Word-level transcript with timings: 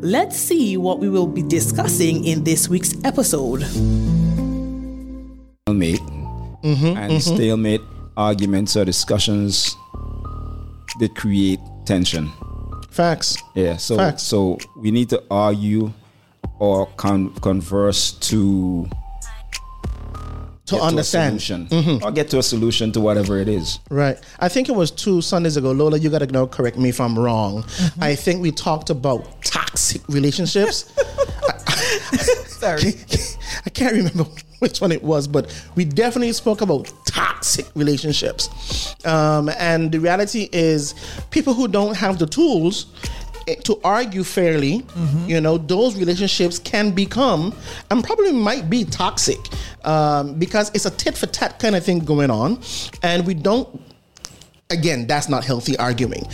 Let's 0.00 0.36
see 0.36 0.76
what 0.76 1.00
we 1.00 1.08
will 1.08 1.26
be 1.26 1.42
discussing 1.42 2.24
in 2.24 2.44
this 2.44 2.68
week's 2.68 2.94
episode. 3.02 3.62
Stalemate 5.66 5.98
mm-hmm, 6.62 6.94
and 6.94 7.12
mm-hmm. 7.12 7.18
stalemate 7.18 7.80
arguments 8.16 8.76
or 8.76 8.84
discussions 8.84 9.74
that 11.00 11.16
create 11.16 11.58
tension. 11.84 12.30
Facts. 12.90 13.42
Yeah, 13.56 13.76
so 13.76 13.96
Facts. 13.96 14.22
so 14.22 14.58
we 14.76 14.92
need 14.92 15.10
to 15.10 15.20
argue 15.32 15.92
or 16.60 16.86
con- 16.96 17.34
converse 17.40 18.12
to 18.30 18.88
To 20.68 20.74
get 20.74 20.82
understand. 20.82 21.40
to 21.40 21.54
a 21.54 21.66
solution 21.66 22.02
or 22.02 22.10
get 22.12 22.28
to 22.30 22.38
a 22.38 22.42
solution 22.42 22.92
to 22.92 23.00
whatever 23.00 23.38
it 23.38 23.48
is. 23.48 23.78
Right. 23.90 24.18
I 24.38 24.48
think 24.48 24.68
it 24.68 24.74
was 24.74 24.90
two 24.90 25.22
Sundays 25.22 25.56
ago. 25.56 25.72
Lola, 25.72 25.98
you 25.98 26.10
got 26.10 26.18
to 26.18 26.26
now 26.26 26.46
correct 26.46 26.76
me 26.76 26.90
if 26.90 27.00
I'm 27.00 27.18
wrong. 27.18 27.64
I 28.00 28.14
think 28.14 28.42
we 28.42 28.50
talked 28.52 28.90
about 28.90 29.42
toxic 29.42 30.06
relationships. 30.08 30.92
Sorry. 32.58 32.94
I 33.66 33.70
can't 33.70 33.94
remember 33.94 34.26
which 34.58 34.80
one 34.80 34.92
it 34.92 35.02
was, 35.02 35.26
but 35.26 35.50
we 35.74 35.84
definitely 35.84 36.32
spoke 36.32 36.60
about 36.60 36.92
toxic 37.06 37.66
relationships. 37.74 38.94
Um, 39.06 39.48
and 39.58 39.92
the 39.92 40.00
reality 40.00 40.48
is, 40.52 40.94
people 41.30 41.54
who 41.54 41.68
don't 41.68 41.96
have 41.96 42.18
the 42.18 42.26
tools 42.26 42.86
to 43.64 43.80
argue 43.84 44.24
fairly, 44.24 44.84
you 45.26 45.40
know, 45.40 45.58
those 45.58 45.96
relationships 45.96 46.58
can 46.58 46.90
become 46.90 47.54
and 47.90 48.04
probably 48.04 48.32
might 48.32 48.68
be 48.68 48.84
toxic 48.84 49.38
um, 49.84 50.38
because 50.38 50.70
it's 50.74 50.86
a 50.86 50.90
tit 50.90 51.16
for 51.16 51.26
tat 51.26 51.58
kind 51.58 51.76
of 51.76 51.84
thing 51.84 52.00
going 52.00 52.30
on. 52.30 52.60
And 53.02 53.26
we 53.26 53.34
don't 53.34 53.80
again, 54.70 55.06
that's 55.06 55.28
not 55.28 55.44
healthy 55.44 55.76
arguing. 55.78 56.26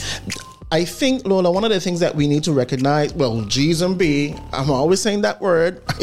I 0.73 0.85
think, 0.85 1.27
Lola, 1.27 1.53
one 1.53 1.63
of 1.63 1.71
the 1.71 1.79
things 1.79 2.01
that 2.01 2.17
we 2.17 2.27
need 2.27 2.43
to 2.45 2.53
recognize, 2.53 3.15
well, 3.15 3.43
G's 3.43 3.81
and 3.81 3.97
B, 3.97 4.35
I'm 4.53 4.71
always 4.71 5.01
saying 5.01 5.21
that 5.21 5.41
word. 5.41 5.81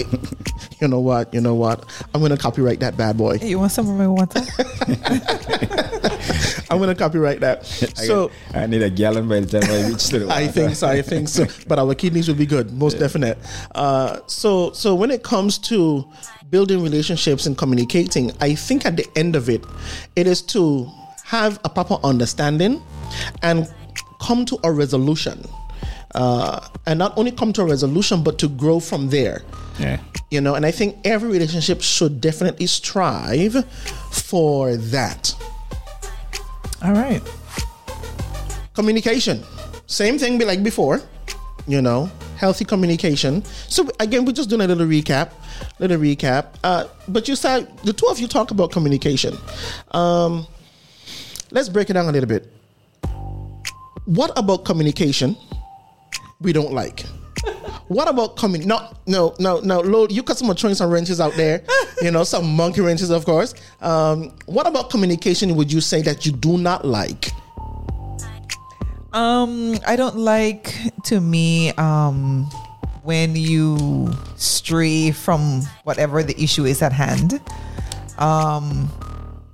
you 0.80 0.88
know 0.88 1.02
what? 1.02 1.34
You 1.34 1.42
know 1.42 1.56
what? 1.56 1.84
I'm 2.14 2.22
going 2.22 2.32
to 2.32 2.38
copyright 2.38 2.80
that 2.80 2.96
bad 2.96 3.18
boy. 3.18 3.40
You 3.42 3.60
want 3.60 3.74
some 3.74 3.90
of 3.90 3.98
my 3.98 4.08
water? 4.08 4.40
I'm 6.72 6.82
to 6.88 6.96
copyright 6.96 7.40
that. 7.42 7.66
So 8.02 8.32
I 8.54 8.66
need 8.68 8.82
a 8.82 8.90
gallon 8.90 9.28
by 9.28 9.42
the 9.42 9.60
time 9.60 9.70
I 9.70 9.88
reach 9.90 10.10
the 10.10 10.28
I 10.30 10.48
think 10.48 10.76
so. 10.76 10.88
I 10.88 11.02
think 11.02 11.28
so. 11.30 11.46
But 11.68 11.78
our 11.80 11.94
kidneys 11.94 12.28
will 12.28 12.36
be 12.36 12.46
good, 12.46 12.72
most 12.74 13.00
definite. 13.00 13.38
Uh, 13.76 14.20
so, 14.28 14.72
so 14.72 14.96
when 14.96 15.12
it 15.12 15.24
comes 15.24 15.58
to 15.70 16.08
building 16.50 16.82
relationships 16.82 17.46
and 17.46 17.58
communicating, 17.58 18.32
I 18.42 18.56
think 18.56 18.86
at 18.86 18.98
the 18.98 19.08
end 19.16 19.36
of 19.36 19.50
it, 19.50 19.64
it 20.16 20.26
is 20.28 20.42
to 20.54 20.90
have 21.26 21.60
a 21.64 21.70
proper 21.70 21.98
understanding 22.04 22.82
and 23.42 23.68
come 24.22 24.46
to 24.46 24.60
a 24.64 24.72
resolution. 24.72 25.44
Uh, 26.14 26.60
and 26.86 27.00
not 27.00 27.18
only 27.18 27.32
come 27.32 27.54
to 27.54 27.62
a 27.62 27.66
resolution, 27.66 28.24
but 28.24 28.38
to 28.40 28.50
grow 28.50 28.80
from 28.80 29.10
there. 29.10 29.44
Yeah. 29.80 30.00
You 30.30 30.42
know, 30.42 30.56
and 30.56 30.66
I 30.66 30.72
think 30.72 30.98
every 31.06 31.30
relationship 31.30 31.82
should 31.82 32.20
definitely 32.20 32.68
strive 32.68 33.66
for 34.12 34.76
that. 34.76 35.34
All 36.84 36.94
right. 36.94 37.22
communication. 38.74 39.44
Same 39.86 40.18
thing 40.18 40.38
be 40.38 40.46
like 40.46 40.64
before 40.64 41.02
you 41.68 41.82
know 41.82 42.10
healthy 42.38 42.66
communication. 42.66 43.44
So 43.68 43.88
again 44.00 44.26
we're 44.26 44.32
just 44.32 44.50
doing 44.50 44.62
a 44.62 44.68
little 44.68 44.88
recap 44.88 45.32
little 45.80 45.98
recap. 45.98 46.56
Uh, 46.64 46.86
but 47.08 47.28
you 47.28 47.36
said 47.36 47.68
the 47.84 47.94
two 47.94 48.08
of 48.08 48.20
you 48.20 48.28
talk 48.28 48.52
about 48.52 48.72
communication. 48.72 49.38
Um, 49.92 50.48
let's 51.52 51.70
break 51.70 51.90
it 51.90 51.94
down 51.94 52.08
a 52.08 52.12
little 52.12 52.30
bit. 52.30 52.52
What 54.06 54.32
about 54.38 54.66
communication 54.66 55.38
we 56.40 56.54
don't 56.54 56.74
like 56.74 57.06
what 57.92 58.08
about 58.08 58.38
coming? 58.38 58.66
No, 58.66 58.90
no, 59.06 59.36
no, 59.38 59.60
no. 59.60 59.82
Lord, 59.82 60.14
you 60.14 60.24
got 60.24 60.38
some 60.38 60.54
throwing 60.56 60.76
some 60.76 60.90
wrenches 60.90 61.20
out 61.20 61.34
there. 61.34 61.62
You 62.02 62.10
know, 62.10 62.24
some 62.24 62.56
monkey 62.56 62.82
wrenches, 62.82 63.10
of 63.10 63.26
course. 63.26 63.54
Um, 63.82 64.34
what 64.46 64.66
about 64.66 64.90
communication? 64.90 65.56
Would 65.56 65.72
you 65.72 65.82
say 65.82 66.02
that 66.04 66.26
you 66.26 66.32
do 66.32 66.58
not 66.58 66.86
like? 66.86 67.32
Um, 69.12 69.78
I 69.86 69.98
don't 69.98 70.16
like 70.16 70.74
to 71.06 71.20
me 71.20 71.72
um 71.74 72.50
when 73.04 73.36
you 73.36 74.10
stray 74.38 75.12
from 75.12 75.62
whatever 75.84 76.24
the 76.24 76.42
issue 76.42 76.66
is 76.66 76.82
at 76.82 76.94
hand. 76.94 77.42
Um, 78.18 78.90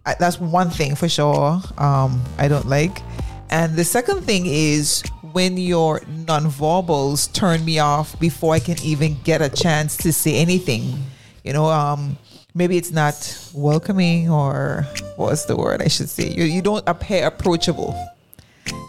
I, 0.05 0.15
that's 0.19 0.39
one 0.39 0.69
thing 0.69 0.95
for 0.95 1.09
sure. 1.09 1.59
Um, 1.77 2.21
I 2.37 2.47
don't 2.47 2.67
like, 2.67 3.01
and 3.49 3.75
the 3.75 3.83
second 3.83 4.21
thing 4.21 4.45
is 4.45 5.01
when 5.37 5.55
your 5.55 5.99
nonverbals 6.25 7.31
turn 7.31 7.63
me 7.63 7.77
off 7.77 8.19
before 8.19 8.55
I 8.55 8.59
can 8.59 8.75
even 8.81 9.17
get 9.21 9.39
a 9.39 9.49
chance 9.49 9.95
to 9.97 10.11
say 10.11 10.33
anything. 10.33 10.97
You 11.43 11.53
know, 11.53 11.67
um, 11.69 12.17
maybe 12.55 12.75
it's 12.75 12.89
not 12.89 13.13
welcoming 13.53 14.31
or 14.31 14.87
what's 15.15 15.45
the 15.45 15.55
word 15.55 15.83
I 15.83 15.89
should 15.89 16.09
say. 16.09 16.33
You 16.33 16.43
you 16.45 16.63
don't 16.63 16.81
appear 16.89 17.27
approachable. 17.27 17.93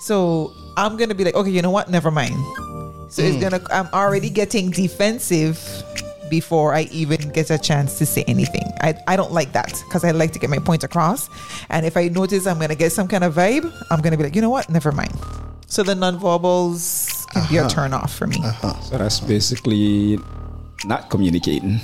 So 0.00 0.54
I'm 0.78 0.96
gonna 0.96 1.14
be 1.14 1.24
like, 1.24 1.34
okay, 1.34 1.50
you 1.50 1.60
know 1.60 1.70
what? 1.70 1.90
Never 1.90 2.10
mind. 2.10 2.40
So 3.12 3.20
it's 3.20 3.36
gonna. 3.36 3.60
I'm 3.68 3.92
already 3.92 4.30
getting 4.30 4.70
defensive 4.70 5.60
before 6.30 6.74
I 6.74 6.82
even 6.92 7.30
get 7.30 7.50
a 7.50 7.58
chance 7.58 7.98
to 7.98 8.06
say 8.06 8.24
anything. 8.28 8.64
I, 8.80 8.94
I 9.06 9.16
don't 9.16 9.32
like 9.32 9.52
that 9.52 9.72
because 9.86 10.04
I 10.04 10.10
like 10.12 10.32
to 10.32 10.38
get 10.38 10.50
my 10.50 10.58
point 10.58 10.84
across. 10.84 11.28
And 11.70 11.84
if 11.86 11.96
I 11.96 12.08
notice 12.08 12.46
I'm 12.46 12.58
gonna 12.58 12.74
get 12.74 12.92
some 12.92 13.08
kind 13.08 13.24
of 13.24 13.34
vibe, 13.34 13.70
I'm 13.90 14.00
gonna 14.00 14.16
be 14.16 14.24
like, 14.24 14.34
you 14.36 14.42
know 14.42 14.50
what? 14.50 14.68
Never 14.70 14.92
mind. 14.92 15.12
So 15.66 15.82
the 15.82 15.94
nonverbals 15.94 17.26
can 17.32 17.46
be 17.48 17.58
a 17.58 17.68
turn 17.68 17.92
off 17.92 18.14
for 18.14 18.26
me. 18.26 18.38
Uh-huh. 18.42 18.72
So 18.80 18.98
that's 18.98 19.20
basically 19.20 20.18
not 20.86 21.10
communicating. 21.10 21.80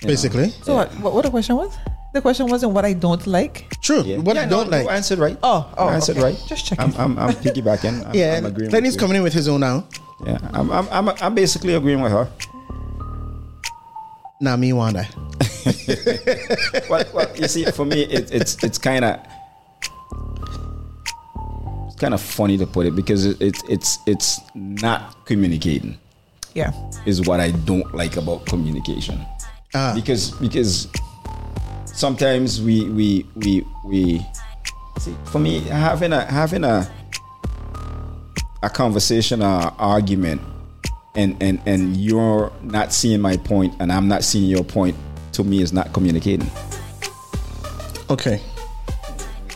Basically, 0.00 0.50
So 0.62 0.74
what, 0.76 0.90
what? 1.00 1.12
What 1.14 1.24
the 1.24 1.30
question 1.30 1.56
was? 1.56 1.76
The 2.14 2.22
question 2.22 2.46
wasn't 2.46 2.72
what 2.72 2.84
I 2.84 2.92
don't 2.94 3.26
like. 3.26 3.66
true. 3.82 4.00
Yeah. 4.02 4.18
What 4.18 4.36
Yeah, 4.36 4.42
I 4.42 4.44
no, 4.46 4.50
don't 4.64 4.66
you 4.66 4.70
like. 4.86 4.88
answered 4.96 5.18
right. 5.18 5.36
Oh, 5.42 5.68
oh, 5.76 5.88
You 5.88 5.94
answered 5.94 6.16
okay. 6.18 6.26
right. 6.32 6.44
Just 6.46 6.64
checking. 6.66 6.84
I'm, 6.84 6.94
I'm, 6.96 7.18
I'm 7.18 7.34
piggybacking. 7.34 8.06
I'm, 8.06 8.14
yeah, 8.14 8.36
I'm 8.38 8.46
agreeing. 8.46 8.70
Lenny's 8.70 8.92
with 8.94 9.00
coming 9.00 9.16
in 9.18 9.22
with 9.24 9.34
his 9.34 9.48
own 9.48 9.60
now. 9.60 9.84
Yeah, 10.26 10.38
I'm, 10.52 10.70
I'm, 10.70 10.88
I'm, 10.90 11.08
I'm 11.20 11.34
basically 11.34 11.74
agreeing 11.74 12.00
with 12.00 12.12
her. 12.12 12.28
Now 14.40 14.56
me 14.56 14.72
wanda. 14.72 15.06
well, 16.90 17.04
well, 17.14 17.36
you 17.36 17.48
see, 17.48 17.64
for 17.66 17.84
me, 17.84 18.02
it, 18.02 18.32
it's 18.32 18.62
it's 18.62 18.78
kind 18.78 19.04
of 19.04 19.20
it's 21.86 21.96
kind 21.96 22.14
of 22.14 22.20
funny 22.20 22.56
to 22.58 22.66
put 22.66 22.86
it 22.86 22.94
because 22.94 23.26
it, 23.26 23.40
it, 23.40 23.56
it's 23.68 23.98
it's 24.06 24.40
not 24.54 25.24
communicating 25.24 25.98
Yeah. 26.54 26.72
is 27.06 27.22
what 27.26 27.40
I 27.40 27.50
don't 27.50 27.92
like 27.94 28.16
about 28.16 28.46
communication. 28.46 29.24
Ah. 29.74 29.92
Because 29.94 30.30
because 30.32 30.86
sometimes 31.84 32.62
we 32.62 32.88
we 32.90 33.26
we 33.34 33.64
we 33.86 34.26
see 34.98 35.14
for 35.24 35.38
me 35.40 35.60
having 35.60 36.12
a 36.12 36.24
having 36.26 36.64
a 36.64 36.88
a 38.62 38.70
conversation 38.70 39.42
or 39.42 39.72
argument 39.78 40.40
and 41.14 41.36
and 41.42 41.60
and 41.66 41.96
you're 41.96 42.52
not 42.62 42.92
seeing 42.92 43.20
my 43.20 43.36
point 43.36 43.74
and 43.80 43.92
I'm 43.92 44.08
not 44.08 44.24
seeing 44.24 44.44
your 44.48 44.64
point 44.64 44.96
to 45.32 45.44
me 45.44 45.62
is 45.62 45.72
not 45.72 45.92
communicating. 45.92 46.50
Okay, 48.10 48.40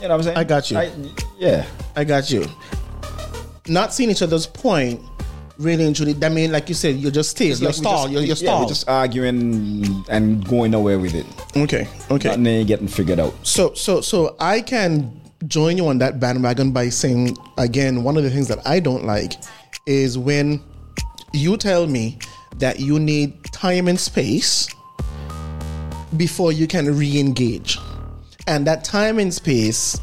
You 0.03 0.09
know 0.09 0.09
what 0.09 0.11
I'm 0.13 0.23
saying? 0.25 0.37
I 0.37 0.45
got 0.45 0.71
you. 0.71 1.11
yeah. 1.39 1.65
I 1.97 2.05
got 2.05 2.31
you. 2.31 2.45
Not 3.67 3.95
seeing 3.95 4.11
each 4.11 4.21
other's 4.21 4.47
point, 4.47 5.01
really 5.57 5.87
and 5.87 5.97
truly. 5.97 6.13
That 6.13 6.33
mean, 6.33 6.53
like 6.53 6.69
you 6.69 6.75
said, 6.75 6.97
you're 6.97 7.11
just 7.11 7.31
still, 7.31 7.47
you're 7.47 7.57
Like 7.57 7.69
we 7.69 7.73
stall, 7.73 8.03
just- 8.03 8.13
you're, 8.13 8.23
you're 8.23 8.37
yeah, 8.37 8.61
we're 8.61 8.69
just 8.69 8.87
arguing 8.91 10.05
and 10.11 10.47
going 10.47 10.71
nowhere 10.73 10.99
with 10.99 11.15
it. 11.15 11.25
okay, 11.57 11.89
okay. 12.11 12.29
Nothing 12.37 12.67
getting 12.67 12.89
figured 12.89 13.19
out. 13.21 13.33
So, 13.43 13.73
so, 13.73 14.03
so 14.03 14.37
I 14.39 14.61
can 14.61 15.19
join 15.47 15.77
you 15.77 15.87
on 15.89 15.99
that 15.99 16.21
bandwagon 16.21 16.73
by 16.73 16.89
saying 16.89 17.37
again, 17.59 18.05
one 18.05 18.17
of 18.17 18.23
the 18.23 18.31
things 18.31 18.49
that 18.49 18.67
I 18.67 18.81
don't 18.81 19.05
like 19.05 19.35
is 19.87 20.17
when 20.17 20.63
you 21.33 21.57
tell 21.57 21.87
me 21.87 22.19
that 22.59 22.81
you 22.81 22.99
need 22.99 23.43
time 23.47 23.89
and 23.89 23.99
space 23.99 24.69
before 26.17 26.53
you 26.53 26.67
can 26.67 26.97
re-engage, 26.97 27.79
and 28.47 28.67
that 28.67 28.85
time 28.85 29.19
and 29.19 29.33
space 29.33 29.99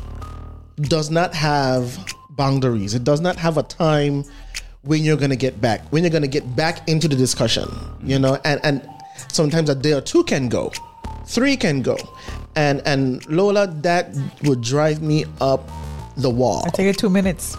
does 0.81 1.11
not 1.11 1.33
have 1.35 1.97
boundaries. 2.31 2.95
It 2.95 3.03
does 3.03 3.21
not 3.21 3.35
have 3.35 3.57
a 3.57 3.63
time 3.63 4.23
when 4.81 5.03
you're 5.03 5.17
gonna 5.17 5.35
get 5.35 5.61
back, 5.61 5.87
when 5.91 6.03
you're 6.03 6.11
gonna 6.11 6.27
get 6.27 6.55
back 6.55 6.87
into 6.87 7.07
the 7.07 7.15
discussion, 7.15 7.69
you 8.03 8.17
know, 8.17 8.39
and 8.45 8.59
and 8.63 8.89
sometimes 9.31 9.69
a 9.69 9.75
day 9.75 9.93
or 9.93 10.01
two 10.01 10.23
can 10.23 10.49
go, 10.49 10.71
three 11.25 11.55
can 11.55 11.81
go, 11.81 11.97
and 12.55 12.81
and 12.85 13.25
Lola, 13.29 13.67
that 13.67 14.15
would 14.43 14.61
drive 14.61 15.01
me 15.01 15.25
up 15.41 15.67
the 16.17 16.29
wall. 16.29 16.63
I 16.65 16.69
take 16.69 16.87
it 16.87 16.97
two 16.97 17.09
minutes. 17.09 17.57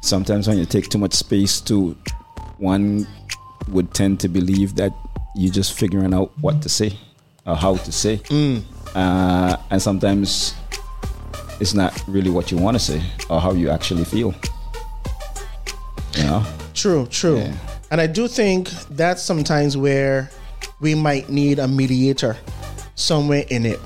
Sometimes 0.00 0.48
when 0.48 0.58
you 0.58 0.66
take 0.66 0.88
too 0.88 0.98
much 0.98 1.14
space 1.14 1.60
to 1.62 1.96
one 2.58 3.06
would 3.68 3.94
tend 3.94 4.20
to 4.20 4.28
believe 4.28 4.74
that 4.76 4.92
you're 5.34 5.52
just 5.52 5.78
figuring 5.78 6.12
out 6.12 6.32
what 6.40 6.60
to 6.62 6.68
say 6.68 6.98
or 7.46 7.56
how 7.56 7.76
to 7.76 7.92
say. 7.92 8.20
Uh, 8.94 9.56
and 9.70 9.80
sometimes 9.80 10.54
it's 11.60 11.74
not 11.74 12.02
really 12.06 12.30
what 12.30 12.50
you 12.50 12.58
want 12.58 12.74
to 12.74 12.80
say 12.80 13.02
or 13.30 13.40
how 13.40 13.52
you 13.52 13.70
actually 13.70 14.04
feel. 14.04 14.34
You 16.16 16.24
know? 16.24 16.46
True, 16.74 17.06
true. 17.06 17.38
Yeah. 17.38 17.56
And 17.90 18.00
I 18.00 18.06
do 18.06 18.26
think 18.26 18.68
that's 18.90 19.22
sometimes 19.22 19.76
where 19.76 20.30
we 20.80 20.94
might 20.94 21.28
need 21.28 21.58
a 21.58 21.68
mediator 21.68 22.36
somewhere 22.94 23.44
in 23.48 23.66
it 23.66 23.80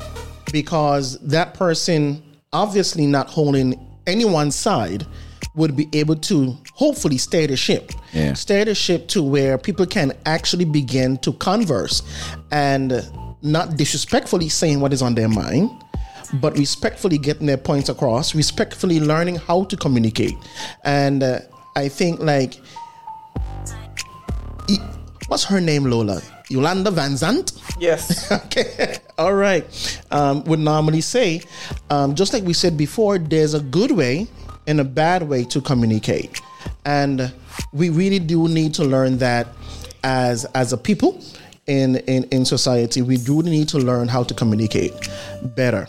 because 0.52 1.18
that 1.20 1.54
person, 1.54 2.22
obviously 2.52 3.06
not 3.06 3.28
holding 3.28 3.74
anyone's 4.06 4.54
side, 4.54 5.06
would 5.54 5.74
be 5.74 5.88
able 5.92 6.16
to 6.16 6.56
hopefully 6.74 7.18
steer 7.18 7.46
the 7.46 7.56
ship. 7.56 7.90
Yeah. 8.12 8.34
Steer 8.34 8.64
the 8.64 8.74
ship 8.74 9.08
to 9.08 9.22
where 9.22 9.58
people 9.58 9.86
can 9.86 10.12
actually 10.26 10.66
begin 10.66 11.16
to 11.18 11.32
converse 11.34 12.02
and 12.50 13.02
not 13.42 13.76
disrespectfully 13.76 14.48
saying 14.48 14.80
what 14.80 14.92
is 14.92 15.02
on 15.02 15.14
their 15.14 15.28
mind, 15.28 15.70
but 16.34 16.56
respectfully 16.58 17.18
getting 17.18 17.46
their 17.46 17.56
points 17.56 17.88
across, 17.88 18.34
respectfully 18.34 19.00
learning 19.00 19.36
how 19.36 19.64
to 19.64 19.76
communicate. 19.76 20.34
And 20.84 21.22
uh, 21.22 21.40
I 21.74 21.88
think 21.88 22.20
like 22.20 22.60
what's 25.28 25.44
her 25.44 25.60
name, 25.60 25.84
Lola? 25.84 26.20
Iyanla 26.50 26.92
Vanzant? 26.94 27.60
Yes. 27.78 28.30
okay. 28.46 28.98
All 29.18 29.34
right. 29.34 29.64
Um, 30.10 30.44
would 30.44 30.60
normally 30.60 31.00
say, 31.00 31.42
um, 31.90 32.14
just 32.14 32.32
like 32.32 32.44
we 32.44 32.52
said 32.52 32.76
before, 32.76 33.18
there's 33.18 33.54
a 33.54 33.60
good 33.60 33.90
way 33.90 34.28
and 34.66 34.80
a 34.80 34.84
bad 34.84 35.28
way 35.28 35.44
to 35.44 35.60
communicate. 35.60 36.40
And 36.84 37.32
we 37.72 37.90
really 37.90 38.18
do 38.18 38.48
need 38.48 38.74
to 38.74 38.84
learn 38.84 39.18
that 39.18 39.48
as 40.04 40.44
as 40.54 40.72
a 40.72 40.76
people 40.76 41.20
in, 41.66 41.96
in, 42.06 42.24
in 42.24 42.44
society, 42.44 43.02
we 43.02 43.16
do 43.16 43.42
need 43.42 43.68
to 43.70 43.78
learn 43.78 44.06
how 44.06 44.22
to 44.22 44.34
communicate 44.34 44.92
better. 45.56 45.88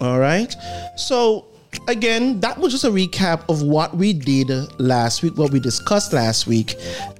All 0.00 0.18
right. 0.18 0.52
So 0.96 1.46
again, 1.88 2.40
that 2.40 2.58
was 2.58 2.72
just 2.72 2.84
a 2.84 2.90
recap 2.90 3.48
of 3.48 3.62
what 3.62 3.96
we 3.96 4.12
did 4.12 4.50
last 4.80 5.22
week, 5.22 5.36
what 5.36 5.52
we 5.52 5.60
discussed 5.60 6.12
last 6.12 6.46
week, 6.46 6.74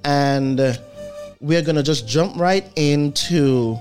and 0.04 0.58
we're 1.46 1.62
gonna 1.62 1.82
just 1.82 2.06
jump 2.08 2.36
right 2.36 2.64
into 2.76 3.76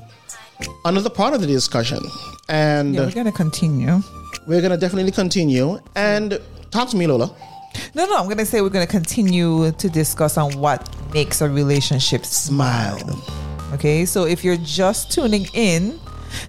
another 0.86 1.10
part 1.10 1.34
of 1.34 1.42
the 1.42 1.48
discussion, 1.48 2.00
and 2.48 2.94
Yeah, 2.96 3.02
we're 3.06 3.12
gonna 3.12 3.32
continue. 3.32 4.02
we're 4.48 4.62
gonna 4.62 4.78
definitely 4.78 5.12
continue. 5.12 5.80
And 5.96 6.40
talk 6.72 6.90
to 6.90 6.98
me, 6.98 7.08
Lola. 7.08 7.32
No, 7.94 8.06
no, 8.06 8.16
I'm 8.18 8.30
gonna 8.30 8.46
say 8.46 8.62
we're 8.62 8.70
gonna 8.70 8.88
continue 8.88 9.72
to 9.72 9.90
discuss 9.90 10.38
on 10.38 10.54
what 10.60 10.88
makes 11.14 11.42
a 11.42 11.50
relationship 11.50 12.26
smile. 12.26 13.00
Okay, 13.74 14.06
so 14.06 14.26
if 14.26 14.44
you're 14.46 14.58
just 14.58 15.12
tuning 15.12 15.48
in, 15.54 16.00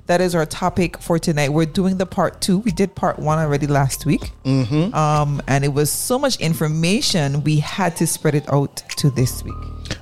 that 0.06 0.20
is 0.20 0.34
our 0.34 0.46
topic 0.46 0.98
for 0.98 1.18
tonight. 1.18 1.50
We're 1.50 1.66
doing 1.66 1.98
the 1.98 2.06
part 2.06 2.40
two. 2.40 2.58
We 2.58 2.70
did 2.70 2.94
part 2.94 3.18
one 3.18 3.38
already 3.38 3.66
last 3.66 4.06
week, 4.06 4.32
mm-hmm. 4.44 4.94
um, 4.94 5.42
and 5.46 5.64
it 5.64 5.72
was 5.72 5.90
so 5.90 6.18
much 6.18 6.36
information 6.40 7.42
we 7.44 7.58
had 7.58 7.96
to 7.96 8.06
spread 8.06 8.34
it 8.34 8.50
out 8.52 8.76
to 8.98 9.10
this 9.10 9.42
week. 9.42 9.54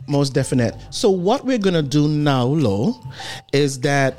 Most 0.09 0.35
definite. 0.35 0.75
So 0.91 1.11
what 1.11 1.45
we're 1.45 1.59
gonna 1.59 1.83
do 1.83 2.09
now, 2.09 2.45
Lo, 2.45 3.01
is 3.53 3.81
that 3.81 4.17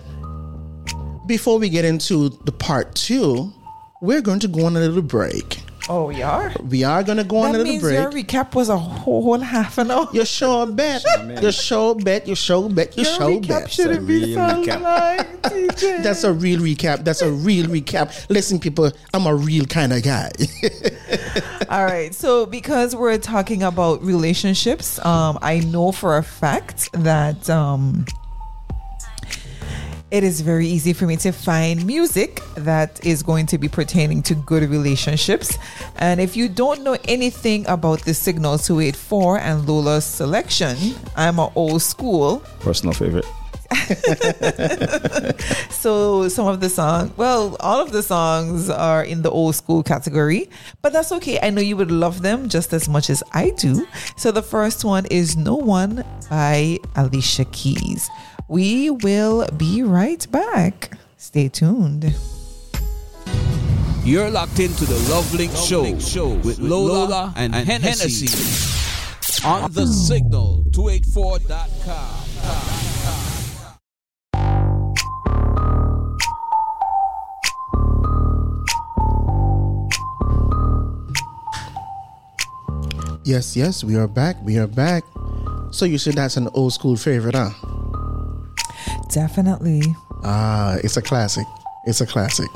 before 1.27 1.57
we 1.59 1.69
get 1.69 1.85
into 1.85 2.29
the 2.45 2.51
part 2.51 2.93
two, 2.95 3.51
we're 4.01 4.21
going 4.21 4.39
to 4.39 4.47
go 4.47 4.65
on 4.65 4.75
a 4.75 4.79
little 4.79 5.01
break. 5.01 5.64
Oh, 5.87 6.07
we 6.07 6.23
are. 6.23 6.51
We 6.67 6.83
are 6.83 7.03
gonna 7.03 7.23
go 7.23 7.37
on 7.37 7.49
a 7.49 7.51
That 7.51 7.57
little 7.59 7.73
means 7.73 7.83
break. 7.83 7.93
your 7.99 8.11
recap 8.11 8.55
was 8.55 8.69
a 8.69 8.77
whole 8.77 9.37
half 9.39 9.77
an 9.77 9.91
hour. 9.91 10.07
You 10.13 10.25
sure 10.25 10.65
bet. 10.65 11.03
You 11.43 11.51
sure 11.51 11.93
bet. 11.93 12.27
You 12.27 12.33
sure 12.33 12.69
bet. 12.71 12.97
You 12.97 13.03
Your 13.03 13.13
sure 13.13 13.29
recap 13.29 13.47
bet. 13.47 13.71
shouldn't 13.71 14.07
be 14.07 14.33
so 14.33 14.39
recap. 14.39 14.81
long, 14.81 15.17
TJ. 15.43 16.01
That's 16.01 16.23
a 16.23 16.33
real 16.33 16.59
recap. 16.61 17.03
That's 17.03 17.21
a 17.21 17.31
real 17.31 17.67
recap. 17.67 18.25
Listen, 18.29 18.59
people, 18.59 18.91
I'm 19.13 19.27
a 19.27 19.35
real 19.35 19.65
kind 19.65 19.93
of 19.93 20.01
guy. 20.01 20.31
All 21.69 21.85
right. 21.85 22.15
So 22.15 22.47
because 22.47 22.95
we're 22.95 23.19
talking 23.19 23.61
about 23.61 24.01
relationships, 24.03 25.03
um, 25.05 25.37
I 25.43 25.59
know 25.59 25.91
for 25.91 26.17
a 26.17 26.23
fact 26.23 26.91
that 26.93 27.47
um, 27.47 28.05
it 30.15 30.23
is 30.23 30.39
very 30.39 30.65
easy 30.65 30.93
for 30.93 31.05
me 31.05 31.17
to 31.17 31.33
find 31.33 31.85
music 31.85 32.41
that 32.55 33.05
is 33.05 33.21
going 33.21 33.45
to 33.45 33.57
be 33.57 33.67
pertaining 33.67 34.23
to 34.23 34.33
good 34.33 34.63
relationships. 34.69 35.57
And 35.97 36.21
if 36.21 36.37
you 36.37 36.47
don't 36.47 36.83
know 36.83 36.95
anything 37.03 37.67
about 37.67 37.99
the 38.05 38.13
Signal 38.13 38.57
284 38.57 39.39
and 39.39 39.67
Lola's 39.67 40.05
selection, 40.05 40.77
I'm 41.17 41.37
an 41.37 41.51
old 41.53 41.81
school. 41.81 42.41
Personal 42.61 42.93
favorite. 42.93 43.25
So 45.85 46.29
some 46.29 46.47
of 46.47 46.61
the 46.61 46.69
songs, 46.69 47.15
well, 47.15 47.55
all 47.59 47.79
of 47.79 47.91
the 47.91 48.01
songs 48.01 48.71
are 48.71 49.03
in 49.03 49.21
the 49.21 49.29
old 49.29 49.53
school 49.53 49.83
category, 49.83 50.49
but 50.81 50.93
that's 50.93 51.11
okay. 51.11 51.39
I 51.43 51.51
know 51.51 51.61
you 51.61 51.77
would 51.77 51.91
love 51.91 52.23
them 52.23 52.49
just 52.49 52.73
as 52.73 52.89
much 52.89 53.11
as 53.11 53.21
I 53.33 53.51
do. 53.51 53.85
So 54.17 54.31
the 54.31 54.41
first 54.41 54.83
one 54.83 55.05
is 55.11 55.37
No 55.37 55.53
One 55.53 56.03
by 56.27 56.79
Alicia 56.95 57.45
Keys. 57.51 58.09
We 58.47 58.91
will 58.91 59.47
be 59.57 59.81
right 59.81 60.25
back. 60.31 60.97
Stay 61.17 61.49
tuned. 61.49 62.13
You're 64.03 64.29
locked 64.29 64.59
into 64.59 64.85
the 64.85 64.99
Love 65.09 65.33
Link 65.33 65.51
show, 65.51 65.97
show 65.97 66.29
with 66.29 66.59
Lola, 66.59 67.33
and, 67.35 67.55
Hennessy, 67.55 68.27
on 69.43 69.71
the 69.71 69.87
signal 69.87 70.63
284.com. 70.69 72.25
yes, 83.25 83.57
yes, 83.57 83.83
we 83.83 83.95
are 83.95 84.07
back. 84.07 84.37
We 84.43 84.59
are 84.59 84.67
back. 84.67 85.03
So 85.71 85.85
you 85.85 85.97
said 85.97 86.13
that's 86.13 86.37
an 86.37 86.47
old 86.53 86.73
school 86.73 86.95
favorite, 86.95 87.33
huh? 87.33 87.49
Definitely. 89.11 89.81
Ah, 90.23 90.75
it's 90.83 90.97
a 90.97 91.01
classic. 91.01 91.45
It's 91.87 92.01
a 92.01 92.05
classic. 92.07 92.47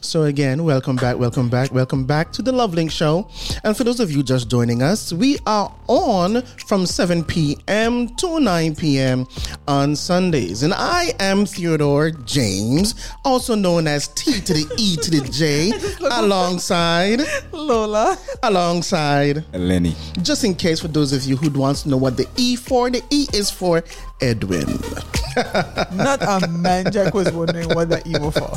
So 0.00 0.24
again, 0.24 0.64
welcome 0.64 0.96
back, 0.96 1.16
welcome 1.16 1.48
back, 1.48 1.72
welcome 1.72 2.04
back 2.04 2.32
to 2.32 2.42
the 2.42 2.50
Love 2.50 2.74
Link 2.74 2.90
Show. 2.90 3.26
And 3.62 3.76
for 3.76 3.84
those 3.84 4.00
of 4.00 4.10
you 4.10 4.22
just 4.24 4.50
joining 4.50 4.82
us, 4.82 5.12
we 5.12 5.38
are 5.46 5.72
on 5.86 6.42
from 6.66 6.84
7 6.84 7.22
p.m. 7.24 8.08
to 8.16 8.40
9 8.40 8.74
p.m. 8.74 9.26
on 9.68 9.94
Sundays. 9.94 10.64
And 10.64 10.74
I 10.74 11.14
am 11.20 11.46
Theodore 11.46 12.10
James, 12.10 12.96
also 13.24 13.54
known 13.54 13.86
as 13.86 14.08
T 14.08 14.40
to 14.40 14.52
the 14.52 14.74
E 14.76 14.96
to 14.96 15.10
the 15.10 15.20
J, 15.30 15.70
alongside, 16.10 17.20
Lola. 17.52 18.18
alongside 18.42 19.44
Lenny. 19.54 19.94
just 20.22 20.42
in 20.44 20.54
case 20.54 20.80
for 20.80 20.88
those 20.88 21.12
of 21.12 21.22
you 21.22 21.36
who 21.36 21.48
want 21.58 21.78
to 21.78 21.88
know 21.88 21.96
what 21.96 22.16
the 22.16 22.26
E 22.36 22.56
for, 22.56 22.90
the 22.90 23.02
E 23.10 23.26
is 23.32 23.50
for 23.50 23.82
Edwin. 24.24 24.80
Not 25.92 26.22
a 26.22 26.48
man 26.48 26.90
Jack 26.90 27.12
was 27.12 27.30
wondering 27.30 27.68
what 27.68 27.90
that 27.90 28.06
evil 28.06 28.30
for. 28.30 28.50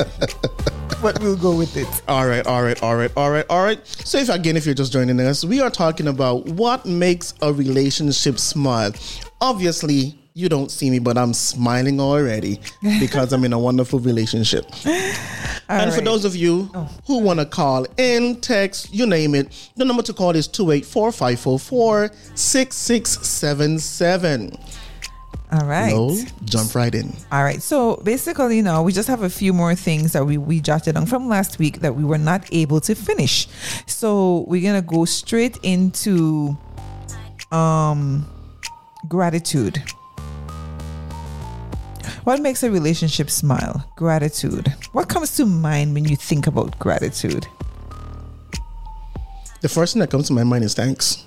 But 1.02 1.20
we'll 1.20 1.36
go 1.36 1.56
with 1.56 1.76
it. 1.76 1.88
All 2.08 2.26
right, 2.26 2.46
all 2.48 2.64
right, 2.64 2.82
all 2.82 2.96
right, 2.96 3.12
all 3.16 3.30
right, 3.30 3.46
all 3.50 3.64
right. 3.64 3.86
So, 3.86 4.18
if 4.18 4.30
again, 4.30 4.58
if 4.58 4.66
you're 4.66 4.74
just 4.74 4.92
joining 4.92 5.20
us, 5.20 5.44
we 5.44 5.62
are 5.62 5.70
talking 5.70 6.08
about 6.08 6.46
what 6.46 6.86
makes 6.86 7.34
a 7.42 7.54
relationship 7.54 8.40
smile. 8.40 8.94
Obviously, 9.42 10.18
you 10.38 10.48
don't 10.50 10.72
see 10.72 10.90
me, 10.92 11.00
but 11.00 11.18
I'm 11.18 11.34
smiling 11.34 12.00
already 12.00 12.60
because 13.00 13.34
I'm 13.34 13.44
in 13.44 13.54
a 13.54 13.60
wonderful 13.60 14.00
relationship. 14.00 14.66
and 15.68 15.92
for 15.92 16.02
those 16.02 16.26
of 16.26 16.36
you 16.36 16.70
oh. 16.76 16.88
who 17.08 17.18
want 17.20 17.40
to 17.40 17.46
call 17.46 17.88
in, 17.98 18.40
text, 18.40 18.94
you 18.94 19.08
name 19.08 19.34
it, 19.34 19.72
the 19.76 19.86
number 19.86 20.04
to 20.04 20.14
call 20.14 20.36
is 20.36 20.48
284 20.48 21.12
544 21.12 22.12
6677. 22.36 24.52
All 25.52 25.66
right. 25.66 26.34
Jump 26.44 26.76
right 26.76 26.94
in. 26.94 27.16
All 27.32 27.44
right. 27.44 27.62
So 27.62 27.98
basically, 28.04 28.58
you 28.58 28.64
know, 28.64 28.84
we 28.84 28.92
just 28.92 29.08
have 29.08 29.24
a 29.24 29.30
few 29.30 29.54
more 29.54 29.76
things 29.76 30.12
that 30.12 30.26
we, 30.26 30.38
we 30.38 30.60
jotted 30.60 30.96
down 30.96 31.06
from 31.06 31.30
last 31.30 31.58
week 31.58 31.80
that 31.80 31.96
we 31.96 32.04
were 32.04 32.18
not 32.18 32.46
able 32.52 32.82
to 32.82 32.96
finish. 32.96 33.48
So 33.86 34.44
we're 34.48 34.62
gonna 34.62 34.82
go 34.82 35.06
straight 35.06 35.58
into 35.64 36.58
um 37.52 38.26
gratitude. 39.08 39.82
What 42.26 42.42
makes 42.42 42.62
a 42.64 42.70
relationship 42.70 43.30
smile? 43.30 43.90
Gratitude. 43.96 44.74
What 44.92 45.08
comes 45.08 45.38
to 45.38 45.46
mind 45.46 45.94
when 45.94 46.04
you 46.04 46.18
think 46.18 46.46
about 46.48 46.78
gratitude? 46.78 47.48
The 49.62 49.70
first 49.70 49.94
thing 49.94 50.02
that 50.02 50.12
comes 50.12 50.28
to 50.28 50.34
my 50.34 50.44
mind 50.44 50.66
is 50.66 50.74
thanks. 50.74 51.24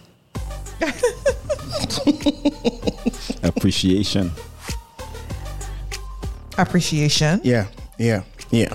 Appreciation. 3.43 4.31
Appreciation. 6.59 7.41
Yeah, 7.43 7.67
yeah, 7.99 8.23
yeah. 8.51 8.75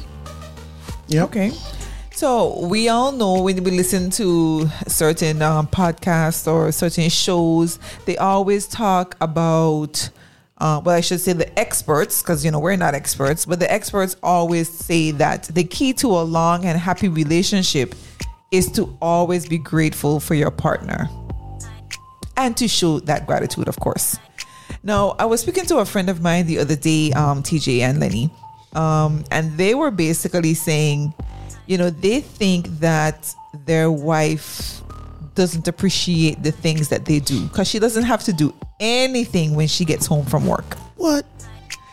Yeah. 1.07 1.23
Okay. 1.25 1.51
So 2.11 2.65
we 2.65 2.87
all 2.89 3.11
know 3.11 3.41
when 3.41 3.63
we 3.63 3.71
listen 3.71 4.09
to 4.11 4.69
certain 4.87 5.41
um, 5.41 5.67
podcasts 5.67 6.51
or 6.51 6.71
certain 6.71 7.09
shows, 7.09 7.77
they 8.05 8.17
always 8.17 8.67
talk 8.67 9.17
about. 9.21 10.09
Uh, 10.57 10.81
well, 10.85 10.95
I 10.95 11.01
should 11.01 11.19
say 11.19 11.33
the 11.33 11.59
experts, 11.59 12.21
because 12.21 12.45
you 12.45 12.49
know 12.49 12.59
we're 12.59 12.77
not 12.77 12.95
experts, 12.95 13.45
but 13.45 13.59
the 13.59 13.69
experts 13.69 14.15
always 14.23 14.69
say 14.69 15.11
that 15.11 15.43
the 15.43 15.65
key 15.65 15.91
to 15.93 16.07
a 16.07 16.23
long 16.23 16.63
and 16.63 16.79
happy 16.79 17.09
relationship 17.09 17.93
is 18.51 18.71
to 18.71 18.97
always 19.01 19.49
be 19.49 19.57
grateful 19.57 20.21
for 20.21 20.33
your 20.33 20.51
partner 20.51 21.09
and 22.37 22.55
to 22.57 22.67
show 22.67 22.99
that 23.01 23.27
gratitude, 23.27 23.67
of 23.67 23.79
course. 23.79 24.17
Now, 24.83 25.15
I 25.17 25.25
was 25.25 25.41
speaking 25.41 25.65
to 25.65 25.77
a 25.77 25.85
friend 25.85 26.09
of 26.09 26.21
mine 26.21 26.45
the 26.47 26.59
other 26.59 26.75
day, 26.75 27.11
um, 27.13 27.41
TJ 27.41 27.79
and 27.79 27.99
Lenny, 27.99 28.29
um, 28.73 29.23
and 29.31 29.57
they 29.57 29.73
were 29.73 29.91
basically 29.91 30.53
saying, 30.53 31.13
you 31.65 31.77
know, 31.77 31.89
they 31.89 32.21
think 32.21 32.67
that 32.79 33.33
their 33.65 33.91
wife 33.91 34.81
doesn't 35.33 35.67
appreciate 35.67 36.41
the 36.43 36.51
things 36.51 36.89
that 36.89 37.05
they 37.05 37.19
do 37.19 37.41
because 37.47 37.67
she 37.67 37.79
doesn't 37.79 38.03
have 38.03 38.23
to 38.23 38.33
do 38.33 38.53
anything 38.79 39.55
when 39.55 39.67
she 39.67 39.85
gets 39.85 40.05
home 40.05 40.25
from 40.25 40.45
work. 40.45 40.75
What? 40.95 41.25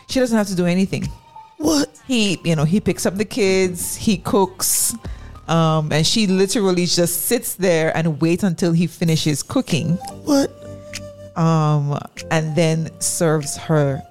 She 0.07 0.19
doesn't 0.19 0.37
have 0.37 0.47
to 0.47 0.55
do 0.55 0.65
anything. 0.65 1.09
What? 1.57 1.89
He, 2.07 2.39
you 2.43 2.55
know, 2.55 2.65
he 2.65 2.79
picks 2.79 3.05
up 3.05 3.15
the 3.15 3.25
kids, 3.25 3.95
he 3.95 4.17
cooks, 4.17 4.95
um, 5.47 5.91
and 5.91 6.05
she 6.05 6.27
literally 6.27 6.85
just 6.85 7.23
sits 7.23 7.55
there 7.55 7.95
and 7.97 8.21
waits 8.21 8.43
until 8.43 8.71
he 8.73 8.87
finishes 8.87 9.43
cooking 9.43 9.91
What? 10.23 10.49
um, 11.37 11.97
and 12.31 12.55
then 12.55 12.89
serves 13.01 13.57
her. 13.57 14.01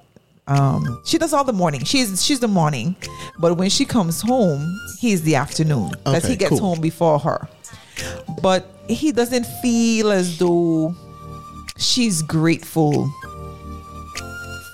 Um, 0.45 1.01
she 1.05 1.17
does 1.17 1.31
all 1.33 1.45
the 1.45 1.53
morning. 1.53 1.83
She's 1.85 2.23
she's 2.23 2.39
the 2.41 2.47
morning, 2.49 2.95
but 3.39 3.55
when 3.57 3.69
she 3.69 3.85
comes 3.85 4.21
home, 4.21 4.61
he's 4.99 5.21
the 5.23 5.35
afternoon. 5.35 5.89
Because 6.03 6.25
Okay, 6.25 6.29
he 6.33 6.35
gets 6.35 6.49
cool. 6.49 6.59
home 6.59 6.81
before 6.81 7.17
her. 7.19 7.47
But 8.41 8.65
he 8.89 9.11
doesn't 9.13 9.45
feel 9.61 10.11
as 10.11 10.37
though 10.39 10.93
she's 11.77 12.21
grateful 12.23 13.09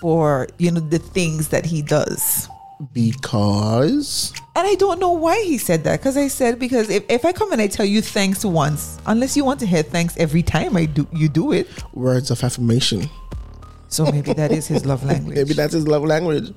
for 0.01 0.47
you 0.57 0.71
know 0.71 0.79
the 0.79 0.97
things 0.99 1.49
that 1.49 1.65
he 1.65 1.81
does. 1.83 2.49
Because 2.93 4.33
And 4.59 4.67
I 4.67 4.75
don't 4.75 4.99
know 4.99 5.13
why 5.13 5.41
he 5.43 5.57
said 5.57 5.85
that. 5.85 6.01
Because 6.01 6.17
I 6.17 6.27
said 6.27 6.59
because 6.59 6.89
if, 6.89 7.05
if 7.09 7.23
I 7.23 7.31
come 7.31 7.53
and 7.53 7.61
I 7.61 7.67
tell 7.67 7.85
you 7.85 8.01
thanks 8.01 8.43
once, 8.43 8.99
unless 9.05 9.37
you 9.37 9.45
want 9.45 9.61
to 9.61 9.65
hear 9.65 9.83
thanks 9.83 10.17
every 10.17 10.43
time 10.43 10.75
I 10.75 10.83
do 10.83 11.07
you 11.13 11.29
do 11.29 11.53
it, 11.53 11.69
words 11.93 12.29
of 12.29 12.43
affirmation. 12.43 13.09
so 13.87 14.03
maybe 14.11 14.33
that 14.33 14.51
is 14.51 14.67
his 14.67 14.85
love 14.85 15.01
language. 15.11 15.37
Maybe 15.37 15.53
that's 15.53 15.71
his 15.71 15.87
love 15.87 16.03
language. 16.03 16.53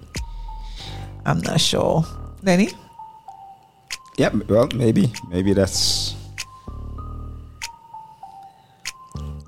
I'm 1.25 1.38
not 1.42 1.61
sure. 1.61 2.04
Lenny? 2.42 2.71
Yeah, 4.18 4.30
well, 4.49 4.66
maybe. 4.75 5.12
Maybe 5.28 5.52
that's. 5.52 6.16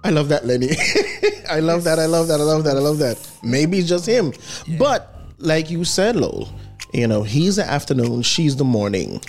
I 0.04 0.10
love 0.10 0.28
that, 0.28 0.46
Lenny. 0.46 0.70
I 1.50 1.58
love 1.58 1.82
that. 1.82 1.98
I 1.98 2.06
love 2.06 2.28
that. 2.28 2.38
I 2.38 2.44
love 2.44 2.62
that. 2.62 2.76
I 2.76 2.80
love 2.80 2.98
that. 2.98 3.18
Maybe 3.42 3.78
it's 3.80 3.88
just 3.88 4.06
him. 4.06 4.32
But 4.78 5.12
like 5.38 5.70
you 5.70 5.84
said, 5.84 6.14
Lowell, 6.14 6.48
you 6.94 7.06
know, 7.08 7.22
he's 7.24 7.56
the 7.56 7.64
afternoon, 7.68 8.22
she's 8.22 8.56
the 8.56 8.64
morning. 8.64 9.20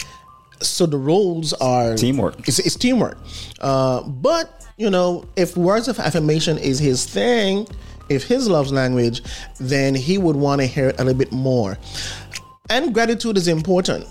So 0.61 0.85
the 0.85 0.97
roles 0.97 1.51
are 1.53 1.95
Teamwork. 1.95 2.47
It's, 2.47 2.59
it's 2.59 2.75
teamwork. 2.75 3.17
Uh, 3.59 4.03
but 4.03 4.65
you 4.77 4.89
know, 4.89 5.25
if 5.35 5.57
words 5.57 5.87
of 5.87 5.99
affirmation 5.99 6.57
is 6.57 6.79
his 6.79 7.05
thing, 7.05 7.67
if 8.09 8.23
his 8.23 8.47
love 8.47 8.71
language, 8.71 9.21
then 9.59 9.95
he 9.95 10.17
would 10.17 10.35
want 10.35 10.61
to 10.61 10.67
hear 10.67 10.89
it 10.89 10.99
a 10.99 11.03
little 11.03 11.17
bit 11.17 11.31
more. 11.31 11.77
And 12.69 12.93
gratitude 12.93 13.37
is 13.37 13.47
important. 13.47 14.05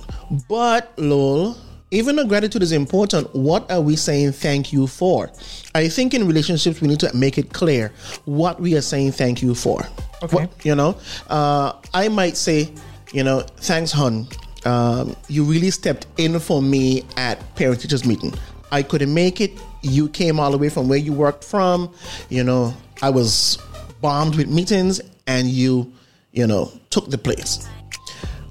But 0.49 0.93
Lowell, 0.99 1.57
even 1.91 2.17
though 2.17 2.25
gratitude 2.27 2.63
is 2.63 2.73
important, 2.73 3.33
what 3.35 3.71
are 3.71 3.81
we 3.81 3.95
saying 3.97 4.33
thank 4.33 4.73
you 4.73 4.87
for? 4.87 5.31
I 5.75 5.89
think 5.89 6.13
in 6.15 6.27
relationships 6.27 6.81
we 6.81 6.89
need 6.89 7.01
to 7.01 7.15
make 7.17 7.39
it 7.39 7.53
clear 7.53 7.93
what 8.25 8.61
we 8.61 8.77
are 8.77 8.81
saying 8.83 9.13
thank 9.13 9.43
you 9.43 9.55
for. 9.55 9.81
Okay. 10.23 10.37
What- 10.37 10.65
you 10.67 10.75
know, 10.75 10.97
uh, 11.29 11.73
I 11.93 12.09
might 12.09 12.37
say, 12.37 12.73
you 13.15 13.23
know, 13.23 13.41
thanks, 13.59 13.93
hon. 13.93 14.27
Um, 14.65 15.15
you 15.29 15.45
really 15.45 15.71
stepped 15.71 16.07
in 16.17 16.39
for 16.41 16.61
me 16.61 17.05
at 17.17 17.39
parent 17.55 17.81
teachers 17.81 18.05
meeting. 18.05 18.35
I 18.73 18.83
couldn't 18.83 19.15
make 19.15 19.41
it. 19.41 19.53
You 19.83 20.09
came 20.09 20.41
all 20.41 20.51
the 20.51 20.59
way 20.59 20.69
from 20.69 20.89
where 20.89 20.99
you 20.99 21.13
worked 21.13 21.45
from. 21.45 21.95
You 22.29 22.43
know, 22.43 22.75
I 23.03 23.11
was 23.11 23.59
bombed 24.01 24.35
with 24.35 24.49
meetings, 24.49 25.01
and 25.29 25.49
you, 25.49 25.93
you 26.33 26.49
know, 26.49 26.73
took 26.91 27.09
the 27.09 27.17
place. 27.17 27.69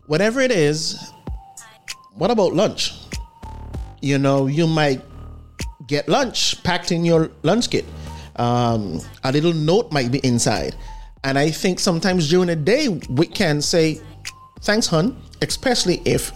Whatever 0.08 0.40
it 0.40 0.52
is, 0.52 1.12
what 2.16 2.32
about 2.32 2.54
lunch? 2.54 2.94
You 4.02 4.18
know, 4.18 4.48
you 4.48 4.66
might 4.66 5.02
get 5.88 6.08
lunch 6.08 6.64
packed 6.64 6.94
in 6.94 7.04
your 7.04 7.32
lunch 7.42 7.70
kit. 7.70 7.86
Um, 8.38 9.02
a 9.26 9.32
little 9.32 9.54
note 9.54 9.92
might 9.92 10.10
be 10.10 10.20
inside. 10.20 10.76
And 11.26 11.38
I 11.38 11.52
think 11.52 11.80
sometimes 11.80 12.30
during 12.30 12.48
the 12.48 12.56
day 12.56 12.88
we 13.10 13.28
can 13.28 13.62
say, 13.62 14.02
thanks, 14.64 14.88
hun, 14.88 15.16
especially 15.42 16.02
if 16.06 16.32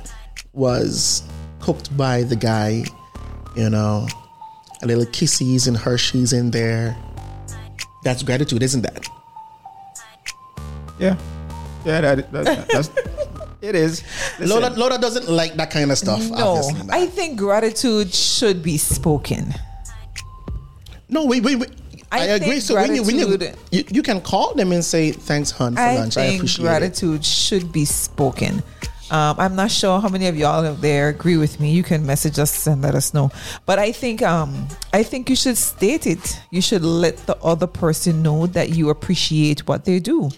was 0.53 1.23
cooked 1.59 1.95
by 1.97 2.23
the 2.23 2.35
guy, 2.35 2.83
you 3.55 3.69
know, 3.69 4.07
a 4.81 4.85
little 4.85 5.05
kisses 5.07 5.67
and 5.67 5.77
Hershey's 5.77 6.33
in 6.33 6.51
there. 6.51 6.95
That's 8.03 8.23
gratitude, 8.23 8.63
isn't 8.63 8.81
that? 8.81 9.07
Yeah. 10.99 11.17
Yeah, 11.85 12.01
that, 12.01 12.31
that, 12.31 12.67
that's. 12.67 12.89
it 13.61 13.75
is. 13.75 14.03
Listen, 14.39 14.61
Lola, 14.61 14.73
Lola 14.75 14.99
doesn't 14.99 15.29
like 15.29 15.55
that 15.55 15.71
kind 15.71 15.91
of 15.91 15.97
stuff. 15.97 16.29
No, 16.29 16.35
obviously. 16.37 16.89
I 16.91 17.07
think 17.07 17.37
gratitude 17.37 18.13
should 18.13 18.61
be 18.61 18.77
spoken. 18.77 19.53
No, 21.09 21.25
wait, 21.25 21.43
wait, 21.43 21.57
wait. 21.57 21.71
I, 22.11 22.19
I 22.19 22.23
agree. 22.25 22.59
So 22.59 22.75
when 22.75 22.95
you, 22.95 23.03
when 23.03 23.17
you, 23.17 23.37
you 23.71 23.83
you 23.89 24.03
can 24.03 24.21
call 24.21 24.53
them 24.53 24.71
and 24.71 24.83
say 24.83 25.11
thanks, 25.11 25.51
hun, 25.51 25.75
for 25.75 25.81
I 25.81 25.95
lunch. 25.95 26.17
I 26.17 26.27
think 26.27 26.39
appreciate 26.39 26.63
it. 26.63 26.67
gratitude 26.67 27.25
should 27.25 27.71
be 27.71 27.85
spoken. 27.85 28.63
Um, 29.09 29.39
I'm 29.39 29.55
not 29.55 29.71
sure 29.71 30.01
how 30.01 30.09
many 30.09 30.27
of 30.27 30.35
y'all 30.35 30.65
out 30.65 30.81
there 30.81 31.07
agree 31.07 31.37
with 31.37 31.61
me. 31.61 31.71
You 31.71 31.83
can 31.83 32.05
message 32.05 32.39
us 32.39 32.67
and 32.67 32.81
let 32.81 32.93
us 32.93 33.13
know. 33.13 33.31
But 33.65 33.79
I 33.79 33.93
think 33.93 34.21
um, 34.21 34.67
I 34.91 35.03
think 35.03 35.29
you 35.29 35.35
should 35.35 35.57
state 35.57 36.05
it. 36.05 36.41
You 36.51 36.61
should 36.61 36.83
let 36.83 37.17
the 37.25 37.37
other 37.37 37.67
person 37.67 38.21
know 38.21 38.47
that 38.47 38.69
you 38.71 38.89
appreciate 38.89 39.65
what 39.67 39.85
they 39.85 39.99
do. 39.99 40.29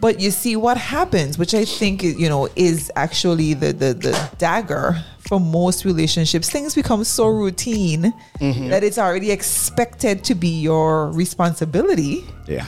But 0.00 0.20
you 0.20 0.32
see 0.32 0.56
what 0.56 0.76
happens, 0.76 1.38
which 1.38 1.54
I 1.54 1.64
think 1.64 2.02
you 2.02 2.28
know 2.28 2.48
is 2.56 2.90
actually 2.96 3.54
the 3.54 3.72
the, 3.72 3.94
the 3.94 4.30
dagger 4.38 5.04
for 5.28 5.38
most 5.38 5.84
relationships. 5.84 6.48
Things 6.50 6.74
become 6.74 7.04
so 7.04 7.26
routine 7.28 8.12
Mm-hmm. 8.40 8.68
that 8.70 8.82
it's 8.84 8.98
already 8.98 9.30
expected 9.30 10.24
to 10.24 10.34
be 10.34 10.48
your 10.60 11.10
responsibility. 11.12 12.24
Yeah. 12.46 12.64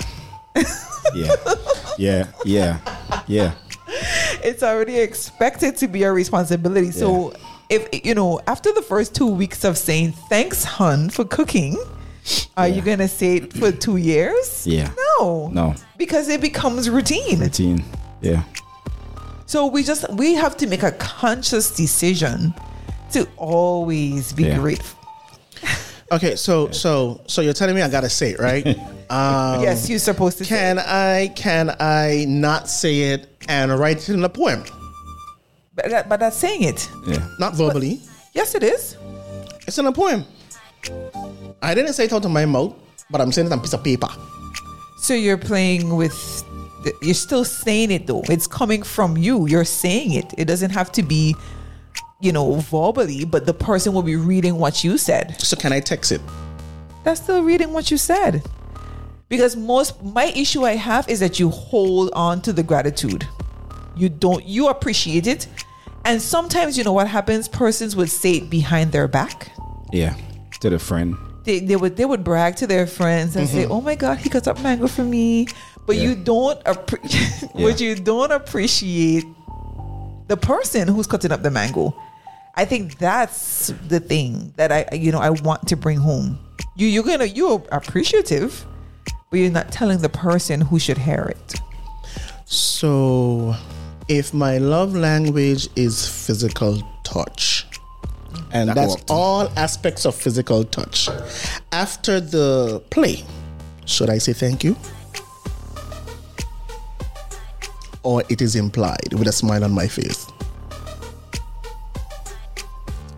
yeah. 1.14 1.34
Yeah. 1.96 2.26
Yeah. 2.44 2.78
Yeah. 3.26 3.52
it's 4.44 4.62
already 4.62 4.98
expected 4.98 5.76
to 5.78 5.88
be 5.88 6.00
your 6.00 6.12
responsibility. 6.12 6.90
So 6.90 7.32
if 7.68 7.88
you 8.04 8.14
know, 8.14 8.40
after 8.46 8.72
the 8.72 8.82
first 8.82 9.14
two 9.14 9.26
weeks 9.26 9.64
of 9.64 9.78
saying 9.78 10.12
thanks, 10.28 10.64
hun, 10.64 11.08
for 11.08 11.24
cooking, 11.24 11.76
are 12.56 12.68
you 12.68 12.82
gonna 12.82 13.08
say 13.08 13.36
it 13.36 13.52
for 13.52 13.70
two 13.72 13.96
years? 13.96 14.66
Yeah. 14.66 14.90
No. 15.18 15.48
No. 15.52 15.74
Because 15.96 16.28
it 16.28 16.40
becomes 16.40 16.90
routine. 16.90 17.40
Routine. 17.40 17.84
Yeah. 18.20 18.42
So 19.50 19.66
we 19.66 19.82
just 19.82 20.08
we 20.10 20.34
have 20.34 20.56
to 20.58 20.68
make 20.68 20.84
a 20.84 20.92
conscious 20.92 21.74
decision 21.74 22.54
to 23.10 23.26
always 23.36 24.32
be 24.32 24.44
Yeah. 24.44 24.58
grateful. 24.58 24.96
Okay, 26.12 26.34
so 26.36 26.70
so 26.70 27.20
so 27.26 27.40
you're 27.42 27.52
telling 27.52 27.74
me 27.74 27.82
I 27.82 27.88
gotta 27.88 28.10
say 28.10 28.30
it, 28.34 28.38
right? 28.38 28.66
um, 29.10 29.62
yes, 29.62 29.88
you're 29.90 29.98
supposed 29.98 30.38
to. 30.38 30.44
Can 30.44 30.78
I 30.78 31.32
can 31.34 31.74
I 31.80 32.26
not 32.28 32.68
say 32.68 33.12
it 33.14 33.26
and 33.48 33.70
write 33.76 34.08
it 34.08 34.14
in 34.14 34.22
a 34.22 34.28
poem? 34.28 34.62
but, 35.74 35.90
that, 35.90 36.08
but 36.08 36.20
that's 36.20 36.36
saying 36.36 36.62
it. 36.62 36.88
Yeah. 37.06 37.26
Not 37.40 37.54
verbally. 37.54 38.00
Yes, 38.34 38.54
it 38.54 38.62
is. 38.62 38.96
It's 39.66 39.78
in 39.78 39.86
a 39.86 39.92
poem. 39.92 40.24
I 41.62 41.74
didn't 41.74 41.94
say 41.94 42.04
it 42.04 42.12
out 42.12 42.24
of 42.24 42.30
my 42.30 42.46
mouth, 42.46 42.74
but 43.10 43.20
I'm 43.20 43.32
saying 43.32 43.46
it 43.48 43.52
on 43.52 43.58
a 43.58 43.62
piece 43.62 43.74
of 43.74 43.82
paper. 43.82 44.10
So 44.98 45.14
you're 45.14 45.38
playing 45.38 45.96
with. 45.96 46.14
You're 47.02 47.14
still 47.14 47.44
saying 47.44 47.90
it 47.90 48.06
though. 48.06 48.22
It's 48.28 48.46
coming 48.46 48.82
from 48.82 49.16
you. 49.16 49.46
You're 49.46 49.64
saying 49.64 50.12
it. 50.12 50.32
It 50.38 50.46
doesn't 50.46 50.70
have 50.70 50.90
to 50.92 51.02
be, 51.02 51.36
you 52.20 52.32
know, 52.32 52.54
verbally, 52.54 53.24
but 53.24 53.44
the 53.46 53.54
person 53.54 53.92
will 53.92 54.02
be 54.02 54.16
reading 54.16 54.56
what 54.56 54.82
you 54.82 54.96
said. 54.96 55.40
So 55.40 55.56
can 55.56 55.72
I 55.72 55.80
text 55.80 56.10
it? 56.12 56.20
That's 57.04 57.20
still 57.20 57.42
reading 57.42 57.72
what 57.72 57.90
you 57.90 57.96
said. 57.98 58.42
Because 59.28 59.56
most 59.56 60.02
my 60.02 60.26
issue 60.36 60.64
I 60.64 60.76
have 60.76 61.08
is 61.08 61.20
that 61.20 61.38
you 61.38 61.50
hold 61.50 62.10
on 62.14 62.40
to 62.42 62.52
the 62.52 62.62
gratitude. 62.62 63.26
You 63.94 64.08
don't 64.08 64.44
you 64.44 64.68
appreciate 64.68 65.26
it. 65.26 65.46
And 66.04 66.20
sometimes 66.20 66.78
you 66.78 66.84
know 66.84 66.94
what 66.94 67.08
happens? 67.08 67.46
Persons 67.46 67.94
would 67.94 68.10
say 68.10 68.36
it 68.38 68.50
behind 68.50 68.92
their 68.92 69.06
back. 69.06 69.52
Yeah. 69.92 70.16
To 70.60 70.70
the 70.70 70.78
friend. 70.78 71.16
they, 71.44 71.60
they 71.60 71.76
would 71.76 71.96
they 71.96 72.04
would 72.04 72.24
brag 72.24 72.56
to 72.56 72.66
their 72.66 72.86
friends 72.86 73.36
and 73.36 73.48
say, 73.48 73.64
mm-hmm. 73.64 73.72
"Oh 73.72 73.80
my 73.80 73.94
God, 73.94 74.18
he 74.18 74.28
cut 74.28 74.46
up 74.46 74.60
mango 74.62 74.86
for 74.86 75.04
me," 75.04 75.46
but 75.90 75.96
you 75.96 76.14
don't 76.14 76.60
appreciate, 76.66 77.50
but 77.54 77.80
you 77.80 77.96
don't 77.96 78.30
appreciate 78.30 79.24
the 80.28 80.36
person 80.36 80.86
who's 80.86 81.06
cutting 81.08 81.32
up 81.32 81.42
the 81.42 81.50
mango. 81.50 81.92
I 82.54 82.64
think 82.64 82.98
that's 82.98 83.72
the 83.88 83.98
thing 83.98 84.52
that 84.56 84.70
I 84.70 84.86
you 84.94 85.10
know 85.10 85.18
I 85.18 85.30
want 85.30 85.66
to 85.68 85.76
bring 85.76 85.98
home. 85.98 86.38
You 86.76 86.86
you're 86.86 87.02
gonna 87.02 87.24
you're 87.24 87.62
appreciative, 87.72 88.64
but 89.30 89.40
you're 89.40 89.50
not 89.50 89.72
telling 89.72 89.98
the 89.98 90.08
person 90.08 90.60
who 90.60 90.78
should 90.78 90.98
hear 90.98 91.24
it. 91.36 91.54
So, 92.46 93.54
if 94.08 94.32
my 94.34 94.58
love 94.58 94.94
language 94.94 95.68
is 95.76 96.06
physical 96.06 96.82
touch, 97.04 97.66
and 98.52 98.68
That 98.68 98.74
that's 98.76 98.94
worked. 98.94 99.10
all 99.10 99.48
aspects 99.56 100.04
of 100.04 100.14
physical 100.14 100.64
touch, 100.64 101.08
after 101.72 102.20
the 102.20 102.80
play, 102.90 103.24
should 103.86 104.10
I 104.10 104.18
say 104.18 104.32
thank 104.32 104.62
you? 104.64 104.76
Or 108.02 108.22
it 108.28 108.40
is 108.40 108.56
implied 108.56 109.12
with 109.12 109.28
a 109.28 109.32
smile 109.32 109.62
on 109.64 109.72
my 109.72 109.86
face? 109.86 110.26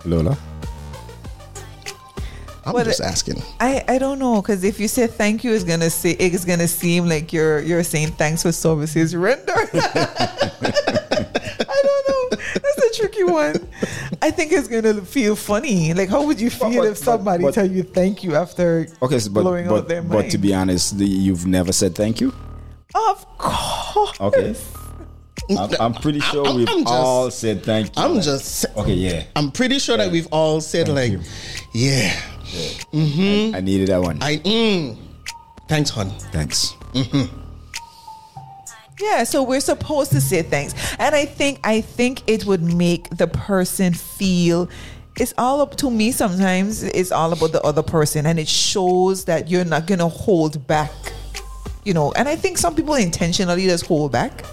Lola. 0.04 0.36
I'm 2.64 2.74
Well, 2.74 2.84
just 2.84 3.00
asking. 3.00 3.42
I, 3.60 3.84
I 3.88 3.98
don't 3.98 4.18
know 4.20 4.40
because 4.40 4.62
if 4.64 4.78
you 4.78 4.86
say 4.88 5.06
thank 5.08 5.42
you, 5.42 5.52
it's 5.52 5.64
gonna 5.64 5.90
say 5.90 6.12
it's 6.12 6.44
gonna 6.44 6.68
seem 6.68 7.08
like 7.08 7.32
you're 7.32 7.60
you're 7.60 7.82
saying 7.82 8.12
thanks 8.12 8.42
for 8.42 8.52
services 8.52 9.16
rendered. 9.16 9.68
I 9.74 9.88
don't 11.82 12.08
know. 12.08 12.28
That's 12.30 12.78
a 12.78 12.90
tricky 13.00 13.24
one. 13.24 13.68
I 14.20 14.30
think 14.30 14.52
it's 14.52 14.68
gonna 14.68 15.02
feel 15.02 15.34
funny. 15.34 15.92
Like, 15.92 16.08
how 16.08 16.24
would 16.24 16.40
you 16.40 16.50
feel 16.50 16.82
but- 16.82 16.86
if 16.92 16.98
somebody 16.98 17.42
but- 17.44 17.54
tell 17.54 17.68
you 17.68 17.82
thank 17.82 18.22
you 18.22 18.36
after 18.36 18.86
Okay, 19.02 19.18
so, 19.18 19.30
but 19.30 19.42
blowing 19.42 19.66
out 19.66 19.70
but, 19.70 19.88
their 19.88 20.02
but 20.02 20.30
to 20.30 20.38
be 20.38 20.54
honest, 20.54 20.98
the, 20.98 21.04
you've 21.06 21.46
never 21.46 21.72
said 21.72 21.96
thank 21.96 22.20
you. 22.20 22.32
of 22.94 23.26
course. 23.38 23.71
Okay. 24.20 24.54
I'm, 25.50 25.70
I'm 25.80 25.94
pretty 25.94 26.20
sure 26.20 26.46
I'm- 26.46 26.56
we've 26.56 26.68
I'm 26.68 26.82
just- 26.84 26.92
all 26.92 27.30
said 27.30 27.64
thank 27.64 27.88
you. 27.96 28.02
I'm 28.02 28.14
Like, 28.14 28.24
just. 28.24 28.64
okay. 28.76 28.94
Yeah, 28.94 29.24
I'm 29.34 29.50
pretty 29.50 29.78
sure 29.78 29.96
that 29.96 30.10
we've 30.12 30.28
all 30.30 30.60
said 30.60 30.88
like, 30.88 31.12
you. 31.12 31.20
yeah, 31.74 32.14
I 32.92 33.60
needed 33.60 33.88
that 33.88 34.00
one. 34.02 34.22
I 34.22 34.36
mm, 34.38 34.96
thanks, 35.68 35.90
hon. 35.90 36.10
Thanks. 36.32 36.74
Yeah, 39.00 39.24
so 39.24 39.42
we're 39.42 39.60
supposed 39.60 40.12
to 40.12 40.20
say 40.20 40.42
thanks. 40.42 40.74
And 40.98 41.14
I 41.14 41.24
think 41.24 41.58
I 41.64 41.80
think 41.80 42.22
it 42.28 42.44
would 42.46 42.62
make 42.62 43.08
the 43.16 43.26
person 43.26 43.94
feel 43.94 44.68
it's 45.18 45.34
all 45.36 45.60
up 45.60 45.76
to 45.76 45.90
me 45.90 46.10
sometimes 46.12 46.82
it's 46.82 47.10
all 47.12 47.32
about 47.32 47.52
the 47.52 47.60
other 47.62 47.82
person 47.82 48.24
and 48.26 48.38
it 48.38 48.48
shows 48.48 49.24
that 49.26 49.50
you're 49.50 49.64
not 49.64 49.86
going 49.86 49.98
to 49.98 50.08
hold 50.08 50.66
back. 50.66 50.90
You 51.84 51.94
know, 51.94 52.12
and 52.12 52.28
I 52.28 52.36
think 52.36 52.58
some 52.58 52.74
people 52.74 52.94
intentionally 52.94 53.64
just 53.64 53.86
hold 53.86 54.12
back 54.12 54.44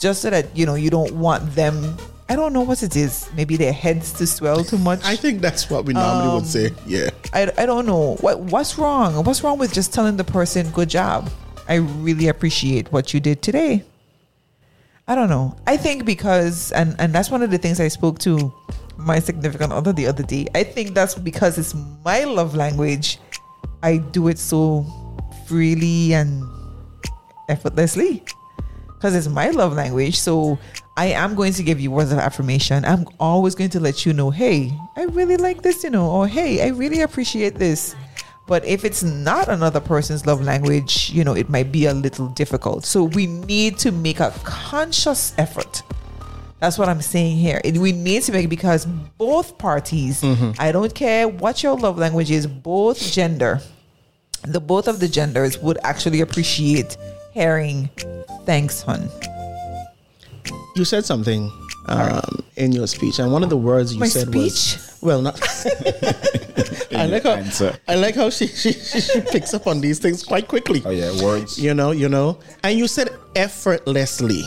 just 0.00 0.22
so 0.22 0.30
that, 0.30 0.56
you 0.56 0.66
know, 0.66 0.74
you 0.74 0.90
don't 0.90 1.14
want 1.14 1.54
them 1.54 1.96
I 2.30 2.36
don't 2.36 2.52
know 2.52 2.60
what 2.60 2.82
it 2.82 2.94
is. 2.94 3.30
Maybe 3.34 3.56
their 3.56 3.72
heads 3.72 4.12
to 4.14 4.26
swell 4.26 4.62
too 4.62 4.76
much. 4.76 5.00
I 5.02 5.16
think 5.16 5.40
that's 5.40 5.70
what 5.70 5.86
we 5.86 5.94
normally 5.94 6.34
would 6.34 6.46
say. 6.46 6.66
Um, 6.68 6.76
yeah. 6.86 7.10
I, 7.32 7.50
I 7.56 7.64
don't 7.64 7.86
know 7.86 8.16
what 8.16 8.40
what's 8.40 8.76
wrong. 8.76 9.24
What's 9.24 9.42
wrong 9.42 9.58
with 9.58 9.72
just 9.72 9.94
telling 9.94 10.18
the 10.18 10.24
person 10.24 10.70
good 10.70 10.90
job? 10.90 11.30
I 11.68 11.76
really 11.76 12.28
appreciate 12.28 12.92
what 12.92 13.14
you 13.14 13.20
did 13.20 13.40
today. 13.40 13.82
I 15.06 15.14
don't 15.14 15.30
know. 15.30 15.56
I 15.66 15.78
think 15.78 16.04
because 16.04 16.70
and 16.72 16.94
and 16.98 17.14
that's 17.14 17.30
one 17.30 17.42
of 17.42 17.50
the 17.50 17.56
things 17.56 17.80
I 17.80 17.88
spoke 17.88 18.18
to 18.20 18.52
my 18.98 19.20
significant 19.20 19.72
other 19.72 19.94
the 19.94 20.06
other 20.06 20.22
day. 20.22 20.48
I 20.54 20.64
think 20.64 20.94
that's 20.94 21.14
because 21.14 21.56
it's 21.56 21.74
my 22.04 22.24
love 22.24 22.54
language. 22.54 23.18
I 23.82 23.98
do 23.98 24.28
it 24.28 24.38
so 24.38 24.84
freely 25.48 26.14
and 26.14 26.44
effortlessly 27.48 28.22
because 28.86 29.14
it's 29.14 29.28
my 29.28 29.50
love 29.50 29.72
language. 29.72 30.18
So 30.18 30.58
I 30.96 31.06
am 31.06 31.34
going 31.34 31.52
to 31.54 31.62
give 31.62 31.80
you 31.80 31.90
words 31.90 32.12
of 32.12 32.18
affirmation. 32.18 32.84
I'm 32.84 33.06
always 33.18 33.54
going 33.54 33.70
to 33.70 33.80
let 33.80 34.04
you 34.04 34.12
know, 34.12 34.30
hey, 34.30 34.76
I 34.96 35.04
really 35.04 35.36
like 35.36 35.62
this, 35.62 35.84
you 35.84 35.90
know, 35.90 36.10
or 36.10 36.26
hey, 36.26 36.62
I 36.64 36.68
really 36.68 37.00
appreciate 37.00 37.54
this. 37.54 37.94
But 38.46 38.64
if 38.64 38.84
it's 38.84 39.02
not 39.02 39.48
another 39.48 39.80
person's 39.80 40.26
love 40.26 40.42
language, 40.42 41.10
you 41.10 41.22
know, 41.22 41.34
it 41.34 41.48
might 41.48 41.70
be 41.70 41.86
a 41.86 41.94
little 41.94 42.28
difficult. 42.28 42.84
So 42.84 43.04
we 43.04 43.26
need 43.26 43.78
to 43.78 43.92
make 43.92 44.20
a 44.20 44.32
conscious 44.42 45.34
effort. 45.38 45.82
That's 46.58 46.76
what 46.78 46.88
I'm 46.88 47.02
saying 47.02 47.36
here. 47.36 47.60
And 47.62 47.80
we 47.80 47.92
need 47.92 48.22
to 48.24 48.32
make 48.32 48.46
it 48.46 48.48
because 48.48 48.86
both 48.86 49.58
parties, 49.58 50.22
mm-hmm. 50.22 50.52
I 50.58 50.72
don't 50.72 50.92
care 50.94 51.28
what 51.28 51.62
your 51.62 51.76
love 51.76 51.98
language 51.98 52.30
is, 52.30 52.46
both 52.46 53.00
gender, 53.00 53.60
the 54.42 54.60
both 54.60 54.88
of 54.88 55.00
the 55.00 55.08
genders 55.08 55.58
would 55.58 55.78
actually 55.82 56.20
appreciate 56.20 56.96
hearing 57.32 57.88
thanks, 58.44 58.82
hon. 58.82 59.08
You 60.76 60.84
said 60.84 61.04
something 61.04 61.50
um, 61.86 62.44
in 62.56 62.72
your 62.72 62.86
speech, 62.86 63.18
and 63.18 63.32
one 63.32 63.42
of 63.42 63.50
the 63.50 63.56
words 63.56 63.94
you 63.94 64.00
My 64.00 64.08
said 64.08 64.28
speech? 64.28 64.76
was 64.76 64.98
well, 65.00 65.22
not. 65.22 65.40
I 66.94 67.06
like 67.06 67.22
how 67.22 67.32
answer. 67.32 67.76
I 67.86 67.94
like 67.94 68.14
how 68.14 68.30
she, 68.30 68.46
she 68.46 68.72
she 68.72 69.00
she 69.00 69.20
picks 69.20 69.54
up 69.54 69.66
on 69.66 69.80
these 69.80 69.98
things 69.98 70.24
quite 70.24 70.48
quickly. 70.48 70.82
Oh 70.84 70.90
yeah, 70.90 71.10
words. 71.22 71.58
You 71.58 71.74
know, 71.74 71.90
you 71.92 72.08
know, 72.08 72.38
and 72.62 72.78
you 72.78 72.88
said 72.88 73.10
effortlessly. 73.36 74.42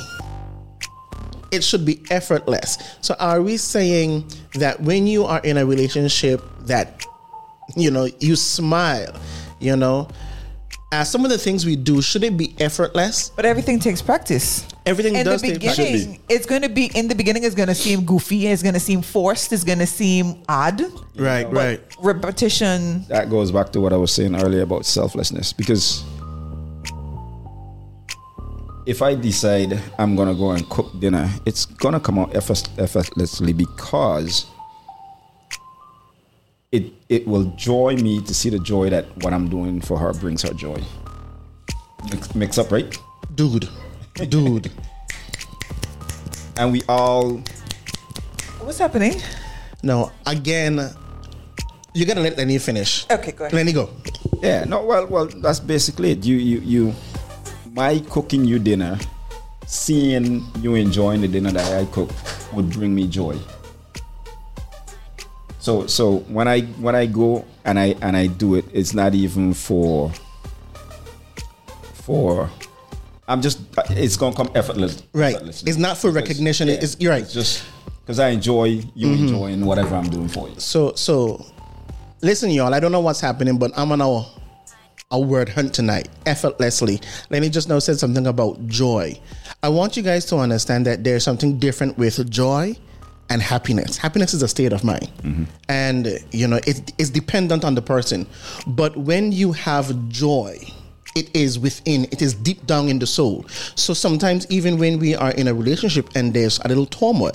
It 1.51 1.63
should 1.63 1.85
be 1.85 2.01
effortless. 2.09 2.77
So, 3.01 3.13
are 3.19 3.41
we 3.41 3.57
saying 3.57 4.23
that 4.55 4.79
when 4.81 5.05
you 5.05 5.25
are 5.25 5.41
in 5.43 5.57
a 5.57 5.65
relationship 5.65 6.41
that 6.61 7.03
you 7.75 7.91
know 7.91 8.07
you 8.19 8.35
smile, 8.35 9.13
you 9.61 9.75
know, 9.75 10.07
uh, 10.91 11.03
some 11.03 11.23
of 11.23 11.31
the 11.31 11.37
things 11.37 11.65
we 11.65 11.75
do 11.75 12.01
should 12.01 12.23
it 12.23 12.35
be 12.35 12.53
effortless? 12.59 13.29
But 13.29 13.45
everything 13.45 13.79
takes 13.79 14.01
practice. 14.01 14.67
Everything 14.85 15.15
in 15.15 15.25
does 15.25 15.41
the 15.41 15.49
take 15.49 15.61
practice. 15.61 15.77
beginning, 15.77 16.19
it's 16.27 16.45
going 16.45 16.63
to 16.63 16.69
be 16.69 16.91
in 16.95 17.07
the 17.07 17.15
beginning. 17.15 17.43
It's 17.43 17.55
going 17.55 17.69
to 17.69 17.75
seem 17.75 18.03
goofy. 18.03 18.47
It's 18.47 18.61
going 18.63 18.73
to 18.73 18.79
seem 18.79 19.01
forced. 19.01 19.53
It's 19.53 19.63
going 19.63 19.79
to 19.79 19.87
seem 19.87 20.43
odd. 20.49 20.81
Right, 21.15 21.49
right. 21.51 21.81
Repetition. 21.99 23.05
that 23.07 23.29
goes 23.29 23.51
back 23.51 23.71
to 23.73 23.79
what 23.79 23.93
I 23.93 23.97
was 23.97 24.11
saying 24.11 24.35
earlier 24.35 24.63
about 24.63 24.85
selflessness 24.85 25.53
because 25.53 26.03
if 28.85 29.01
I 29.01 29.13
decide 29.15 29.79
I'm 29.99 30.15
gonna 30.15 30.33
go 30.33 30.51
and 30.51 30.67
cook 30.69 30.99
dinner, 30.99 31.29
it's 31.45 31.65
gonna 31.65 31.99
come 31.99 32.17
out 32.17 32.35
effort- 32.35 32.67
effortlessly 32.79 33.53
because 33.53 34.45
it 36.71 36.93
it 37.09 37.27
will 37.27 37.45
joy 37.55 37.95
me 37.95 38.21
to 38.21 38.33
see 38.33 38.49
the 38.49 38.59
joy 38.59 38.89
that 38.89 39.05
what 39.23 39.33
I'm 39.33 39.49
doing 39.49 39.81
for 39.81 39.97
her 39.97 40.13
brings 40.13 40.41
her 40.43 40.53
joy. 40.53 40.81
Mix, 42.09 42.35
mix 42.35 42.57
up, 42.57 42.71
right? 42.71 42.97
Dude, 43.35 43.69
dude. 44.29 44.71
And 46.57 46.71
we 46.71 46.81
all 46.89 47.41
What's 48.61 48.77
happening? 48.77 49.19
No, 49.81 50.11
again, 50.27 50.79
you 51.93 52.05
gotta 52.05 52.21
let 52.21 52.37
Lenny 52.37 52.59
finish. 52.59 53.09
Okay, 53.09 53.31
go 53.31 53.45
ahead. 53.45 53.53
Lenny, 53.53 53.73
go. 53.73 53.89
Yeah, 54.41 54.65
no, 54.65 54.85
well, 54.85 55.07
well, 55.07 55.25
that's 55.25 55.59
basically 55.59 56.11
it. 56.11 56.23
You, 56.23 56.37
you, 56.37 56.59
you, 56.59 56.93
my 57.73 57.99
cooking 58.11 58.45
you 58.45 58.59
dinner, 58.59 58.99
seeing 59.65 60.45
you 60.61 60.75
enjoying 60.75 61.21
the 61.21 61.27
dinner 61.27 61.51
that 61.51 61.73
I 61.73 61.85
cook 61.85 62.11
would 62.53 62.69
bring 62.69 62.93
me 62.93 63.07
joy. 63.07 63.35
So, 65.61 65.85
so 65.85 66.17
when 66.21 66.47
I 66.47 66.61
when 66.81 66.95
I 66.95 67.05
go 67.05 67.45
and 67.65 67.77
I 67.77 67.95
and 68.01 68.17
I 68.17 68.25
do 68.25 68.55
it, 68.55 68.65
it's 68.73 68.95
not 68.95 69.13
even 69.13 69.53
for 69.53 70.11
for. 71.93 72.49
I'm 73.27 73.43
just. 73.43 73.59
It's 73.91 74.17
gonna 74.17 74.35
come 74.35 74.49
effortless. 74.55 75.03
Right. 75.13 75.35
effortlessly. 75.35 75.69
It's 75.69 75.79
not 75.79 75.99
for 75.99 76.09
recognition. 76.09 76.67
Yeah, 76.67 76.79
It's 76.81 76.97
you're 76.99 77.11
right. 77.11 77.21
It's 77.21 77.33
just 77.33 77.63
because 78.01 78.19
I 78.19 78.29
enjoy 78.29 78.65
you 78.95 79.07
mm-hmm. 79.07 79.23
enjoying 79.23 79.65
whatever 79.65 79.95
I'm 79.95 80.09
doing 80.09 80.27
for 80.27 80.49
you. 80.49 80.59
So 80.59 80.95
so 80.95 81.45
listen, 82.23 82.49
y'all. 82.49 82.73
I 82.73 82.79
don't 82.79 82.91
know 82.91 82.99
what's 82.99 83.21
happening, 83.21 83.59
but 83.59 83.71
I'm 83.77 83.91
on 83.91 84.01
a 84.01 84.25
a 85.11 85.19
word 85.19 85.47
hunt 85.47 85.75
tonight, 85.75 86.09
effortlessly. 86.25 86.99
Lenny 87.29 87.49
just 87.49 87.69
now 87.69 87.77
said 87.77 87.99
something 87.99 88.25
about 88.25 88.65
joy. 88.67 89.19
I 89.61 89.69
want 89.69 89.95
you 89.95 90.01
guys 90.01 90.25
to 90.25 90.37
understand 90.37 90.87
that 90.87 91.03
there's 91.03 91.23
something 91.23 91.59
different 91.59 91.99
with 91.99 92.31
joy 92.31 92.75
and 93.31 93.41
happiness. 93.41 93.97
Happiness 93.97 94.33
is 94.33 94.43
a 94.43 94.47
state 94.47 94.73
of 94.73 94.83
mind, 94.83 95.09
mm-hmm. 95.23 95.43
and 95.69 96.19
you 96.31 96.47
know 96.47 96.59
it 96.67 96.91
is 96.97 97.09
dependent 97.09 97.63
on 97.63 97.75
the 97.75 97.81
person. 97.81 98.27
But 98.67 98.97
when 98.97 99.31
you 99.31 99.53
have 99.53 99.87
joy, 100.09 100.57
it 101.15 101.33
is 101.33 101.57
within. 101.57 102.03
It 102.05 102.21
is 102.21 102.33
deep 102.33 102.67
down 102.67 102.89
in 102.89 102.99
the 102.99 103.07
soul. 103.07 103.45
So 103.75 103.93
sometimes, 103.93 104.45
even 104.51 104.77
when 104.77 104.99
we 104.99 105.15
are 105.15 105.31
in 105.31 105.47
a 105.47 105.53
relationship 105.53 106.09
and 106.13 106.33
there's 106.33 106.59
a 106.59 106.67
little 106.67 106.85
turmoil, 106.85 107.31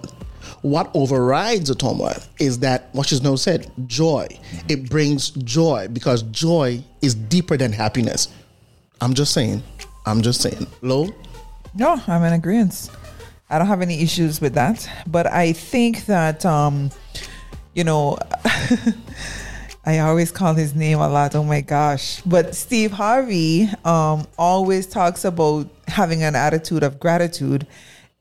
what 0.61 0.91
overrides 0.95 1.69
the 1.69 1.75
turmoil 1.75 2.17
is 2.39 2.59
that 2.59 2.89
what 2.93 3.07
she's 3.07 3.23
now 3.23 3.37
said 3.37 3.71
joy 3.87 4.27
it 4.69 4.89
brings 4.89 5.31
joy 5.31 5.87
because 5.93 6.23
joy 6.25 6.83
is 7.03 7.15
deeper 7.15 7.57
than 7.57 7.73
happiness 7.73 8.29
i'm 9.01 9.13
just 9.13 9.33
saying 9.35 9.63
i'm 10.07 10.23
just 10.23 10.41
saying 10.41 10.67
low 10.81 11.09
No, 11.79 12.01
I'm 12.07 12.23
in 12.25 12.33
agreement. 12.33 12.89
I 13.49 13.59
don't 13.59 13.69
have 13.69 13.83
any 13.83 14.03
issues 14.03 14.41
with 14.41 14.55
that. 14.55 14.89
But 15.07 15.27
I 15.27 15.53
think 15.53 16.07
that, 16.07 16.45
um, 16.45 16.91
you 17.75 17.85
know, 17.85 18.19
I 19.85 20.01
always 20.01 20.33
call 20.33 20.55
his 20.55 20.75
name 20.75 20.99
a 20.99 21.09
lot. 21.09 21.37
Oh 21.37 21.45
my 21.45 21.61
gosh. 21.61 22.21
But 22.23 22.57
Steve 22.57 22.91
Harvey 22.91 23.69
um, 23.85 24.27
always 24.37 24.87
talks 24.87 25.25
about 25.25 25.69
having 25.87 26.25
an 26.25 26.35
attitude 26.35 26.83
of 26.83 26.99
gratitude. 26.99 27.67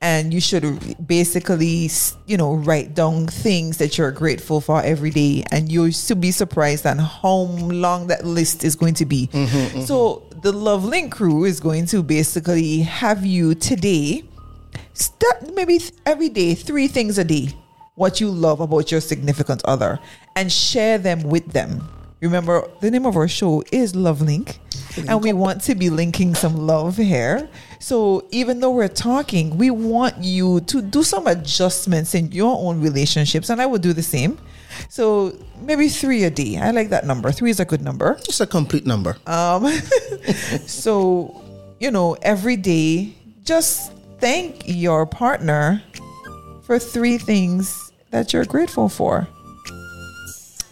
And 0.00 0.32
you 0.32 0.40
should 0.40 0.94
basically, 1.04 1.90
you 2.26 2.36
know, 2.36 2.54
write 2.54 2.94
down 2.94 3.26
things 3.26 3.78
that 3.78 3.96
you're 3.98 4.12
grateful 4.12 4.60
for 4.60 4.80
every 4.82 5.10
day. 5.10 5.42
And 5.50 5.72
you'll 5.72 5.90
still 5.90 6.18
be 6.18 6.30
surprised 6.30 6.86
on 6.86 6.98
how 6.98 7.48
long 7.58 8.06
that 8.08 8.24
list 8.24 8.62
is 8.62 8.76
going 8.76 8.94
to 8.94 9.06
be. 9.06 9.28
So 9.86 10.22
the 10.42 10.52
Love 10.52 10.84
Link 10.84 11.12
crew 11.12 11.44
is 11.44 11.58
going 11.58 11.86
to 11.86 12.02
basically 12.02 12.82
have 12.82 13.26
you 13.26 13.54
today 13.56 14.22
start 14.94 15.54
maybe 15.54 15.78
th- 15.78 15.92
every 16.04 16.28
day 16.28 16.54
three 16.54 16.88
things 16.88 17.18
a 17.18 17.24
day 17.24 17.48
what 17.96 18.20
you 18.20 18.30
love 18.30 18.60
about 18.60 18.90
your 18.90 19.00
significant 19.00 19.62
other 19.64 19.98
and 20.36 20.52
share 20.52 20.98
them 20.98 21.22
with 21.22 21.52
them. 21.52 21.88
Remember 22.20 22.68
the 22.80 22.90
name 22.90 23.04
of 23.04 23.16
our 23.16 23.28
show 23.28 23.62
is 23.72 23.94
love 23.94 24.22
link 24.22 24.58
and 25.08 25.22
we 25.22 25.32
want 25.32 25.62
to 25.62 25.74
be 25.74 25.90
linking 25.90 26.34
some 26.34 26.56
love 26.56 26.96
here. 26.96 27.48
So 27.78 28.26
even 28.30 28.60
though 28.60 28.70
we're 28.70 28.88
talking 28.88 29.58
we 29.58 29.70
want 29.70 30.16
you 30.18 30.60
to 30.60 30.80
do 30.82 31.02
some 31.02 31.26
adjustments 31.26 32.14
in 32.14 32.32
your 32.32 32.56
own 32.58 32.80
relationships 32.80 33.50
and 33.50 33.60
i 33.60 33.66
will 33.66 33.78
do 33.78 33.92
the 33.92 34.02
same. 34.02 34.38
So 34.88 35.32
maybe 35.60 35.88
three 35.88 36.24
a 36.24 36.30
day. 36.30 36.58
I 36.58 36.70
like 36.70 36.90
that 36.90 37.06
number. 37.06 37.32
Three 37.32 37.50
is 37.50 37.60
a 37.60 37.64
good 37.64 37.82
number. 37.82 38.16
It's 38.28 38.40
a 38.40 38.46
complete 38.46 38.86
number. 38.86 39.16
um, 39.26 39.66
so, 40.66 41.42
you 41.80 41.90
know, 41.90 42.16
every 42.22 42.56
day, 42.56 43.14
just 43.42 43.92
thank 44.18 44.62
your 44.66 45.06
partner 45.06 45.82
for 46.62 46.78
three 46.78 47.18
things 47.18 47.92
that 48.10 48.32
you're 48.32 48.44
grateful 48.44 48.88
for. 48.88 49.28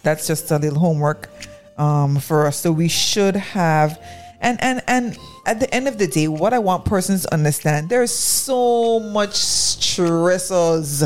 That's 0.03 0.27
just 0.27 0.51
a 0.51 0.59
little 0.59 0.79
homework 0.79 1.31
um, 1.79 2.19
for 2.19 2.47
us. 2.47 2.59
So 2.59 2.73
we 2.73 2.89
should 2.89 3.37
have, 3.37 4.01
and 4.41 4.63
and 4.63 4.83
and 4.87 5.19
at 5.47 5.61
the 5.61 5.73
end 5.75 5.89
of 5.89 5.99
the 5.99 6.07
day, 6.07 6.29
what 6.29 6.53
I 6.53 6.59
want 6.59 6.85
persons 6.85 7.23
to 7.23 7.33
understand: 7.33 7.89
there's 7.89 8.13
so 8.13 9.01
much 9.01 9.35
stresses 9.35 11.05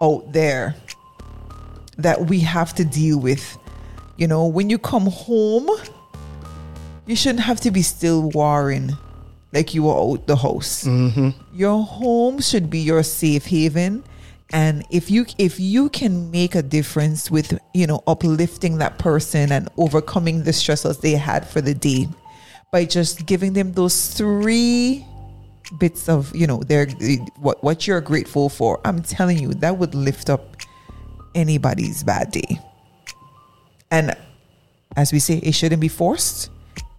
out 0.00 0.32
there 0.32 0.74
that 1.98 2.26
we 2.26 2.40
have 2.40 2.74
to 2.76 2.84
deal 2.84 3.18
with. 3.18 3.58
You 4.16 4.26
know, 4.26 4.46
when 4.46 4.70
you 4.70 4.78
come 4.78 5.06
home, 5.06 5.68
you 7.06 7.16
shouldn't 7.16 7.44
have 7.44 7.60
to 7.62 7.70
be 7.70 7.82
still 7.82 8.30
warring 8.30 8.96
like 9.52 9.74
you 9.74 9.84
were 9.84 9.94
out 9.94 10.26
the 10.26 10.36
house. 10.36 10.84
Mm-hmm. 10.84 11.30
Your 11.52 11.82
home 11.84 12.40
should 12.40 12.70
be 12.70 12.80
your 12.80 13.02
safe 13.02 13.46
haven. 13.46 14.04
And 14.52 14.84
if 14.90 15.10
you 15.10 15.26
if 15.38 15.60
you 15.60 15.88
can 15.90 16.30
make 16.30 16.54
a 16.54 16.62
difference 16.62 17.30
with 17.30 17.58
you 17.72 17.86
know 17.86 18.02
uplifting 18.06 18.78
that 18.78 18.98
person 18.98 19.52
and 19.52 19.68
overcoming 19.76 20.42
the 20.42 20.50
stressors 20.50 21.00
they 21.00 21.12
had 21.12 21.48
for 21.48 21.60
the 21.60 21.74
day 21.74 22.08
by 22.72 22.84
just 22.84 23.26
giving 23.26 23.52
them 23.52 23.72
those 23.72 24.08
three 24.14 25.04
bits 25.78 26.08
of 26.08 26.34
you 26.34 26.46
know 26.46 26.58
their 26.64 26.86
what 27.38 27.62
what 27.62 27.86
you're 27.86 28.00
grateful 28.00 28.48
for, 28.48 28.80
I'm 28.84 29.02
telling 29.02 29.38
you 29.38 29.54
that 29.54 29.78
would 29.78 29.94
lift 29.94 30.30
up 30.30 30.56
anybody's 31.34 32.02
bad 32.02 32.32
day. 32.32 32.58
And 33.90 34.16
as 34.96 35.12
we 35.12 35.18
say, 35.18 35.38
it 35.38 35.52
shouldn't 35.52 35.80
be 35.80 35.88
forced. 35.88 36.50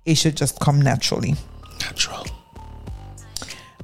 It 0.06 0.16
should 0.16 0.38
just 0.38 0.60
come 0.60 0.82
naturally. 0.82 1.36
Natural. 1.80 2.26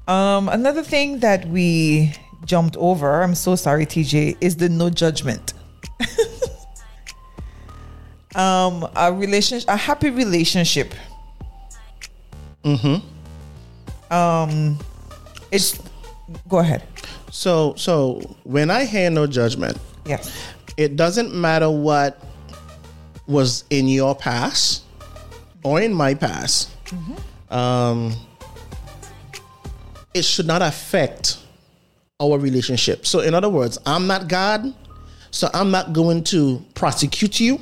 Um, 0.07 0.47
another 0.49 0.83
thing 0.83 1.19
that 1.19 1.47
we 1.49 2.13
jumped 2.45 2.77
over, 2.77 3.21
I'm 3.23 3.35
so 3.35 3.55
sorry, 3.55 3.85
TJ, 3.85 4.37
is 4.39 4.55
the 4.57 4.69
no 4.69 4.89
judgment. 4.89 5.53
um, 8.35 8.87
a 8.95 9.11
relationship, 9.11 9.67
a 9.69 9.75
happy 9.75 10.09
relationship. 10.09 10.93
Mm-hmm. 12.63 14.13
Um, 14.13 14.79
it's 15.51 15.79
go 16.47 16.59
ahead. 16.59 16.83
So 17.31 17.73
so 17.75 18.19
when 18.43 18.69
I 18.71 18.85
hear 18.85 19.09
no 19.09 19.27
judgment, 19.27 19.77
Yes. 20.05 20.31
it 20.77 20.95
doesn't 20.95 21.33
matter 21.33 21.69
what 21.69 22.21
was 23.27 23.65
in 23.69 23.87
your 23.87 24.15
past 24.15 24.83
or 25.63 25.81
in 25.81 25.93
my 25.93 26.13
past. 26.13 26.69
Um, 27.49 28.13
it 30.17 30.25
should 30.25 30.47
not 30.47 30.61
affect 30.61 31.37
our 32.19 32.39
relationship. 32.39 33.05
So, 33.05 33.19
in 33.19 33.33
other 33.33 33.49
words, 33.49 33.77
I'm 33.85 34.07
not 34.07 34.27
God, 34.27 34.73
so 35.31 35.49
I'm 35.53 35.69
not 35.71 35.93
going 35.93 36.23
to 36.25 36.63
prosecute 36.73 37.39
you 37.39 37.59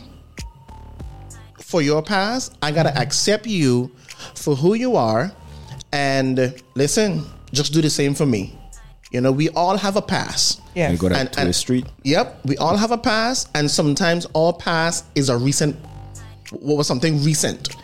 for 1.60 1.82
your 1.82 2.02
past. 2.02 2.56
I 2.62 2.72
gotta 2.72 2.90
mm-hmm. 2.90 3.00
accept 3.00 3.48
you 3.48 3.92
for 4.36 4.56
who 4.56 4.76
you 4.76 4.96
are, 4.96 5.32
and 5.92 6.56
listen, 6.76 7.26
just 7.52 7.74
do 7.74 7.82
the 7.82 7.90
same 7.90 8.16
for 8.16 8.26
me. 8.26 8.58
You 9.12 9.22
know, 9.22 9.32
we 9.32 9.50
all 9.50 9.78
have 9.78 9.98
a 9.98 10.02
past. 10.02 10.62
Yeah. 10.74 10.92
You 10.92 10.98
go 10.98 11.10
down 11.10 11.20
And- 11.20 11.34
to 11.34 11.40
and- 11.42 11.50
the 11.50 11.54
street. 11.54 11.86
Yep, 12.04 12.46
we 12.46 12.58
all 12.58 12.78
have 12.78 12.92
a 12.92 12.98
past, 12.98 13.50
and 13.56 13.70
sometimes 13.70 14.26
our 14.36 14.54
past 14.54 15.06
is 15.16 15.30
a 15.30 15.38
recent, 15.38 15.76
what 16.52 16.78
was 16.78 16.88
something 16.88 17.24
recent, 17.24 17.76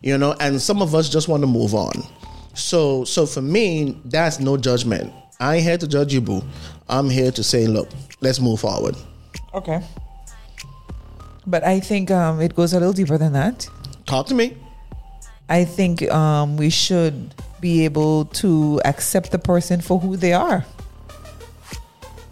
you 0.00 0.16
know, 0.16 0.34
and 0.40 0.60
some 0.60 0.80
of 0.80 0.94
us 0.94 1.08
just 1.08 1.26
want 1.28 1.42
to 1.42 1.46
move 1.46 1.74
on. 1.74 2.04
So, 2.60 3.04
so 3.04 3.26
for 3.26 3.42
me, 3.42 3.98
that's 4.04 4.38
no 4.38 4.56
judgment. 4.56 5.12
I 5.40 5.56
ain't 5.56 5.64
here 5.64 5.78
to 5.78 5.88
judge 5.88 6.12
you, 6.12 6.20
boo. 6.20 6.42
I'm 6.88 7.08
here 7.08 7.32
to 7.32 7.42
say, 7.42 7.66
look, 7.66 7.88
let's 8.20 8.40
move 8.40 8.60
forward. 8.60 8.96
Okay. 9.54 9.82
But 11.46 11.64
I 11.64 11.80
think 11.80 12.10
um, 12.10 12.40
it 12.40 12.54
goes 12.54 12.72
a 12.74 12.78
little 12.78 12.92
deeper 12.92 13.16
than 13.16 13.32
that. 13.32 13.66
Talk 14.06 14.26
to 14.26 14.34
me. 14.34 14.56
I 15.48 15.64
think 15.64 16.08
um, 16.10 16.56
we 16.56 16.70
should 16.70 17.34
be 17.60 17.84
able 17.84 18.26
to 18.26 18.80
accept 18.84 19.32
the 19.32 19.38
person 19.38 19.80
for 19.80 19.98
who 19.98 20.16
they 20.16 20.32
are 20.32 20.64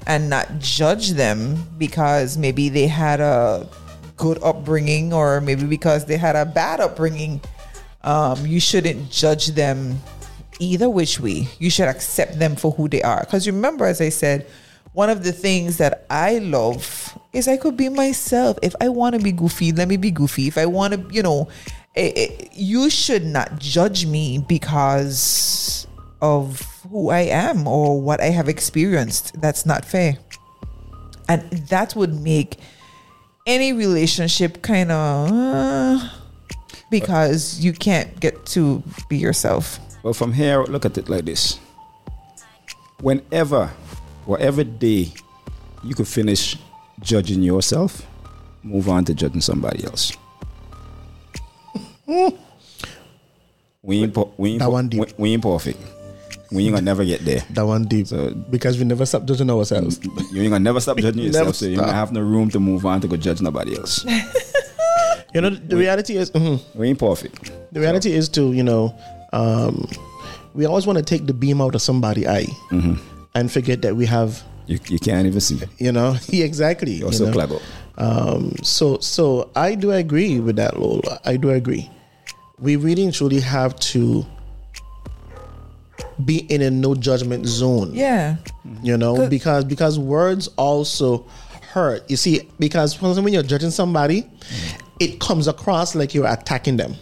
and 0.06 0.30
not 0.30 0.58
judge 0.58 1.10
them 1.10 1.56
because 1.78 2.38
maybe 2.38 2.68
they 2.68 2.86
had 2.86 3.20
a 3.20 3.68
good 4.16 4.42
upbringing 4.42 5.12
or 5.12 5.40
maybe 5.40 5.64
because 5.64 6.04
they 6.04 6.16
had 6.16 6.36
a 6.36 6.44
bad 6.44 6.80
upbringing. 6.80 7.40
Um, 8.02 8.46
you 8.46 8.60
shouldn't 8.60 9.10
judge 9.10 9.48
them 9.48 9.98
either 10.58 10.88
which 10.88 11.20
way. 11.20 11.48
You 11.58 11.70
should 11.70 11.88
accept 11.88 12.38
them 12.38 12.56
for 12.56 12.72
who 12.72 12.88
they 12.88 13.02
are. 13.02 13.20
Because 13.20 13.46
remember, 13.46 13.84
as 13.84 14.00
I 14.00 14.08
said, 14.08 14.46
one 14.92 15.10
of 15.10 15.22
the 15.24 15.32
things 15.32 15.76
that 15.78 16.06
I 16.10 16.38
love 16.38 17.16
is 17.32 17.46
I 17.46 17.56
could 17.56 17.76
be 17.76 17.88
myself. 17.88 18.58
If 18.62 18.74
I 18.80 18.88
want 18.88 19.14
to 19.14 19.22
be 19.22 19.32
goofy, 19.32 19.72
let 19.72 19.88
me 19.88 19.96
be 19.96 20.10
goofy. 20.10 20.48
If 20.48 20.58
I 20.58 20.66
want 20.66 20.94
to, 20.94 21.14
you 21.14 21.22
know, 21.22 21.48
eh, 21.94 22.12
eh, 22.16 22.48
you 22.52 22.90
should 22.90 23.24
not 23.24 23.58
judge 23.58 24.06
me 24.06 24.38
because 24.48 25.86
of 26.20 26.60
who 26.90 27.10
I 27.10 27.20
am 27.20 27.66
or 27.66 28.00
what 28.00 28.20
I 28.20 28.30
have 28.30 28.48
experienced. 28.48 29.40
That's 29.40 29.64
not 29.66 29.84
fair. 29.84 30.18
And 31.28 31.42
that 31.68 31.94
would 31.94 32.14
make 32.20 32.56
any 33.46 33.72
relationship 33.72 34.62
kind 34.62 34.90
of 34.90 35.30
uh, 35.30 36.08
because 36.90 37.60
you 37.60 37.72
can't 37.72 38.18
get 38.20 38.46
to 38.46 38.82
be 39.08 39.16
yourself. 39.16 39.78
Well, 40.02 40.14
from 40.14 40.32
here, 40.32 40.62
look 40.64 40.84
at 40.84 40.96
it 40.98 41.08
like 41.08 41.24
this. 41.24 41.58
Whenever, 43.00 43.66
whatever 44.26 44.64
day 44.64 45.12
you 45.84 45.94
could 45.94 46.08
finish 46.08 46.56
judging 47.00 47.42
yourself, 47.42 48.06
move 48.62 48.88
on 48.88 49.04
to 49.06 49.14
judging 49.14 49.40
somebody 49.40 49.84
else. 49.84 50.12
we 53.82 54.02
ain't, 54.02 54.14
per- 54.14 54.24
we, 54.36 54.52
ain't, 54.58 54.90
deep. 54.90 55.00
we, 55.00 55.06
we 55.18 55.32
ain't 55.34 55.42
perfect. 55.42 55.78
We 56.50 56.64
ain't 56.64 56.74
gonna 56.74 56.84
never 56.84 57.04
get 57.04 57.24
there. 57.24 57.42
That 57.50 57.66
one 57.66 57.84
deep. 57.84 58.06
So- 58.06 58.30
because 58.32 58.78
we 58.78 58.84
never 58.84 59.04
stop 59.04 59.24
judging 59.26 59.50
ourselves. 59.50 60.00
You 60.32 60.42
ain't 60.42 60.50
gonna 60.50 60.60
never 60.60 60.80
stop 60.80 60.96
judging 60.98 61.22
yourself, 61.24 61.56
so 61.56 61.66
you 61.66 61.76
stop. 61.76 61.90
have 61.90 62.12
no 62.12 62.20
room 62.20 62.48
to 62.50 62.60
move 62.60 62.86
on 62.86 63.00
to 63.02 63.08
go 63.08 63.16
judge 63.16 63.40
nobody 63.42 63.76
else. 63.76 64.04
You 65.34 65.42
know, 65.42 65.50
the 65.50 65.76
reality 65.76 66.16
is, 66.16 66.30
mhm. 66.30 66.58
we 66.74 66.88
ain't 66.88 66.98
perfect. 66.98 67.52
the 67.70 67.80
reality 67.80 68.12
is 68.12 68.30
to 68.30 68.54
you 68.54 68.62
know, 68.62 68.98
um, 69.32 69.86
we 70.54 70.64
always 70.66 70.86
want 70.86 70.98
to 70.98 71.04
take 71.04 71.26
the 71.26 71.34
beam 71.34 71.60
out 71.60 71.74
of 71.74 71.82
somebody's 71.82 72.26
eye 72.26 72.46
and 73.34 73.50
forget 73.52 73.82
that 73.82 73.94
we 73.96 74.06
have, 74.06 74.42
You, 74.66 74.78
you 74.88 74.98
can't 74.98 75.26
even 75.26 75.40
see. 75.40 75.60
you 75.78 75.92
know, 75.92 76.16
exactly. 76.32 76.92
You're 76.92 77.08
you 77.08 77.16
so 77.16 77.26
know. 77.26 77.32
clever. 77.32 77.58
Um, 77.96 78.54
so 78.62 78.98
so 79.00 79.50
I 79.56 79.74
do 79.74 79.90
agree 79.92 80.38
with 80.40 80.56
that, 80.56 80.78
Lola. 80.78 81.20
I 81.24 81.36
do 81.36 81.50
agree. 81.50 81.90
We 82.58 82.76
really 82.76 83.04
and 83.04 83.12
truly 83.14 83.40
have 83.40 83.76
to 83.92 84.24
be 86.24 86.38
in 86.52 86.62
a 86.62 86.70
no 86.70 86.94
judgment 86.94 87.46
zone. 87.46 87.90
Yeah. 87.94 88.36
You 88.82 88.96
know, 88.96 89.16
Good. 89.16 89.30
because 89.30 89.64
because 89.64 89.98
words 89.98 90.48
also 90.56 91.26
hurt. 91.72 92.08
You 92.10 92.16
see, 92.16 92.48
because 92.58 93.00
when 93.00 93.32
you're 93.32 93.42
judging 93.42 93.70
somebody, 93.70 94.24
it 95.00 95.20
comes 95.20 95.46
across 95.48 95.94
like 95.94 96.14
you're 96.14 96.26
attacking 96.26 96.76
them. 96.76 96.94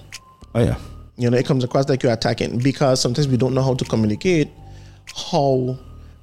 Oh 0.54 0.62
yeah. 0.64 0.76
You 1.16 1.30
know, 1.30 1.36
it 1.36 1.46
comes 1.46 1.64
across 1.64 1.88
like 1.88 2.02
you're 2.02 2.12
attacking 2.12 2.58
because 2.58 3.00
sometimes 3.00 3.26
we 3.28 3.36
don't 3.36 3.54
know 3.54 3.62
how 3.62 3.74
to 3.74 3.84
communicate. 3.84 4.50
How? 5.14 5.78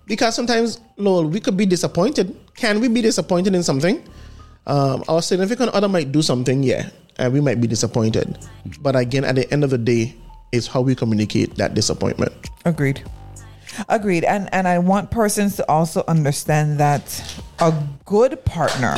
Because 0.06 0.36
sometimes, 0.36 0.80
Lord, 0.98 1.34
we 1.34 1.40
could 1.40 1.58
be 1.58 1.66
disappointed. 1.66 2.36
Can 2.56 2.80
we 2.80 2.88
be 2.88 3.02
disappointed 3.02 3.56
in 3.56 3.64
something? 3.64 4.04
Um, 4.68 5.04
our 5.08 5.22
significant 5.22 5.72
other 5.72 5.90
might 5.90 6.12
do 6.12 6.22
something, 6.22 6.64
yeah, 6.64 6.90
and 7.18 7.34
we 7.34 7.42
might 7.42 7.60
be 7.60 7.68
disappointed. 7.68 8.38
But 8.82 8.96
again, 8.96 9.26
at 9.26 9.36
the 9.36 9.52
end 9.52 9.64
of 9.64 9.72
the 9.72 9.78
day, 9.78 10.16
it's 10.52 10.68
how 10.68 10.82
we 10.82 10.96
communicate 10.96 11.56
that 11.56 11.74
disappointment. 11.74 12.32
Agreed. 12.64 13.04
Agreed. 13.90 14.24
And 14.24 14.54
and 14.54 14.68
I 14.68 14.78
want 14.78 15.10
persons 15.10 15.56
to 15.58 15.70
also 15.70 16.04
understand 16.08 16.78
that 16.80 17.04
a 17.60 17.74
good 18.06 18.46
partner, 18.46 18.96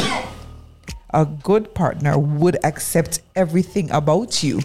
a 1.14 1.26
good 1.26 1.74
partner 1.74 2.20
would 2.20 2.58
accept 2.66 3.22
everything 3.36 3.90
about 3.92 4.44
you. 4.44 4.60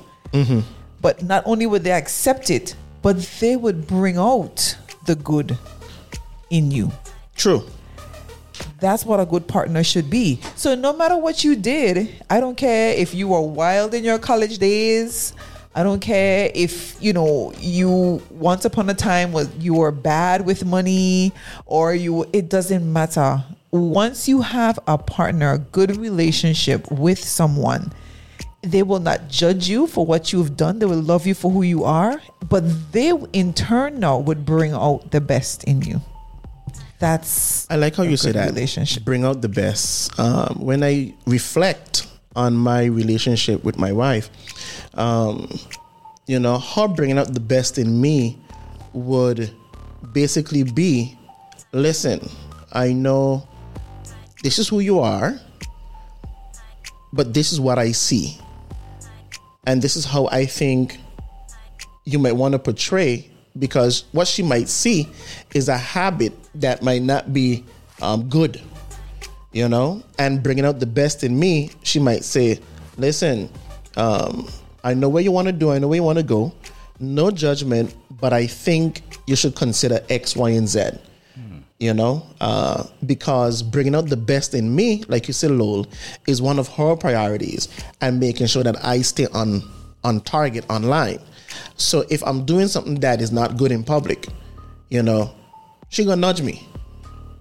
But 1.01 1.23
not 1.23 1.43
only 1.47 1.67
would 1.67 1.85
they 1.85 1.93
accept 1.93 2.51
it, 2.51 2.75
but 3.03 3.19
they 3.41 3.57
would 3.57 3.87
bring 3.87 4.19
out 4.19 4.77
the 5.07 5.15
good 5.15 5.57
in 6.51 6.71
you. 6.71 6.93
True. 7.35 7.65
That's 8.81 9.05
what 9.05 9.21
a 9.21 9.27
good 9.27 9.47
partner 9.47 9.83
should 9.85 10.11
be. 10.11 10.41
So 10.57 10.75
no 10.75 10.93
matter 10.93 11.17
what 11.17 11.45
you 11.45 11.57
did, 11.57 12.23
I 12.29 12.41
don't 12.41 12.57
care 12.57 12.93
if 12.95 13.15
you 13.15 13.29
were 13.29 13.41
wild 13.41 13.95
in 13.95 14.05
your 14.05 14.19
college 14.19 14.59
days. 14.59 15.35
I 15.75 15.83
don't 15.83 16.01
care 16.01 16.51
if 16.55 17.01
you 17.01 17.13
know 17.13 17.53
you 17.61 18.21
once 18.31 18.65
upon 18.65 18.91
a 18.91 18.95
time 18.95 19.31
was 19.33 19.55
you 19.57 19.75
were 19.75 19.93
bad 19.93 20.45
with 20.45 20.65
money 20.65 21.33
or 21.65 21.95
you 21.95 22.27
it 22.33 22.49
doesn't 22.49 22.93
matter. 22.93 23.45
Once 23.71 24.29
you 24.29 24.41
have 24.41 24.81
a 24.89 24.99
partner, 24.99 25.53
a 25.53 25.59
good 25.59 25.97
relationship 25.97 26.91
with 26.91 27.23
someone, 27.23 27.93
they 28.63 28.83
will 28.83 29.01
not 29.01 29.29
judge 29.29 29.69
you 29.69 29.87
for 29.87 30.05
what 30.05 30.33
you've 30.33 30.57
done. 30.57 30.79
They 30.79 30.87
will 30.87 31.01
love 31.01 31.27
you 31.27 31.35
for 31.35 31.51
who 31.51 31.63
you 31.63 31.85
are, 31.85 32.21
but 32.49 32.63
they 32.93 33.13
in 33.33 33.53
turn 33.55 34.01
now 34.01 34.19
would 34.19 34.45
bring 34.45 34.73
out 34.73 35.11
the 35.11 35.21
best 35.21 35.65
in 35.65 35.83
you. 35.83 36.01
That's 36.99 37.69
I 37.71 37.77
like 37.77 37.97
how 37.97 38.03
you 38.03 38.19
say 38.19 38.33
that. 38.33 38.51
relationship. 38.51 39.05
Bring 39.05 39.25
out 39.25 39.41
the 39.41 39.49
best. 39.49 40.19
Um, 40.21 40.57
when 40.61 40.85
I 40.85 41.15
reflect 41.27 42.07
on 42.37 42.55
my 42.55 42.85
relationship 42.85 43.65
with 43.65 43.79
my 43.79 43.93
wife, 43.93 44.29
um, 44.95 45.49
you 46.27 46.39
know, 46.39 46.59
her 46.59 46.89
bringing 46.89 47.17
out 47.17 47.33
the 47.33 47.41
best 47.41 47.79
in 47.79 48.01
me 48.01 48.39
would 48.93 49.51
basically 50.13 50.63
be 50.63 51.17
listen, 51.73 52.29
I 52.73 52.93
know 52.93 53.49
this 54.43 54.59
is 54.59 54.69
who 54.69 54.81
you 54.81 55.01
are, 55.01 55.41
but 57.13 57.33
this 57.33 57.53
is 57.53 57.61
what 57.61 57.79
I 57.79 57.93
see. 57.93 58.39
And 59.65 59.83
this 59.83 59.97
is 59.97 60.05
how 60.05 60.27
I 60.27 60.47
think 60.47 60.99
you 62.05 62.19
might 62.19 62.33
want 62.33 62.53
to 62.53 62.59
portray 62.59 63.31
because 63.59 64.05
what 64.13 64.27
she 64.27 64.43
might 64.43 64.69
see 64.69 65.09
is 65.55 65.69
a 65.69 65.77
habit 65.77 66.33
that 66.57 66.83
might 66.83 67.03
not 67.03 67.33
be 67.33 67.65
um, 68.01 68.29
good, 68.29 68.61
you 69.53 69.69
know, 69.69 70.03
and 70.19 70.43
bringing 70.43 70.65
out 70.65 70.81
the 70.81 70.87
best 70.87 71.25
in 71.25 71.39
me, 71.39 71.71
she 71.83 71.99
might 71.99 72.25
say, 72.25 72.59
Listen, 72.97 73.51
um, 73.97 74.49
I 74.85 74.95
know 74.95 75.09
where 75.09 75.23
you 75.23 75.33
want 75.33 75.47
to 75.49 75.53
do, 75.53 75.71
I 75.71 75.79
know 75.79 75.89
where 75.89 75.97
you 75.97 76.03
want 76.03 76.19
to 76.19 76.25
go, 76.25 76.53
no 76.99 77.31
judgment, 77.31 77.95
but 78.21 78.33
I 78.33 78.47
think 78.47 79.03
you 79.27 79.37
should 79.37 79.55
consider 79.55 80.01
X, 80.09 80.37
Y, 80.37 80.51
and 80.51 80.69
Z. 80.69 80.91
You 81.81 81.95
know, 81.95 82.23
uh, 82.43 82.85
because 83.07 83.63
bringing 83.63 83.95
out 83.95 84.11
the 84.11 84.17
best 84.17 84.53
in 84.53 84.77
me, 84.77 85.03
like 85.09 85.27
you 85.27 85.33
said, 85.33 85.51
Lowell, 85.51 85.87
is 86.27 86.43
one 86.43 86.59
of 86.59 86.69
her 86.69 86.95
priorities, 86.95 87.69
and 88.03 88.21
making 88.21 88.49
sure 88.49 88.63
that 88.63 88.85
I 88.85 89.01
stay 89.01 89.27
on 89.33 89.63
on 90.05 90.21
target 90.21 90.65
online. 90.69 91.21
So 91.77 92.05
if 92.11 92.23
I'm 92.23 92.45
doing 92.45 92.69
something 92.69 93.01
that 93.01 93.21
is 93.21 93.33
not 93.33 93.57
good 93.57 93.73
in 93.73 93.83
public, 93.83 94.29
you 94.91 95.03
know, 95.03 95.35
she 95.89 96.05
gonna 96.05 96.21
nudge 96.21 96.43
me. 96.43 96.69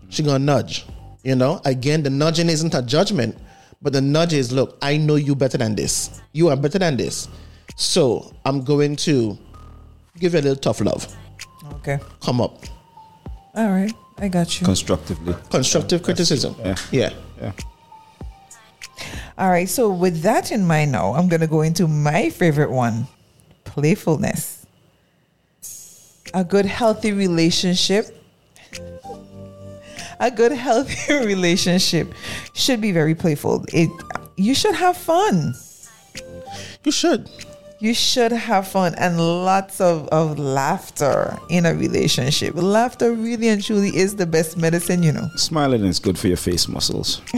She 0.09 0.23
gonna 0.23 0.39
nudge. 0.39 0.85
You 1.23 1.35
know, 1.35 1.59
again, 1.65 2.01
the 2.01 2.09
nudging 2.09 2.47
isn't 2.47 2.73
a 2.73 2.81
judgment, 2.81 3.37
but 3.81 3.91
the 3.91 4.01
nudge 4.01 4.33
is, 4.33 4.51
look, 4.53 4.77
I 4.81 4.95
know 4.95 5.15
you 5.15 5.35
better 5.35 5.57
than 5.57 5.75
this. 5.75 6.21
You 6.31 6.47
are 6.47 6.55
better 6.55 6.79
than 6.79 6.95
this. 6.95 7.27
So 7.75 8.33
I'm 8.45 8.63
going 8.63 8.95
to 8.97 9.37
give 10.17 10.33
you 10.33 10.39
a 10.39 10.41
little 10.41 10.55
tough 10.55 10.79
love. 10.81 11.13
Okay. 11.75 11.99
Come 12.21 12.39
up. 12.41 12.63
All 13.55 13.69
right. 13.69 13.91
I 14.19 14.27
got 14.27 14.59
you. 14.59 14.65
Constructively. 14.65 15.35
Constructive 15.49 16.03
criticism. 16.03 16.55
Yeah. 16.59 16.75
Yeah. 16.91 17.13
Yeah. 17.41 17.51
All 19.37 19.49
right. 19.49 19.69
So 19.69 19.89
with 19.89 20.21
that 20.23 20.51
in 20.51 20.65
mind 20.65 20.91
now, 20.91 21.13
I'm 21.13 21.27
gonna 21.29 21.47
go 21.47 21.61
into 21.61 21.87
my 21.87 22.29
favorite 22.29 22.71
one. 22.71 23.07
Playfulness. 23.63 24.65
A 26.33 26.43
good 26.43 26.65
healthy 26.65 27.11
relationship. 27.13 28.15
A 30.19 30.29
good 30.29 30.51
healthy 30.51 31.13
relationship 31.25 32.13
should 32.53 32.81
be 32.81 32.91
very 32.91 33.15
playful. 33.15 33.63
It 33.73 33.89
you 34.35 34.53
should 34.53 34.75
have 34.75 34.97
fun. 34.97 35.53
You 36.83 36.91
should. 36.91 37.29
You 37.81 37.93
should 37.93 38.33
have 38.33 38.67
fun 38.67 38.93
and 38.95 39.17
lots 39.17 39.79
of, 39.79 40.07
of 40.09 40.37
laughter 40.37 41.37
in 41.49 41.65
a 41.65 41.73
relationship. 41.73 42.55
Laughter 42.55 43.13
really 43.13 43.47
and 43.47 43.63
truly 43.63 43.95
is 43.95 44.17
the 44.17 44.25
best 44.25 44.57
medicine, 44.57 45.01
you 45.01 45.13
know. 45.13 45.29
Smiling 45.37 45.85
is 45.85 45.97
good 45.97 46.19
for 46.19 46.27
your 46.27 46.35
face 46.37 46.67
muscles. 46.67 47.21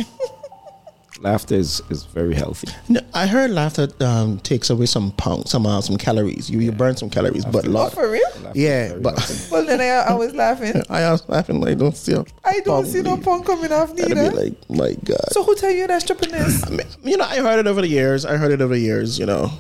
Laughter 1.19 1.53
is, 1.53 1.83
is 1.91 2.05
very 2.05 2.33
healthy. 2.33 2.67
No, 2.89 2.99
I 3.13 3.27
heard 3.27 3.51
laughter 3.51 3.87
um, 3.99 4.39
takes 4.39 4.71
away 4.71 4.87
some 4.87 5.11
pound, 5.11 5.47
some 5.47 5.67
uh, 5.67 5.79
some 5.81 5.95
calories. 5.95 6.49
You 6.49 6.57
you 6.61 6.71
burn 6.71 6.97
some 6.97 7.11
calories, 7.11 7.45
but 7.45 7.67
Oh, 7.67 7.69
lot. 7.69 7.93
for 7.93 8.09
real? 8.09 8.27
Laughter 8.41 8.59
Yeah, 8.59 8.95
but. 8.95 9.47
Well, 9.51 9.63
then 9.63 9.79
I, 9.81 10.11
I 10.11 10.13
was 10.15 10.33
laughing. 10.33 10.81
I 10.89 11.11
was 11.11 11.29
laughing 11.29 11.61
like 11.61 11.77
don't 11.77 11.95
see. 11.95 12.13
a 12.13 12.25
I 12.43 12.61
don't 12.61 12.87
see 12.87 13.03
no 13.03 13.17
pound 13.17 13.23
punk 13.23 13.45
coming 13.45 13.71
off 13.71 13.91
leave. 13.93 14.05
I'd 14.05 14.15
neither. 14.17 14.31
be 14.31 14.35
like, 14.35 14.69
my 14.71 14.93
God. 15.05 15.21
so 15.31 15.43
who 15.43 15.53
tell 15.53 15.69
you 15.69 15.85
that's 15.85 16.05
strippiness? 16.05 16.65
I 16.65 16.71
mean, 16.71 16.87
you 17.03 17.17
know, 17.17 17.25
I 17.25 17.35
heard 17.37 17.59
it 17.59 17.67
over 17.67 17.81
the 17.81 17.87
years. 17.87 18.25
I 18.25 18.37
heard 18.37 18.51
it 18.51 18.59
over 18.59 18.73
the 18.73 18.79
years. 18.81 19.19
You 19.19 19.27
know, 19.27 19.51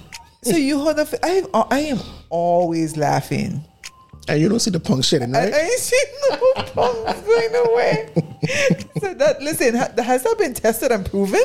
so 0.43 0.55
you 0.57 0.83
heard 0.85 0.97
the? 0.97 1.19
I 1.23 1.43
I 1.69 1.79
am 1.79 1.99
always 2.29 2.97
laughing. 2.97 3.63
and 4.27 4.41
you 4.41 4.49
don't 4.49 4.59
see 4.59 4.71
the 4.71 4.79
punk 4.79 5.03
shit 5.03 5.21
in 5.21 5.35
I, 5.35 5.39
I 5.39 5.43
right? 5.45 5.53
ain't 5.53 5.79
seen 5.79 6.05
no 6.29 6.53
punks 6.53 7.21
going 7.21 7.55
away. 7.55 8.09
so 9.01 9.13
that 9.15 9.37
listen, 9.41 9.75
ha- 9.75 9.91
has 10.01 10.23
that 10.23 10.35
been 10.37 10.53
tested 10.53 10.91
and 10.91 11.05
proven? 11.05 11.43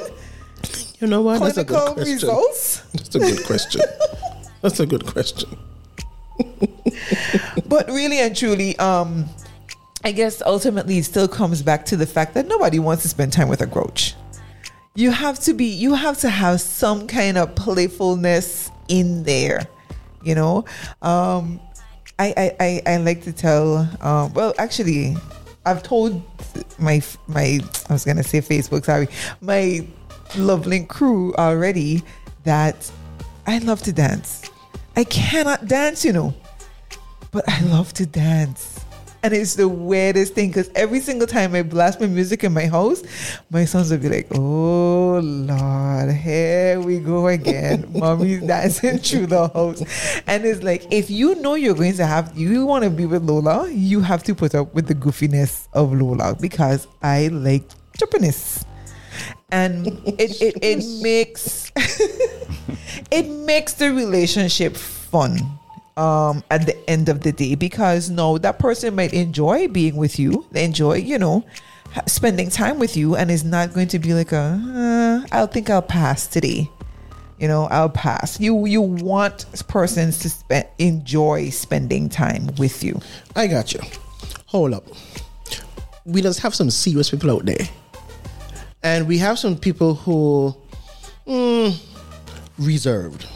You 1.01 1.07
know 1.09 1.23
what? 1.23 1.41
That's 1.41 1.59
a 1.59 1.65
good 1.65 1.77
Clinical 1.77 1.95
question. 1.95 2.15
results. 2.15 2.81
That's 2.93 3.15
a 3.15 3.19
good 3.19 3.45
question. 3.47 3.81
That's 4.63 4.81
a 4.81 4.87
good 4.87 5.07
question. 5.07 5.59
but 7.69 7.89
really 7.89 8.19
and 8.19 8.35
truly, 8.37 8.77
um, 8.79 9.27
I 10.05 10.13
guess 10.13 10.43
ultimately 10.45 10.99
it 10.99 11.05
still 11.05 11.29
comes 11.29 11.63
back 11.63 11.85
to 11.87 11.97
the 11.97 12.07
fact 12.07 12.35
that 12.35 12.47
nobody 12.47 12.79
wants 12.79 13.03
to 13.03 13.09
spend 13.09 13.33
time 13.33 13.49
with 13.49 13.61
a 13.61 13.67
grouch. 13.67 14.15
You 14.97 15.13
have 15.13 15.39
to 15.41 15.55
be, 15.55 15.67
you 15.67 15.95
have 15.95 16.19
to 16.21 16.31
have 16.31 16.61
some 16.61 17.07
kind 17.07 17.39
of 17.39 17.55
playfulness 17.55 18.71
in 18.89 19.25
there, 19.25 19.69
you 20.25 20.35
know. 20.35 20.65
Um, 21.03 21.61
I, 22.19 22.35
I, 22.37 22.57
I, 22.61 22.95
I 22.95 22.97
like 22.99 23.23
to 23.25 23.33
tell. 23.33 23.89
Um, 24.01 24.33
well, 24.35 24.55
actually, 24.59 25.17
I've 25.67 25.83
told 25.83 26.23
my 26.79 27.03
my 27.29 27.61
I 27.89 27.93
was 27.93 28.05
gonna 28.05 28.25
say 28.25 28.41
Facebook, 28.41 28.87
sorry, 28.87 29.09
my 29.43 29.87
Lovelink 30.31 30.89
crew 30.89 31.35
already 31.35 32.03
that 32.45 32.91
I 33.47 33.59
love 33.59 33.83
to 33.83 33.93
dance. 33.93 34.51
I 34.97 35.05
cannot 35.05 35.69
dance, 35.69 36.05
you 36.05 36.13
know 36.15 36.35
but 37.37 37.45
I 37.49 37.61
love 37.65 37.93
to 37.95 38.07
dance. 38.07 38.76
And 39.27 39.35
it's 39.35 39.57
the 39.57 39.67
weirdest 39.69 40.35
thing 40.35 40.51
because 40.51 40.71
every 40.77 41.01
single 41.01 41.27
time 41.27 41.53
I 41.57 41.63
blast 41.63 42.01
my 42.01 42.07
music 42.07 42.45
in 42.45 42.55
my 42.55 42.67
house, 42.67 43.03
my 43.51 43.65
sons 43.65 43.91
will 43.91 43.99
be 43.99 44.09
like, 44.09 44.29
Oh 44.33 45.19
Lord, 45.19 46.13
here 46.13 46.79
we 46.79 47.01
go 47.01 47.27
again. 47.27 47.91
Mommy's 47.93 48.47
dancing 48.47 48.99
through 48.99 49.27
the 49.27 49.49
house. 49.49 49.83
And 50.29 50.45
it's 50.45 50.63
like, 50.63 50.87
if 50.93 51.11
you 51.11 51.35
know 51.35 51.55
you're 51.55 51.75
going 51.75 51.95
to 51.95 52.07
have, 52.07 52.39
you 52.39 52.67
want 52.67 52.85
to 52.85 52.91
be 52.91 53.05
with 53.05 53.25
Lola, 53.25 53.69
you 53.69 54.01
have 54.01 54.23
to 54.23 54.35
put 54.37 54.55
up 54.55 54.73
with 54.77 54.87
the 54.87 54.95
goofiness 54.95 55.67
of 55.73 55.93
Lola 55.93 56.37
because 56.41 56.87
I 57.03 57.27
like 57.27 57.69
trippiness. 57.99 58.65
And 59.51 59.89
it, 60.07 60.41
it, 60.41 60.55
it 60.63 60.85
makes 61.03 61.73
it 63.11 63.29
makes 63.29 63.73
the 63.73 63.93
relationship 63.93 64.77
fun 64.77 65.56
um 65.97 66.43
at 66.51 66.67
the 66.67 66.91
end 66.91 67.09
of 67.09 67.21
the 67.23 67.33
day 67.33 67.55
because 67.55 68.11
no 68.11 68.39
that 68.39 68.59
person 68.59 68.95
might 68.95 69.13
enjoy 69.15 69.67
being 69.69 69.97
with 69.97 70.19
you 70.19 70.45
they 70.53 70.65
enjoy 70.65 70.95
you 70.95 71.19
know 71.19 71.45
spending 72.07 72.51
time 72.51 72.79
with 72.79 72.97
you 72.97 73.17
and 73.17 73.31
is 73.31 73.45
not 73.45 73.73
going 73.73 73.89
to 73.89 73.99
be 73.99 74.13
like 74.13 74.33
a 74.33 74.61
uh, 75.25 75.27
i'll 75.33 75.47
think 75.47 75.71
i'll 75.71 75.81
pass 75.81 76.27
today 76.27 76.69
you 77.39 77.49
know 77.49 77.65
i'll 77.71 77.89
pass 77.89 78.39
you 78.39 78.67
you 78.67 78.83
want 78.83 79.47
persons 79.69 80.19
to 80.19 80.29
spend 80.29 80.67
enjoy 80.79 81.49
spending 81.49 82.09
time 82.09 82.51
with 82.59 82.85
you 82.85 83.01
I 83.37 83.47
got 83.49 83.75
you. 83.75 83.81
Hold 84.47 84.73
up. 84.73 84.87
We 86.07 86.23
just 86.23 86.41
have 86.41 86.55
some 86.55 86.71
serious 86.71 87.11
people 87.11 87.31
out 87.31 87.45
there. 87.45 87.69
And 88.83 89.07
we 89.07 89.19
have 89.19 89.39
some 89.39 89.59
people 89.59 89.95
who 89.95 90.57
mm, 91.27 91.79
reserved. 92.59 93.27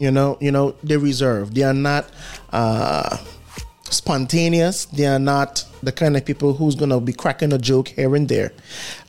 You 0.00 0.10
know, 0.10 0.36
you 0.40 0.50
know, 0.50 0.74
they're 0.82 0.98
reserved. 0.98 1.54
They 1.54 1.62
are 1.62 1.74
not 1.74 2.06
uh 2.52 3.18
spontaneous. 3.90 4.86
They 4.86 5.06
are 5.06 5.18
not 5.18 5.64
the 5.82 5.92
kind 5.92 6.16
of 6.16 6.24
people 6.24 6.54
who's 6.54 6.74
gonna 6.74 7.00
be 7.00 7.12
cracking 7.12 7.52
a 7.52 7.58
joke 7.58 7.88
here 7.88 8.14
and 8.16 8.28
there. 8.28 8.52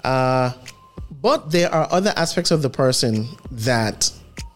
Uh 0.04 0.52
But 1.22 1.52
there 1.52 1.70
are 1.74 1.88
other 1.92 2.14
aspects 2.16 2.52
of 2.52 2.62
the 2.62 2.70
person 2.70 3.28
that, 3.52 4.10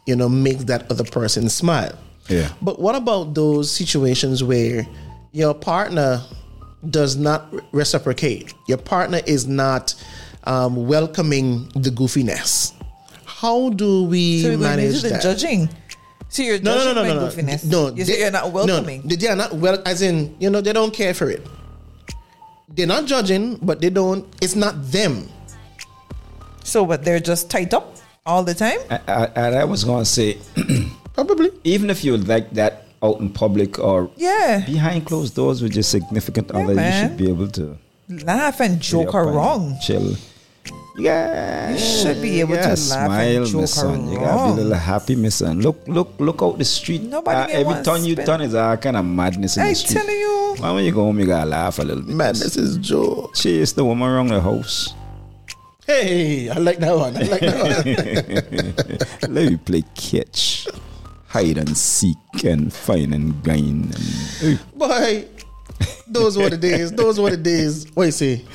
you 0.08 0.16
know, 0.16 0.28
makes 0.30 0.64
that 0.66 0.90
other 0.92 1.04
person 1.04 1.48
smile. 1.50 1.94
Yeah. 2.28 2.50
But 2.62 2.80
what 2.80 2.96
about 2.96 3.36
those 3.36 3.70
situations 3.70 4.42
where 4.44 4.88
your 5.32 5.54
partner 5.54 6.22
does 6.90 7.16
not 7.18 7.42
reciprocate? 7.72 8.54
Your 8.68 8.80
partner 8.80 9.22
is 9.28 9.46
not 9.46 9.94
um, 10.46 10.88
welcoming 10.88 11.70
the 11.76 11.92
goofiness. 11.92 12.74
How 13.26 13.70
do 13.70 14.04
we 14.06 14.42
So 14.42 14.48
you're 14.50 14.58
going 14.58 14.78
manage 14.78 14.96
into 14.96 15.02
the 15.08 15.10
that? 15.10 15.22
judging. 15.22 15.70
So 16.36 16.44
you're 16.44 16.60
No, 16.60 16.76
judging 16.76 16.96
no, 16.96 17.02
no, 17.02 17.02
my 17.08 17.14
no, 17.16 17.20
no, 17.22 17.28
goofiness. 17.32 17.64
no. 17.64 17.96
You 17.96 18.04
say 18.04 18.14
they- 18.14 18.20
you're 18.20 18.32
not 18.32 18.52
welcoming. 18.52 19.02
No, 19.06 19.16
they 19.16 19.28
are 19.32 19.38
not 19.40 19.56
well. 19.56 19.80
As 19.86 20.02
in, 20.02 20.36
you 20.38 20.50
know, 20.50 20.60
they 20.60 20.74
don't 20.74 20.92
care 20.94 21.14
for 21.14 21.30
it. 21.32 21.40
They're 22.68 22.88
not 22.92 23.06
judging, 23.06 23.56
but 23.62 23.80
they 23.80 23.90
don't. 23.90 24.28
It's 24.42 24.54
not 24.56 24.76
them. 24.92 25.30
So, 26.66 26.86
but 26.86 27.06
they're 27.06 27.22
just 27.22 27.50
tight 27.50 27.74
up 27.74 27.96
all 28.26 28.44
the 28.44 28.54
time. 28.54 28.80
I, 28.92 29.00
I, 29.08 29.26
and 29.48 29.56
I 29.56 29.64
was 29.64 29.86
going 29.86 30.04
to 30.04 30.10
say, 30.10 30.38
Probably. 31.14 31.52
even 31.64 31.90
if 31.90 32.04
you 32.04 32.18
like 32.18 32.52
that 32.60 32.84
out 33.02 33.20
in 33.22 33.30
public 33.30 33.80
or 33.80 34.10
Yeah, 34.18 34.62
behind 34.66 35.06
closed 35.06 35.36
doors 35.36 35.62
with 35.64 35.74
your 35.74 35.84
significant 35.84 36.52
other, 36.52 36.74
you 36.74 36.92
should 37.00 37.16
be 37.16 37.30
able 37.30 37.48
to 37.56 37.78
laugh 38.10 38.60
and 38.60 38.82
joke 38.82 39.12
be 39.14 39.18
up 39.18 39.26
and 39.28 39.36
around. 39.36 39.80
chill. 39.80 40.16
Yeah, 40.98 41.72
You 41.72 41.78
should 41.78 42.22
be 42.22 42.40
able 42.40 42.56
to 42.56 42.62
laugh 42.62 42.78
smile, 42.78 43.38
and 43.38 43.46
joke 43.46 43.60
my 43.62 43.66
son. 43.66 44.08
You 44.10 44.20
gotta 44.20 44.56
be 44.56 44.62
a 44.62 44.64
little 44.64 44.78
happy, 44.80 45.16
my 45.16 45.30
son. 45.30 45.60
Look, 45.60 45.86
look, 45.88 46.14
look 46.20 46.42
out 46.42 46.58
the 46.58 46.64
street. 46.66 47.02
Nobody 47.04 47.38
Uh, 47.54 47.60
every 47.60 47.64
want 47.66 47.86
turn 47.86 48.06
you 48.06 48.16
turn 48.16 48.42
is 48.42 48.54
a 48.54 48.78
kind 48.82 48.96
of 48.96 49.04
madness 49.06 49.58
in 49.58 49.64
I 49.64 49.70
the 49.70 49.76
street. 49.76 49.98
I 49.98 50.02
telling 50.02 50.20
you. 50.20 50.56
Why 50.60 50.72
when 50.72 50.86
you 50.86 50.92
go 50.94 51.04
home, 51.04 51.20
you 51.20 51.26
gotta 51.26 51.50
laugh 51.50 51.80
a 51.80 51.84
little 51.84 52.02
bit. 52.04 52.16
Man, 52.16 52.34
this 52.34 52.56
is 52.56 52.78
Joe. 52.78 53.30
Chase 53.36 53.74
the 53.74 53.84
woman 53.84 54.08
around 54.08 54.28
the 54.28 54.40
house. 54.40 54.94
Hey, 55.86 56.50
I 56.50 56.56
like 56.60 56.78
that 56.80 56.96
one. 56.96 57.16
I 57.16 57.22
like 57.24 57.42
that 57.42 59.20
one. 59.22 59.34
Let 59.36 59.52
me 59.52 59.58
play 59.58 59.84
catch, 59.96 60.68
hide 61.28 61.58
and 61.58 61.78
seek, 61.78 62.18
and 62.44 62.72
find 62.74 63.14
and 63.14 63.44
gain. 63.44 63.92
And, 64.42 64.60
Boy, 64.74 65.28
those 66.08 66.38
were 66.38 66.50
the 66.50 66.58
days. 66.58 66.92
Those 66.92 67.20
were 67.20 67.32
the 67.32 67.38
days. 67.38 67.86
What 67.94 68.06
you 68.06 68.12
say? 68.12 68.46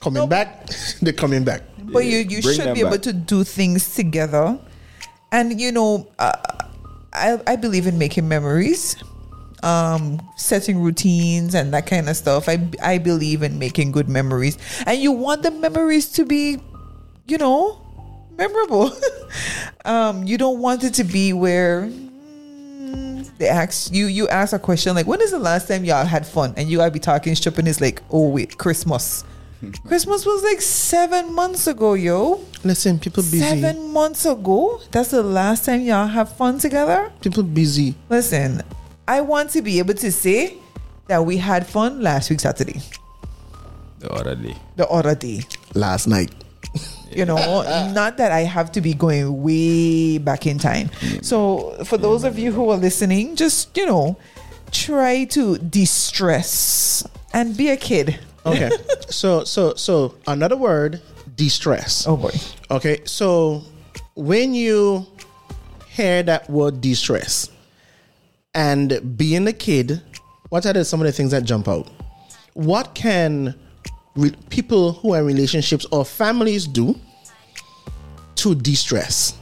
Coming 0.00 0.28
back? 0.28 0.68
They're 1.02 1.12
coming 1.12 1.42
back. 1.42 1.62
But 1.92 2.04
you, 2.04 2.18
you 2.18 2.42
Bring 2.42 2.56
should 2.56 2.74
be 2.74 2.80
able 2.80 2.98
to 2.98 3.12
do 3.12 3.44
things 3.44 3.94
together. 3.94 4.58
And, 5.32 5.60
you 5.60 5.72
know, 5.72 6.08
uh, 6.18 6.32
I, 7.12 7.40
I 7.46 7.56
believe 7.56 7.86
in 7.86 7.98
making 7.98 8.28
memories, 8.28 8.96
um, 9.62 10.20
setting 10.36 10.80
routines 10.80 11.54
and 11.54 11.72
that 11.74 11.86
kind 11.86 12.08
of 12.08 12.16
stuff. 12.16 12.48
I, 12.48 12.68
I 12.82 12.98
believe 12.98 13.42
in 13.42 13.58
making 13.58 13.92
good 13.92 14.08
memories. 14.08 14.58
And 14.86 15.00
you 15.00 15.12
want 15.12 15.42
the 15.42 15.50
memories 15.50 16.10
to 16.12 16.24
be, 16.24 16.58
you 17.26 17.38
know, 17.38 17.80
memorable. 18.36 18.92
um, 19.84 20.24
you 20.24 20.38
don't 20.38 20.60
want 20.60 20.84
it 20.84 20.94
to 20.94 21.04
be 21.04 21.32
where 21.32 21.82
mm, 21.82 23.38
they 23.38 23.48
ask 23.48 23.92
you 23.92 24.06
you 24.06 24.28
ask 24.28 24.52
a 24.52 24.58
question 24.58 24.94
like 24.94 25.06
when 25.06 25.20
is 25.20 25.32
the 25.32 25.38
last 25.38 25.68
time 25.68 25.84
y'all 25.84 26.04
had 26.04 26.26
fun 26.26 26.54
and 26.56 26.70
you 26.70 26.78
gotta 26.78 26.90
be 26.90 26.98
talking 26.98 27.34
shop 27.34 27.58
and 27.58 27.68
it's 27.68 27.80
like 27.80 28.02
oh 28.10 28.28
wait 28.28 28.58
christmas 28.58 29.24
christmas 29.86 30.24
was 30.24 30.42
like 30.44 30.60
seven 30.60 31.34
months 31.34 31.66
ago 31.66 31.94
yo 31.94 32.40
Listen, 32.64 32.98
people 32.98 33.22
busy. 33.22 33.40
seven 33.40 33.92
months 33.92 34.24
ago 34.24 34.80
that's 34.92 35.10
the 35.10 35.22
last 35.22 35.64
time 35.64 35.80
y'all 35.80 36.06
have 36.06 36.30
fun 36.36 36.58
together 36.58 37.10
People 37.20 37.42
busy. 37.42 37.94
listen 38.08 38.62
i 39.08 39.20
want 39.20 39.50
to 39.50 39.62
be 39.62 39.78
able 39.78 39.94
to 39.94 40.12
say 40.12 40.56
that 41.08 41.24
we 41.24 41.36
had 41.38 41.66
fun 41.66 42.00
last 42.00 42.30
week 42.30 42.40
saturday 42.40 42.80
the 43.98 44.10
other 44.12 44.34
day. 44.36 44.56
the 44.76 44.86
other 44.88 45.14
day 45.14 45.40
Last 45.74 46.06
night. 46.06 46.30
you 47.10 47.24
know 47.24 47.36
not 47.94 48.16
that 48.18 48.30
i 48.30 48.40
have 48.40 48.70
to 48.72 48.80
be 48.80 48.94
going 48.94 49.42
way 49.42 50.18
back 50.18 50.46
in 50.46 50.58
time 50.58 50.88
so 51.22 51.74
for 51.84 51.96
those 51.98 52.22
of 52.22 52.38
you 52.38 52.52
who 52.52 52.70
are 52.70 52.76
listening 52.76 53.34
just 53.34 53.76
you 53.76 53.86
know 53.86 54.16
try 54.70 55.24
to 55.24 55.58
de-stress 55.58 57.02
and 57.32 57.56
be 57.56 57.70
a 57.70 57.76
kid 57.76 58.20
Okay. 58.52 58.70
so 59.08 59.44
so 59.44 59.74
so 59.74 60.14
another 60.26 60.56
word, 60.56 61.00
de-stress. 61.36 62.06
oh 62.06 62.16
boy 62.16 62.30
Okay, 62.70 63.00
so 63.04 63.62
when 64.14 64.54
you 64.54 65.06
hear 65.88 66.22
that 66.22 66.48
word 66.50 66.80
de-stress 66.80 67.50
and 68.54 69.16
being 69.16 69.46
a 69.48 69.52
kid, 69.52 70.02
what 70.50 70.66
are 70.66 70.84
some 70.84 71.00
of 71.00 71.06
the 71.06 71.12
things 71.12 71.30
that 71.30 71.44
jump 71.44 71.68
out? 71.68 71.88
What 72.54 72.94
can 72.94 73.54
re- 74.16 74.34
people 74.50 74.92
who 74.92 75.14
are 75.14 75.20
in 75.20 75.26
relationships 75.26 75.86
or 75.90 76.04
families 76.04 76.66
do 76.66 76.94
to 78.36 78.54
de-stress? 78.54 79.34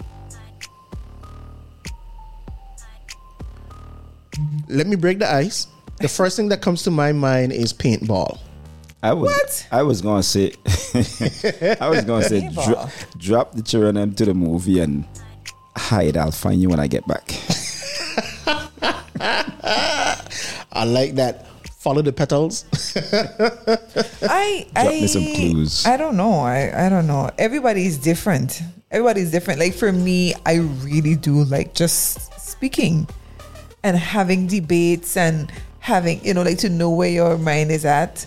Let 4.69 4.87
me 4.87 4.97
break 4.97 5.19
the 5.19 5.33
ice. 5.33 5.67
The 6.01 6.09
first 6.09 6.37
thing 6.37 6.49
that 6.51 6.61
comes 6.61 6.83
to 6.83 6.91
my 6.91 7.13
mind 7.13 7.53
is 7.53 7.73
paintball. 7.73 8.39
I 9.03 9.13
was, 9.13 9.31
What? 9.31 9.69
I 9.71 9.83
was 9.83 10.03
gonna 10.03 10.23
say, 10.23 10.53
I 11.81 11.89
was 11.89 12.05
gonna 12.05 12.25
say, 12.25 12.49
dro- 12.49 12.89
drop 13.19 13.53
the 13.53 13.63
children 13.63 13.97
into 13.97 14.25
the 14.25 14.35
movie 14.35 14.81
and 14.81 15.05
hide. 15.77 16.17
I'll 16.17 16.31
find 16.33 16.61
you 16.61 16.69
when 16.71 16.81
I 16.81 16.87
get 16.87 17.07
back. 17.07 17.23
I 20.73 20.85
like 20.85 21.15
that. 21.17 21.47
Follow 21.79 22.03
the 22.03 22.13
petals. 22.13 22.65
I 24.29 24.67
Drop 24.75 24.87
I 24.87 24.89
me 24.89 25.07
some 25.07 25.23
clues. 25.23 25.87
I 25.87 25.97
don't 25.97 26.17
know. 26.17 26.41
I 26.41 26.87
I 26.87 26.89
don't 26.89 27.07
know. 27.07 27.31
Everybody's 27.39 27.97
different. 27.99 28.61
Everybody's 28.91 29.31
different. 29.31 29.61
Like 29.61 29.75
for 29.75 29.93
me, 29.93 30.35
I 30.45 30.57
really 30.83 31.15
do 31.15 31.45
like 31.45 31.75
just 31.75 32.33
speaking 32.41 33.07
and 33.85 33.97
having 33.97 34.49
debates 34.49 35.17
and 35.17 35.53
having 35.79 36.25
you 36.25 36.35
know 36.35 36.43
like 36.43 36.59
to 36.59 36.69
know 36.69 36.91
where 36.91 37.11
your 37.11 37.39
mind 37.39 37.71
is 37.71 37.85
at. 37.85 38.27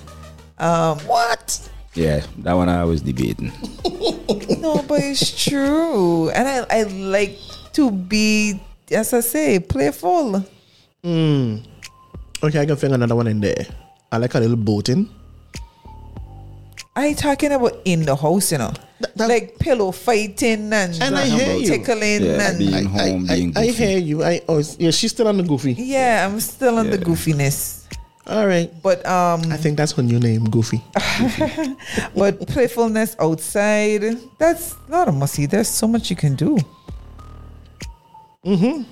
Um, 0.60 1.00
what? 1.08 1.70
Yeah, 1.96 2.24
that 2.40 2.54
one 2.54 2.70
I 2.70 2.84
was 2.86 3.02
debating. 3.02 3.52
No, 4.60 4.84
but 4.84 5.00
it's 5.02 5.44
true, 5.46 6.30
and 6.30 6.48
I 6.48 6.66
I 6.70 6.84
like 6.84 7.38
to 7.74 7.90
be 7.92 8.60
as 8.92 9.14
I 9.14 9.22
say 9.22 9.60
playful. 9.60 10.44
Okay, 11.06 12.60
I 12.60 12.66
can 12.66 12.76
think 12.76 12.94
another 12.94 13.16
one 13.16 13.28
in 13.28 13.40
there. 13.40 13.66
I 14.12 14.18
like 14.18 14.34
a 14.36 14.40
little 14.40 14.58
boating. 14.58 15.10
I 16.96 17.08
ain't 17.08 17.18
talking 17.20 17.52
about 17.54 17.78
in 17.86 18.04
the 18.04 18.16
house, 18.16 18.52
you 18.52 18.58
know, 18.58 18.74
Th- 19.02 19.14
that- 19.16 19.30
like 19.30 19.58
pillow 19.60 19.92
fighting 19.92 20.74
and, 20.74 20.98
And 21.02 21.16
I 21.16 21.26
hear 21.26 21.56
you. 21.56 21.68
tickling 21.68 22.24
Yeah, 22.24 22.50
and 22.50 22.58
being 22.60 22.74
I, 22.74 22.84
home, 22.84 23.26
I, 23.30 23.36
being 23.36 23.54
I, 23.58 23.62
I 23.62 23.68
hear 23.72 23.98
you. 23.98 24.24
I 24.24 24.42
oh 24.50 24.62
yeah, 24.78 24.92
she's 24.92 25.12
still 25.12 25.28
on 25.28 25.38
the 25.38 25.44
goofy. 25.44 25.74
Yeah, 25.74 26.28
I'm 26.28 26.40
still 26.42 26.78
on 26.80 26.90
the 26.90 26.98
goofiness. 26.98 27.86
All 28.28 28.46
right. 28.46 28.72
But 28.82 29.06
um 29.06 29.42
I 29.52 29.58
think 29.58 29.78
that's 29.78 29.94
her 29.94 30.04
new 30.04 30.20
name, 30.20 30.46
Goofy. 30.46 30.84
but 32.16 32.40
playfulness 32.48 33.16
outside, 33.20 34.04
that's 34.38 34.76
not 34.88 35.08
a 35.08 35.12
must 35.12 35.36
see. 35.36 35.46
There's 35.46 35.70
so 35.70 35.88
much 35.88 36.10
you 36.10 36.16
can 36.16 36.36
do. 36.36 36.58
Mm-hmm. 38.46 38.84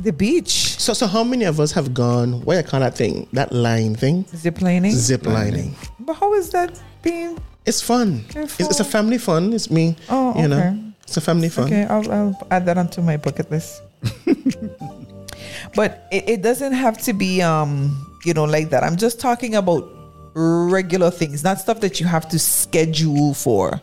The 0.00 0.12
beach. 0.12 0.78
So 0.78 0.92
so 0.92 1.06
how 1.06 1.24
many 1.24 1.44
of 1.44 1.60
us 1.60 1.72
have 1.72 1.92
gone 1.92 2.40
what 2.44 2.56
you 2.56 2.62
call 2.62 2.80
that 2.80 2.96
thing? 2.96 3.28
That 3.32 3.52
line 3.52 3.94
thing? 3.94 4.24
Zip 4.34 4.60
lining. 4.62 4.92
Zip 4.92 5.26
lining. 5.26 5.74
But 6.00 6.14
how 6.14 6.34
is 6.34 6.50
that 6.50 6.80
being 7.02 7.38
It's 7.66 7.82
fun. 7.82 8.24
It's, 8.34 8.58
it's 8.58 8.80
a 8.80 8.84
family 8.84 9.18
fun. 9.18 9.52
It's 9.52 9.70
me. 9.70 9.96
Oh, 10.08 10.40
you 10.40 10.48
know. 10.48 10.58
okay. 10.58 10.88
It's 11.02 11.16
a 11.16 11.20
family 11.20 11.48
fun. 11.48 11.66
Okay, 11.66 11.84
I'll, 11.84 12.10
I'll 12.12 12.48
add 12.50 12.66
that 12.66 12.76
onto 12.76 13.00
my 13.00 13.16
bucket 13.16 13.50
list. 13.50 13.82
but 15.74 16.06
it, 16.12 16.28
it 16.28 16.42
doesn't 16.42 16.72
have 16.72 16.98
to 17.04 17.12
be, 17.12 17.40
um, 17.40 18.07
you 18.28 18.34
know, 18.34 18.44
like 18.44 18.68
that. 18.70 18.84
I'm 18.84 18.96
just 18.96 19.18
talking 19.18 19.54
about 19.54 19.90
regular 20.34 21.10
things, 21.10 21.42
not 21.42 21.58
stuff 21.58 21.80
that 21.80 21.98
you 21.98 22.06
have 22.06 22.28
to 22.28 22.38
schedule 22.38 23.32
for. 23.32 23.80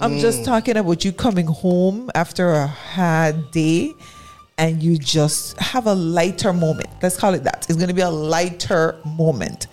I'm 0.00 0.16
mm. 0.16 0.20
just 0.20 0.44
talking 0.44 0.76
about 0.76 1.04
you 1.04 1.12
coming 1.12 1.46
home 1.46 2.10
after 2.16 2.50
a 2.50 2.66
hard 2.66 3.52
day 3.52 3.94
and 4.58 4.82
you 4.82 4.98
just 4.98 5.56
have 5.60 5.86
a 5.86 5.94
lighter 5.94 6.52
moment. 6.52 6.88
Let's 7.00 7.16
call 7.16 7.34
it 7.34 7.44
that. 7.44 7.66
It's 7.68 7.76
going 7.76 7.88
to 7.88 7.94
be 7.94 8.02
a 8.02 8.10
lighter 8.10 9.00
moment 9.04 9.68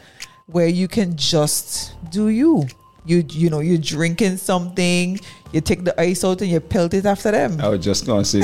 where 0.46 0.68
you 0.68 0.88
can 0.88 1.18
just 1.18 1.96
do 2.12 2.30
you. 2.30 2.68
You 3.04 3.26
you 3.30 3.50
know 3.50 3.62
you're 3.62 3.80
drinking 3.80 4.38
something, 4.38 5.20
you 5.52 5.60
take 5.60 5.84
the 5.84 6.00
ice 6.00 6.24
out 6.24 6.40
and 6.42 6.52
you 6.52 6.60
pelt 6.60 6.94
it 6.94 7.08
after 7.08 7.32
them. 7.32 7.60
I 7.60 7.70
was 7.70 7.84
just 7.84 8.06
gonna 8.06 8.24
say, 8.24 8.42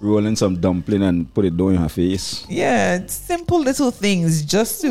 rolling 0.00 0.34
some 0.36 0.60
dumpling 0.60 1.02
and 1.02 1.32
put 1.34 1.44
it 1.44 1.56
down 1.56 1.70
in 1.70 1.76
her 1.76 1.88
face. 1.88 2.44
Yeah, 2.48 2.96
it's 2.96 3.14
simple 3.14 3.60
little 3.60 3.90
things 3.90 4.42
just 4.42 4.80
to 4.80 4.88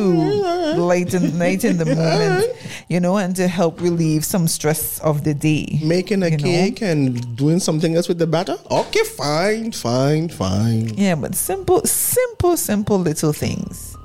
lighten 0.78 1.39
lighten 1.39 1.78
the 1.78 1.86
moment, 1.86 2.45
you 2.88 2.99
know, 2.99 3.18
and 3.18 3.36
to 3.36 3.47
help 3.47 3.82
relieve 3.82 4.24
some 4.24 4.47
stress 4.47 4.99
of 4.99 5.24
the 5.24 5.34
day. 5.34 5.80
Making 5.84 6.24
a 6.24 6.30
You 6.30 6.38
know? 6.38 6.43
cake 6.43 6.82
and 6.82 7.36
doing 7.36 7.60
something 7.60 7.95
else 7.95 8.07
with 8.07 8.20
the 8.20 8.28
batter? 8.28 8.57
Okay, 8.70 9.03
fine, 9.03 9.72
fine, 9.72 10.30
fine. 10.30 10.89
Yeah, 10.95 11.16
but 11.16 11.36
simple, 11.36 11.82
simple, 11.86 12.55
simple 12.57 12.99
little 12.99 13.34
things. 13.34 13.95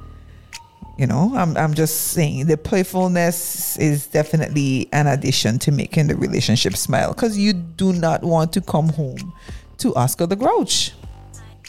You 0.97 1.09
know, 1.09 1.33
I'm 1.35 1.57
I'm 1.57 1.75
just 1.75 2.13
saying 2.13 2.47
the 2.47 2.57
playfulness 2.57 3.77
is 3.79 4.07
definitely 4.07 4.89
an 4.93 5.09
addition 5.09 5.59
to 5.61 5.73
making 5.73 6.07
the 6.07 6.15
relationship 6.15 6.77
smile 6.77 7.13
because 7.13 7.37
you 7.37 7.53
do 7.53 7.93
not 7.93 8.23
want 8.23 8.53
to 8.53 8.61
come 8.61 8.91
home 8.91 9.33
to 9.79 9.95
Oscar 9.95 10.27
the 10.27 10.37
Grouch. 10.37 10.93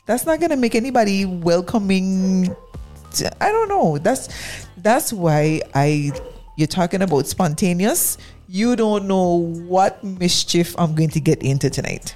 That's 0.06 0.26
not 0.26 0.39
gonna 0.39 0.58
make 0.58 0.76
anybody 0.76 1.26
welcoming. 1.26 2.56
to- 3.14 3.43
I 3.43 3.51
don't 3.51 3.70
know. 3.70 3.97
That's 3.97 4.30
that's 4.78 5.12
why 5.14 5.62
I 5.74 6.12
you're 6.58 6.68
talking 6.68 7.01
about 7.01 7.28
spontaneous. 7.28 8.18
You 8.47 8.76
don't 8.76 9.08
know 9.08 9.51
what 9.68 10.03
mischief 10.03 10.76
I'm 10.78 10.95
going 10.95 11.10
to 11.10 11.20
get 11.20 11.41
into 11.41 11.70
tonight. 11.70 12.16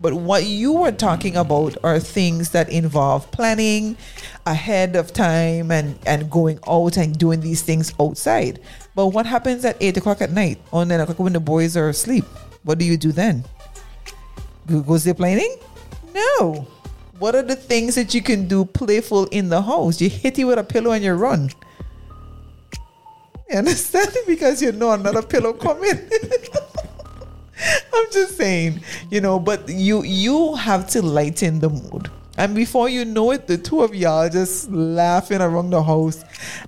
But 0.00 0.14
what 0.14 0.44
you 0.44 0.72
were 0.74 0.92
talking 0.92 1.36
about 1.36 1.76
are 1.82 1.98
things 1.98 2.50
that 2.50 2.68
involve 2.68 3.30
planning 3.30 3.96
ahead 4.44 4.96
of 4.96 5.12
time 5.12 5.70
and, 5.70 5.98
and 6.06 6.30
going 6.30 6.58
out 6.68 6.98
and 6.98 7.18
doing 7.18 7.40
these 7.40 7.62
things 7.62 7.92
outside. 7.98 8.60
But 8.94 9.08
what 9.08 9.24
happens 9.24 9.64
at 9.64 9.76
8 9.80 9.96
o'clock 9.96 10.20
at 10.20 10.30
night 10.30 10.58
or 10.72 10.84
9 10.84 11.00
o'clock 11.00 11.18
when 11.18 11.32
the 11.32 11.40
boys 11.40 11.74
are 11.76 11.88
asleep? 11.88 12.24
What 12.64 12.78
do 12.78 12.84
you 12.84 12.96
do 12.98 13.12
then? 13.12 13.44
Go, 14.66 14.82
ziplining? 14.94 15.60
No. 16.14 16.66
What 17.18 17.34
are 17.34 17.42
the 17.42 17.56
things 17.56 17.94
that 17.94 18.14
you 18.14 18.22
can 18.22 18.48
do 18.48 18.64
playful 18.64 19.26
in 19.26 19.48
the 19.48 19.62
house? 19.62 20.00
You 20.00 20.08
hit 20.08 20.38
you 20.38 20.48
with 20.48 20.58
a 20.58 20.64
pillow 20.64 20.92
and 20.92 21.04
you 21.04 21.12
run. 21.12 21.50
You 23.50 23.58
understand? 23.58 24.10
Because 24.26 24.62
you 24.62 24.72
know 24.72 24.92
another 24.92 25.22
pillow 25.22 25.52
coming. 25.52 25.90
I'm 27.94 28.06
just 28.10 28.36
saying, 28.36 28.80
you 29.10 29.20
know, 29.20 29.38
but 29.38 29.68
you 29.68 30.02
you 30.02 30.54
have 30.56 30.88
to 30.90 31.02
lighten 31.02 31.60
the 31.60 31.68
mood. 31.68 32.10
And 32.36 32.54
before 32.54 32.88
you 32.88 33.04
know 33.04 33.30
it, 33.30 33.46
the 33.46 33.56
two 33.56 33.82
of 33.82 33.94
y'all 33.94 34.28
just 34.28 34.68
laughing 34.70 35.40
around 35.40 35.70
the 35.70 35.82
house, 35.82 36.24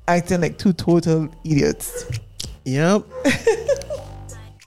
acting 0.07 0.43
like 0.43 0.59
two 0.59 0.73
total 0.73 1.29
idiots. 1.45 2.07
Yep. 2.65 3.05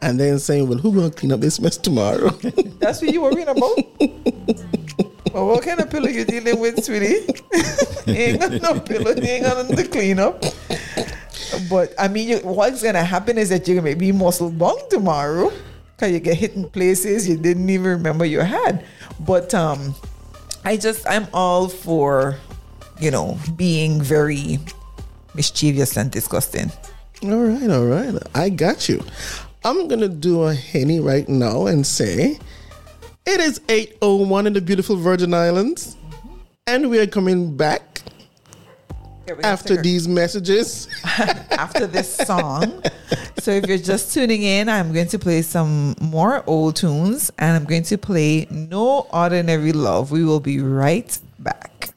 and 0.02 0.20
then 0.20 0.40
saying, 0.40 0.68
"Well, 0.68 0.78
who 0.78 0.94
gonna 0.94 1.12
clean 1.12 1.32
up 1.32 1.42
this 1.42 1.60
mess 1.60 1.78
tomorrow?" 1.78 2.30
That's 2.80 3.02
what 3.02 3.14
you 3.14 3.22
worrying 3.22 3.48
about? 3.48 3.78
well, 5.34 5.48
what 5.48 5.64
kind 5.64 5.80
of 5.80 5.90
pillow 5.90 6.08
are 6.08 6.12
you 6.12 6.26
dealing 6.26 6.60
with, 6.60 6.84
sweetie? 6.84 7.28
ain't 8.08 8.40
got 8.40 8.62
no 8.62 8.80
pillow, 8.80 9.16
you 9.16 9.24
ain't 9.24 9.46
got 9.46 9.58
nothing 9.58 9.76
to 9.76 9.88
clean 9.88 10.20
up. 10.20 10.44
But 11.70 11.94
I 11.98 12.08
mean, 12.08 12.30
you, 12.30 12.38
what's 12.40 12.84
gonna 12.84 13.04
happen 13.04 13.38
is 13.38 13.50
that 13.50 13.68
you're 13.68 13.82
gonna 13.82 13.96
be 13.96 14.12
muscle 14.12 14.50
bung 14.52 14.80
tomorrow 14.90 15.52
because 15.96 16.14
you 16.14 16.20
get 16.20 16.38
hit 16.38 16.56
in 16.56 16.70
places 16.70 17.28
you 17.28 17.38
didn't 17.38 17.70
even 17.70 17.88
remember 17.88 18.26
you 18.26 18.40
had. 18.40 18.86
But 19.20 19.54
um, 19.54 19.96
I 20.64 20.78
just 20.78 21.08
I'm 21.08 21.28
all 21.34 21.68
for 21.68 22.38
you 23.00 23.12
know 23.12 23.38
being 23.56 24.02
very 24.02 24.60
mischievous 25.36 25.98
and 25.98 26.12
disgusting. 26.12 26.72
all 27.24 27.44
right, 27.44 27.70
all 27.70 27.86
right. 27.86 28.16
I 28.36 28.50
got 28.50 28.88
you. 28.88 29.04
I'm 29.64 29.88
gonna 29.88 30.08
do 30.08 30.44
a 30.44 30.54
henny 30.54 31.00
right 31.00 31.28
now 31.28 31.68
and 31.68 31.86
say 31.86 32.40
it 33.26 33.40
is 33.40 33.60
8:01 33.68 34.48
in 34.48 34.54
the 34.54 34.62
beautiful 34.62 34.96
Virgin 34.96 35.34
Islands, 35.34 35.96
mm-hmm. 35.96 36.38
and 36.68 36.90
we 36.90 37.00
are 37.00 37.08
coming 37.08 37.56
back 37.56 38.02
Okay, 39.30 39.36
we're 39.36 39.42
gonna 39.44 39.54
after 39.54 39.76
take 39.76 39.84
these 39.84 40.08
messages. 40.08 40.88
after 41.52 41.86
this 41.86 42.16
song. 42.16 42.82
So 43.40 43.52
if 43.52 43.68
you're 43.68 43.78
just 43.78 44.12
tuning 44.14 44.42
in, 44.42 44.68
I'm 44.70 44.92
going 44.92 45.08
to 45.10 45.20
play 45.20 45.44
some 45.44 45.96
more 46.02 46.44
old 46.48 46.76
tunes 46.76 47.30
and 47.38 47.56
I'm 47.56 47.66
going 47.66 47.84
to 47.84 47.98
play 47.98 48.48
No 48.50 49.08
Ordinary 49.14 49.72
Love. 49.72 50.12
We 50.12 50.26
will 50.26 50.40
be 50.40 50.60
right 50.62 51.18
back. 51.38 51.92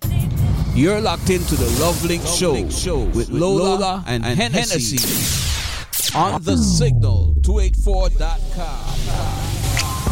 You're 0.74 1.00
locked 1.00 1.30
into 1.30 1.54
the 1.54 1.68
Love 1.80 2.04
Link 2.04 2.22
Show, 2.26 2.68
show 2.68 2.98
with 2.98 3.30
Lola, 3.30 4.04
and, 4.06 4.24
Hennessy, 4.24 4.98
on 6.14 6.42
the 6.42 6.56
signal 6.56 7.34
284.com. 7.40 10.02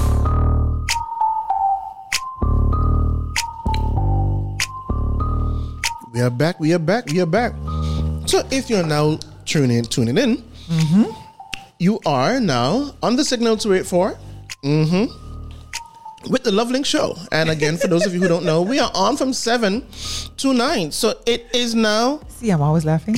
We 6.13 6.21
are 6.21 6.31
back. 6.31 6.59
We 6.59 6.73
are 6.73 6.79
back. 6.79 7.07
We 7.07 7.21
are 7.21 7.27
back. 7.27 7.53
So 8.27 8.43
if 8.51 8.69
you're 8.69 8.87
now 8.87 9.19
tuning 9.45 9.79
in, 9.79 9.85
tuning 9.85 10.19
in, 10.19 10.43
you 11.79 12.01
are 12.07 12.41
now 12.41 12.93
on 13.03 13.17
the 13.17 13.25
signal 13.25 13.57
284 13.57 14.19
mm-hmm, 14.65 16.31
with 16.31 16.43
the 16.43 16.53
Love 16.53 16.71
Link 16.71 16.87
Show. 16.87 17.17
And 17.33 17.51
again, 17.51 17.77
for 17.77 17.89
those 17.89 18.07
of 18.07 18.15
you 18.15 18.21
who 18.21 18.29
don't 18.29 18.45
know, 18.45 18.63
we 18.63 18.79
are 18.79 18.91
on 18.95 19.17
from 19.17 19.33
7 19.33 19.85
to 20.39 20.55
9. 20.55 20.93
So 20.93 21.15
it 21.27 21.47
is 21.55 21.75
now 21.75 22.21
See, 22.29 22.51
I'm 22.51 22.63
always 22.63 22.85
laughing. 22.85 23.17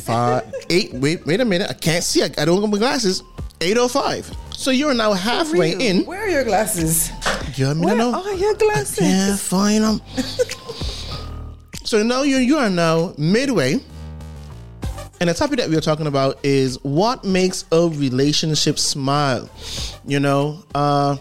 Five, 0.00 0.52
8. 0.70 0.94
Wait, 0.94 1.26
wait 1.26 1.40
a 1.40 1.44
minute. 1.44 1.70
I 1.70 1.74
can't 1.74 2.04
see. 2.04 2.22
I, 2.22 2.30
I 2.38 2.44
don't 2.44 2.60
have 2.60 2.70
my 2.70 2.78
glasses. 2.78 3.22
805. 3.60 4.30
So 4.54 4.70
you're 4.70 4.94
now 4.94 5.12
halfway 5.12 5.74
Real. 5.76 5.80
in. 5.80 6.04
Where 6.06 6.20
are 6.20 6.28
your 6.28 6.44
glasses? 6.44 7.10
You 7.56 7.74
to 7.74 7.80
Where 7.80 7.96
know? 7.96 8.12
are 8.14 8.34
your 8.34 8.54
glasses? 8.54 8.98
Can't 8.98 9.38
find 9.38 9.84
them. 9.84 10.00
so 11.84 12.02
now 12.02 12.22
you 12.22 12.36
you 12.38 12.56
are 12.56 12.70
now 12.70 13.14
midway, 13.18 13.74
and 15.20 15.28
the 15.28 15.34
topic 15.34 15.58
that 15.58 15.68
we 15.68 15.76
are 15.76 15.80
talking 15.80 16.06
about 16.06 16.38
is 16.42 16.82
what 16.82 17.24
makes 17.24 17.64
a 17.72 17.88
relationship 17.88 18.78
smile. 18.78 19.48
You 20.06 20.20
know, 20.20 20.64
uh, 20.74 21.16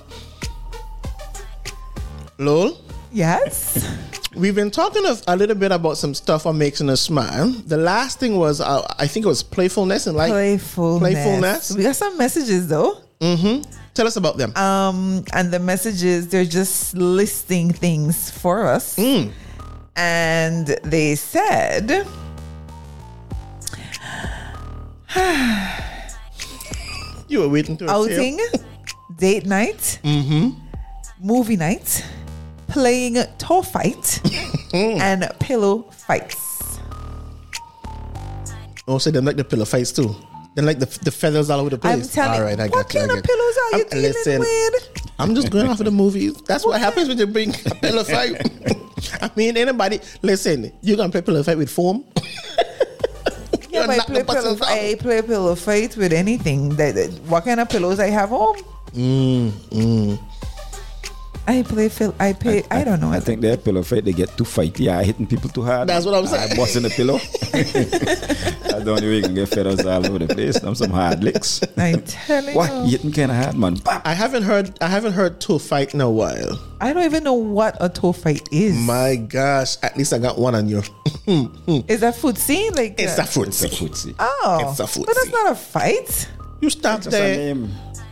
lol. 2.38 2.78
Yes. 3.12 3.86
We've 4.34 4.56
been 4.56 4.72
talking 4.72 5.06
of, 5.06 5.22
a 5.28 5.36
little 5.36 5.56
bit 5.56 5.72
about 5.74 5.98
some 5.98 6.14
stuff 6.14 6.46
on 6.46 6.58
making 6.58 6.90
us 6.90 7.02
smile. 7.02 7.50
The 7.50 7.76
last 7.78 8.20
thing 8.20 8.38
was, 8.38 8.62
uh, 8.62 8.82
I 8.98 9.06
think 9.08 9.26
it 9.26 9.30
was 9.30 9.44
playfulness 9.44 10.08
and 10.08 10.16
like 10.16 10.32
Playfulness. 10.32 11.02
Playfulness. 11.14 11.76
We 11.76 11.84
got 11.84 11.96
some 11.98 12.18
messages 12.18 12.68
though. 12.68 13.02
Tell 13.94 14.08
us 14.08 14.16
about 14.16 14.38
them. 14.38 14.56
Um, 14.56 15.26
and 15.34 15.52
the 15.52 15.60
messages, 15.60 16.30
they're 16.30 16.46
just 16.46 16.96
listing 16.96 17.74
things 17.74 18.32
for 18.32 18.66
us. 18.68 18.98
And 19.98 20.68
they 20.84 21.16
said, 21.16 22.08
you 27.28 27.40
were 27.40 27.50
waiting 27.50 27.76
to 27.78 27.90
outing, 27.90 28.40
date 29.18 29.46
night, 29.46 30.00
movie 31.20 31.58
night, 31.58 32.06
playing 32.72 33.18
toe 33.38 33.62
fight, 33.62 34.22
and 34.74 35.30
pillow 35.40 35.84
fights. 35.92 36.80
Also, 38.88 39.12
them 39.12 39.26
like 39.26 39.38
the 39.38 39.44
pillow 39.44 39.66
fights 39.66 39.92
too. 39.92 40.16
Then 40.56 40.66
like 40.66 40.80
the, 40.80 40.86
the 41.04 41.12
feathers 41.12 41.50
all 41.50 41.60
over 41.62 41.70
the 41.70 41.78
place. 41.78 41.94
I'm 41.94 42.02
telling 42.10 42.40
all 42.42 42.46
right, 42.46 42.60
I 42.60 42.68
got 42.68 42.76
what 42.86 42.94
you, 42.94 43.00
I 43.00 43.08
kind 43.08 43.12
of 43.12 43.24
got 43.24 43.26
pillows 43.26 43.58
are 43.58 43.78
you 43.78 43.84
I'm- 43.84 43.90
dealing 43.90 44.04
listen, 44.04 44.40
with? 44.40 45.12
I'm 45.20 45.36
just 45.36 45.52
going 45.52 45.68
off 45.70 45.80
of 45.80 45.86
the 45.86 45.92
movies. 45.92 46.34
That's 46.48 46.66
what 46.66 46.80
happens 46.82 47.08
when 47.08 47.18
you 47.18 47.28
bring 47.28 47.52
a 47.52 47.76
pillow 47.76 48.04
fight. 48.04 48.50
I 49.22 49.30
mean, 49.36 49.56
anybody, 49.56 50.00
listen, 50.22 50.72
you 50.82 50.98
gonna 50.98 51.12
play 51.12 51.22
pillow 51.22 51.44
fight 51.44 51.58
with 51.58 51.70
foam? 51.70 52.04
Yeah, 53.70 53.88
but 53.88 54.00
I 54.02 54.04
play, 54.04 54.24
pillow. 54.26 54.58
I 54.64 54.96
play 55.00 55.22
pillow 55.22 55.56
fight 55.56 55.96
with 55.96 56.12
anything. 56.12 56.76
That, 56.76 56.94
that- 56.96 57.12
what 57.30 57.46
kind 57.46 57.58
of 57.62 57.70
pillows 57.70 58.02
I 58.02 58.08
have 58.10 58.28
home? 58.28 58.58
Mm, 58.92 60.20
I 61.48 61.64
play. 61.64 61.90
Fil- 61.90 62.16
I 62.20 62.34
pay. 62.34 62.64
I, 62.72 62.84
don't 62.84 63.00
know. 63.02 63.12
I 63.12 63.20
think 63.20 63.42
their 63.42 63.58
pillow 63.58 63.84
fight, 63.84 64.06
they 64.06 64.14
get 64.14 64.38
too 64.38 64.44
fighty. 64.44 64.88
I 64.88 65.04
hitting 65.04 65.28
people 65.28 65.50
too 65.50 65.64
hard. 65.64 65.90
That's 65.90 66.06
what 66.06 66.14
I'm 66.16 66.28
saying. 66.28 66.52
I 66.52 66.56
busting 66.56 66.84
the 66.84 66.90
pillow. 66.90 67.18
That's 67.52 68.84
the 68.86 68.92
only 68.92 69.08
way 69.08 69.16
you 69.18 69.22
can 69.24 69.36
get 69.36 69.50
feathers 69.50 69.86
all 69.86 70.06
over 70.06 70.20
the 70.20 70.34
place. 70.34 70.60
Them 70.60 70.76
some 70.76 70.92
hard 70.92 71.24
licks. 71.24 71.62
I 71.78 71.94
tell 72.06 72.44
you. 72.46 72.54
What? 72.56 72.72
You 72.86 72.92
hitting 72.92 73.12
kind 73.12 73.32
of 73.32 73.38
hard, 73.38 73.58
man. 73.58 73.76
Bap. 73.76 74.06
I 74.06 74.14
haven't 74.14 74.44
heard. 74.44 74.78
I 74.82 74.88
haven't 74.88 75.14
heard 75.14 75.42
toe 75.42 75.58
fight 75.60 75.94
in 75.94 76.02
a 76.02 76.10
while. 76.10 76.60
I 76.80 76.94
don't 76.94 77.04
even 77.04 77.24
know 77.24 77.34
what 77.34 77.76
a 77.80 77.90
toe 77.90 78.12
fight 78.14 78.48
is. 78.52 78.76
My 78.76 79.16
gosh, 79.16 79.78
at 79.84 79.98
least 79.98 80.14
I 80.14 80.20
got 80.20 80.38
one 80.38 80.56
on 80.56 80.68
you. 80.68 80.80
is 81.88 82.00
that 82.02 82.16
footsie? 82.16 82.76
Like 82.76 83.00
It's 83.00 83.20
uh, 83.20 83.24
a 83.24 83.26
food 83.26 83.48
It's 83.50 83.64
a 83.64 83.68
footsie. 83.68 84.16
Oh, 84.20 84.68
It's 84.70 84.80
a 84.80 84.88
food. 84.88 85.06
but 85.06 85.16
that's 85.16 85.32
not 85.32 85.52
a 85.52 85.56
fight. 85.56 86.30
You 86.62 86.70
stop 86.70 87.02
Just 87.02 87.08
a 87.16 87.20
there. 87.54 87.56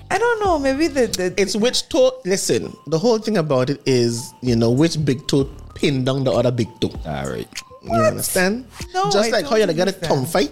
Name. 0.10 0.16
I 0.16 0.18
don't 0.18 0.40
know. 0.42 0.60
Maybe 0.60 0.88
the, 0.88 1.08
the 1.08 1.34
It's 1.38 1.56
which 1.56 1.88
toe. 1.90 2.20
Listen, 2.26 2.76
the 2.88 2.98
whole 3.00 3.20
thing 3.20 3.38
about 3.38 3.70
it 3.70 3.82
is, 3.86 4.34
you 4.42 4.56
know, 4.56 4.72
which 4.72 5.04
big 5.06 5.28
toe 5.28 5.50
pin 5.76 6.04
down 6.04 6.24
the 6.24 6.32
other 6.32 6.52
big 6.52 6.68
toe. 6.80 6.92
All 7.06 7.30
right. 7.30 7.48
You 7.82 7.96
understand? 7.96 8.66
No, 8.94 9.10
Just 9.10 9.30
I 9.32 9.40
like 9.40 9.46
how 9.46 9.56
don't 9.56 9.70
you 9.70 9.74
got 9.74 9.88
a 9.88 9.96
understand. 9.96 10.04
tongue 10.12 10.26
fight. 10.26 10.52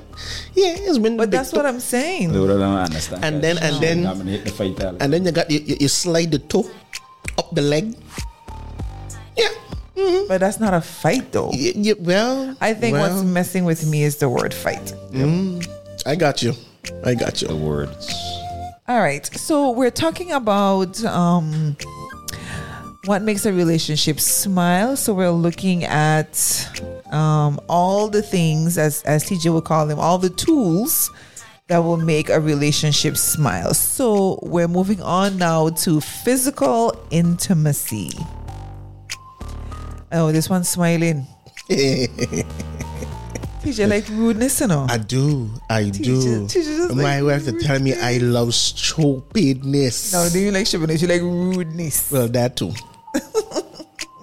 Yeah, 0.56 0.76
it's 0.80 0.98
when 0.98 1.18
the 1.18 1.28
But 1.28 1.30
big 1.30 1.38
that's 1.40 1.52
toe- 1.52 1.58
what 1.58 1.66
I'm 1.66 1.82
saying. 1.82 2.32
They 2.32 2.40
don't 2.40 2.62
understand. 2.62 3.26
And 3.26 3.44
then- 3.44 3.58
and 3.60 3.76
then- 3.84 4.04
the 4.44 4.52
fight. 4.52 4.80
and 4.80 5.12
then 5.12 5.26
you 5.26 5.32
got 5.32 5.52
you, 5.52 5.60
you, 5.60 5.76
you 5.82 5.88
slide 5.90 6.32
the 6.32 6.40
toe 6.40 6.70
up 7.38 7.54
the 7.54 7.62
leg. 7.62 7.96
Yeah. 9.36 9.50
Mm-hmm. 9.98 10.28
But 10.30 10.40
that's 10.40 10.60
not 10.62 10.74
a 10.74 10.80
fight, 10.82 11.32
though. 11.34 11.50
Y- 11.52 11.74
y- 11.76 11.96
well, 12.00 12.56
I 12.62 12.74
think 12.74 12.94
well, 12.96 13.10
what's 13.12 13.26
messing 13.28 13.66
with 13.66 13.86
me 13.86 14.04
is 14.04 14.18
the 14.18 14.30
word 14.30 14.54
fight. 14.54 14.94
Mm, 15.12 15.68
I 16.06 16.16
got 16.16 16.42
you. 16.42 16.54
I 17.04 17.14
got 17.14 17.42
you. 17.42 17.50
the 17.50 17.56
words. 17.58 18.08
All 18.90 19.00
right. 19.02 19.26
So 19.36 19.72
we're 19.72 19.92
talking 19.92 20.32
about 20.32 21.04
um, 21.04 21.76
what 23.04 23.22
makes 23.22 23.46
a 23.46 23.52
relationship 23.52 24.18
smile. 24.18 24.96
So 24.96 25.14
we're 25.14 25.30
looking 25.30 25.84
at 25.84 26.70
um, 27.12 27.60
all 27.68 28.08
the 28.08 28.22
things, 28.22 28.78
as 28.78 29.04
as 29.04 29.26
TJ 29.26 29.54
would 29.54 29.66
call 29.66 29.88
them, 29.88 30.00
all 30.00 30.18
the 30.18 30.30
tools 30.30 31.12
that 31.68 31.80
will 31.80 31.98
make 31.98 32.30
a 32.30 32.40
relationship 32.40 33.18
smile. 33.18 33.74
So 33.74 34.40
we're 34.42 34.70
moving 34.70 35.02
on 35.02 35.38
now 35.38 35.68
to 35.84 36.00
physical 36.00 36.96
intimacy. 37.10 38.12
Oh, 40.14 40.32
this 40.32 40.50
one's 40.50 40.70
smiling. 40.70 41.28
TJ 43.68 43.90
like 43.90 44.08
rudeness, 44.10 44.62
you 44.62 44.68
know. 44.68 44.88
I 44.90 44.98
do. 44.98 45.50
I 45.70 45.90
do. 45.90 46.48
teacher 46.48 46.94
My 46.96 47.20
like 47.20 47.44
wife 47.44 47.46
to 47.46 47.60
tell 47.60 47.80
me 47.80 47.94
I 47.94 48.18
love 48.18 48.54
stupidness. 48.54 50.14
No, 50.14 50.30
do 50.30 50.40
you 50.40 50.52
like 50.52 50.68
stupidness? 50.68 51.02
You 51.02 51.10
like 51.10 51.22
rudeness. 51.22 52.10
well, 52.12 52.28
that 52.30 52.56
too. 52.56 52.72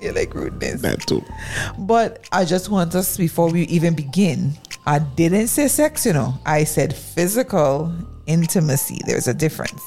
You 0.01 0.13
like 0.13 0.35
rudeness. 0.35 0.83
That 0.83 1.01
too. 1.07 1.25
But 1.79 2.29
I 2.31 2.45
just 2.45 2.69
want 2.69 2.95
us 2.95 3.17
before 3.17 3.51
we 3.51 3.63
even 3.63 3.95
begin. 3.95 4.53
I 4.85 4.99
didn't 4.99 5.47
say 5.47 5.67
sex, 5.67 6.05
you 6.05 6.13
know. 6.13 6.35
I 6.45 6.65
said 6.65 6.95
physical 6.95 7.91
intimacy. 8.27 9.01
There's 9.07 9.29
a 9.29 9.33
difference. 9.33 9.81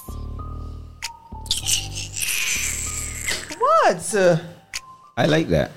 What? 3.60 4.16
I 5.18 5.26
like 5.28 5.50
that. 5.50 5.72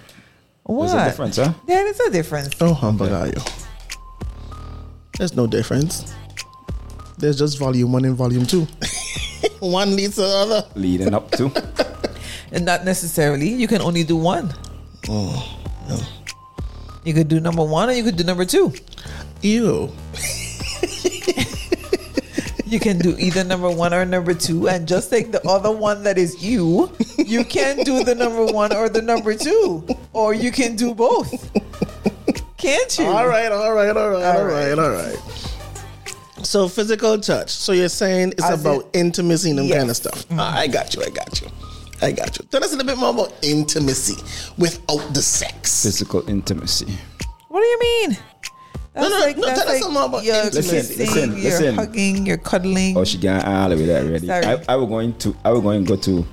What? 0.63 0.87
There's 0.87 1.03
a 1.03 1.11
difference, 1.11 1.37
huh? 1.37 1.53
There 1.67 1.87
is 1.87 2.01
a 2.01 2.11
difference. 2.11 2.55
Oh, 2.63 2.73
humbug 2.73 3.13
are 3.13 3.27
you? 3.27 3.60
There's 5.21 5.37
no 5.37 5.47
difference. 5.47 6.15
There's 7.19 7.37
just 7.37 7.59
volume 7.59 7.93
one 7.93 8.07
and 8.07 8.17
volume 8.17 8.47
two. 8.47 8.67
one 9.61 9.95
leads 9.95 10.15
to 10.15 10.23
the 10.23 10.27
other. 10.29 10.67
Leading 10.75 11.13
up 11.13 11.31
to. 11.33 11.53
And 12.53 12.65
not 12.65 12.87
necessarily. 12.87 13.51
You 13.51 13.69
can 13.69 13.83
only 13.83 14.03
do 14.03 14.17
one. 14.17 14.53
Oh, 15.11 15.61
no. 15.87 16.01
You 17.05 17.13
could 17.13 17.29
do 17.29 17.39
number 17.39 17.63
one 17.63 17.91
or 17.91 17.93
you 17.93 18.03
could 18.03 18.17
do 18.17 18.25
number 18.25 18.47
two. 18.47 18.73
Ew. 19.43 19.93
You 22.67 22.79
can 22.79 22.99
do 22.99 23.17
either 23.19 23.43
number 23.43 23.69
one 23.69 23.93
or 23.93 24.05
number 24.05 24.33
two, 24.33 24.69
and 24.69 24.87
just 24.87 25.11
take 25.11 25.33
the 25.33 25.45
other 25.45 25.73
one 25.73 26.05
that 26.05 26.17
is 26.17 26.41
you, 26.41 26.89
you 27.19 27.43
can 27.45 27.83
do 27.83 28.05
the 28.05 28.15
number 28.15 28.47
one 28.47 28.73
or 28.73 28.89
the 28.89 29.03
number 29.03 29.35
two, 29.35 29.85
or 30.13 30.35
you 30.35 30.53
can 30.53 30.77
do 30.77 30.95
both. 30.95 31.51
Can't 32.61 32.99
you? 32.99 33.07
All 33.07 33.27
right, 33.27 33.51
all 33.51 33.73
right, 33.73 33.97
all 33.97 34.11
right, 34.11 34.37
all 34.37 34.45
right, 34.45 34.79
all 34.79 34.91
right. 34.91 35.19
So 36.43 36.69
physical 36.69 37.19
touch. 37.21 37.51
So 37.51 37.73
you're 37.73 37.89
saying 37.89 38.33
it's 38.33 38.45
As 38.45 38.61
about 38.61 38.85
in- 38.95 39.07
intimacy 39.07 39.51
and 39.51 39.59
them 39.59 39.69
kind 39.69 39.83
of 39.83 39.89
Yes. 39.89 39.97
stuff. 39.99 40.27
Ah, 40.33 40.59
I 40.59 40.67
got 40.67 40.95
you. 40.95 41.03
I 41.03 41.09
got 41.11 41.41
you. 41.41 41.49
I 42.03 42.13
got 42.13 42.39
you. 42.39 42.45
Tell 42.51 42.63
us 42.65 42.73
a 42.73 42.77
little 42.77 42.87
bit 42.87 42.99
more 42.99 43.11
about 43.11 43.33
intimacy 43.43 44.17
without 44.57 45.13
the 45.13 45.21
sex. 45.23 45.83
Physical 45.83 46.27
intimacy. 46.29 46.87
What 47.49 47.61
do 47.61 47.67
you 47.67 47.79
mean? 47.81 48.17
That's 48.95 49.09
no, 49.11 49.19
like 49.21 49.37
no, 49.37 49.47
that's 49.47 49.61
tell 49.61 49.69
us 49.69 49.75
like 49.75 49.83
some 49.83 49.93
more 49.95 50.05
about 50.07 50.25
you're 50.25 50.35
intimacy. 50.37 50.71
Listen, 50.77 50.97
kissing, 50.97 51.07
listen, 51.07 51.31
you're 51.37 51.51
listen. 51.51 51.75
hugging, 51.77 52.27
you're 52.27 52.37
cuddling. 52.39 52.97
Oh, 52.97 53.05
she 53.05 53.19
got 53.19 53.45
all 53.47 53.71
of 53.73 53.81
it 53.81 53.89
already. 53.89 54.27
Sorry. 54.27 54.45
I, 54.47 54.65
I 54.69 54.77
was 54.77 54.89
going 54.89 55.15
to 55.19 55.37
I 55.45 55.51
was 55.53 55.61
going 55.63 55.85
to 55.85 55.89
go 55.97 56.01
to 56.03 56.27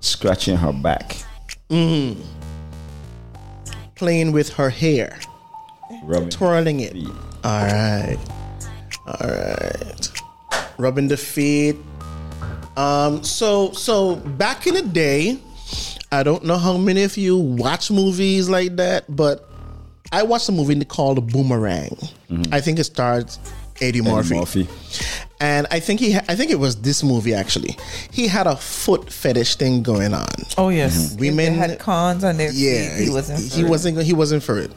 scratching 0.00 0.56
her 0.56 0.72
back, 0.72 1.16
Playing 3.96 4.32
with 4.32 4.50
her 4.50 4.68
hair, 4.70 5.18
rubbing. 6.02 6.30
twirling 6.30 6.80
it. 6.80 6.92
feet. 6.92 7.08
All 7.44 7.62
right, 7.62 8.18
all 9.06 9.28
right. 9.28 10.10
Rubbing 10.78 11.08
the 11.08 11.16
feet. 11.16 11.76
Um. 12.76 13.22
So 13.24 13.72
so 13.72 14.16
back 14.16 14.66
in 14.66 14.74
the 14.74 14.82
day, 14.82 15.38
I 16.12 16.22
don't 16.22 16.44
know 16.44 16.56
how 16.56 16.76
many 16.76 17.02
of 17.02 17.16
you 17.16 17.36
watch 17.36 17.90
movies 17.90 18.48
like 18.48 18.76
that, 18.76 19.04
but 19.14 19.50
I 20.12 20.22
watched 20.22 20.48
a 20.48 20.52
movie 20.52 20.84
called 20.84 21.32
Boomerang. 21.32 21.96
I 22.52 22.60
think 22.60 22.78
it 22.78 22.84
stars 22.84 23.38
Eddie 23.80 24.00
Eddie 24.00 24.02
Murphy. 24.02 24.34
Murphy. 24.34 24.68
And 25.38 25.66
I 25.70 25.80
think 25.80 26.00
he, 26.00 26.12
ha- 26.12 26.24
I 26.28 26.34
think 26.34 26.50
it 26.50 26.58
was 26.58 26.80
this 26.80 27.02
movie 27.02 27.34
actually. 27.34 27.76
He 28.10 28.26
had 28.26 28.46
a 28.46 28.56
foot 28.56 29.12
fetish 29.12 29.56
thing 29.56 29.82
going 29.82 30.14
on. 30.14 30.26
oh 30.56 30.70
yes, 30.70 30.96
mm-hmm. 30.96 31.14
If 31.14 31.20
Women- 31.20 31.36
they 31.36 31.58
had 31.68 31.78
cons 31.78 32.24
on 32.24 32.38
their 32.38 32.50
Yeah, 32.52 32.96
feet. 32.96 33.04
He 33.04 33.10
wasn't. 33.10 33.40
He 33.52 33.60
it. 33.62 33.68
wasn't. 33.68 34.02
He 34.02 34.12
wasn't 34.14 34.42
for 34.42 34.58
it. 34.58 34.72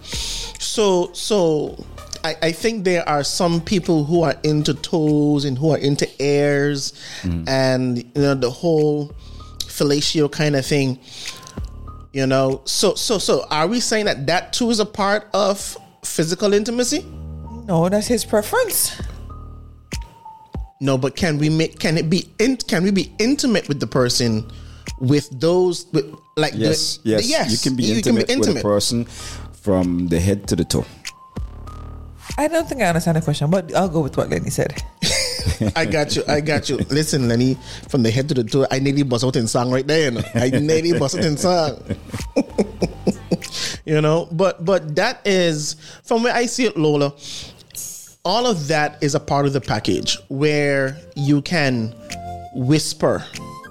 So, 0.59 1.11
so 1.13 1.81
I, 2.25 2.35
I 2.41 2.51
think 2.51 2.83
there 2.83 3.07
are 3.07 3.23
some 3.23 3.61
people 3.61 4.03
who 4.03 4.23
are 4.23 4.35
into 4.43 4.73
toes 4.73 5.45
and 5.45 5.57
who 5.57 5.71
are 5.71 5.77
into 5.77 6.07
airs, 6.21 6.91
mm-hmm. 7.21 7.47
and 7.47 7.97
you 7.99 8.05
know 8.21 8.35
the 8.35 8.51
whole 8.51 9.13
fellatio 9.59 10.29
kind 10.29 10.55
of 10.57 10.65
thing. 10.65 10.99
You 12.11 12.27
know, 12.27 12.61
so 12.65 12.95
so 12.95 13.17
so 13.19 13.45
are 13.49 13.67
we 13.67 13.79
saying 13.79 14.05
that 14.05 14.27
that 14.27 14.51
too 14.51 14.69
is 14.71 14.79
a 14.81 14.85
part 14.85 15.27
of 15.33 15.77
physical 16.03 16.53
intimacy? 16.53 17.05
No, 17.69 17.87
that's 17.87 18.07
his 18.07 18.25
preference. 18.25 18.99
No, 20.81 20.97
but 20.97 21.15
can 21.15 21.37
we 21.37 21.49
make? 21.49 21.77
Can 21.77 21.99
it 21.99 22.09
be? 22.09 22.25
In, 22.39 22.57
can 22.57 22.81
we 22.81 22.89
be 22.89 23.13
intimate 23.19 23.67
with 23.67 23.79
the 23.79 23.85
person 23.85 24.49
with 24.99 25.29
those? 25.39 25.85
With, 25.93 26.09
like 26.35 26.53
the- 26.53 26.73
Yes, 26.73 26.97
yes, 27.03 27.29
yes. 27.29 27.51
You 27.51 27.57
can 27.59 27.77
be 27.77 27.83
you 27.83 27.97
intimate, 27.97 28.27
with 28.35 28.57
a 28.57 28.61
person 28.61 29.05
from 29.53 30.07
the 30.07 30.19
head 30.19 30.47
to 30.47 30.55
the 30.55 30.65
toe. 30.65 30.83
I 32.39 32.47
don't 32.47 32.67
think 32.67 32.81
I 32.81 32.85
understand 32.85 33.17
the 33.17 33.21
question, 33.21 33.51
but 33.51 33.71
I'll 33.75 33.89
go 33.89 33.99
with 34.01 34.17
what 34.17 34.31
Lenny 34.31 34.49
said. 34.49 34.81
I 35.75 35.85
got 35.85 36.15
you. 36.15 36.23
I 36.27 36.41
got 36.41 36.69
you. 36.69 36.77
Listen, 36.89 37.27
Lenny, 37.27 37.55
from 37.87 38.01
the 38.01 38.09
head 38.09 38.29
to 38.29 38.33
the 38.33 38.45
toe, 38.45 38.65
I 38.71 38.79
nearly 38.79 39.03
bust 39.03 39.23
out 39.25 39.35
in 39.35 39.45
song 39.45 39.69
right 39.69 39.85
there. 39.85 40.05
You 40.05 40.11
know? 40.11 40.23
I 40.33 40.49
nearly 40.49 40.97
bust 40.97 41.17
out 41.19 41.25
in 41.25 41.37
song. 41.37 41.83
you 43.85 44.01
know, 44.01 44.27
but 44.31 44.63
but 44.65 44.95
that 44.95 45.21
is 45.25 45.75
from 46.03 46.23
where 46.23 46.33
I 46.33 46.47
see 46.47 46.65
it, 46.65 46.77
Lola. 46.77 47.13
All 48.29 48.45
of 48.45 48.67
that 48.67 49.01
is 49.01 49.15
a 49.15 49.19
part 49.19 49.47
of 49.47 49.53
the 49.53 49.59
package 49.59 50.19
where 50.27 50.95
you 51.15 51.41
can 51.41 51.95
whisper 52.53 53.25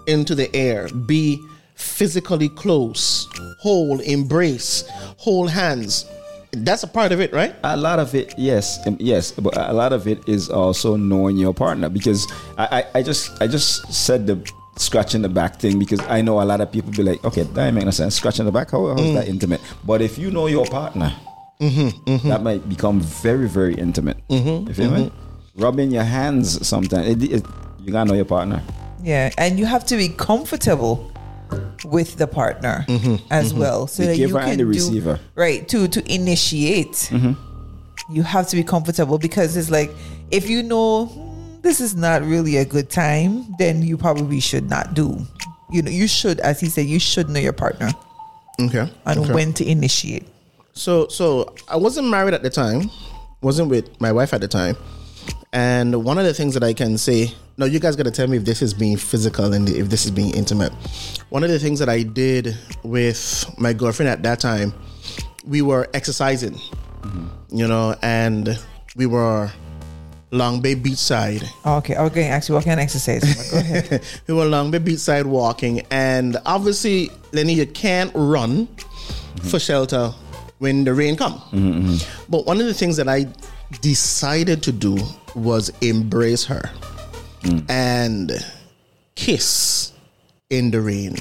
into 0.08 0.34
the 0.34 0.52
air, 0.52 0.88
be 1.06 1.40
physically 1.76 2.48
close, 2.48 3.28
hold, 3.60 4.00
embrace, 4.00 4.82
hold 5.16 5.48
hands. 5.48 6.06
That's 6.50 6.82
a 6.82 6.88
part 6.88 7.12
of 7.12 7.20
it, 7.20 7.32
right? 7.32 7.54
A 7.62 7.76
lot 7.76 8.00
of 8.00 8.16
it, 8.16 8.34
yes, 8.36 8.84
um, 8.84 8.96
yes, 8.98 9.30
but 9.30 9.56
a 9.56 9.72
lot 9.72 9.92
of 9.92 10.08
it 10.08 10.28
is 10.28 10.50
also 10.50 10.96
knowing 10.96 11.36
your 11.36 11.54
partner 11.54 11.88
because 11.88 12.26
I, 12.58 12.82
I, 12.94 12.98
I 12.98 13.02
just 13.04 13.40
I 13.40 13.46
just 13.46 13.86
said 13.92 14.26
the 14.26 14.44
scratching 14.74 15.22
the 15.22 15.28
back 15.28 15.60
thing 15.60 15.78
because 15.78 16.00
I 16.08 16.20
know 16.20 16.42
a 16.42 16.46
lot 16.52 16.60
of 16.60 16.72
people 16.72 16.90
be 16.90 17.04
like, 17.04 17.24
okay, 17.24 17.42
that 17.44 17.74
make 17.74 17.84
no 17.84 17.92
sense. 17.92 18.16
Scratching 18.16 18.44
the 18.44 18.50
back, 18.50 18.72
how, 18.72 18.88
how 18.88 18.98
is 18.98 19.14
that 19.14 19.28
intimate? 19.28 19.60
But 19.86 20.02
if 20.02 20.18
you 20.18 20.32
know 20.32 20.48
your 20.48 20.66
partner, 20.66 21.14
Mm-hmm, 21.60 22.10
mm-hmm. 22.10 22.28
that 22.28 22.42
might 22.42 22.68
become 22.68 23.00
very 23.00 23.48
very 23.48 23.74
intimate. 23.74 24.16
Mm-hmm, 24.28 24.68
you 24.68 24.74
feel 24.74 24.90
me? 24.90 25.10
Rubbing 25.56 25.90
your 25.90 26.04
hands 26.04 26.66
sometimes. 26.66 27.08
It, 27.08 27.22
it, 27.32 27.46
you 27.80 27.92
gotta 27.92 28.08
know 28.10 28.14
your 28.14 28.24
partner. 28.24 28.62
Yeah, 29.02 29.30
and 29.38 29.58
you 29.58 29.66
have 29.66 29.84
to 29.86 29.96
be 29.96 30.08
comfortable 30.08 31.12
with 31.84 32.16
the 32.16 32.26
partner 32.26 32.84
as 33.30 33.54
well, 33.54 33.86
so 33.86 34.02
The 34.02 34.08
that 34.10 34.18
you 34.18 34.26
giver 34.28 34.40
can 34.40 34.50
and 34.50 34.60
the 34.60 34.64
do- 34.64 34.68
receiver. 34.68 35.18
right 35.34 35.66
to 35.68 35.88
to 35.88 36.12
initiate. 36.12 37.10
You 38.10 38.22
have 38.22 38.48
to 38.48 38.56
be 38.56 38.62
comfortable 38.62 39.18
because 39.18 39.56
it's 39.56 39.68
like 39.70 39.90
if 40.30 40.48
you 40.48 40.62
know 40.62 41.06
"Hmm, 41.06 41.60
this 41.62 41.80
is 41.80 41.94
not 41.96 42.22
really 42.22 42.56
a 42.56 42.64
good 42.64 42.88
time, 42.88 43.54
then 43.58 43.82
you 43.82 43.96
probably 43.98 44.40
should 44.40 44.70
not 44.70 44.94
do. 44.94 45.18
You 45.70 45.82
know, 45.82 45.90
you 45.90 46.06
should, 46.08 46.40
as 46.40 46.60
he 46.60 46.68
said, 46.70 46.86
you 46.86 46.98
should 46.98 47.28
know 47.28 47.40
your 47.40 47.52
partner 47.52 47.90
Okay. 48.60 48.90
and 49.04 49.20
okay. 49.20 49.32
when 49.34 49.52
to 49.54 49.64
initiate. 49.68 50.24
So 50.78 51.08
so 51.08 51.52
I 51.66 51.76
wasn't 51.76 52.08
married 52.08 52.34
at 52.34 52.44
the 52.44 52.50
time, 52.50 52.88
wasn't 53.40 53.68
with 53.68 54.00
my 54.00 54.12
wife 54.12 54.32
at 54.32 54.40
the 54.40 54.46
time. 54.46 54.76
And 55.52 56.04
one 56.04 56.18
of 56.18 56.24
the 56.24 56.32
things 56.32 56.54
that 56.54 56.62
I 56.62 56.72
can 56.72 56.96
say, 56.98 57.34
no, 57.56 57.66
you 57.66 57.80
guys 57.80 57.96
gotta 57.96 58.12
tell 58.12 58.28
me 58.28 58.36
if 58.36 58.44
this 58.44 58.62
is 58.62 58.74
being 58.74 58.96
physical 58.96 59.52
and 59.54 59.68
if 59.68 59.88
this 59.88 60.04
is 60.04 60.12
being 60.12 60.32
intimate. 60.36 60.72
One 61.30 61.42
of 61.42 61.50
the 61.50 61.58
things 61.58 61.80
that 61.80 61.88
I 61.88 62.04
did 62.04 62.56
with 62.84 63.44
my 63.58 63.72
girlfriend 63.72 64.08
at 64.08 64.22
that 64.22 64.38
time, 64.38 64.72
we 65.44 65.62
were 65.62 65.88
exercising, 65.94 66.60
you 67.50 67.66
know, 67.66 67.96
and 68.00 68.56
we 68.94 69.06
were 69.06 69.50
Long 70.30 70.60
Bay 70.60 70.76
Beachside. 70.76 71.44
Oh, 71.64 71.78
okay, 71.78 71.96
I 71.96 72.02
was 72.04 72.12
going 72.12 72.28
to 72.28 72.32
ask 72.32 72.48
you 72.48 72.54
what 72.54 72.64
kind 72.64 72.78
of 72.78 72.84
exercise. 72.84 73.50
Go 73.50 73.58
ahead. 73.58 74.06
we 74.28 74.34
were 74.34 74.44
Long 74.44 74.70
the 74.70 74.78
beachside 74.78 75.24
walking, 75.24 75.80
and 75.90 76.36
obviously, 76.46 77.10
Lenny, 77.32 77.54
you 77.54 77.66
can't 77.66 78.12
run 78.14 78.68
for 79.42 79.58
shelter 79.58 80.14
when 80.58 80.84
the 80.84 80.94
rain 80.94 81.16
come. 81.16 81.34
Mm-hmm, 81.34 81.88
mm-hmm. 81.88 82.30
But 82.30 82.46
one 82.46 82.60
of 82.60 82.66
the 82.66 82.74
things 82.74 82.96
that 82.96 83.08
I 83.08 83.26
decided 83.80 84.62
to 84.64 84.72
do 84.72 84.98
was 85.34 85.70
embrace 85.80 86.44
her 86.46 86.70
mm. 87.42 87.64
and 87.68 88.32
kiss 89.14 89.92
in 90.50 90.70
the 90.70 90.80
rain. 90.80 91.14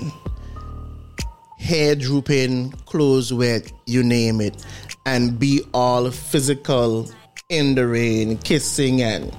Hair 1.59 1.95
drooping, 1.95 2.71
clothes 2.85 3.33
wet, 3.33 3.71
you 3.85 4.03
name 4.03 4.41
it, 4.41 4.63
and 5.05 5.37
be 5.39 5.61
all 5.73 6.09
physical 6.11 7.09
in 7.49 7.75
the 7.75 7.87
rain, 7.87 8.37
kissing 8.39 9.01
and 9.01 9.35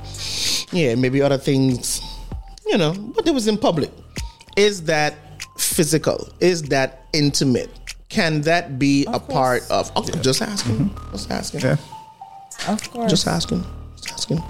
yeah, 0.72 0.94
maybe 0.94 1.22
other 1.22 1.38
things, 1.38 2.01
you 2.66 2.76
know, 2.76 2.92
but 3.14 3.26
it 3.26 3.32
was 3.32 3.49
in 3.49 3.57
public. 3.57 3.90
Is 4.57 4.82
that 4.84 5.14
physical? 5.57 6.28
Is 6.40 6.62
that 6.64 7.07
intimate? 7.12 7.70
Can 8.09 8.40
that 8.42 8.78
be 8.78 9.04
a 9.06 9.20
part 9.20 9.62
of? 9.70 9.90
Oh, 9.94 10.02
Just 10.22 10.40
asking. 10.42 10.90
Just 11.12 11.30
asking. 11.30 11.61
Yeah. 11.61 11.76
Of 12.66 12.90
course. 12.90 13.11
Just 13.11 13.26
asking. 13.26 13.64
Just 13.96 14.12
asking. 14.12 14.42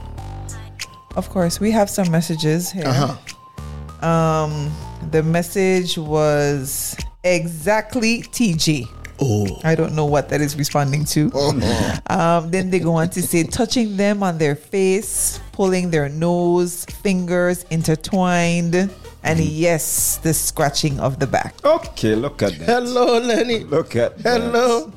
Of 1.17 1.29
course. 1.31 1.59
We 1.61 1.71
have 1.73 1.91
some 1.91 2.11
messages 2.11 2.71
here. 2.71 2.87
Uh-huh. 2.87 4.07
Um, 4.07 4.71
the 5.11 5.23
message 5.23 5.99
was 5.99 6.97
exactly 7.25 8.23
TG. 8.23 8.87
Oh. 9.21 9.49
I 9.65 9.75
don't 9.75 9.97
know 9.97 10.07
what 10.07 10.29
that 10.29 10.41
is 10.41 10.57
responding 10.57 11.05
to. 11.07 11.31
Oh. 11.35 11.99
Um, 12.09 12.51
then 12.53 12.71
they 12.71 12.79
go 12.79 12.95
on 12.95 13.11
to 13.11 13.23
say 13.23 13.43
touching 13.43 13.97
them 13.97 14.23
on 14.23 14.39
their 14.39 14.55
face, 14.55 15.41
pulling 15.53 15.91
their 15.91 16.09
nose, 16.09 16.85
fingers 16.85 17.65
intertwined, 17.71 18.89
and 19.23 19.41
yes, 19.41 20.19
the 20.19 20.33
scratching 20.33 21.01
of 21.01 21.19
the 21.19 21.27
back. 21.27 21.55
Okay, 21.65 22.15
look 22.15 22.43
at 22.43 22.59
that. 22.59 22.67
Hello, 22.67 23.19
Lenny. 23.19 23.65
Look 23.65 23.97
at 23.97 24.19
that. 24.19 24.41
Hello. 24.41 24.93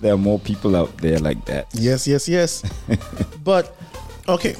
There 0.00 0.12
are 0.12 0.18
more 0.18 0.38
people 0.38 0.76
out 0.76 0.96
there 0.98 1.18
like 1.18 1.44
that. 1.46 1.66
Yes, 1.72 2.06
yes, 2.06 2.28
yes. 2.28 2.62
but 3.44 3.74
okay, 4.28 4.54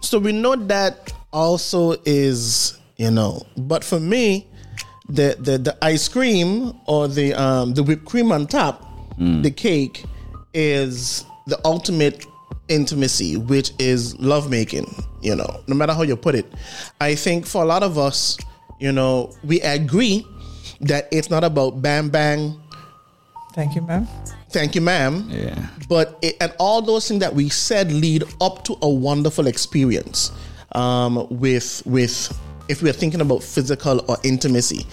so 0.00 0.18
we 0.18 0.32
know 0.32 0.54
that 0.56 1.12
also 1.32 1.96
is 2.04 2.78
you 2.96 3.10
know, 3.10 3.42
but 3.56 3.82
for 3.82 3.98
me, 3.98 4.46
the 5.08 5.36
the, 5.40 5.58
the 5.58 5.76
ice 5.82 6.08
cream 6.08 6.72
or 6.86 7.08
the 7.08 7.34
um 7.34 7.74
the 7.74 7.82
whipped 7.82 8.04
cream 8.04 8.30
on 8.32 8.46
top, 8.46 8.82
the 9.18 9.50
cake 9.50 10.04
is 10.54 11.24
the 11.46 11.58
ultimate 11.64 12.26
intimacy, 12.72 13.36
which 13.36 13.72
is 13.78 14.18
lovemaking. 14.18 14.86
You 15.20 15.36
know, 15.36 15.60
no 15.66 15.74
matter 15.76 15.92
how 15.92 16.02
you 16.02 16.16
put 16.16 16.34
it, 16.34 16.46
I 17.00 17.14
think 17.14 17.46
for 17.46 17.62
a 17.62 17.66
lot 17.66 17.82
of 17.82 17.98
us, 17.98 18.38
you 18.80 18.90
know, 18.92 19.30
we 19.44 19.60
agree 19.60 20.26
that 20.80 21.08
it's 21.12 21.30
not 21.30 21.44
about 21.44 21.80
bam 21.82 22.08
bang. 22.10 22.58
Thank 23.54 23.74
you, 23.76 23.82
ma'am. 23.82 24.08
Thank 24.50 24.74
you, 24.74 24.80
ma'am 24.82 25.28
Yeah. 25.30 25.66
but 25.88 26.18
it, 26.20 26.36
and 26.40 26.52
all 26.58 26.82
those 26.82 27.08
things 27.08 27.20
that 27.20 27.34
we 27.34 27.48
said 27.48 27.90
lead 27.90 28.24
up 28.40 28.64
to 28.64 28.76
a 28.82 28.88
wonderful 28.88 29.46
experience 29.46 30.30
um, 30.72 31.26
with 31.30 31.82
with 31.86 32.38
if 32.68 32.82
we're 32.82 32.92
thinking 32.92 33.20
about 33.22 33.42
physical 33.42 34.04
or 34.08 34.16
intimacy 34.24 34.84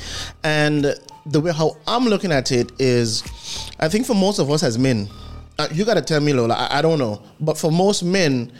and 0.45 0.95
the 1.25 1.39
way 1.41 1.51
how 1.51 1.75
i'm 1.87 2.05
looking 2.05 2.31
at 2.31 2.51
it 2.53 2.71
is 2.79 3.21
i 3.81 3.87
think 3.89 4.05
for 4.05 4.13
most 4.15 4.39
of 4.39 4.49
us 4.49 4.63
as 4.63 4.77
men 4.79 5.07
you 5.71 5.85
got 5.85 5.95
to 5.95 6.01
tell 6.01 6.21
me 6.21 6.33
lola 6.33 6.53
I, 6.53 6.79
I 6.79 6.81
don't 6.81 6.99
know 6.99 7.21
but 7.39 7.57
for 7.57 7.71
most 7.71 8.03
men 8.03 8.51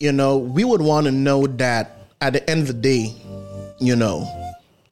you 0.00 0.12
know 0.12 0.38
we 0.38 0.64
would 0.64 0.80
want 0.80 1.06
to 1.06 1.12
know 1.12 1.46
that 1.46 2.08
at 2.20 2.32
the 2.32 2.50
end 2.50 2.62
of 2.62 2.66
the 2.68 2.74
day 2.74 3.14
you 3.80 3.96
know 3.96 4.26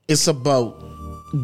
it's 0.08 0.26
about 0.26 0.76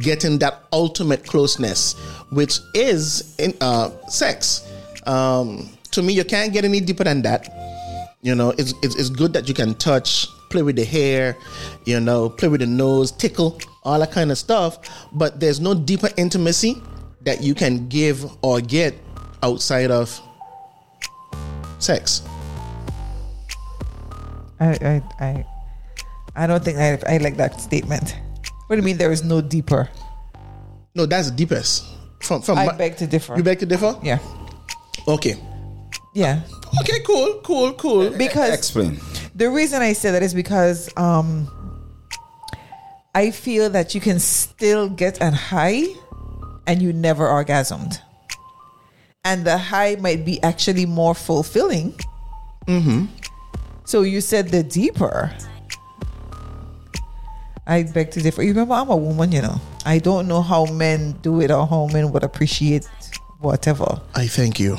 getting 0.01 0.39
that 0.39 0.65
ultimate 0.73 1.25
closeness, 1.25 1.95
which 2.31 2.59
is 2.75 3.37
in 3.39 3.55
uh, 3.61 3.91
sex. 4.09 4.67
Um, 5.07 5.71
to 5.93 6.03
me, 6.03 6.13
you 6.13 6.25
can't 6.25 6.53
get 6.53 6.65
any 6.65 6.81
deeper 6.81 7.05
than 7.05 7.23
that. 7.23 7.49
You 8.23 8.35
know, 8.35 8.51
it's, 8.59 8.75
it's 8.83 8.97
it's 8.97 9.09
good 9.09 9.33
that 9.35 9.47
you 9.47 9.55
can 9.55 9.75
touch, 9.75 10.27
play 10.51 10.63
with 10.63 10.77
the 10.77 10.85
hair, 10.85 11.37
you 11.85 12.01
know, 12.01 12.29
play 12.29 12.49
with 12.49 12.61
the 12.61 12.67
nose, 12.67 13.13
tickle, 13.13 13.61
all 13.85 14.01
that 14.01 14.11
kind 14.11 14.33
of 14.33 14.39
stuff. 14.39 14.79
But 15.13 15.39
there's 15.39 15.61
no 15.61 15.75
deeper 15.75 16.09
intimacy 16.17 16.83
that 17.23 17.43
you 17.43 17.55
can 17.55 17.89
give 17.89 18.25
or 18.43 18.61
get 18.61 18.95
outside 19.43 19.91
of 19.91 20.11
sex. 21.79 22.23
I 24.61 24.69
I 24.69 25.03
I, 25.21 25.45
I 26.35 26.47
don't 26.47 26.65
think 26.65 26.79
I, 26.79 26.99
I 27.07 27.19
like 27.19 27.37
that 27.37 27.61
statement. 27.61 28.17
What 28.67 28.77
do 28.77 28.81
you 28.81 28.85
mean 28.85 28.97
there 28.97 29.13
is 29.13 29.23
no 29.25 29.41
deeper? 29.41 29.89
No, 30.95 31.07
that's 31.07 31.31
the 31.31 31.37
deepest. 31.37 31.85
From 32.21 32.43
from 32.43 32.59
I 32.59 32.67
my- 32.67 32.77
beg 32.77 32.97
to 32.99 33.07
differ. 33.07 33.37
you 33.37 33.43
beg 33.43 33.59
to 33.61 33.67
differ. 33.67 33.99
Yeah. 34.03 34.19
Okay. 35.07 35.37
Yeah. 36.15 36.41
Okay. 36.81 37.01
Cool. 37.07 37.41
Cool. 37.45 37.73
Cool. 37.75 38.11
Because 38.17 38.53
Explain. 38.55 38.99
the 39.35 39.51
reason 39.51 39.83
I 39.83 39.93
say 39.93 40.11
that 40.11 40.23
is 40.23 40.33
because 40.35 40.89
um 40.97 41.47
I 43.15 43.31
feel 43.31 43.71
that 43.71 43.95
you 43.95 44.01
can 44.01 44.19
still 44.19 44.89
get 44.89 45.21
a 45.23 45.31
high 45.31 45.85
and 46.67 46.83
you 46.83 46.93
never 46.93 47.25
orgasmed. 47.27 48.01
And 49.27 49.45
the 49.45 49.59
high 49.59 49.97
might 49.97 50.25
be 50.25 50.41
actually 50.43 50.87
more 50.87 51.15
fulfilling. 51.15 51.93
Mm-hmm. 52.67 53.07
So 53.85 54.03
you 54.03 54.21
said 54.21 54.49
the 54.51 54.63
deeper. 54.63 55.33
I 57.67 57.83
beg 57.83 58.13
to 58.13 58.21
differ. 58.23 58.43
You 58.43 58.51
remember 58.51 58.75
I'm 58.75 58.91
a 58.91 58.97
woman, 58.97 59.33
you 59.33 59.43
know. 59.43 59.61
I 59.85 59.99
don't 59.99 60.29
know 60.29 60.43
how 60.43 60.67
men 60.67 61.13
do 61.23 61.41
it 61.41 61.51
or 61.51 61.67
how 61.67 61.89
men 61.93 62.13
would 62.13 62.23
appreciate 62.23 62.87
whatever. 63.41 64.01
I 64.15 64.27
thank 64.29 64.61
you 64.61 64.77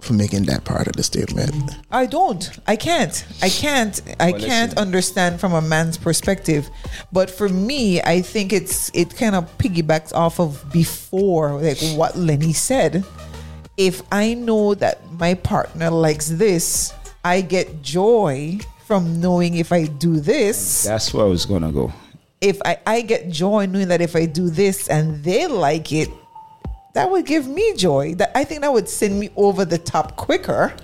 for 0.00 0.14
making 0.14 0.44
that 0.46 0.64
part 0.64 0.86
of 0.88 0.94
the 0.94 1.02
statement. 1.04 1.54
I 1.90 2.06
don't. 2.06 2.50
I 2.66 2.74
can't. 2.74 3.24
I 3.42 3.48
can't. 3.48 4.00
I 4.18 4.32
Well, 4.32 4.40
can't 4.40 4.70
listen. 4.70 4.78
understand 4.78 5.40
from 5.40 5.52
a 5.52 5.60
man's 5.62 5.98
perspective. 5.98 6.68
But 7.12 7.30
for 7.30 7.48
me, 7.48 8.00
I 8.02 8.22
think 8.22 8.52
it's 8.52 8.90
it 8.94 9.14
kind 9.16 9.36
of 9.36 9.44
piggybacks 9.58 10.12
off 10.12 10.40
of 10.40 10.64
before, 10.72 11.60
like 11.62 11.78
what 11.94 12.16
Lenny 12.16 12.52
said. 12.52 13.04
If 13.80 14.02
I 14.12 14.34
know 14.34 14.74
that 14.74 15.00
my 15.16 15.32
partner 15.32 15.88
likes 15.90 16.28
this, 16.28 16.92
I 17.24 17.40
get 17.40 17.80
joy 17.80 18.58
from 18.84 19.22
knowing 19.22 19.56
if 19.56 19.72
I 19.72 19.86
do 19.86 20.20
this. 20.20 20.82
That's 20.84 21.14
where 21.14 21.24
I 21.24 21.28
was 21.28 21.46
gonna 21.46 21.72
go. 21.72 21.90
If 22.42 22.60
I, 22.64 22.76
I 22.86 23.00
get 23.00 23.30
joy 23.30 23.64
knowing 23.64 23.88
that 23.88 24.02
if 24.02 24.14
I 24.14 24.26
do 24.26 24.50
this 24.50 24.88
and 24.88 25.24
they 25.24 25.46
like 25.46 25.92
it, 25.92 26.10
that 26.92 27.10
would 27.10 27.24
give 27.24 27.48
me 27.48 27.72
joy. 27.74 28.14
That 28.16 28.36
I 28.36 28.44
think 28.44 28.60
that 28.60 28.72
would 28.72 28.88
send 28.88 29.18
me 29.18 29.30
over 29.36 29.64
the 29.64 29.78
top 29.78 30.16
quicker, 30.16 30.74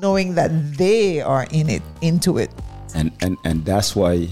knowing 0.00 0.34
that 0.36 0.48
they 0.78 1.20
are 1.20 1.46
in 1.52 1.68
it, 1.68 1.82
into 2.00 2.38
it. 2.38 2.48
and 2.94 3.12
and 3.20 3.36
and 3.44 3.64
that's 3.64 3.94
why 3.96 4.28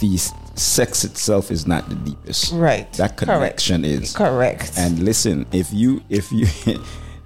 the 0.00 0.14
s- 0.14 0.32
sex 0.56 1.04
itself 1.04 1.50
is 1.50 1.66
not 1.66 1.88
the 1.88 1.94
deepest 1.96 2.52
Right. 2.52 2.90
that 2.94 3.16
Correct. 3.16 3.38
connection 3.38 3.84
is 3.84 4.14
Correct. 4.14 4.72
and 4.78 4.98
listen 5.00 5.44
if 5.52 5.72
you 5.72 6.02
if 6.08 6.32
you 6.32 6.46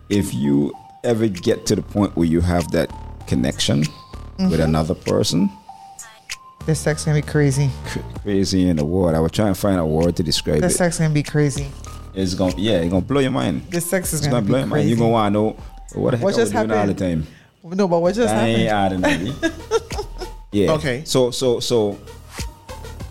if 0.08 0.34
you 0.34 0.72
ever 1.04 1.28
get 1.28 1.64
to 1.66 1.76
the 1.76 1.82
point 1.82 2.16
where 2.16 2.26
you 2.26 2.40
have 2.40 2.70
that 2.72 2.90
connection 3.26 3.84
Mm-hmm. 3.84 4.50
with 4.52 4.60
another 4.60 4.94
person 4.94 5.50
the 6.64 6.74
sex 6.74 7.04
gonna 7.04 7.20
be 7.20 7.26
crazy. 7.26 7.68
cr- 7.84 7.98
crazy 8.22 8.68
in 8.70 8.76
the 8.76 8.84
word 8.84 9.14
i 9.14 9.20
was 9.20 9.32
trying 9.32 9.52
to 9.52 9.60
find 9.60 9.78
a 9.78 9.84
word 9.84 10.16
to 10.16 10.22
describe 10.22 10.60
The 10.60 10.66
it 10.68 10.70
sex 10.70 10.98
gonna 10.98 11.12
be 11.12 11.22
crazy. 11.22 11.66
it's 12.14 12.32
gonna 12.34 12.54
yeah 12.56 12.78
it's 12.78 12.88
gonna 12.90 13.02
blow 13.04 13.20
your 13.20 13.32
mind 13.32 13.70
The 13.70 13.82
sex 13.82 14.14
is 14.14 14.20
it's 14.20 14.28
gonna, 14.28 14.40
gonna 14.40 14.46
blow 14.46 14.58
your 14.60 14.66
mind 14.66 14.88
you're 14.88 14.96
gonna 14.96 15.10
want 15.10 15.34
to 15.34 15.38
know 15.38 15.56
what 15.92 16.12
the 16.12 16.16
heck 16.16 16.24
What 16.24 16.34
just 16.36 16.52
doing 16.52 16.70
all 16.70 16.86
the 16.86 16.94
time 16.94 17.26
no, 17.62 17.86
but 17.86 17.98
what 18.00 18.14
just 18.14 18.32
I 18.34 18.46
happened? 18.48 19.04
adding 19.04 19.04
any. 19.04 19.34
Yeah. 20.52 20.72
Okay. 20.72 21.04
So 21.04 21.30
so 21.30 21.60
so 21.60 21.98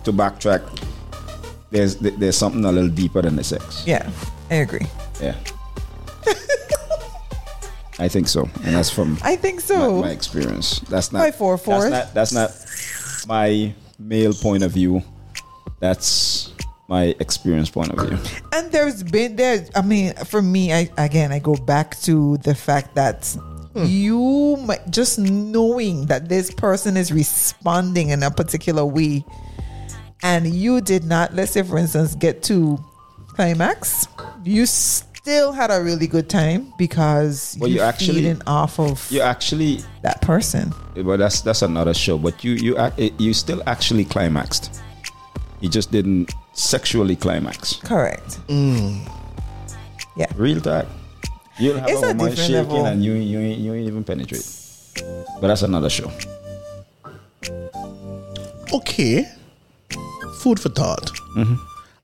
to 0.04 0.14
backtrack, 0.14 0.62
there's 1.72 1.95
there's 1.97 2.38
something 2.38 2.64
a 2.66 2.72
little 2.72 2.89
deeper 2.89 3.22
than 3.22 3.36
the 3.36 3.43
sex. 3.43 3.84
Yeah, 3.86 4.10
I 4.50 4.56
agree. 4.56 4.86
Yeah. 5.22 5.36
I 8.02 8.08
think 8.08 8.30
so, 8.30 8.43
and 8.64 8.76
that's 8.76 8.89
from 8.89 9.18
I 9.24 9.36
think 9.36 9.60
so. 9.60 10.02
my 10.02 10.12
experience. 10.12 10.80
That's 10.88 11.12
not 11.12 11.20
By 11.20 11.32
four 11.32 11.58
fourths. 11.58 11.89
That's 11.89 12.32
not, 12.32 12.47
that's 12.54 13.26
not 13.26 13.28
my 13.28 13.74
male 14.00 14.34
point 14.34 14.64
of 14.64 14.72
view. 14.72 15.04
That's 15.82 16.54
my 16.88 17.14
experience 17.20 17.70
point 17.70 17.91
of 17.91 18.08
view. 18.08 18.18
And 18.54 18.72
there's 18.72 19.04
been 19.04 19.36
there. 19.36 19.68
I 19.76 19.82
mean, 19.82 20.14
for 20.32 20.41
me, 20.41 20.72
I 20.74 20.89
again, 20.97 21.34
I 21.34 21.39
go 21.39 21.56
back 21.56 22.00
to 22.02 22.38
the 22.38 22.56
fact 22.56 22.95
that 22.95 23.36
Hmm. 23.74 23.86
you 23.86 24.58
might 24.66 24.89
just 24.89 25.20
knowing 25.20 26.08
that 26.08 26.28
this 26.28 26.50
person 26.52 26.97
is 26.97 27.12
responding 27.12 28.10
in 28.10 28.24
a 28.24 28.32
particular 28.32 28.84
way, 28.84 29.24
and 30.24 30.47
you 30.53 30.82
did 30.82 31.03
not. 31.05 31.34
Let's 31.34 31.51
say, 31.51 31.63
for 31.63 31.78
instance, 31.78 32.15
get 32.15 32.43
to 32.43 32.78
climax. 33.36 34.07
You 34.43 34.65
still 34.65 35.51
had 35.51 35.70
a 35.72 35.82
really 35.82 36.07
good 36.07 36.30
time 36.30 36.74
because 36.78 37.55
Well, 37.59 37.70
you 37.70 37.78
you're 37.78 37.86
actually- 37.86 38.15
feeding 38.15 38.41
off 38.47 38.80
of 38.80 39.05
You 39.11 39.22
actually, 39.22 39.84
that 40.01 40.22
person. 40.22 40.74
well, 40.95 41.17
that's 41.17 41.41
that's 41.41 41.61
another 41.61 41.93
show. 41.93 42.17
But 42.17 42.43
you 42.43 42.53
you 42.53 42.78
you 43.17 43.34
still 43.34 43.61
actually 43.67 44.05
climaxed. 44.05 44.82
You 45.61 45.70
just 45.70 45.91
didn't 45.91 46.32
sexually 46.53 47.15
climax. 47.15 47.76
Correct. 47.84 48.39
Mm. 48.47 49.01
Yeah. 50.15 50.28
Real 50.36 50.61
talk. 50.61 50.86
You'll 51.59 51.78
have 51.80 51.89
It's 51.89 52.01
a 52.01 52.05
a 52.05 52.07
woman 52.07 52.17
different 52.30 52.38
shaking 52.39 52.53
level. 52.72 52.86
and 52.86 53.03
you 53.03 53.13
you 53.13 53.39
you 53.39 53.74
ain't 53.74 53.88
even 53.88 54.03
penetrate. 54.05 54.47
But 55.41 55.47
that's 55.47 55.61
another 55.63 55.89
show. 55.89 56.09
Okay. 58.74 59.28
Food 60.40 60.60
for 60.60 60.70
thought. 60.70 61.12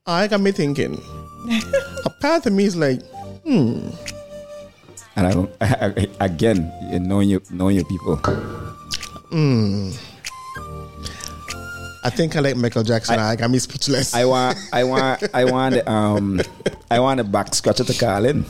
I 0.06 0.28
got 0.28 0.40
me 0.40 0.52
thinking. 0.52 1.00
a 2.04 2.10
part 2.20 2.46
of 2.46 2.52
me 2.52 2.64
is 2.64 2.76
like, 2.76 3.00
And 3.44 3.92
I 5.16 5.32
don't 5.32 5.50
again 6.20 6.70
knowing 7.08 7.28
your 7.28 7.40
knowing 7.50 7.76
your 7.76 7.84
people. 7.86 8.20
I 12.06 12.10
think 12.10 12.36
I 12.36 12.40
like 12.40 12.56
Michael 12.56 12.84
Jackson. 12.84 13.18
I, 13.18 13.34
got 13.34 13.50
me 13.50 13.58
speechless. 13.58 14.14
I 14.14 14.24
want, 14.26 14.56
I 14.72 14.84
want, 14.84 15.24
I 15.34 15.44
want, 15.44 15.88
um, 15.88 16.40
I 16.88 17.00
want 17.00 17.18
a 17.18 17.24
back 17.24 17.52
scratcher 17.52 17.82
to 17.82 17.92
Carlin. 17.94 18.44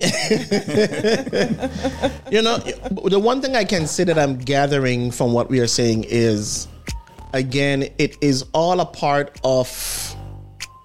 you 2.30 2.40
know, 2.40 2.58
the 3.10 3.18
one 3.20 3.42
thing 3.42 3.56
I 3.56 3.64
can 3.64 3.88
say 3.88 4.04
that 4.04 4.16
I'm 4.16 4.38
gathering 4.38 5.10
from 5.10 5.32
what 5.32 5.50
we 5.50 5.58
are 5.58 5.66
saying 5.66 6.04
is, 6.08 6.68
again, 7.32 7.88
it 7.98 8.16
is 8.20 8.44
all 8.52 8.80
a 8.80 8.86
part 8.86 9.38
of 9.44 9.68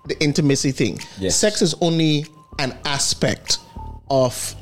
the 0.06 0.22
intimacy 0.24 0.72
thing. 0.72 1.00
Yes. 1.20 1.36
Sex 1.36 1.62
is 1.62 1.76
only 1.82 2.26
an 2.60 2.76
aspect 2.86 3.60
of 4.10 4.56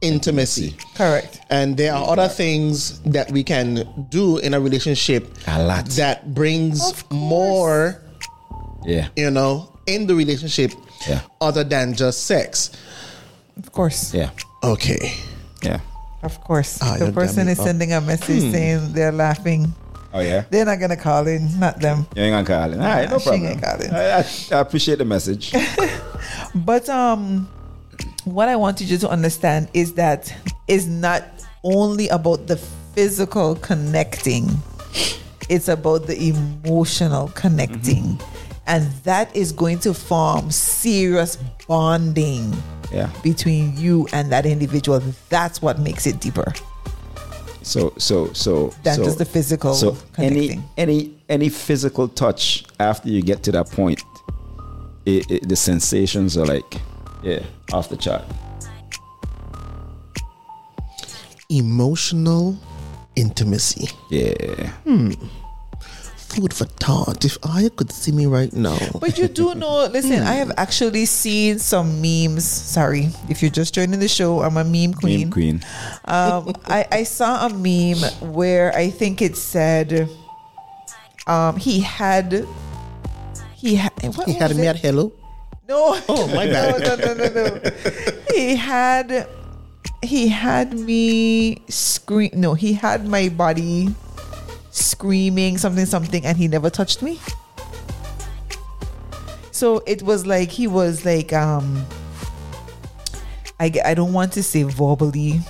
intimacy. 0.00 0.76
Correct. 0.94 1.40
And 1.50 1.76
there 1.76 1.94
are 1.94 2.08
other 2.10 2.28
things 2.28 3.00
that 3.02 3.30
we 3.30 3.42
can 3.44 4.06
do 4.10 4.38
in 4.38 4.52
a 4.54 4.60
relationship 4.60 5.32
A 5.46 5.62
lot. 5.62 5.86
that 5.96 6.34
brings 6.34 7.04
more, 7.10 8.02
Yeah. 8.84 9.08
you 9.16 9.30
know, 9.30 9.72
in 9.86 10.06
the 10.06 10.14
relationship 10.14 10.72
Yeah. 11.08 11.20
other 11.40 11.64
than 11.64 11.94
just 11.94 12.26
sex. 12.26 12.70
Of 13.56 13.70
course. 13.72 14.12
Yeah. 14.12 14.30
Okay. 14.62 15.14
Yeah. 15.62 15.80
Of 16.22 16.40
course. 16.40 16.78
Ah, 16.82 16.96
the 16.98 17.12
person 17.12 17.48
is 17.48 17.58
Oh. 17.60 17.64
sending 17.64 17.92
a 17.92 18.00
message 18.00 18.50
saying 18.52 18.92
they're 18.92 19.12
laughing. 19.12 19.72
Oh 20.14 20.20
yeah. 20.20 20.44
They're 20.50 20.64
not 20.64 20.78
gonna 20.78 20.96
call 20.96 21.26
in, 21.26 21.58
not 21.58 21.80
them. 21.80 22.06
You 22.14 22.22
ain't 22.22 22.46
gonna 22.46 22.60
call 22.60 22.72
in. 22.72 22.80
All 22.80 22.86
right, 22.86 23.08
no 23.10 23.18
she 23.18 23.24
problem. 23.24 23.46
ain't 23.50 23.62
calling. 23.62 23.90
I, 23.90 24.18
I, 24.18 24.24
I 24.52 24.58
appreciate 24.60 24.98
the 24.98 25.04
message. 25.04 25.52
But 26.54 26.88
um 26.88 27.48
what 28.24 28.48
I 28.48 28.56
wanted 28.56 28.88
you 28.88 28.98
to 28.98 29.08
understand 29.08 29.68
is 29.74 29.94
that 29.94 30.32
it's 30.68 30.86
not 30.86 31.24
only 31.64 32.08
about 32.08 32.46
the 32.46 32.56
physical 32.94 33.56
connecting, 33.56 34.48
it's 35.48 35.68
about 35.68 36.06
the 36.06 36.28
emotional 36.28 37.28
connecting. 37.34 38.20
And 38.66 38.92
that 39.04 39.34
is 39.34 39.50
going 39.50 39.80
to 39.80 39.92
form 39.94 40.50
serious 40.52 41.36
bonding 41.66 42.54
Yeah. 42.92 43.10
between 43.22 43.76
you 43.76 44.06
and 44.12 44.30
that 44.30 44.46
individual. 44.46 45.02
That's 45.30 45.60
what 45.60 45.80
makes 45.80 46.06
it 46.06 46.20
deeper 46.20 46.52
So 47.62 47.92
so 47.98 48.32
so 48.32 48.72
than 48.82 48.96
so, 48.96 49.04
just 49.04 49.18
the 49.18 49.24
physical 49.24 49.74
so 49.74 49.96
connecting. 50.12 50.64
any 50.76 50.98
any 50.98 51.14
any 51.28 51.48
physical 51.48 52.08
touch 52.08 52.64
after 52.80 53.08
you 53.08 53.22
get 53.22 53.42
to 53.44 53.52
that 53.52 53.70
point, 53.70 54.02
it, 55.06 55.30
it, 55.30 55.48
the 55.48 55.56
sensations 55.56 56.36
are 56.36 56.46
like 56.46 56.80
yeah 57.22 57.42
off 57.72 57.88
the 57.88 57.96
chart. 57.96 58.24
Emotional 61.48 62.58
intimacy. 63.16 63.88
Yeah. 64.10 64.70
Hmm. 64.84 65.12
Food 66.34 66.54
for 66.54 66.64
thought. 66.64 67.24
If 67.24 67.36
I 67.42 67.68
could 67.76 67.92
see 67.92 68.10
me 68.12 68.24
right 68.24 68.52
now. 68.52 68.78
But 69.00 69.18
you 69.18 69.28
do 69.28 69.54
know, 69.54 69.86
listen, 69.86 70.22
I 70.22 70.34
have 70.34 70.50
actually 70.56 71.04
seen 71.04 71.58
some 71.58 72.00
memes. 72.00 72.44
Sorry, 72.44 73.10
if 73.28 73.42
you're 73.42 73.50
just 73.50 73.74
joining 73.74 74.00
the 74.00 74.08
show, 74.08 74.40
I'm 74.40 74.56
a 74.56 74.64
meme 74.64 74.94
queen. 74.94 75.30
Queen 75.30 75.60
queen. 75.60 75.64
Um, 76.06 76.54
I, 76.64 76.86
I 76.90 77.02
saw 77.04 77.46
a 77.46 77.50
meme 77.50 78.00
where 78.32 78.74
I 78.74 78.88
think 78.88 79.20
it 79.20 79.36
said 79.36 80.08
um, 81.26 81.56
he 81.56 81.80
had. 81.80 82.46
He, 83.54 83.76
ha- 83.76 83.90
what 84.16 84.26
He 84.26 84.34
had 84.34 84.56
me 84.56 84.66
at 84.66 84.76
hello. 84.76 85.12
No. 85.68 86.00
Oh, 86.08 86.26
my 86.28 86.46
bad. 86.52 86.80
No, 86.80 86.96
no, 86.96 87.14
no, 87.14 87.28
no, 87.28 87.60
no. 87.60 87.70
he 88.34 88.56
had 88.56 89.28
he 90.02 90.28
had 90.28 90.74
me 90.74 91.62
scream 91.68 92.30
no, 92.34 92.54
he 92.54 92.72
had 92.72 93.06
my 93.06 93.28
body 93.28 93.94
screaming 94.72 95.58
something 95.58 95.86
something 95.86 96.24
and 96.26 96.36
he 96.36 96.48
never 96.48 96.68
touched 96.70 97.02
me. 97.02 97.20
So 99.52 99.82
it 99.86 100.02
was 100.02 100.26
like 100.26 100.48
he 100.50 100.66
was 100.66 101.04
like 101.04 101.32
um 101.32 101.86
I 103.60 103.94
don't 103.94 104.12
want 104.12 104.32
to 104.32 104.42
say 104.42 104.64
verbally 104.64 105.40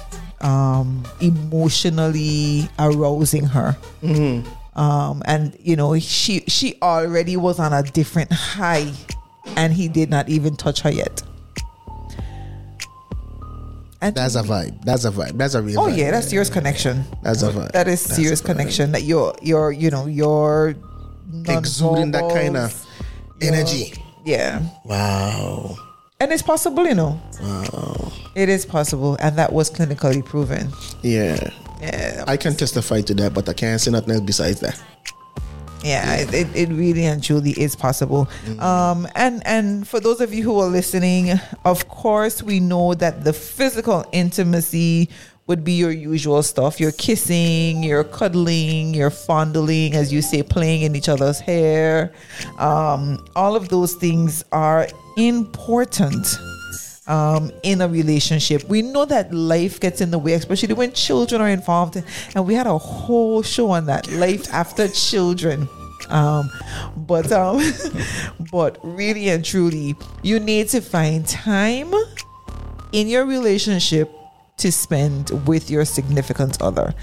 um 0.42 1.02
emotionally 1.20 2.68
arousing 2.78 3.44
her. 3.46 3.76
Um 4.74 5.22
and 5.24 5.56
you 5.60 5.76
know 5.76 5.98
she 5.98 6.40
she 6.48 6.76
already 6.82 7.36
was 7.36 7.58
on 7.58 7.72
a 7.72 7.82
different 7.82 8.32
high 8.32 8.92
and 9.56 9.72
he 9.72 9.88
did 9.88 10.10
not 10.10 10.28
even 10.28 10.56
touch 10.56 10.80
her 10.82 10.90
yet 10.90 11.22
and 14.02 14.14
That's 14.14 14.34
a 14.34 14.42
vibe. 14.42 14.84
That's 14.84 15.04
a 15.06 15.10
vibe. 15.10 15.38
That's 15.38 15.54
a 15.54 15.62
real 15.62 15.80
oh 15.80 15.86
vibe. 15.88 15.96
yeah 15.96 16.10
that's 16.10 16.28
serious 16.28 16.50
connection 16.50 17.04
That's 17.22 17.42
a 17.42 17.50
vibe. 17.50 17.72
that 17.72 17.88
is 17.88 18.00
serious 18.00 18.40
connection 18.42 18.92
that 18.92 19.02
you're 19.04 19.34
you're 19.40 19.72
you 19.72 19.90
know 19.90 20.06
you're 20.06 20.74
Exuding 21.48 22.10
that 22.12 22.28
kind 22.30 22.56
of 22.56 22.74
energy. 23.40 23.94
yeah 24.24 24.60
Wow. 24.84 25.76
and 26.20 26.30
it's 26.32 26.42
possible 26.42 26.84
you 26.86 26.94
know 26.94 27.20
Wow. 27.40 28.12
it 28.34 28.48
is 28.48 28.66
possible 28.66 29.16
and 29.20 29.36
that 29.38 29.52
was 29.52 29.70
clinically 29.70 30.22
proven 30.24 30.70
Yeah. 31.02 31.38
yeah 31.80 32.24
I 32.26 32.36
can 32.36 32.54
testify 32.54 33.00
to 33.02 33.14
that, 33.14 33.32
but 33.34 33.48
I 33.48 33.54
can't 33.54 33.80
say 33.80 33.90
nothing 33.90 34.12
else 34.14 34.20
besides 34.22 34.60
that. 34.60 34.78
Yeah 35.84 36.16
it, 36.16 36.32
it, 36.32 36.46
it 36.54 36.68
really 36.70 37.04
and 37.04 37.22
truly 37.22 37.50
is 37.52 37.74
possible. 37.76 38.28
Um 38.58 39.08
and 39.14 39.42
and 39.46 39.86
for 39.86 40.00
those 40.00 40.20
of 40.20 40.32
you 40.32 40.42
who 40.42 40.58
are 40.60 40.68
listening 40.68 41.32
of 41.64 41.88
course 41.88 42.42
we 42.42 42.60
know 42.60 42.94
that 42.94 43.24
the 43.24 43.32
physical 43.32 44.04
intimacy 44.12 45.08
would 45.48 45.64
be 45.64 45.72
your 45.72 45.90
usual 45.90 46.40
stuff. 46.42 46.78
Your 46.80 46.92
kissing 46.92 47.82
your 47.82 48.04
cuddling 48.04 48.94
your 48.94 49.10
fondling 49.10 49.94
as 49.94 50.12
you 50.12 50.22
say 50.22 50.42
playing 50.42 50.82
in 50.82 50.94
each 50.94 51.08
other's 51.08 51.40
hair. 51.40 52.12
Um 52.58 53.24
all 53.34 53.56
of 53.56 53.68
those 53.68 53.94
things 53.94 54.44
are 54.52 54.88
important 55.16 56.26
um, 57.06 57.50
in 57.62 57.80
a 57.80 57.88
relationship. 57.88 58.64
We 58.68 58.82
know 58.82 59.04
that 59.06 59.32
life 59.32 59.80
gets 59.80 60.00
in 60.00 60.10
the 60.10 60.18
way, 60.18 60.34
especially 60.34 60.74
when 60.74 60.92
children 60.92 61.40
are 61.40 61.48
involved. 61.48 62.02
And 62.34 62.46
we 62.46 62.54
had 62.54 62.66
a 62.66 62.78
whole 62.78 63.42
show 63.42 63.70
on 63.70 63.86
that 63.86 64.10
life 64.12 64.52
after 64.52 64.88
children. 64.88 65.68
Um, 66.08 66.50
but 66.96 67.30
um, 67.30 67.62
but 68.52 68.78
really 68.82 69.28
and 69.28 69.44
truly, 69.44 69.94
you 70.22 70.40
need 70.40 70.68
to 70.70 70.80
find 70.80 71.26
time 71.26 71.92
in 72.92 73.08
your 73.08 73.24
relationship 73.24 74.10
to 74.58 74.70
spend 74.70 75.30
with 75.46 75.70
your 75.70 75.84
significant 75.84 76.60
other. 76.60 76.94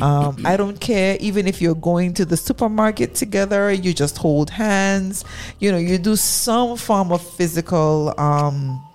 Um, 0.00 0.46
I 0.46 0.56
don't 0.56 0.78
care, 0.80 1.16
even 1.20 1.48
if 1.48 1.60
you're 1.60 1.74
going 1.74 2.14
to 2.14 2.24
the 2.24 2.36
supermarket 2.36 3.16
together, 3.16 3.72
you 3.72 3.92
just 3.92 4.16
hold 4.18 4.50
hands, 4.50 5.24
you 5.58 5.72
know, 5.72 5.78
you 5.78 5.98
do 5.98 6.14
some 6.14 6.76
form 6.76 7.10
of 7.10 7.20
physical, 7.20 8.14
um, 8.18 8.87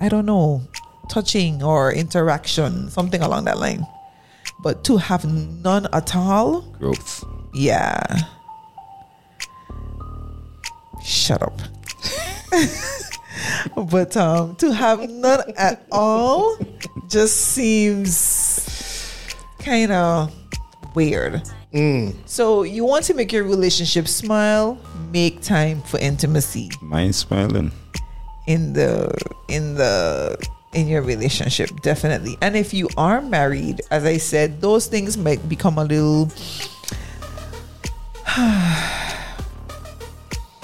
I 0.00 0.08
don't 0.08 0.26
know, 0.26 0.62
touching 1.08 1.62
or 1.62 1.92
interaction, 1.92 2.90
something 2.90 3.20
along 3.22 3.44
that 3.44 3.58
line. 3.58 3.86
But 4.60 4.84
to 4.84 4.96
have 4.96 5.24
none 5.24 5.86
at 5.92 6.14
all, 6.14 6.62
Growth. 6.78 7.24
yeah. 7.54 8.02
Shut 11.04 11.42
up. 11.42 11.58
but 13.90 14.16
um 14.16 14.56
to 14.56 14.72
have 14.72 15.08
none 15.08 15.52
at 15.56 15.86
all 15.92 16.56
just 17.08 17.36
seems 17.36 19.14
kind 19.60 19.92
of 19.92 20.34
weird. 20.94 21.42
So 22.26 22.62
you 22.62 22.84
want 22.84 23.04
to 23.04 23.14
make 23.14 23.30
your 23.32 23.44
relationship 23.44 24.08
smile, 24.08 24.78
make 25.12 25.42
time 25.42 25.82
for 25.82 25.98
intimacy 25.98 26.70
Mind 26.82 27.14
smiling. 27.14 27.70
In 28.48 28.72
the 28.72 29.12
in 29.52 29.74
the 29.76 30.32
in 30.72 30.88
your 30.88 31.02
relationship 31.04 31.68
definitely 31.84 32.38
and 32.40 32.56
if 32.56 32.72
you 32.72 32.88
are 32.96 33.20
married 33.20 33.82
as 33.90 34.04
i 34.08 34.16
said 34.16 34.60
those 34.64 34.86
things 34.88 35.18
might 35.20 35.44
become 35.48 35.76
a 35.76 35.84
little 35.84 36.32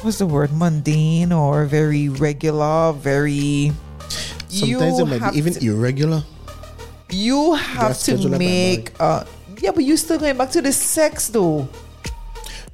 what's 0.02 0.18
the 0.18 0.26
word 0.26 0.52
mundane 0.52 1.32
or 1.32 1.64
very 1.64 2.08
regular 2.08 2.92
very 2.92 3.72
Sometimes 4.48 5.00
it 5.00 5.06
might 5.06 5.32
be 5.32 5.38
even 5.38 5.52
to- 5.54 5.66
irregular. 5.66 6.22
you 7.10 7.54
have 7.54 7.98
to 8.06 8.28
make 8.28 8.92
uh 9.00 9.24
yeah 9.60 9.70
but 9.72 9.82
you're 9.84 9.96
still 9.96 10.18
going 10.18 10.36
back 10.36 10.50
to 10.50 10.62
the 10.62 10.72
sex 10.72 11.28
though 11.28 11.68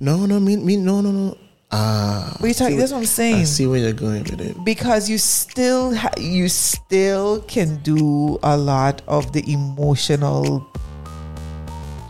No, 0.00 0.24
no, 0.24 0.40
me, 0.40 0.56
me, 0.56 0.80
no, 0.80 1.04
no, 1.04 1.12
no. 1.12 1.36
Ah, 1.72 2.36
you 2.42 2.52
talking- 2.52 2.74
see 2.74 2.78
that's 2.80 2.90
what 2.92 2.98
I'm 2.98 3.06
saying. 3.06 3.36
I 3.36 3.44
see 3.44 3.66
where 3.66 3.78
you're 3.78 3.92
going 3.92 4.24
with 4.24 4.40
it. 4.40 4.64
because 4.64 5.08
you 5.08 5.18
still 5.18 5.94
ha- 5.94 6.10
you 6.18 6.48
still 6.48 7.40
can 7.42 7.76
do 7.82 8.38
a 8.42 8.56
lot 8.56 9.02
of 9.06 9.32
the 9.32 9.44
emotional 9.52 10.66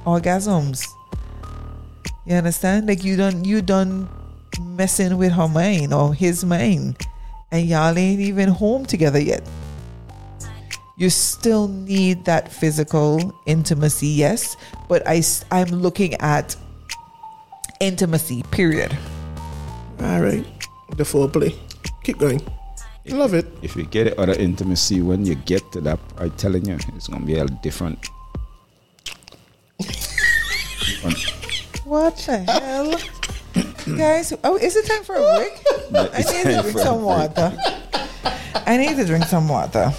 orgasms 0.07 0.87
you 2.25 2.35
understand 2.35 2.89
like 2.89 3.05
you 3.05 3.17
done 3.17 3.45
you 3.45 3.61
done 3.61 4.09
messing 4.61 5.19
with 5.19 5.31
her 5.33 5.47
mind 5.47 5.93
or 5.93 6.15
his 6.15 6.43
mind 6.43 6.97
and 7.53 7.67
y'all 7.69 7.97
ain't 7.99 8.21
even 8.21 8.49
home 8.49 8.87
together 8.87 9.21
yet 9.21 9.43
you 10.97 11.11
still 11.11 11.69
need 11.69 12.25
that 12.25 12.51
physical 12.51 13.33
intimacy 13.45 14.07
yes 14.09 14.57
but 14.89 15.07
I 15.07 15.23
I'm 15.51 15.69
looking 15.69 16.15
at 16.15 16.57
intimacy. 17.81 18.43
Period. 18.51 18.97
All 20.01 20.21
right. 20.21 20.45
The 20.97 21.05
foreplay. 21.05 21.55
Keep 22.03 22.19
going. 22.19 22.41
Love 23.07 23.35
it. 23.35 23.47
If 23.63 23.77
you 23.77 23.85
get 23.85 24.07
it 24.07 24.19
other 24.19 24.35
intimacy, 24.35 25.03
when 25.03 25.27
you 25.27 25.35
get 25.35 25.63
to 25.73 25.81
that, 25.83 25.99
I'm 26.19 26.31
telling 26.33 26.65
you, 26.65 26.79
it's 26.95 27.09
gonna 27.09 27.25
be 27.25 27.37
a 27.37 27.47
different. 27.47 27.99
What 31.85 32.17
the 32.17 32.39
hell? 32.39 33.97
Guys, 33.97 34.33
oh, 34.45 34.57
is 34.57 34.77
it 34.77 34.87
time 34.87 35.03
for 35.03 35.17
a 35.17 35.37
break? 35.37 35.53
I 36.15 36.23
need 36.23 36.45
to 36.45 36.63
drink 36.63 36.79
some 36.79 37.03
water. 37.03 37.57
I 38.67 38.77
need 38.77 38.97
to 38.97 39.05
drink 39.05 39.25
some 39.25 39.49
water. 39.49 39.93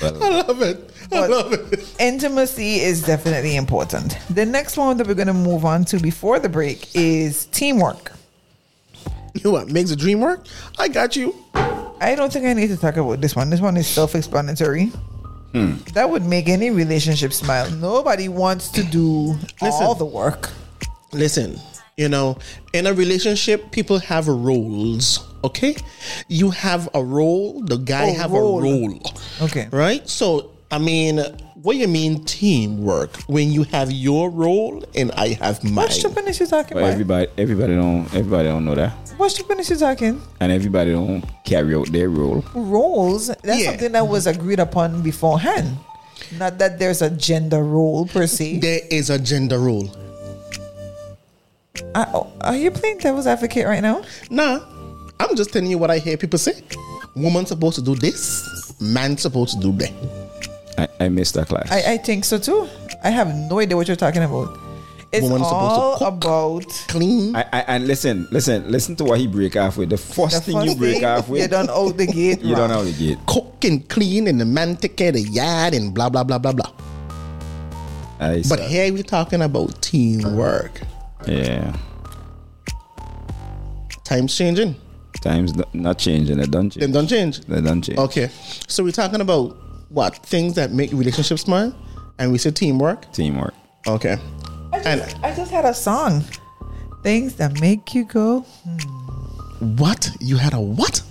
Well, 0.00 0.22
I 0.22 0.28
love 0.42 0.62
it. 0.62 0.90
I 1.12 1.26
love 1.26 1.52
it. 1.52 1.94
Intimacy 1.98 2.80
is 2.80 3.02
definitely 3.02 3.56
important. 3.56 4.16
The 4.30 4.46
next 4.46 4.76
one 4.76 4.96
that 4.96 5.06
we're 5.06 5.14
going 5.14 5.26
to 5.26 5.34
move 5.34 5.64
on 5.64 5.84
to 5.86 5.98
before 5.98 6.38
the 6.38 6.48
break 6.48 6.94
is 6.94 7.46
teamwork. 7.46 8.12
You 9.38 9.44
know 9.44 9.50
what 9.52 9.68
makes 9.70 9.90
a 9.92 9.96
dream 9.96 10.20
work? 10.20 10.46
I 10.78 10.88
got 10.88 11.14
you. 11.14 11.32
I 11.54 12.14
don't 12.16 12.32
think 12.32 12.44
I 12.44 12.52
need 12.54 12.68
to 12.68 12.76
talk 12.76 12.96
about 12.96 13.20
this 13.20 13.36
one. 13.36 13.50
This 13.50 13.60
one 13.60 13.76
is 13.76 13.86
self 13.86 14.14
explanatory. 14.16 14.86
Hmm. 15.52 15.76
That 15.94 16.10
would 16.10 16.24
make 16.24 16.48
any 16.48 16.70
relationship 16.70 17.32
smile. 17.32 17.70
Nobody 17.70 18.28
wants 18.28 18.68
to 18.72 18.82
do 18.82 19.36
Listen. 19.62 19.84
all 19.86 19.94
the 19.94 20.04
work. 20.04 20.50
Listen, 21.12 21.58
you 21.96 22.08
know, 22.08 22.36
in 22.72 22.86
a 22.86 22.92
relationship, 22.92 23.70
people 23.70 23.98
have 24.00 24.26
roles. 24.28 25.24
Okay, 25.44 25.76
you 26.26 26.50
have 26.50 26.88
a 26.94 27.02
role. 27.02 27.62
The 27.62 27.76
guy 27.78 28.10
Oh, 28.10 28.14
have 28.14 28.32
role. 28.32 28.58
a 28.58 28.62
role. 28.62 29.00
Okay. 29.42 29.68
right? 29.70 30.06
So, 30.08 30.50
I 30.70 30.76
mean, 30.78 31.18
what 31.62 31.72
do 31.72 31.78
you 31.78 31.88
mean 31.88 32.24
teamwork 32.24 33.16
when 33.26 33.50
you 33.50 33.62
have 33.64 33.90
your 33.90 34.28
role 34.28 34.84
and 34.94 35.10
I 35.12 35.28
have 35.40 35.64
mine? 35.64 35.74
What 35.76 35.92
stupidness 35.92 36.40
you 36.40 36.46
talking 36.46 36.74
but 36.74 36.80
about? 36.80 36.92
everybody, 36.92 37.26
everybody 37.38 37.74
don't, 37.74 38.04
everybody 38.14 38.48
don't 38.48 38.64
know 38.66 38.74
that, 38.74 38.92
What 39.16 39.30
stupidness 39.30 39.70
you 39.70 39.76
talking? 39.76 40.20
and 40.40 40.52
everybody 40.52 40.92
don't 40.92 41.24
carry 41.44 41.74
out 41.74 41.90
their 41.90 42.10
role. 42.10 42.44
Roles. 42.54 43.28
That's 43.28 43.60
Yeah. 43.62 43.70
something 43.70 43.92
that 43.92 44.06
was 44.06 44.26
agreed 44.26 44.60
upon 44.60 45.00
beforehand. 45.02 45.74
Not 46.38 46.58
that 46.58 46.78
there's 46.78 47.00
a 47.00 47.08
gender 47.10 47.64
role 47.64 48.04
per 48.06 48.26
se. 48.26 48.58
There 48.58 48.80
is 48.90 49.08
a 49.08 49.18
gender 49.18 49.58
role. 49.58 49.88
I- 51.94 52.06
oh, 52.12 52.26
are 52.42 52.56
you 52.56 52.70
playing 52.70 52.98
devil's 52.98 53.26
advocate 53.26 53.66
right 53.66 53.80
now? 53.80 54.02
Nah, 54.30 54.60
I'm 55.18 55.34
just 55.34 55.50
telling 55.52 55.70
you 55.70 55.78
what 55.78 55.90
I 55.90 55.98
hear 55.98 56.18
people 56.18 56.38
say. 56.38 56.60
Woman 57.16 57.46
supposed 57.46 57.76
to 57.76 57.82
do 57.82 57.94
this, 57.94 58.74
man 58.80 59.16
supposed 59.16 59.54
to 59.54 59.60
do 59.60 59.72
that. 59.78 59.92
I, 60.78 60.88
I 61.00 61.08
missed 61.08 61.34
that 61.34 61.48
class. 61.48 61.70
I, 61.70 61.94
I 61.94 61.96
think 61.98 62.24
so 62.24 62.38
too. 62.38 62.68
I 63.04 63.10
have 63.10 63.28
no 63.34 63.58
idea 63.58 63.76
what 63.76 63.86
you're 63.88 63.96
talking 63.96 64.22
about. 64.22 64.56
It's 65.10 65.22
Woman's 65.22 65.46
supposed 65.48 65.50
to 65.50 65.80
all 65.80 65.98
cook. 65.98 66.08
about 66.24 66.66
Clean. 66.88 67.34
I, 67.34 67.42
I, 67.52 67.60
and 67.68 67.86
listen, 67.86 68.28
listen, 68.30 68.70
listen 68.70 68.94
to 68.96 69.04
what 69.04 69.18
he 69.18 69.26
break 69.26 69.56
off 69.56 69.78
with. 69.78 69.88
The 69.90 69.96
first 69.96 70.44
the 70.44 70.52
thing 70.52 70.62
you 70.68 70.74
break 70.76 70.96
thing, 70.96 71.04
off 71.06 71.28
with, 71.30 71.40
You 71.42 71.48
don't 71.48 71.70
out 71.70 71.96
the 71.96 72.06
gate. 72.06 72.42
you 72.42 72.54
don't 72.54 72.70
wrong. 72.70 72.84
know 72.84 72.84
the 72.84 72.92
gate. 72.92 73.18
Cook 73.26 73.64
and 73.64 73.88
clean 73.88 74.26
and 74.28 74.38
the 74.40 74.44
man 74.44 74.76
take 74.76 74.96
care 74.98 75.08
of 75.08 75.14
the 75.14 75.22
yard 75.22 75.72
and 75.74 75.94
blah 75.94 76.10
blah 76.10 76.24
blah 76.24 76.38
blah 76.38 76.52
blah. 76.52 76.70
I 78.20 78.36
But 78.48 78.58
said, 78.58 78.68
here 78.70 78.92
we're 78.92 79.02
talking 79.02 79.40
about 79.42 79.80
teamwork. 79.80 80.82
yeah, 81.26 81.74
Times 84.04 84.34
changing. 84.36 84.74
times 85.22 85.54
not- 85.54 85.74
not 85.74 85.98
changing. 85.98 86.36
They 86.38 86.46
don't 86.46 86.70
change. 86.70 86.84
They 86.86 86.92
don't 86.92 87.06
change. 87.08 87.40
They 87.46 87.60
don't 87.60 87.82
change. 87.82 87.98
Okay. 87.98 88.30
So 88.66 88.84
we're 88.84 88.92
talking 88.92 89.20
about 89.20 89.56
what? 89.88 90.16
Things 90.16 90.54
that 90.54 90.72
make 90.72 90.92
relationships 90.92 91.42
smile? 91.42 91.74
And 92.18 92.32
we 92.32 92.38
said 92.38 92.56
teamwork. 92.56 93.10
Teamwork. 93.12 93.54
Okay. 93.86 94.16
I 94.72 94.96
just, 94.96 95.22
I 95.22 95.34
just 95.34 95.50
had 95.50 95.64
a 95.64 95.74
song. 95.74 96.22
Things 97.02 97.34
that 97.36 97.60
make 97.60 97.94
you 97.94 98.04
go. 98.04 98.40
What? 99.60 100.10
You 100.20 100.36
had 100.36 100.52
a 100.52 100.60
what? 100.60 101.02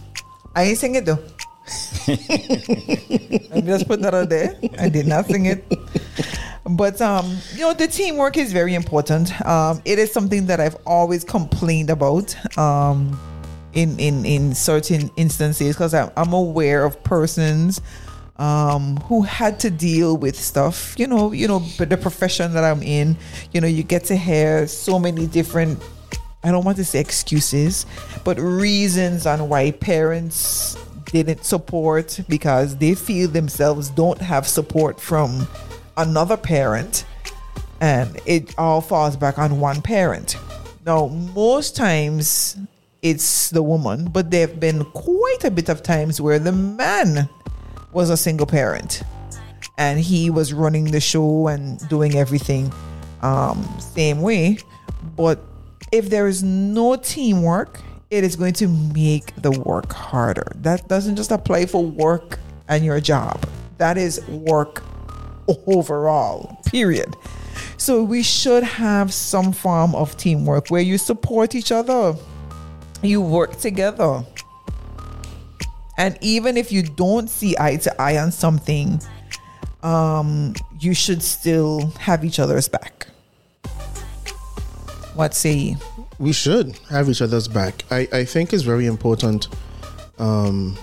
I 0.56 0.64
ain't 0.64 0.78
sing 0.78 0.96
it 0.96 1.06
though. 1.06 1.20
I'm 2.08 3.66
just 3.66 3.88
putting 3.88 4.04
that 4.04 4.14
out 4.14 4.30
there. 4.30 4.58
I 4.80 4.90
did 4.90 5.08
not 5.08 5.26
sing 5.26 5.48
it. 5.48 5.66
But 6.70 7.02
um, 7.02 7.38
you 7.54 7.62
know, 7.62 7.74
the 7.74 7.88
teamwork 7.88 8.38
is 8.38 8.54
very 8.54 8.76
important. 8.76 9.40
Um, 9.46 9.82
it 9.86 10.00
is 10.00 10.12
something 10.12 10.46
that 10.48 10.60
I've 10.60 10.78
always 10.86 11.24
complained 11.24 11.90
about. 11.90 12.36
Um, 12.58 13.20
in 13.74 14.00
in 14.00 14.26
in 14.26 14.56
certain 14.56 15.12
instances, 15.18 15.76
because 15.76 15.94
I'm, 15.94 16.10
I'm 16.18 16.34
aware 16.34 16.84
of 16.84 17.02
persons 17.04 17.82
um 18.40 18.98
who 19.08 19.24
had 19.24 19.60
to 19.60 19.70
deal 19.70 20.16
with 20.16 20.38
stuff 20.38 20.94
you 20.98 21.08
know 21.08 21.32
you 21.32 21.48
know 21.48 21.64
but 21.78 21.90
the 21.90 21.98
profession 21.98 22.54
that 22.54 22.64
i'm 22.64 22.84
in 22.84 23.18
you 23.52 23.60
know 23.60 23.68
you 23.68 23.84
get 23.84 24.04
to 24.04 24.16
hear 24.16 24.68
so 24.68 25.00
many 25.00 25.26
different 25.26 25.82
I 26.44 26.52
don't 26.52 26.64
want 26.64 26.78
to 26.78 26.86
say 26.86 27.00
excuses, 27.00 27.86
but 28.24 28.40
reasons 28.40 29.26
on 29.26 29.50
why 29.50 29.72
parents 29.72 30.78
didn't 31.12 31.44
support 31.44 32.20
because 32.30 32.78
they 32.78 32.96
feel 32.96 33.28
themselves 33.28 33.90
don't 33.90 34.22
have 34.22 34.48
support 34.48 35.02
from 35.02 35.48
another 35.98 36.38
parent 36.38 37.06
and 37.82 38.20
it 38.26 38.54
all 38.58 38.82
falls 38.82 39.16
back 39.16 39.38
on 39.38 39.60
one 39.60 39.82
parent. 39.82 40.38
Now, 40.86 41.08
most 41.08 41.76
times 41.76 42.58
it's 43.02 43.50
the 43.50 43.62
woman, 43.62 44.06
but 44.06 44.32
there 44.32 44.48
have 44.48 44.60
been 44.60 44.86
quite 44.86 45.44
a 45.44 45.52
bit 45.52 45.70
of 45.70 45.84
times 45.84 46.20
where 46.20 46.40
the 46.40 46.52
man 46.52 47.30
was 47.92 48.10
a 48.10 48.18
single 48.18 48.46
parent 48.48 49.04
and 49.78 50.00
he 50.00 50.30
was 50.30 50.54
running 50.54 50.86
the 50.86 51.00
show 51.00 51.48
and 51.48 51.88
doing 51.90 52.16
everything 52.16 52.72
um, 53.22 53.64
same 53.80 54.22
way. 54.22 54.58
But 55.16 55.40
if 55.92 56.10
there 56.10 56.28
is 56.28 56.44
no 56.44 56.96
teamwork, 56.96 57.80
it 58.10 58.24
is 58.24 58.36
going 58.36 58.54
to 58.54 58.68
make 58.68 59.36
the 59.42 59.52
work 59.52 59.92
harder. 59.92 60.52
That 60.56 60.88
doesn't 60.88 61.16
just 61.16 61.32
apply 61.32 61.66
for 61.66 61.84
work 61.84 62.40
and 62.68 62.84
your 62.84 63.00
job. 63.00 63.46
That 63.78 63.98
is 63.98 64.26
work 64.28 64.84
overall, 65.68 66.60
period. 66.66 67.16
So 67.78 68.04
we 68.04 68.24
should 68.24 68.64
have 68.64 69.14
some 69.14 69.52
form 69.52 69.96
of 69.96 70.18
teamwork 70.18 70.70
where 70.70 70.82
you 70.82 70.98
support 70.98 71.56
each 71.56 71.72
other. 71.72 72.16
You 73.02 73.22
work 73.22 73.58
together. 73.58 74.24
And 75.98 76.18
even 76.22 76.58
if 76.58 76.72
you 76.72 76.84
don't 76.84 77.30
see 77.30 77.56
eye 77.60 77.78
to 77.78 78.02
eye 78.02 78.18
on 78.18 78.32
something, 78.32 79.02
um, 79.84 80.54
you 80.80 80.94
should 80.94 81.24
still 81.24 81.88
have 82.00 82.24
each 82.24 82.40
other's 82.40 82.70
back. 82.70 83.08
What 85.16 85.34
say 85.34 85.54
you? 85.54 85.76
We 86.20 86.34
should 86.34 86.78
have 86.90 87.10
each 87.10 87.22
other's 87.22 87.48
back. 87.48 87.84
I, 87.90 88.08
I 88.14 88.26
think 88.26 88.54
it's 88.54 88.64
very 88.64 88.86
important 88.86 89.48
um, 90.20 90.78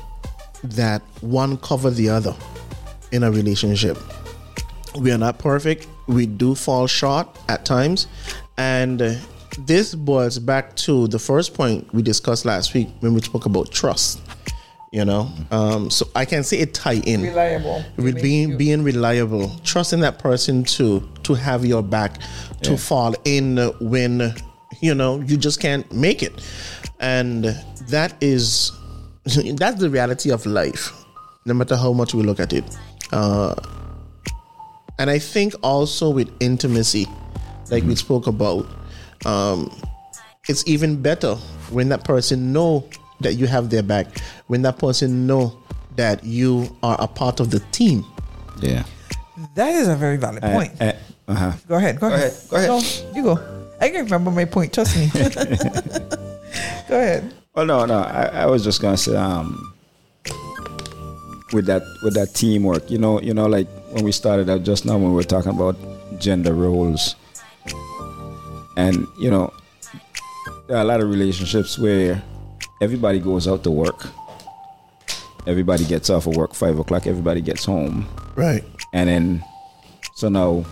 that 0.65 1.03
one 1.21 1.57
cover 1.59 1.91
the 1.91 2.09
other 2.09 2.35
in 3.13 3.23
a 3.23 3.31
relationship. 3.31 3.97
We 4.99 5.13
are 5.13 5.19
not 5.19 5.39
perfect. 5.39 5.87
We 6.09 6.27
do 6.27 6.55
fall 6.55 6.87
short 6.87 7.29
at 7.49 7.65
times. 7.65 8.09
And 8.57 9.21
this 9.59 9.95
boils 9.95 10.39
back 10.39 10.75
to 10.77 11.07
the 11.09 11.19
first 11.19 11.55
point 11.55 11.93
we 11.93 12.03
discussed 12.03 12.45
last 12.45 12.75
week 12.75 12.89
when 13.01 13.15
we 13.15 13.21
spoke 13.21 13.47
about 13.47 13.71
trust. 13.71 14.21
You 14.95 15.05
know, 15.05 15.29
um, 15.51 15.91
so 15.91 16.07
I 16.15 16.25
can 16.25 16.45
say 16.45 16.61
it 16.61 16.73
tie 16.73 17.03
in. 17.05 17.23
Reliable. 17.23 17.85
Re- 17.97 18.13
being 18.13 18.57
being 18.57 18.85
reliable, 18.85 19.51
trusting 19.65 19.99
that 20.07 20.21
person 20.21 20.63
to 20.79 21.03
to 21.25 21.35
have 21.35 21.65
your 21.65 21.83
back, 21.83 22.21
to 22.63 22.71
Yeah. 22.71 22.77
fall 22.77 23.15
in 23.25 23.57
when 23.81 24.33
you 24.81 24.95
know 24.95 25.19
you 25.21 25.37
just 25.37 25.59
can't 25.59 25.93
make 25.93 26.23
it, 26.23 26.33
and 27.01 27.43
that 27.91 28.15
is 28.21 28.71
that's 29.25 29.81
the 29.81 29.91
reality 29.91 30.31
of 30.31 30.47
life, 30.47 30.93
no 31.45 31.55
matter 31.55 31.77
how 31.77 31.93
much 31.93 32.15
we 32.15 32.23
look 32.23 32.39
at 32.39 32.53
it. 32.53 32.63
Uh, 33.11 33.57
and 35.01 35.11
I 35.11 35.19
think 35.19 35.55
also 35.61 36.09
with 36.11 36.31
intimacy, 36.39 37.09
like 37.69 37.83
we 37.83 37.97
spoke 37.97 38.29
about, 38.29 38.65
um, 39.27 39.73
it's 40.49 40.63
even 40.69 41.03
better 41.03 41.35
when 41.71 41.89
that 41.89 42.05
person 42.05 42.53
know 42.53 42.85
that 43.25 43.35
you 43.35 43.47
have 43.47 43.71
their 43.71 43.83
back, 43.83 44.07
when 44.47 44.63
that 44.63 44.79
person 44.79 45.27
know 45.27 45.59
that 45.97 46.25
you 46.25 46.75
are 46.83 46.97
a 47.01 47.09
part 47.09 47.41
of 47.41 47.51
the 47.51 47.61
team. 47.73 48.05
Yeah. 48.61 48.85
That 49.55 49.75
is 49.75 49.89
a 49.89 49.97
very 49.97 50.17
valid 50.17 50.43
point. 50.43 50.73
Uh, 50.81 50.93
huh 51.29 51.53
go 51.67 51.77
ahead. 51.77 51.99
Go, 51.99 52.07
ahead. 52.07 52.33
ahead, 52.33 52.51
go 52.51 52.57
ahead. 52.57 52.69
No, 52.69 53.13
you 53.15 53.23
go. 53.23 53.65
I 53.81 53.89
can 53.91 54.05
remember 54.05 54.31
my 54.31 54.45
point. 54.45 54.73
Trust 54.73 54.97
me. 54.97 55.11
go 56.89 56.99
ahead. 56.99 57.35
Well, 57.55 57.67
no, 57.67 57.85
no. 57.85 57.99
I, 57.99 58.25
I 58.25 58.47
was 58.47 58.65
just 58.65 58.81
gonna 58.81 58.97
say, 58.97 59.17
um, 59.17 59.75
with 61.53 61.67
that 61.67 61.83
with 62.03 62.15
that 62.15 62.35
teamwork, 62.35 62.91
you 62.91 62.99
know, 62.99 63.21
you 63.21 63.35
know, 63.35 63.47
like 63.47 63.69
when 63.91 64.05
we 64.05 64.13
started 64.13 64.49
out 64.49 64.63
just 64.63 64.85
now 64.85 64.95
when 64.95 65.11
we 65.11 65.15
were 65.15 65.23
talking 65.23 65.53
about 65.53 65.77
gender 66.19 66.55
roles, 66.55 67.17
and 68.77 69.07
you 69.19 69.31
know, 69.31 69.53
there 70.67 70.77
are 70.77 70.81
a 70.81 70.85
lot 70.85 71.01
of 71.01 71.09
relationships 71.09 71.79
where 71.79 72.23
everybody 72.85 73.19
goes 73.19 73.49
out 73.49 73.63
to 73.65 73.71
work, 73.71 74.01
everybody 75.47 75.85
gets 75.85 76.11
off 76.11 76.27
of 76.27 76.37
work 76.37 76.55
five 76.55 76.79
o'clock, 76.79 77.07
everybody 77.07 77.41
gets 77.41 77.65
home, 77.65 78.07
Right. 78.37 78.65
and 78.93 79.09
then 79.09 79.45
so 80.15 80.29
now, 80.29 80.65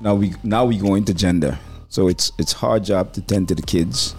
now 0.00 0.14
we 0.14 0.32
now 0.42 0.64
we 0.64 0.78
go 0.78 0.94
into 0.94 1.12
gender. 1.12 1.58
So 1.90 2.08
it's 2.08 2.32
it's 2.38 2.52
hard 2.52 2.84
job 2.84 3.12
to 3.14 3.20
tend 3.20 3.48
to 3.48 3.54
the 3.54 3.62
kids. 3.74 4.14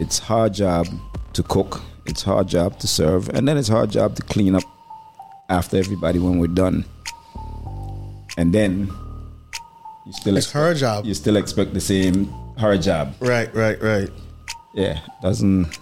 It's 0.00 0.18
hard 0.18 0.54
job 0.54 0.86
to 1.34 1.42
cook. 1.42 1.80
It's 2.06 2.22
hard 2.22 2.48
job 2.48 2.78
to 2.80 2.86
serve, 2.88 3.28
and 3.30 3.46
then 3.46 3.56
it's 3.56 3.68
hard 3.68 3.90
job 3.90 4.16
to 4.16 4.22
clean 4.22 4.54
up 4.54 4.64
after 5.48 5.76
everybody 5.76 6.18
when 6.18 6.38
we're 6.38 6.54
done. 6.64 6.84
And 8.38 8.52
then 8.52 8.88
you 10.06 10.12
still 10.12 10.36
It's 10.36 10.50
her 10.52 10.74
job. 10.74 11.04
you 11.04 11.14
still 11.14 11.36
expect 11.36 11.74
the 11.74 11.80
same 11.80 12.26
her 12.58 12.76
job. 12.78 13.14
Right, 13.20 13.54
right, 13.54 13.80
right. 13.82 14.10
Yeah, 14.74 15.00
doesn't 15.22 15.78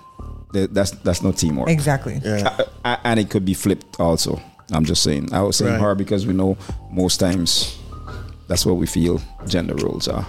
that's 0.52 0.90
that's 1.02 1.22
no 1.22 1.32
teamwork. 1.32 1.68
Exactly. 1.68 2.20
Yeah. 2.24 2.54
Uh, 2.58 2.64
uh, 2.84 2.96
and 3.04 3.20
it 3.20 3.30
could 3.30 3.44
be 3.44 3.54
flipped 3.54 3.98
also. 4.00 4.40
I'm 4.72 4.84
just 4.84 5.02
saying. 5.02 5.32
I 5.32 5.42
was 5.42 5.56
saying 5.56 5.72
Right. 5.72 5.80
her 5.80 5.94
because 5.94 6.26
we 6.26 6.32
know 6.32 6.56
most 6.90 7.18
times 7.18 7.76
that's 8.48 8.64
what 8.66 8.74
we 8.76 8.86
feel 8.86 9.20
gender 9.46 9.74
roles 9.74 10.08
are. 10.08 10.26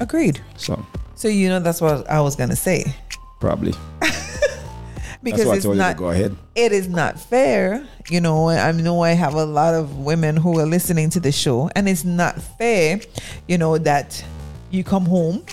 Agreed. 0.00 0.40
So 0.56 0.84
So 1.14 1.28
you 1.28 1.48
know 1.48 1.60
that's 1.60 1.80
what 1.80 2.08
I 2.08 2.20
was 2.20 2.36
gonna 2.36 2.56
say 2.56 2.94
probably 3.40 3.72
because 5.22 5.40
that's 5.40 5.46
why 5.46 5.52
I 5.52 5.56
it's 5.56 5.64
told 5.64 5.76
not 5.76 5.88
you 5.88 5.94
to 5.94 5.98
go 5.98 6.10
ahead. 6.10 6.36
it 6.54 6.72
is 6.72 6.88
not 6.88 7.18
fair. 7.20 7.86
You 8.10 8.20
know, 8.20 8.48
I 8.48 8.72
know 8.72 9.02
I 9.02 9.10
have 9.12 9.34
a 9.34 9.44
lot 9.44 9.74
of 9.74 9.98
women 9.98 10.36
who 10.36 10.58
are 10.60 10.66
listening 10.66 11.10
to 11.10 11.20
the 11.20 11.30
show, 11.32 11.68
and 11.76 11.88
it's 11.88 12.04
not 12.04 12.40
fair, 12.58 13.00
you 13.46 13.58
know, 13.58 13.76
that 13.78 14.24
you 14.70 14.82
come 14.84 15.04
home, 15.04 15.44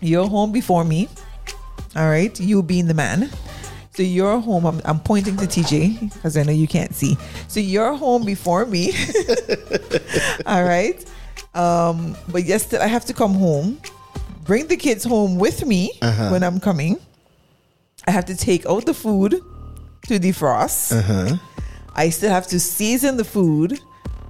you're 0.00 0.26
home 0.28 0.52
before 0.52 0.84
me, 0.84 1.08
all 1.96 2.08
right, 2.08 2.38
you 2.38 2.62
being 2.62 2.86
the 2.86 2.94
man. 2.94 3.30
So 3.92 4.04
you're 4.04 4.38
home. 4.38 4.64
I'm, 4.64 4.80
I'm 4.84 5.00
pointing 5.00 5.36
to 5.38 5.46
TJ 5.46 6.14
because 6.14 6.36
I 6.36 6.44
know 6.44 6.52
you 6.52 6.68
can't 6.68 6.94
see. 6.94 7.16
So 7.48 7.58
you're 7.58 7.94
home 7.94 8.24
before 8.24 8.64
me. 8.64 8.92
all 10.46 10.62
right. 10.62 11.04
Um, 11.54 12.16
but 12.28 12.44
yes, 12.44 12.72
I 12.72 12.86
have 12.86 13.04
to 13.06 13.12
come 13.12 13.34
home, 13.34 13.80
bring 14.44 14.68
the 14.68 14.76
kids 14.76 15.02
home 15.04 15.38
with 15.38 15.66
me 15.66 15.90
when 16.30 16.44
I'm 16.44 16.60
coming. 16.60 16.98
I 18.06 18.12
have 18.12 18.26
to 18.26 18.36
take 18.36 18.64
out 18.66 18.86
the 18.86 18.94
food 18.94 19.32
to 20.06 20.18
defrost. 20.20 20.92
I 21.96 22.08
still 22.10 22.30
have 22.30 22.46
to 22.48 22.60
season 22.60 23.16
the 23.16 23.24
food, 23.24 23.80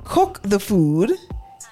cook 0.04 0.40
the 0.42 0.58
food, 0.58 1.12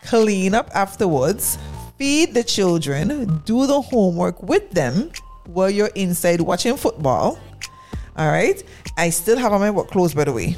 clean 0.04 0.54
up 0.54 0.70
afterwards, 0.74 1.56
feed 1.96 2.34
the 2.34 2.44
children, 2.44 3.42
do 3.46 3.66
the 3.66 3.80
homework 3.80 4.42
with 4.42 4.70
them 4.70 5.10
while 5.48 5.70
you're 5.70 5.90
inside 5.94 6.40
watching 6.40 6.76
football. 6.76 7.38
All 8.16 8.28
right. 8.28 8.62
I 8.96 9.10
still 9.10 9.38
have 9.38 9.52
on 9.52 9.60
my 9.60 9.70
work 9.70 9.88
clothes, 9.88 10.14
by 10.14 10.24
the 10.24 10.32
way. 10.32 10.56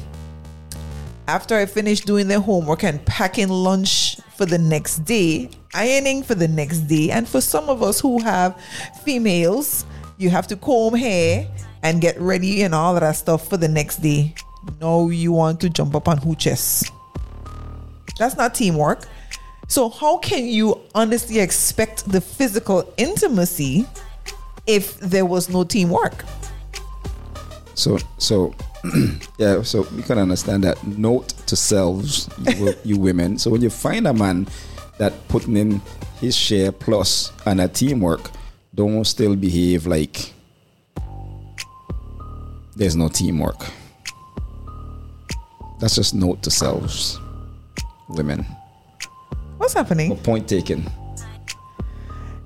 After 1.27 1.55
I 1.55 1.65
finish 1.65 2.01
doing 2.01 2.27
the 2.27 2.39
homework 2.39 2.83
and 2.83 3.03
packing 3.05 3.47
lunch 3.47 4.17
for 4.35 4.45
the 4.45 4.57
next 4.57 5.05
day, 5.05 5.49
ironing 5.73 6.23
for 6.23 6.35
the 6.35 6.47
next 6.47 6.79
day, 6.79 7.09
and 7.11 7.27
for 7.27 7.39
some 7.39 7.69
of 7.69 7.81
us 7.81 8.01
who 8.01 8.21
have 8.21 8.59
females, 9.03 9.85
you 10.17 10.29
have 10.29 10.47
to 10.47 10.55
comb 10.57 10.95
hair 10.95 11.47
and 11.83 12.01
get 12.01 12.19
ready 12.19 12.63
and 12.63 12.75
all 12.75 12.93
that 12.93 13.15
stuff 13.15 13.47
for 13.47 13.57
the 13.57 13.67
next 13.67 13.97
day. 13.97 14.35
No, 14.79 15.09
you 15.09 15.31
want 15.31 15.61
to 15.61 15.69
jump 15.69 15.95
up 15.95 16.07
on 16.07 16.17
hooches. 16.19 16.91
That's 18.19 18.35
not 18.35 18.53
teamwork. 18.53 19.07
So, 19.67 19.89
how 19.89 20.17
can 20.17 20.47
you 20.47 20.81
honestly 20.93 21.39
expect 21.39 22.11
the 22.11 22.19
physical 22.19 22.93
intimacy 22.97 23.87
if 24.67 24.99
there 24.99 25.25
was 25.25 25.49
no 25.49 25.63
teamwork? 25.63 26.23
So 27.73 27.97
so 28.17 28.53
yeah, 29.37 29.61
so 29.61 29.87
we 29.95 30.01
can 30.03 30.17
understand 30.17 30.63
that. 30.63 30.83
Note 30.85 31.29
to 31.47 31.55
selves, 31.55 32.29
you, 32.39 32.73
you 32.83 32.97
women. 32.97 33.37
So 33.37 33.51
when 33.51 33.61
you 33.61 33.69
find 33.69 34.07
a 34.07 34.13
man 34.13 34.47
that 34.97 35.13
putting 35.27 35.57
in 35.57 35.81
his 36.19 36.35
share 36.35 36.71
plus 36.71 37.31
and 37.45 37.61
a 37.61 37.67
teamwork, 37.67 38.31
don't 38.73 39.05
still 39.05 39.35
behave 39.35 39.85
like 39.85 40.33
there's 42.75 42.95
no 42.95 43.09
teamwork. 43.09 43.65
That's 45.79 45.95
just 45.95 46.13
note 46.13 46.43
to 46.43 46.51
selves, 46.51 47.19
women. 48.09 48.45
What's 49.57 49.73
happening? 49.73 50.15
Point 50.17 50.47
taken. 50.47 50.89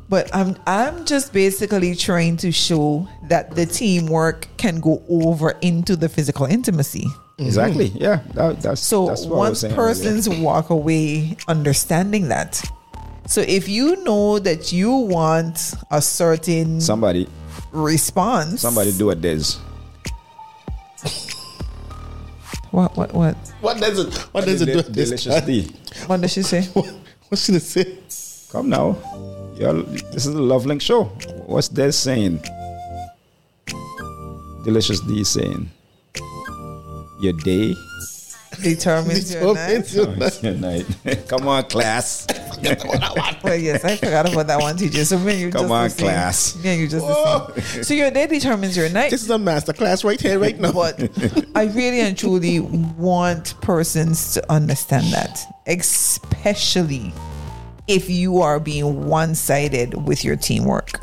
But 0.08 0.30
I'm 0.36 0.56
I'm 0.68 1.06
just 1.06 1.34
basically 1.34 1.96
trying 1.96 2.38
to 2.38 2.52
show 2.52 3.08
that 3.28 3.56
the 3.56 3.66
teamwork 3.66 4.48
can 4.58 4.80
go 4.80 5.02
over 5.10 5.52
into 5.62 5.96
the 5.96 6.08
physical 6.10 6.46
intimacy. 6.46 7.06
Mm. 7.40 7.46
Exactly. 7.48 7.88
Yeah. 7.96 8.22
That, 8.36 8.62
that's 8.62 8.82
So 8.82 9.08
that's 9.08 9.26
what 9.26 9.36
I 9.36 9.40
was 9.40 9.48
once 9.50 9.60
saying 9.62 9.74
earlier. 9.74 9.88
persons 9.88 10.30
walk 10.30 10.70
away 10.70 11.38
understanding 11.48 12.28
that. 12.30 12.62
So 13.28 13.42
if 13.42 13.68
you 13.68 14.04
know 14.04 14.38
that 14.40 14.72
you 14.72 14.92
want 14.92 15.74
a 15.90 16.02
certain 16.02 16.80
somebody 16.80 17.28
response, 17.72 18.62
somebody 18.62 18.92
do 18.96 19.10
a 19.10 19.16
des. 19.16 19.58
what 22.72 22.96
what 22.96 23.14
what 23.14 23.36
What 23.62 23.78
does 23.80 23.98
it? 24.00 24.14
What 24.32 24.46
does 24.46 24.62
it 24.62 24.66
do? 24.68 24.72
Deli- 24.74 24.84
with? 24.84 24.94
Delicious 24.94 25.42
D. 25.42 25.76
what 26.06 26.22
does 26.22 26.32
she 26.32 26.44
say? 26.44 26.62
What 27.30 27.40
should 27.40 27.56
it 27.56 27.64
say? 27.64 27.98
Come 28.52 28.70
now. 28.70 28.96
You're, 29.56 29.84
this 30.12 30.26
is 30.26 30.34
the 30.34 30.42
Love 30.42 30.66
Link 30.66 30.82
show. 30.82 31.06
What's 31.46 31.70
Des 31.70 31.94
saying? 31.94 32.44
Delicious 34.66 35.00
D 35.02 35.24
saying. 35.24 35.70
Your 37.22 37.34
day. 37.34 37.74
Determines 38.62 39.34
your 39.34 39.54
night. 39.54 39.70
Oh, 39.96 40.16
it's 40.18 40.44
your 40.44 40.54
night. 40.56 40.86
Come 41.28 41.48
on, 41.48 41.64
class. 41.66 42.28
Well, 43.44 43.56
yes, 43.56 43.86
I 43.86 43.98
forgot 43.98 44.32
about 44.32 44.48
that 44.48 44.60
one, 44.60 44.76
teacher. 44.76 45.06
So 45.06 45.20
me 45.20 45.34
and 45.34 45.42
you 45.42 45.52
Come 45.52 45.64
just 45.64 45.72
on, 45.72 45.90
the 45.90 45.96
class. 45.96 46.64
Me 46.64 46.70
and 46.72 46.82
you 46.82 46.88
just 46.88 47.06
the 47.06 47.62
same. 47.62 47.84
So 47.84 47.94
your 47.94 48.10
day 48.10 48.26
determines 48.26 48.76
your 48.76 48.90
night. 48.90 49.12
This 49.12 49.22
is 49.22 49.30
a 49.30 49.38
master 49.38 49.72
class 49.72 50.04
right 50.04 50.20
here, 50.20 50.40
right 50.40 50.60
now. 50.60 50.72
but 50.72 51.00
I 51.54 51.66
really 51.66 52.00
and 52.00 52.18
truly 52.18 52.62
want 52.62 53.60
persons 53.62 54.34
to 54.34 54.52
understand 54.52 55.14
that, 55.14 55.46
especially 55.68 57.14
if 57.88 58.10
you 58.10 58.42
are 58.42 58.60
being 58.60 59.08
one 59.08 59.36
sided 59.36 60.08
with 60.08 60.24
your 60.24 60.36
teamwork. 60.36 61.02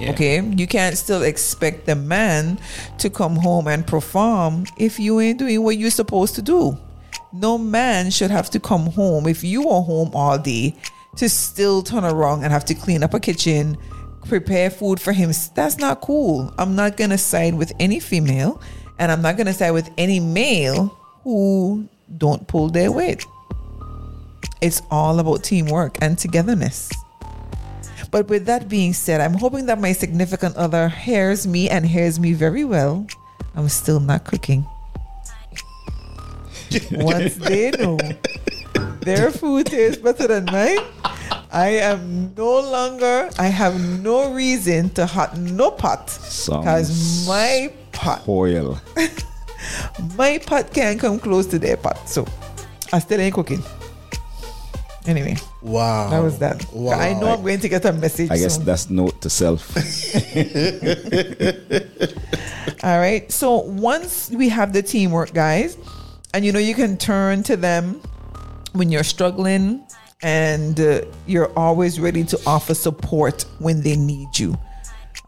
Okay, 0.00 0.40
you 0.40 0.66
can't 0.66 0.96
still 0.96 1.22
expect 1.22 1.84
the 1.84 1.94
man 1.94 2.58
to 2.98 3.10
come 3.10 3.36
home 3.36 3.68
and 3.68 3.86
perform 3.86 4.64
if 4.78 4.98
you 4.98 5.20
ain't 5.20 5.38
doing 5.38 5.62
what 5.62 5.76
you're 5.76 5.90
supposed 5.90 6.34
to 6.36 6.42
do. 6.42 6.78
No 7.32 7.58
man 7.58 8.10
should 8.10 8.30
have 8.30 8.48
to 8.50 8.60
come 8.60 8.86
home 8.86 9.26
if 9.26 9.44
you 9.44 9.68
are 9.68 9.82
home 9.82 10.10
all 10.14 10.38
day 10.38 10.74
to 11.16 11.28
still 11.28 11.82
turn 11.82 12.04
around 12.04 12.44
and 12.44 12.52
have 12.52 12.64
to 12.66 12.74
clean 12.74 13.02
up 13.02 13.12
a 13.12 13.20
kitchen, 13.20 13.76
prepare 14.26 14.70
food 14.70 15.00
for 15.00 15.12
him. 15.12 15.32
That's 15.54 15.76
not 15.76 16.00
cool. 16.00 16.52
I'm 16.56 16.74
not 16.74 16.96
gonna 16.96 17.18
side 17.18 17.54
with 17.54 17.72
any 17.78 18.00
female, 18.00 18.60
and 18.98 19.12
I'm 19.12 19.20
not 19.20 19.36
gonna 19.36 19.52
side 19.52 19.72
with 19.72 19.90
any 19.98 20.18
male 20.18 20.86
who 21.24 21.86
don't 22.16 22.48
pull 22.48 22.70
their 22.70 22.90
weight. 22.90 23.24
It's 24.60 24.82
all 24.90 25.18
about 25.18 25.42
teamwork 25.42 25.96
and 26.02 26.18
togetherness. 26.18 26.90
But 28.10 28.28
with 28.28 28.46
that 28.46 28.68
being 28.68 28.92
said, 28.92 29.20
I'm 29.20 29.34
hoping 29.34 29.66
that 29.66 29.80
my 29.80 29.92
significant 29.92 30.56
other 30.56 30.88
hears 30.88 31.46
me 31.46 31.70
and 31.70 31.86
hears 31.86 32.18
me 32.18 32.32
very 32.32 32.64
well. 32.64 33.06
I'm 33.54 33.68
still 33.68 34.00
not 34.00 34.24
cooking. 34.24 34.66
Once 36.92 37.36
they 37.36 37.70
know 37.72 37.98
their 39.00 39.30
food 39.30 39.66
tastes 39.66 40.00
better 40.00 40.26
than 40.26 40.44
mine, 40.46 40.78
I 41.52 41.68
am 41.82 42.34
no 42.36 42.60
longer, 42.60 43.30
I 43.38 43.46
have 43.46 43.80
no 44.02 44.32
reason 44.32 44.90
to 44.90 45.06
hot 45.06 45.36
no 45.38 45.70
pot. 45.70 46.06
Because 46.46 47.26
my 47.26 47.72
pot, 47.92 48.28
Oil. 48.28 48.80
my 50.16 50.38
pot 50.38 50.72
can't 50.72 50.98
come 50.98 51.18
close 51.18 51.46
to 51.46 51.58
their 51.58 51.76
pot. 51.76 52.08
So 52.08 52.26
I 52.92 52.98
still 52.98 53.20
ain't 53.20 53.34
cooking. 53.34 53.62
Anyway, 55.06 55.36
wow. 55.62 56.10
that 56.10 56.22
was 56.22 56.38
that. 56.40 56.64
Wow. 56.72 56.98
I 56.98 57.18
know 57.18 57.28
I'm 57.28 57.40
going 57.40 57.60
to 57.60 57.68
get 57.68 57.84
a 57.84 57.92
message 57.92 58.30
I 58.30 58.36
guess 58.36 58.56
soon. 58.56 58.64
that's 58.66 58.90
note 58.90 59.20
to 59.22 59.30
self. 59.30 59.74
All 62.84 62.98
right. 62.98 63.30
So 63.32 63.60
once 63.60 64.30
we 64.30 64.50
have 64.50 64.72
the 64.72 64.82
teamwork, 64.82 65.32
guys, 65.32 65.78
and 66.34 66.44
you 66.44 66.52
know 66.52 66.58
you 66.58 66.74
can 66.74 66.98
turn 66.98 67.42
to 67.44 67.56
them 67.56 68.02
when 68.72 68.90
you're 68.90 69.04
struggling 69.04 69.82
and 70.22 70.78
uh, 70.78 71.02
you're 71.26 71.50
always 71.58 71.98
ready 71.98 72.24
to 72.24 72.38
offer 72.46 72.74
support 72.74 73.44
when 73.58 73.82
they 73.82 73.96
need 73.96 74.38
you. 74.38 74.56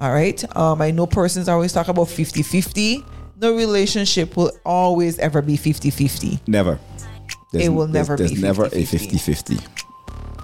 All 0.00 0.12
right. 0.12 0.44
Um, 0.56 0.82
I 0.82 0.90
know 0.90 1.06
persons 1.06 1.48
always 1.48 1.72
talk 1.72 1.88
about 1.88 2.08
50 2.08 2.42
50. 2.42 3.04
No 3.40 3.54
relationship 3.54 4.36
will 4.36 4.52
always 4.64 5.18
ever 5.18 5.42
be 5.42 5.56
50 5.56 5.90
50. 5.90 6.40
Never. 6.46 6.78
There's, 7.52 7.66
It 7.66 7.68
will 7.70 7.86
there's- 7.86 8.08
never 8.08 8.16
there's 8.16 8.32
be 8.32 8.40
never 8.40 8.64
a 8.64 8.70
50-50. 8.70 8.86
50 8.86 9.18
50. 9.18 9.58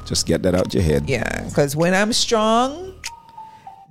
Just 0.07 0.27
get 0.27 0.43
that 0.43 0.55
out 0.55 0.73
your 0.73 0.83
head. 0.83 1.09
Yeah. 1.09 1.45
Because 1.49 1.77
when 1.77 1.95
I'm 1.95 2.13
strong, 2.13 2.95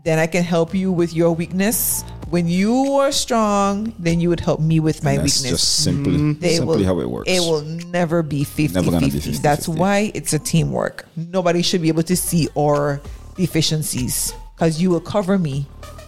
then 0.04 0.20
I 0.20 0.28
can 0.28 0.44
help 0.44 0.74
you 0.74 0.92
with 0.92 1.14
your 1.14 1.32
weakness. 1.34 2.04
when 2.30 2.46
you 2.48 2.76
are 3.00 3.12
strong, 3.12 3.94
then 4.00 4.20
you 4.20 4.28
would 4.28 4.42
help 4.42 4.60
me 4.60 4.82
with 4.82 5.02
my 5.02 5.16
that's 5.16 5.40
weakness. 5.40 5.62
just 5.62 5.84
simply, 5.86 6.12
mm-hmm. 6.18 6.40
They 6.42 6.56
simply 6.58 6.78
will- 6.80 6.86
how 6.86 7.00
it 7.00 7.10
works. 7.10 7.30
It 7.32 7.40
will 7.40 7.62
never 7.88 8.22
be 8.22 8.44
50 8.44 8.74
Never 8.76 8.92
gonna 8.92 9.06
be 9.06 9.12
50. 9.12 9.32
50, 9.32 9.42
That's 9.42 9.66
50. 9.68 9.80
why 9.80 10.12
it's 10.14 10.34
a 10.34 10.40
teamwork. 10.40 11.06
Nobody 11.16 11.62
should 11.62 11.82
be 11.82 11.88
able 11.88 12.04
to 12.04 12.18
see 12.18 12.50
our 12.58 13.00
deficiencies 13.38 14.34
because 14.56 14.82
you 14.82 14.90
will 14.90 15.00
cover 15.00 15.38
me 15.38 15.68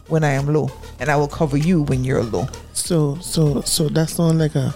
when 0.10 0.24
I 0.26 0.32
am 0.32 0.52
low, 0.52 0.70
and 1.00 1.10
I 1.10 1.16
will 1.16 1.28
cover 1.30 1.56
you 1.56 1.84
when 1.84 2.04
you're 2.04 2.24
low. 2.24 2.48
So 2.74 3.18
so 3.22 3.62
so 3.62 3.88
that 3.90 4.10
sound 4.10 4.40
like 4.40 4.56
a 4.56 4.74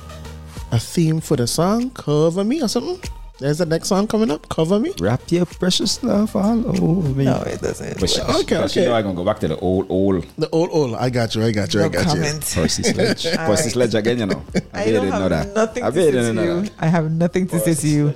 a 0.74 0.80
theme 0.80 1.22
for 1.22 1.38
the 1.38 1.48
song. 1.48 1.90
Cover 1.92 2.44
me 2.44 2.62
or 2.62 2.68
something. 2.68 3.00
There's 3.40 3.58
the 3.58 3.66
next 3.66 3.88
song 3.90 4.08
coming 4.08 4.30
up. 4.32 4.48
Cover 4.48 4.80
me. 4.80 4.94
Wrap 5.00 5.22
your 5.32 5.46
precious 5.46 6.02
love 6.04 6.36
all 6.36 6.66
over 6.84 7.10
me. 7.10 7.26
No, 7.26 7.42
it 7.42 7.60
doesn't. 7.62 8.00
But 8.00 8.10
she, 8.10 8.22
Okay, 8.22 8.56
but 8.58 8.72
she 8.72 8.82
okay. 8.82 8.90
know 8.90 8.96
I'm 8.96 9.04
gonna 9.04 9.16
go 9.16 9.26
back 9.26 9.40
to 9.40 9.48
the 9.48 9.58
old, 9.58 9.88
old 9.90 10.26
The 10.38 10.50
old 10.52 10.70
old. 10.72 10.96
I 10.96 11.10
got 11.10 11.34
you. 11.36 11.44
I 11.44 11.52
got 11.52 11.74
you. 11.74 11.82
I 11.82 11.84
no 11.84 11.90
got 11.90 12.06
you. 12.06 12.22
comment. 12.22 12.52
Percy 12.56 12.84
Sledge. 12.94 13.24
Percy 13.26 13.38
right. 13.38 13.58
Sledge 13.74 13.96
again, 13.96 14.20
you 14.20 14.26
know. 14.28 14.42
I, 14.74 14.82
I 14.82 14.86
bet 14.86 14.88
you 14.88 14.94
don't 14.94 15.04
didn't 15.06 15.10
know 15.10 15.20
have 15.22 15.30
that. 15.30 15.56
nothing 15.56 15.84
I 15.84 15.90
to 15.90 15.94
say 15.96 16.06
to 16.06 16.12
didn't 16.12 16.36
know 16.36 16.44
you. 16.44 16.62
that. 16.62 16.72
I 16.80 16.86
have 16.88 17.12
nothing 17.12 17.48
to 17.48 17.60
say 17.60 17.74
to 17.74 17.88
you. 17.88 18.14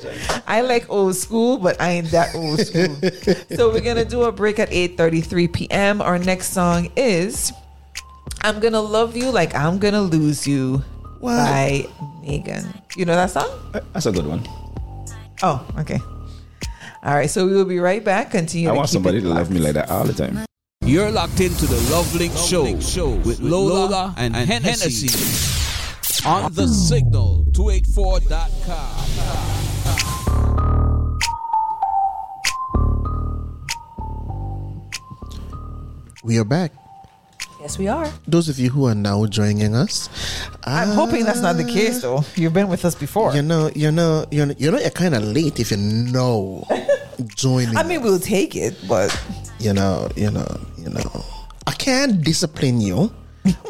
I 0.47 0.61
like 0.61 0.89
old 0.89 1.15
school, 1.15 1.57
but 1.57 1.81
I 1.81 1.89
ain't 1.97 2.11
that 2.11 2.35
old 2.35 2.59
school. 2.59 2.95
so 3.57 3.69
we're 3.73 3.81
gonna 3.81 4.05
do 4.05 4.23
a 4.23 4.31
break 4.31 4.59
at 4.59 4.69
8:33 4.69 5.51
p.m. 5.51 6.01
Our 6.01 6.19
next 6.19 6.53
song 6.53 6.89
is 6.95 7.51
"I'm 8.43 8.59
Gonna 8.59 8.81
Love 8.81 9.17
You 9.17 9.31
Like 9.31 9.55
I'm 9.55 9.79
Gonna 9.79 10.01
Lose 10.03 10.47
You" 10.47 10.83
What? 11.19 11.37
by 11.37 11.85
Meghan. 12.23 12.81
You 12.95 13.05
know 13.05 13.15
that 13.15 13.31
song? 13.31 13.49
Uh, 13.73 13.79
that's 13.93 14.05
a 14.05 14.11
good 14.11 14.27
one. 14.27 14.45
Oh, 15.43 15.65
okay. 15.79 15.99
All 17.03 17.13
right, 17.15 17.29
so 17.29 17.45
we 17.45 17.53
will 17.53 17.65
be 17.65 17.79
right 17.79 18.03
back. 18.03 18.31
Continue. 18.31 18.69
I 18.69 18.71
to 18.71 18.77
want 18.77 18.89
keep 18.89 18.93
somebody 18.93 19.17
it 19.19 19.21
to 19.21 19.29
love 19.29 19.51
me 19.51 19.59
like 19.59 19.73
that 19.73 19.89
all 19.89 20.03
the 20.03 20.13
time. 20.13 20.45
You're 20.81 21.11
locked 21.11 21.39
into 21.39 21.65
the 21.65 21.79
Love 21.91 22.13
Link 22.15 22.33
Show, 22.33 22.63
with 23.25 23.39
Lola, 23.39 24.13
and, 24.17 24.35
Hennessy, 24.35 25.07
on 26.25 26.51
the 26.53 26.67
signal 26.67 27.45
284.com. 27.51 29.97
We 36.23 36.39
are 36.39 36.43
back. 36.43 36.73
Yes, 37.59 37.77
we 37.79 37.87
are. 37.87 38.07
Those 38.27 38.49
of 38.49 38.59
you 38.59 38.69
who 38.69 38.85
are 38.85 38.93
now 38.95 39.25
joining 39.25 39.73
us, 39.73 40.09
I'm 40.63 40.89
hoping 40.89 41.25
that's 41.25 41.41
not 41.41 41.57
the 41.57 41.63
case, 41.63 42.01
though. 42.01 42.23
You've 42.35 42.53
been 42.53 42.67
with 42.67 42.85
us 42.85 42.93
before. 42.93 43.33
you 43.33 43.41
know, 43.41 43.71
you 43.75 43.91
know, 43.91 44.25
you 44.31 44.45
know, 44.45 44.53
you 44.57 44.71
know, 44.71 44.77
you're 44.79 44.89
kind 44.91 45.15
of 45.15 45.23
late 45.23 45.59
if 45.59 45.71
you 45.71 45.77
know 45.77 46.63
joining. 47.35 47.75
I 47.75 47.83
mean, 47.83 48.03
we'll 48.03 48.19
take 48.19 48.55
it, 48.55 48.77
but 48.87 49.09
you 49.59 49.73
know, 49.73 50.07
you 50.15 50.29
know, 50.29 50.45
you 50.77 50.89
know. 50.89 51.25
I 51.65 51.71
can't 51.71 52.23
discipline 52.23 52.79
you, 52.79 53.11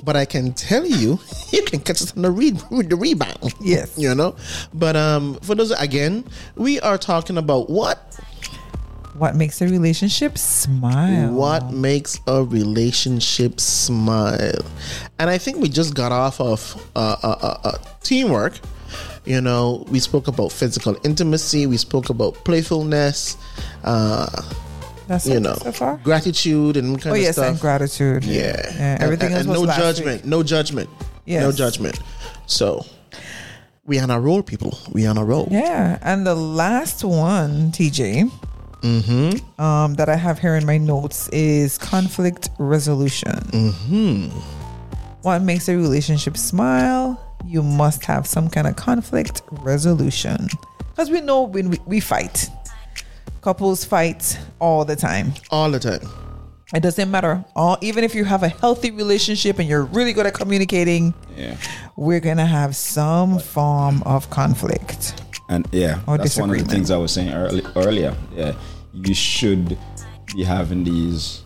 but 0.03 0.17
I 0.17 0.25
can 0.25 0.53
tell 0.53 0.85
you, 0.85 1.17
you 1.51 1.63
can 1.63 1.79
catch 1.79 2.01
us 2.01 2.15
on 2.15 2.23
the 2.23 2.31
read 2.31 2.61
with 2.69 2.89
the 2.89 2.97
rebound. 2.97 3.53
Yes. 3.61 3.97
you 3.97 4.13
know. 4.13 4.35
But 4.73 4.97
um, 4.97 5.35
for 5.41 5.55
those 5.55 5.71
again, 5.71 6.25
we 6.55 6.79
are 6.81 6.97
talking 6.97 7.37
about 7.37 7.69
what 7.69 8.19
what 9.17 9.35
makes 9.35 9.61
a 9.61 9.67
relationship 9.67 10.37
smile? 10.37 11.31
what 11.31 11.71
makes 11.71 12.19
a 12.27 12.43
relationship 12.43 13.59
smile, 13.59 14.61
and 15.19 15.29
I 15.29 15.37
think 15.37 15.57
we 15.57 15.69
just 15.69 15.93
got 15.95 16.11
off 16.11 16.39
of 16.39 16.75
uh, 16.95 17.15
uh, 17.23 17.27
uh, 17.41 17.57
uh, 17.63 17.77
teamwork. 18.03 18.59
You 19.25 19.41
know, 19.41 19.85
we 19.89 19.99
spoke 19.99 20.27
about 20.27 20.51
physical 20.53 20.95
intimacy. 21.03 21.67
We 21.67 21.77
spoke 21.77 22.09
about 22.09 22.33
playfulness. 22.45 23.35
Uh, 23.83 24.27
That's 25.07 25.27
you 25.27 25.39
know, 25.41 25.55
so 25.55 25.71
far. 25.73 25.97
gratitude 26.03 26.77
and 26.77 26.95
kind 27.01 27.13
Oh 27.13 27.17
of 27.17 27.21
yes, 27.23 27.35
stuff. 27.35 27.47
and 27.51 27.59
gratitude. 27.59 28.23
Yeah. 28.23 28.97
everything 29.01 29.27
and, 29.33 29.35
else 29.35 29.41
and 29.47 29.49
was 29.49 29.61
no 29.67 29.75
judgment. 29.75 30.21
week. 30.21 30.25
No 30.25 30.43
judgment. 30.43 30.89
No 30.99 31.03
Yes. 31.49 31.57
judgment. 31.57 31.99
So 32.45 32.85
we 33.85 33.99
on 33.99 34.09
a 34.11 34.19
roll, 34.19 34.41
people. 34.43 34.77
We 34.93 35.05
on 35.05 35.17
a 35.17 35.25
roll. 35.25 35.49
Yeah, 35.51 35.97
and 36.01 36.25
the 36.25 36.35
last 36.35 37.03
one, 37.03 37.71
TJ, 37.73 38.31
Mm-hmm. 38.81 39.61
um, 39.61 39.95
that 39.95 40.07
I 40.09 40.15
have 40.15 40.39
here 40.39 40.55
in 40.55 40.65
my 40.65 40.77
notes 40.77 41.27
is 41.29 41.77
conflict 41.77 42.49
resolution. 42.59 43.31
Mm-hmm. 43.51 44.29
What 45.23 45.41
makes 45.41 45.67
a 45.67 45.75
relationship 45.75 46.37
smile? 46.37 47.19
You 47.45 47.63
must 47.63 48.05
have 48.05 48.27
some 48.27 48.49
kind 48.49 48.67
of 48.67 48.75
conflict 48.75 49.41
resolution, 49.51 50.47
because 50.91 51.09
we 51.09 51.21
know 51.21 51.43
when 51.43 51.69
we, 51.71 51.79
we 51.85 51.99
fight, 51.99 52.49
couples 53.41 53.83
fight 53.85 54.37
all 54.59 54.85
the 54.85 54.95
time. 54.95 55.33
All 55.51 55.69
the 55.71 55.79
time. 55.79 56.01
It 56.73 56.81
doesn't 56.81 57.09
matter. 57.09 57.45
All 57.55 57.77
even 57.81 58.03
if 58.03 58.13
you 58.13 58.25
have 58.25 58.43
a 58.43 58.49
healthy 58.49 58.91
relationship 58.91 59.57
and 59.59 59.69
you're 59.69 59.85
really 59.85 60.11
good 60.13 60.25
at 60.25 60.33
communicating, 60.33 61.13
Yeah. 61.37 61.55
we're 61.95 62.19
gonna 62.19 62.45
have 62.45 62.75
some 62.75 63.39
form 63.39 64.03
of 64.03 64.29
conflict. 64.29 65.13
And 65.49 65.67
yeah, 65.71 66.01
Or 66.07 66.17
that's 66.17 66.37
one 66.37 66.49
of 66.49 66.57
the 66.57 66.65
things 66.65 66.91
I 66.91 66.97
was 66.97 67.13
saying 67.13 67.31
early, 67.31 67.63
earlier. 67.75 68.15
Yeah, 68.35 68.53
you 68.93 69.13
should 69.13 69.77
be 70.35 70.43
having 70.43 70.83
these 70.83 71.43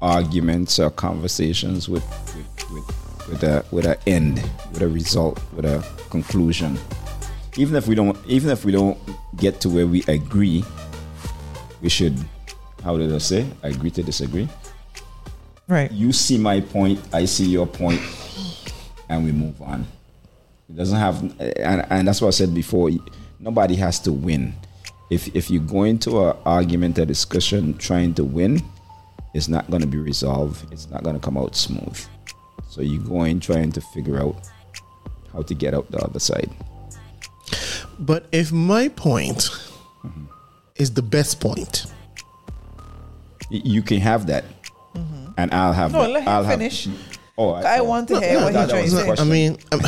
arguments 0.00 0.80
or 0.80 0.90
conversations 0.90 1.88
with 1.88 2.04
with 2.34 2.70
with, 2.72 3.28
with 3.28 3.42
a 3.44 3.64
with 3.70 3.86
an 3.86 3.96
end, 4.06 4.42
with 4.72 4.82
a 4.82 4.88
result, 4.88 5.40
with 5.54 5.64
a 5.64 5.84
conclusion. 6.10 6.76
Even 7.56 7.76
if 7.76 7.86
we 7.86 7.94
don't, 7.94 8.18
even 8.26 8.50
if 8.50 8.64
we 8.64 8.72
don't 8.72 8.98
get 9.36 9.60
to 9.60 9.68
where 9.68 9.86
we 9.86 10.02
agree, 10.08 10.64
we 11.80 11.88
should. 11.88 12.18
How 12.82 12.96
did 12.96 13.14
I 13.14 13.18
say? 13.18 13.46
Agree 13.62 13.90
to 13.92 14.02
disagree. 14.02 14.48
Right. 15.68 15.90
You 15.92 16.12
see 16.12 16.36
my 16.36 16.60
point, 16.60 17.00
I 17.12 17.26
see 17.26 17.46
your 17.46 17.66
point, 17.66 18.00
and 19.08 19.24
we 19.24 19.30
move 19.30 19.62
on. 19.62 19.86
It 20.72 20.76
doesn't 20.76 20.98
have, 20.98 21.20
and, 21.38 21.84
and 21.90 22.08
that's 22.08 22.22
what 22.22 22.28
I 22.28 22.30
said 22.30 22.54
before. 22.54 22.90
Nobody 23.38 23.74
has 23.76 23.98
to 24.00 24.12
win. 24.12 24.54
If 25.10 25.28
if 25.36 25.50
you 25.50 25.60
go 25.60 25.82
into 25.82 26.24
an 26.26 26.36
argument, 26.46 26.96
a 26.98 27.04
discussion, 27.04 27.76
trying 27.76 28.14
to 28.14 28.24
win, 28.24 28.62
it's 29.34 29.48
not 29.48 29.68
going 29.70 29.82
to 29.82 29.86
be 29.86 29.98
resolved. 29.98 30.72
It's 30.72 30.88
not 30.88 31.02
going 31.02 31.14
to 31.14 31.20
come 31.20 31.36
out 31.36 31.54
smooth. 31.56 32.00
So 32.70 32.80
you 32.80 32.98
go 33.00 33.24
in 33.24 33.38
trying 33.40 33.72
to 33.72 33.82
figure 33.82 34.18
out 34.18 34.36
how 35.34 35.42
to 35.42 35.54
get 35.54 35.74
out 35.74 35.90
the 35.90 35.98
other 35.98 36.18
side. 36.20 36.50
But 37.98 38.24
if 38.32 38.50
my 38.50 38.88
point 38.88 39.50
is 40.76 40.94
the 40.94 41.02
best 41.02 41.38
point, 41.40 41.84
You 43.50 43.82
can 43.82 44.00
have 44.00 44.26
that, 44.28 44.44
and 45.36 45.52
I'll 45.52 45.74
have. 45.74 45.92
Mm-hmm. 45.92 45.98
No, 46.00 46.02
that. 46.04 46.10
let 46.10 46.22
him 46.22 46.28
I'll 46.28 46.44
have- 46.44 46.58
finish. 46.58 46.88
Oh, 47.38 47.52
I 47.54 47.62
thought- 47.78 47.86
want 47.86 48.08
to 48.08 48.20
hear 48.20 48.38
No, 48.38 48.44
what 48.44 48.52
that- 48.52 48.82
he's 48.82 48.92
trying 48.92 49.06
to 49.06 49.10
the 49.10 49.16
say. 49.16 49.22
I 49.22 49.24
mean, 49.24 49.58
I'm, 49.72 49.80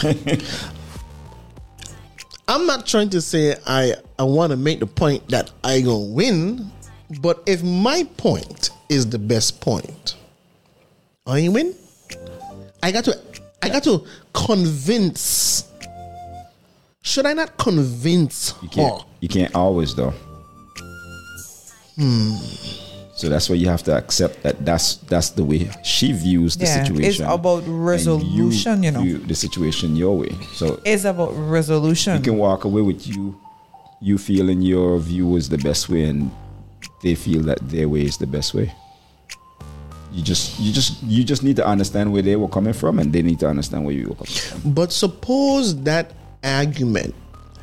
I'm 2.61 2.67
not 2.67 2.87
trying 2.87 3.11
to 3.11 3.21
say 3.21 3.57
I 3.67 3.95
I 4.19 4.23
want 4.25 4.51
to 4.51 4.57
make 4.57 4.81
the 4.81 4.87
point 4.87 5.29
that 5.29 5.51
I 5.63 5.81
gonna 5.81 5.99
win, 5.99 6.71
but 7.21 7.43
if 7.47 7.63
my 7.63 8.05
point 8.19 8.71
is 8.89 9.09
the 9.09 9.19
best 9.19 9.61
point, 9.61 10.17
I 11.27 11.49
win. 11.49 11.75
I 12.83 12.93
got 12.93 13.05
to 13.05 13.19
I 13.63 13.69
got 13.71 13.83
to 13.85 14.05
convince. 14.35 15.65
Should 17.01 17.27
I 17.27 17.33
not 17.35 17.57
convince 17.59 18.55
You 18.63 18.69
can't. 18.69 19.01
her? 19.01 19.07
You 19.21 19.29
can't 19.29 19.55
always 19.55 19.95
though. 19.95 20.13
Hmm. 21.97 22.37
So 23.17 23.29
that's 23.29 23.49
why 23.49 23.55
you 23.57 23.69
have 23.69 23.83
to 23.85 23.97
accept 23.97 24.43
that 24.43 24.65
that's 24.65 24.97
that's 25.07 25.31
the 25.31 25.45
way 25.45 25.71
she 25.85 26.11
views 26.13 26.57
the 26.57 26.65
Yeah, 26.67 26.81
it's 26.81 26.89
situation. 26.89 27.27
about 27.27 27.63
and 27.63 27.87
resolution, 27.87 28.83
you 28.83 28.91
know. 28.91 29.03
view 29.03 29.19
the 29.19 29.35
situation 29.37 29.95
your 29.95 30.19
way. 30.19 30.35
So 30.55 30.81
It's 30.85 31.05
about 31.05 31.31
resolution. 31.33 32.17
you 32.17 32.23
can 32.23 32.37
walk 32.39 32.65
away 32.65 32.83
with 32.83 33.07
you, 33.07 33.39
you 34.01 34.19
feeling 34.19 34.63
your 34.63 34.99
view 34.99 35.37
is 35.37 35.49
the 35.49 35.59
best 35.59 35.89
way, 35.89 36.05
and 36.11 36.31
they 37.05 37.15
feel 37.15 37.43
that 37.43 37.59
their 37.71 37.89
way 37.89 38.03
is 38.03 38.19
the 38.19 38.27
best 38.27 38.53
way. 38.53 38.73
You 40.13 40.23
just, 40.23 40.59
you 40.61 40.73
just, 40.73 41.03
you 41.03 41.25
just 41.25 41.43
need 41.43 41.57
to 41.57 41.67
understand 41.67 42.13
where 42.13 42.23
they 42.23 42.37
were 42.37 42.49
coming 42.49 42.73
from, 42.73 42.99
and 42.99 43.13
they 43.13 43.23
need 43.23 43.39
to 43.41 43.49
understand 43.49 43.85
where 43.85 43.95
you 43.95 44.09
were 44.11 44.15
coming 44.15 44.33
from. 44.35 44.73
But 44.75 44.93
suppose 44.93 45.75
that 45.83 46.13
argument 46.43 47.15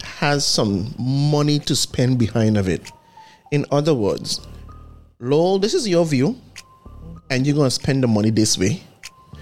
has 0.04 0.46
some 0.46 0.94
money 1.00 1.60
to 1.60 1.76
spend 1.76 2.20
behind 2.20 2.58
of 2.58 2.68
it. 2.68 2.90
In 3.52 3.66
other 3.72 3.94
words, 3.94 4.40
Lola, 5.22 5.60
this 5.60 5.76
is 5.76 5.88
your 5.88 6.04
view, 6.04 6.36
and 7.30 7.46
you're 7.46 7.56
gonna 7.56 7.70
spend 7.70 8.02
the 8.02 8.08
money 8.08 8.32
this 8.32 8.58
way. 8.58 8.82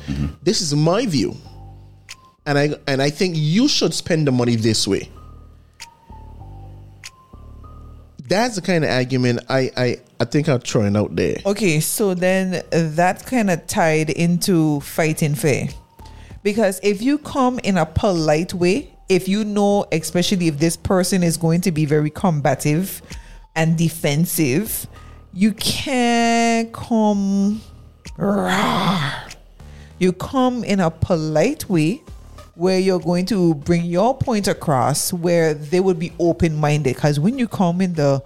Mm-hmm. 0.07 0.27
This 0.43 0.60
is 0.60 0.76
my 0.76 1.06
view, 1.06 1.38
and 2.45 2.57
I 2.57 2.72
and 2.85 3.01
I 3.01 3.10
think 3.10 3.35
you 3.38 3.69
should 3.69 3.93
spend 3.93 4.27
the 4.27 4.31
money 4.34 4.57
this 4.57 4.85
way. 4.85 5.10
That's 8.27 8.56
the 8.56 8.61
kind 8.61 8.84
of 8.84 8.89
argument 8.89 9.39
I 9.47 9.72
I, 9.77 9.97
I 10.19 10.26
think 10.26 10.49
I'm 10.49 10.60
throwing 10.60 10.97
out 10.97 11.15
there. 11.15 11.38
Okay, 11.45 11.80
so 11.80 12.14
then 12.14 12.61
that 12.72 13.26
kind 13.26 13.49
of 13.49 13.65
tied 13.65 14.10
into 14.10 14.81
fighting 14.81 15.34
fair. 15.34 15.69
Because 16.43 16.81
if 16.84 17.01
you 17.01 17.19
come 17.19 17.57
in 17.60 17.77
a 17.77 17.85
polite 17.85 18.53
way, 18.53 18.93
if 19.07 19.30
you 19.30 19.45
know, 19.45 19.85
especially 19.93 20.49
if 20.49 20.60
this 20.60 20.76
person 20.76 21.23
is 21.23 21.38
going 21.38 21.61
to 21.61 21.72
be 21.72 21.85
very 21.85 22.10
combative 22.10 23.01
and 23.56 23.77
defensive, 23.77 24.88
you 25.34 25.53
can't 25.53 26.72
come. 26.73 27.61
"Rah." 28.18 29.30
You 29.99 30.14
come 30.14 30.64
in 30.64 30.80
a 30.80 30.89
polite 30.89 31.69
way 31.69 32.01
where 32.56 32.80
you're 32.80 32.99
going 32.99 33.26
to 33.26 33.53
bring 33.56 33.85
your 33.85 34.18
point 34.18 34.47
across 34.47 35.14
where 35.14 35.53
they 35.53 35.80
would 35.80 35.99
be 35.99 36.11
open 36.19 36.56
minded. 36.56 36.95
Because 36.95 37.19
when 37.19 37.38
you 37.38 37.47
come 37.47 37.81
in 37.81 37.93
the 37.93 38.22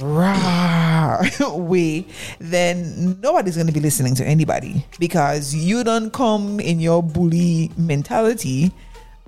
rah 0.00 1.24
way, 1.54 2.06
then 2.38 3.20
nobody's 3.20 3.54
going 3.54 3.66
to 3.68 3.72
be 3.72 3.80
listening 3.80 4.14
to 4.16 4.24
anybody 4.24 4.84
because 4.98 5.54
you 5.54 5.82
don't 5.84 6.12
come 6.12 6.60
in 6.60 6.80
your 6.80 7.02
bully 7.02 7.70
mentality. 7.76 8.72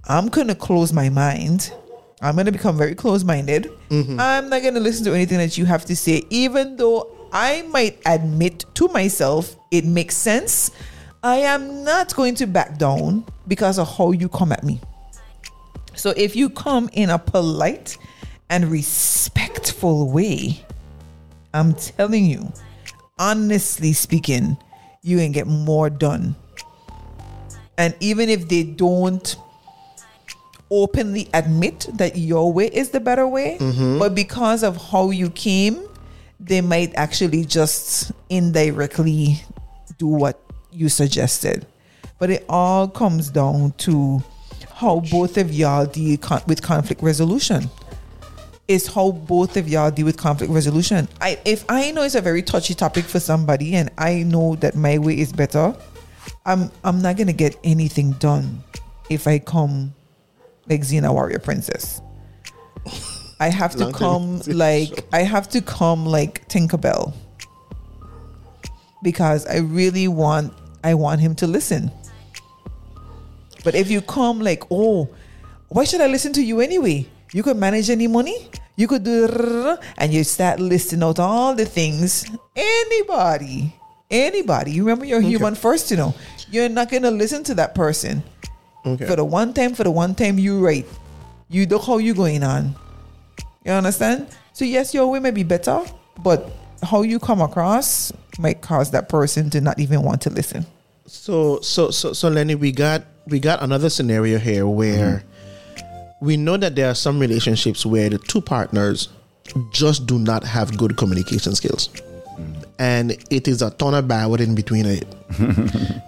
I'm 0.08 0.28
going 0.28 0.48
to 0.48 0.54
close 0.54 0.92
my 0.92 1.08
mind. 1.08 1.72
I'm 2.22 2.34
going 2.34 2.46
to 2.46 2.52
become 2.52 2.76
very 2.76 2.94
close 2.94 3.24
minded. 3.24 3.70
Mm-hmm. 3.88 4.20
I'm 4.20 4.48
not 4.50 4.62
going 4.62 4.74
to 4.74 4.80
listen 4.80 5.04
to 5.06 5.14
anything 5.14 5.38
that 5.38 5.56
you 5.56 5.64
have 5.64 5.84
to 5.86 5.96
say, 5.96 6.24
even 6.30 6.76
though 6.76 7.10
I 7.32 7.62
might 7.62 7.98
admit 8.04 8.64
to 8.74 8.88
myself 8.88 9.56
it 9.70 9.84
makes 9.84 10.16
sense. 10.16 10.70
I 11.22 11.36
am 11.36 11.84
not 11.84 12.14
going 12.14 12.34
to 12.36 12.46
back 12.46 12.78
down 12.78 13.24
because 13.46 13.78
of 13.78 13.96
how 13.96 14.12
you 14.12 14.28
come 14.28 14.52
at 14.52 14.64
me. 14.64 14.80
So 15.94 16.14
if 16.16 16.34
you 16.34 16.50
come 16.50 16.88
in 16.92 17.10
a 17.10 17.18
polite 17.18 17.96
and 18.48 18.70
respectful 18.70 20.10
way, 20.10 20.64
I'm 21.52 21.74
telling 21.74 22.24
you, 22.26 22.52
honestly 23.18 23.92
speaking, 23.92 24.56
you 25.02 25.18
can 25.18 25.32
get 25.32 25.46
more 25.46 25.90
done. 25.90 26.36
And 27.76 27.94
even 28.00 28.28
if 28.28 28.48
they 28.48 28.62
don't 28.62 29.36
openly 30.70 31.28
admit 31.34 31.88
that 31.94 32.16
your 32.16 32.52
way 32.52 32.68
is 32.68 32.90
the 32.90 33.00
better 33.00 33.26
way, 33.26 33.58
mm-hmm. 33.58 33.98
but 33.98 34.14
because 34.14 34.62
of 34.62 34.76
how 34.76 35.10
you 35.10 35.30
came, 35.30 35.86
they 36.38 36.60
might 36.60 36.94
actually 36.94 37.44
just 37.44 38.12
indirectly 38.28 39.42
do 39.98 40.06
what 40.06 40.40
you 40.72 40.88
suggested. 40.88 41.66
But 42.18 42.30
it 42.30 42.44
all 42.48 42.88
comes 42.88 43.30
down 43.30 43.72
to 43.78 44.22
how 44.74 45.00
both 45.00 45.36
of 45.36 45.52
y'all 45.52 45.86
deal 45.86 46.16
con- 46.18 46.42
with 46.46 46.62
conflict 46.62 47.02
resolution. 47.02 47.68
Is 48.68 48.86
how 48.86 49.10
both 49.10 49.56
of 49.56 49.68
y'all 49.68 49.90
deal 49.90 50.06
with 50.06 50.16
conflict 50.16 50.52
resolution. 50.52 51.08
I 51.20 51.40
if 51.44 51.64
I 51.68 51.90
know 51.90 52.02
it's 52.02 52.14
a 52.14 52.20
very 52.20 52.40
touchy 52.40 52.72
topic 52.72 53.04
for 53.04 53.18
somebody 53.18 53.74
and 53.74 53.90
I 53.98 54.22
know 54.22 54.54
that 54.56 54.76
my 54.76 54.96
way 54.98 55.18
is 55.18 55.32
better, 55.32 55.74
I'm 56.46 56.70
I'm 56.84 57.02
not 57.02 57.16
gonna 57.16 57.32
get 57.32 57.56
anything 57.64 58.12
done 58.12 58.62
if 59.08 59.26
I 59.26 59.40
come 59.40 59.92
like 60.68 60.80
Xena 60.80 61.12
Warrior 61.12 61.38
Princess. 61.38 62.00
I 63.40 63.48
have 63.48 63.74
to 63.76 63.90
come 63.90 64.40
like 64.46 65.06
I 65.12 65.22
have 65.22 65.48
to 65.50 65.62
come 65.62 66.04
like 66.04 66.46
Tinkerbell 66.48 67.14
because 69.02 69.46
I 69.46 69.58
really 69.58 70.08
want 70.08 70.52
I 70.84 70.94
want 70.94 71.20
him 71.20 71.34
to 71.36 71.46
listen. 71.46 71.90
But 73.64 73.74
if 73.74 73.90
you 73.90 74.00
come 74.00 74.40
like, 74.40 74.64
oh, 74.70 75.08
why 75.68 75.84
should 75.84 76.00
I 76.00 76.06
listen 76.06 76.32
to 76.34 76.42
you 76.42 76.60
anyway? 76.60 77.08
You 77.32 77.42
could 77.42 77.56
manage 77.56 77.90
any 77.90 78.06
money. 78.06 78.48
You 78.76 78.88
could 78.88 79.04
do, 79.04 79.76
and 79.98 80.12
you 80.12 80.24
start 80.24 80.58
listing 80.58 81.02
out 81.02 81.18
all 81.18 81.54
the 81.54 81.66
things. 81.66 82.24
Anybody, 82.56 83.74
anybody. 84.10 84.72
You 84.72 84.84
remember 84.84 85.04
you're 85.04 85.20
human 85.20 85.54
first, 85.54 85.90
you 85.90 85.96
know. 85.96 86.14
You're 86.50 86.68
not 86.68 86.90
gonna 86.90 87.10
listen 87.10 87.44
to 87.44 87.54
that 87.54 87.74
person 87.74 88.22
Okay. 88.86 89.06
for 89.06 89.16
the 89.16 89.24
one 89.24 89.52
time. 89.52 89.74
For 89.74 89.84
the 89.84 89.90
one 89.90 90.14
time 90.14 90.38
you 90.38 90.64
right, 90.64 90.86
you 91.48 91.66
know 91.66 91.78
how 91.78 91.98
you 91.98 92.14
going 92.14 92.42
on. 92.42 92.74
You 93.64 93.72
understand? 93.72 94.28
So 94.52 94.64
yes, 94.64 94.94
your 94.94 95.06
way 95.08 95.18
may 95.20 95.30
be 95.30 95.42
better, 95.42 95.82
but 96.22 96.50
how 96.82 97.02
you 97.02 97.18
come 97.18 97.40
across 97.40 98.12
might 98.38 98.62
cause 98.62 98.90
that 98.92 99.08
person 99.08 99.50
to 99.50 99.60
not 99.60 99.78
even 99.78 100.02
want 100.02 100.22
to 100.22 100.30
listen. 100.30 100.66
So 101.06 101.60
so 101.60 101.90
so 101.90 102.12
so 102.12 102.28
Lenny, 102.28 102.54
we 102.54 102.72
got 102.72 103.04
we 103.26 103.38
got 103.38 103.62
another 103.62 103.90
scenario 103.90 104.38
here 104.38 104.66
where 104.66 105.24
mm-hmm. 105.76 106.24
we 106.24 106.36
know 106.36 106.56
that 106.56 106.74
there 106.76 106.90
are 106.90 106.94
some 106.94 107.18
relationships 107.18 107.84
where 107.84 108.08
the 108.08 108.18
two 108.18 108.40
partners 108.40 109.08
just 109.72 110.06
do 110.06 110.18
not 110.18 110.44
have 110.44 110.76
good 110.78 110.96
communication 110.96 111.54
skills. 111.54 111.88
Mm-hmm. 111.88 112.62
And 112.78 113.10
it 113.30 113.46
is 113.46 113.60
a 113.62 113.70
ton 113.70 113.94
of 113.94 114.08
bad 114.08 114.40
in 114.40 114.54
between 114.54 114.86
it. 114.86 115.06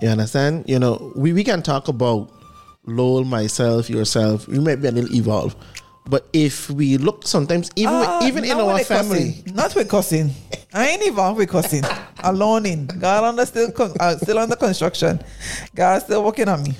you 0.00 0.08
understand? 0.08 0.64
You 0.66 0.78
know, 0.78 1.12
we, 1.14 1.32
we 1.32 1.44
can 1.44 1.62
talk 1.62 1.88
about 1.88 2.30
Lola, 2.86 3.24
myself, 3.24 3.88
yourself. 3.88 4.48
We 4.48 4.58
might 4.58 4.76
be 4.82 4.88
a 4.88 4.90
little 4.90 5.14
evolved. 5.14 5.56
But 6.04 6.26
if 6.32 6.68
we 6.68 6.96
look 6.96 7.26
sometimes 7.28 7.70
even 7.76 7.96
with- 8.00 8.08
Ah, 8.08 8.26
even 8.26 8.44
in 8.44 8.58
our 8.58 8.78
family, 8.80 9.34
cussing. 9.38 9.54
not 9.54 9.74
with 9.76 9.88
cussing. 9.88 10.34
I 10.74 10.88
ain't 10.88 11.02
involved 11.02 11.38
with 11.38 11.48
cussing. 11.48 11.84
Alone 12.24 12.66
in 12.66 12.86
God 12.86 13.22
under 13.22 13.46
still 13.46 13.70
con- 13.70 13.94
uh, 14.00 14.16
still 14.16 14.38
under 14.38 14.56
construction. 14.56 15.20
God 15.76 16.02
still 16.02 16.24
working 16.24 16.48
on 16.48 16.64
me. 16.64 16.74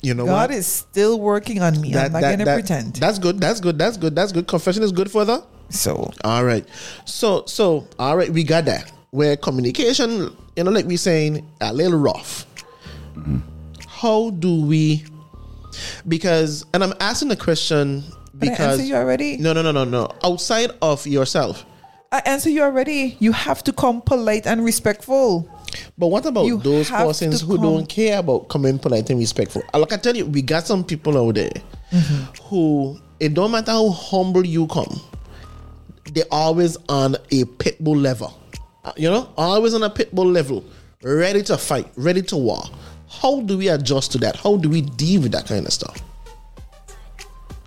you 0.00 0.14
know 0.14 0.24
what? 0.24 0.30
God 0.30 0.50
what? 0.50 0.56
is 0.56 0.66
still 0.66 1.20
working 1.20 1.60
on 1.60 1.78
me. 1.82 1.94
I'm 1.94 2.12
not 2.12 2.22
gonna 2.22 2.44
pretend. 2.46 2.94
That's 2.96 3.18
good. 3.18 3.40
That's 3.40 3.60
good. 3.60 3.78
That's 3.78 3.98
good. 3.98 4.16
That's 4.16 4.32
good. 4.32 4.46
Confession 4.46 4.82
is 4.82 4.92
good 4.92 5.10
for 5.10 5.26
the 5.26 5.44
so 5.68 6.10
All 6.24 6.44
right. 6.44 6.66
So 7.04 7.44
so 7.46 7.86
all 7.98 8.16
right, 8.16 8.30
we 8.30 8.42
got 8.42 8.64
that. 8.64 8.90
Where 9.10 9.36
communication, 9.36 10.34
you 10.56 10.64
know, 10.64 10.70
like 10.70 10.86
we 10.86 10.96
saying, 10.96 11.46
a 11.60 11.74
little 11.74 11.98
rough. 11.98 12.46
How 14.00 14.30
do 14.30 14.62
we? 14.64 15.04
Because, 16.06 16.64
and 16.72 16.82
I'm 16.84 16.94
asking 17.00 17.28
the 17.28 17.36
question 17.36 18.00
Did 18.38 18.50
I 18.50 18.50
because 18.52 18.78
answer 18.78 18.84
you 18.84 18.94
already? 18.94 19.36
No, 19.36 19.52
no, 19.52 19.62
no, 19.62 19.72
no, 19.72 19.84
no. 19.84 20.08
Outside 20.24 20.70
of 20.80 21.06
yourself. 21.06 21.64
I 22.10 22.20
answer 22.24 22.48
you 22.48 22.62
already. 22.62 23.16
You 23.20 23.32
have 23.32 23.62
to 23.64 23.72
come 23.72 24.00
polite 24.00 24.46
and 24.46 24.64
respectful. 24.64 25.48
But 25.98 26.06
what 26.06 26.24
about 26.24 26.46
You 26.46 26.58
those 26.58 26.88
persons 26.88 27.42
who 27.42 27.58
don't 27.58 27.86
care 27.88 28.18
about 28.20 28.48
coming 28.48 28.78
polite 28.78 29.10
and 29.10 29.18
respectful? 29.18 29.62
Like 29.74 29.92
I 29.92 29.96
tell 29.98 30.16
you, 30.16 30.24
we 30.26 30.40
got 30.42 30.66
some 30.66 30.84
people 30.84 31.18
out 31.18 31.34
there 31.34 31.50
Mm-hmm. 31.90 32.42
who 32.48 32.98
it 33.18 33.32
don't 33.32 33.50
matter 33.50 33.70
how 33.72 33.88
humble 33.88 34.46
you 34.46 34.66
come, 34.66 35.00
they're 36.12 36.24
always 36.30 36.76
on 36.88 37.16
a 37.32 37.44
pit 37.44 37.82
bull 37.82 37.96
level. 37.96 38.38
Uh, 38.84 38.92
You 38.96 39.10
know, 39.10 39.32
always 39.38 39.72
on 39.74 39.82
a 39.82 39.88
pit 39.90 40.14
bull 40.14 40.26
level, 40.30 40.62
ready 41.02 41.42
to 41.44 41.56
fight, 41.56 41.88
ready 41.96 42.20
to 42.22 42.36
war. 42.36 42.62
How 43.10 43.40
do 43.40 43.58
we 43.58 43.68
adjust 43.68 44.12
to 44.12 44.18
that? 44.18 44.36
How 44.36 44.56
do 44.56 44.68
we 44.68 44.82
deal 44.82 45.22
with 45.22 45.32
that 45.32 45.46
kind 45.46 45.66
of 45.66 45.72
stuff? 45.72 45.96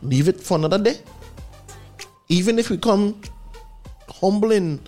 Leave 0.01 0.27
it 0.27 0.39
for 0.41 0.57
another 0.57 0.77
day. 0.77 0.99
Even 2.29 2.57
if 2.59 2.69
we 2.69 2.77
come 2.77 3.19
humble 4.09 4.51
and 4.51 4.79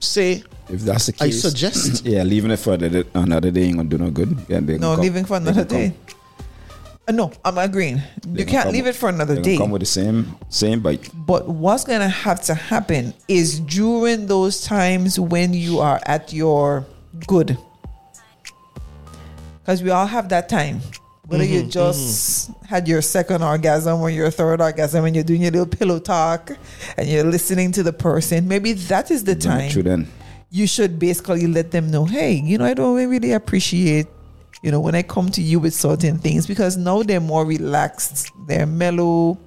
say, 0.00 0.42
If 0.68 0.80
that's 0.82 1.06
the 1.06 1.12
case, 1.12 1.44
I 1.44 1.48
suggest- 1.48 2.04
yeah, 2.04 2.22
leaving 2.22 2.50
it 2.50 2.58
for 2.58 2.76
the, 2.76 3.06
another 3.14 3.50
day 3.50 3.64
ain't 3.64 3.76
gonna 3.76 3.88
do 3.88 3.98
no 3.98 4.10
good. 4.10 4.36
Yeah, 4.48 4.60
they 4.60 4.78
No, 4.78 4.94
come- 4.94 5.00
leaving 5.02 5.24
for 5.24 5.36
another 5.36 5.64
day. 5.64 5.94
Uh, 7.08 7.12
no, 7.12 7.32
I'm 7.44 7.58
agreeing. 7.58 7.98
come- 8.22 8.36
You 8.36 8.44
can't 8.44 8.64
gonna 8.64 8.70
leave 8.72 8.84
come- 8.84 8.90
it 8.90 8.96
for 8.96 9.08
another 9.08 9.40
day. 9.40 9.56
Come 9.56 9.70
with 9.70 9.80
the 9.82 9.86
same 9.86 10.36
same 10.48 10.80
bite. 10.80 11.08
But 11.14 11.48
what's 11.48 11.84
gonna 11.84 12.08
have 12.08 12.40
to 12.42 12.54
happen 12.54 13.14
is 13.28 13.60
during 13.60 14.26
those 14.26 14.62
times 14.62 15.18
when 15.20 15.54
you 15.54 15.78
are 15.80 16.00
at 16.06 16.32
your 16.32 16.84
good, 17.26 17.56
because 19.62 19.82
we 19.82 19.90
all 19.90 20.06
have 20.06 20.28
that 20.30 20.48
time. 20.48 20.80
Whether 21.26 21.44
you 21.44 21.62
just 21.62 22.50
had 22.66 22.88
your 22.88 23.02
second 23.02 23.44
orgasm 23.44 24.00
or 24.00 24.10
your 24.10 24.32
third 24.32 24.60
orgasm, 24.60 25.04
and 25.04 25.14
you're 25.14 25.22
doing 25.22 25.42
your 25.42 25.52
little 25.52 25.66
pillow 25.66 26.00
talk, 26.00 26.50
and 26.96 27.08
you're 27.08 27.22
listening 27.22 27.70
to 27.72 27.84
the 27.84 27.92
person, 27.92 28.48
maybe 28.48 28.72
that 28.72 29.12
is 29.12 29.22
the 29.22 29.36
time 29.36 29.70
True 29.70 29.84
then. 29.84 30.08
you 30.50 30.66
should 30.66 30.98
basically 30.98 31.46
let 31.46 31.70
them 31.70 31.88
know, 31.88 32.04
hey, 32.04 32.32
you 32.32 32.58
know, 32.58 32.64
I 32.64 32.74
don't 32.74 32.96
really 32.96 33.30
appreciate, 33.30 34.08
you 34.62 34.72
know, 34.72 34.80
when 34.80 34.96
I 34.96 35.02
come 35.02 35.30
to 35.30 35.40
you 35.40 35.60
with 35.60 35.72
certain 35.72 36.18
things 36.18 36.48
because 36.48 36.76
now 36.76 37.04
they're 37.04 37.20
more 37.20 37.44
relaxed, 37.44 38.32
they're 38.48 38.66
mellow, 38.66 39.38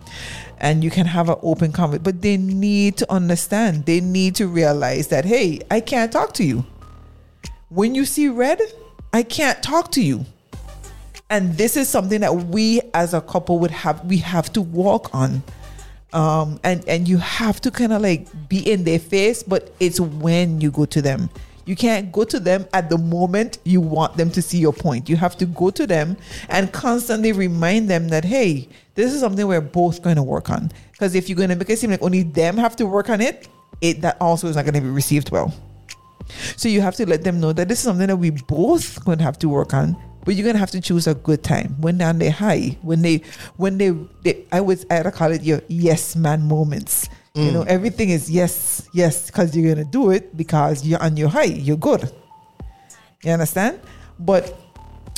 and 0.59 0.85
you 0.85 0.89
can 0.89 1.05
have 1.05 1.27
an 1.27 1.35
open 1.41 1.73
conversation. 1.73 2.03
But 2.03 2.21
they 2.21 2.37
need 2.37 2.95
to 2.97 3.11
understand, 3.11 3.85
they 3.85 3.99
need 3.99 4.35
to 4.35 4.47
realize 4.47 5.09
that, 5.09 5.25
hey, 5.25 5.59
I 5.69 5.81
can't 5.81 6.13
talk 6.13 6.33
to 6.35 6.45
you. 6.45 6.65
When 7.67 7.93
you 7.93 8.05
see 8.05 8.29
red, 8.29 8.61
I 9.13 9.21
can't 9.21 9.61
talk 9.61 9.91
to 9.91 10.01
you. 10.01 10.25
And 11.29 11.55
this 11.55 11.77
is 11.77 11.87
something 11.87 12.21
that 12.21 12.35
we 12.35 12.81
as 12.95 13.13
a 13.13 13.21
couple 13.21 13.59
would 13.59 13.71
have, 13.71 14.03
we 14.05 14.17
have 14.17 14.51
to 14.53 14.61
walk 14.61 15.13
on. 15.13 15.43
Um 16.13 16.59
and 16.63 16.87
and 16.87 17.07
you 17.07 17.17
have 17.17 17.61
to 17.61 17.71
kind 17.71 17.93
of 17.93 18.01
like 18.01 18.27
be 18.47 18.71
in 18.71 18.83
their 18.83 18.99
face 18.99 19.41
but 19.41 19.73
it's 19.79 19.99
when 19.99 20.61
you 20.61 20.69
go 20.71 20.85
to 20.85 21.01
them. 21.01 21.29
You 21.65 21.75
can't 21.75 22.11
go 22.11 22.23
to 22.25 22.39
them 22.39 22.67
at 22.73 22.89
the 22.89 22.97
moment 22.97 23.59
you 23.63 23.81
want 23.81 24.17
them 24.17 24.29
to 24.31 24.41
see 24.41 24.57
your 24.57 24.73
point. 24.73 25.09
You 25.09 25.15
have 25.15 25.37
to 25.37 25.45
go 25.45 25.69
to 25.71 25.87
them 25.87 26.17
and 26.49 26.71
constantly 26.71 27.31
remind 27.31 27.89
them 27.89 28.09
that 28.09 28.25
hey 28.25 28.67
this 28.95 29.13
is 29.13 29.21
something 29.21 29.47
we're 29.47 29.61
both 29.61 30.03
going 30.03 30.17
to 30.17 30.23
work 30.23 30.49
on. 30.49 30.71
Because 30.91 31.15
if 31.15 31.29
you're 31.29 31.37
going 31.37 31.49
to 31.49 31.55
make 31.55 31.69
it 31.69 31.79
seem 31.79 31.91
like 31.91 32.03
only 32.03 32.23
them 32.23 32.57
have 32.57 32.75
to 32.75 32.85
work 32.85 33.09
on 33.09 33.21
it 33.21 33.47
it 33.81 34.01
that 34.01 34.17
also 34.21 34.47
is 34.47 34.55
not 34.55 34.65
going 34.65 34.75
to 34.75 34.81
be 34.81 34.89
received 34.89 35.31
well 35.31 35.53
so 36.55 36.67
you 36.69 36.81
have 36.81 36.95
to 36.95 37.07
let 37.07 37.23
them 37.23 37.39
know 37.39 37.53
that 37.53 37.67
this 37.67 37.79
is 37.79 37.83
something 37.83 38.07
that 38.07 38.17
we 38.17 38.31
both 38.31 39.03
going 39.05 39.17
to 39.17 39.23
have 39.23 39.39
to 39.39 39.49
work 39.49 39.73
on. 39.73 39.95
But 40.25 40.35
you're 40.35 40.45
gonna 40.45 40.59
have 40.59 40.71
to 40.71 40.79
choose 40.79 41.05
a 41.05 41.15
good 41.15 41.43
time 41.43 41.75
when 41.81 41.97
they're 41.97 42.07
on 42.07 42.17
their 42.17 42.31
high, 42.31 42.77
when 42.81 43.01
they, 43.01 43.23
when 43.57 43.77
they, 43.77 43.89
they 44.23 44.45
I 44.53 44.61
was 44.61 44.85
I 44.89 45.03
call 45.11 45.33
it 45.33 45.43
your 45.43 45.61
yes 45.67 46.15
man 46.15 46.47
moments. 46.47 47.09
You 47.35 47.49
mm. 47.49 47.53
know, 47.53 47.63
everything 47.63 48.09
is 48.09 48.31
yes, 48.31 48.87
yes, 48.93 49.27
because 49.27 49.53
you're 49.53 49.75
gonna 49.75 49.83
do 49.83 50.11
it 50.11 50.37
because 50.37 50.85
you're 50.85 51.03
on 51.03 51.17
your 51.17 51.27
high, 51.27 51.43
you're 51.43 51.75
good. 51.75 52.09
You 53.21 53.33
understand? 53.33 53.81
but 54.19 54.59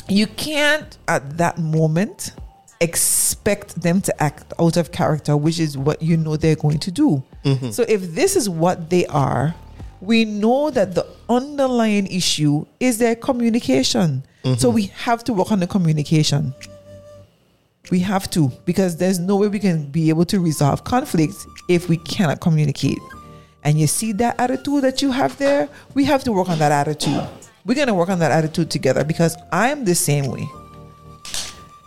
you 0.08 0.26
can't 0.26 0.98
at 1.08 1.36
that 1.38 1.58
moment 1.58 2.32
expect 2.80 3.80
them 3.80 4.00
to 4.02 4.22
act 4.22 4.52
out 4.60 4.76
of 4.76 4.92
character, 4.92 5.36
which 5.36 5.58
is 5.58 5.78
what 5.78 6.02
you 6.02 6.16
know 6.16 6.36
they're 6.36 6.56
going 6.56 6.78
to 6.78 6.90
do. 6.90 7.22
Mm-hmm. 7.44 7.70
So 7.70 7.84
if 7.88 8.14
this 8.14 8.36
is 8.36 8.48
what 8.48 8.90
they 8.90 9.06
are, 9.06 9.54
we 10.00 10.24
know 10.24 10.70
that 10.70 10.94
the 10.94 11.06
underlying 11.28 12.06
issue 12.06 12.66
is 12.80 12.98
their 12.98 13.16
communication. 13.16 14.24
So 14.44 14.68
mm-hmm. 14.68 14.74
we 14.74 14.82
have 14.94 15.24
to 15.24 15.32
work 15.32 15.50
on 15.50 15.58
the 15.58 15.66
communication. 15.66 16.54
We 17.90 18.00
have 18.00 18.30
to 18.30 18.52
because 18.64 18.96
there's 18.96 19.18
no 19.18 19.36
way 19.36 19.48
we 19.48 19.58
can 19.58 19.86
be 19.86 20.08
able 20.08 20.24
to 20.26 20.38
resolve 20.40 20.84
conflicts 20.84 21.46
if 21.68 21.88
we 21.88 21.96
cannot 21.96 22.40
communicate. 22.40 22.98
And 23.64 23.80
you 23.80 23.88
see 23.88 24.12
that 24.12 24.38
attitude 24.38 24.82
that 24.82 25.02
you 25.02 25.10
have 25.10 25.36
there, 25.38 25.68
we 25.94 26.04
have 26.04 26.22
to 26.24 26.32
work 26.32 26.48
on 26.48 26.60
that 26.60 26.70
attitude. 26.70 27.26
We're 27.64 27.74
going 27.74 27.88
to 27.88 27.94
work 27.94 28.08
on 28.08 28.20
that 28.20 28.30
attitude 28.30 28.70
together 28.70 29.02
because 29.02 29.36
I'm 29.50 29.84
the 29.84 29.96
same 29.96 30.26
way. 30.26 30.48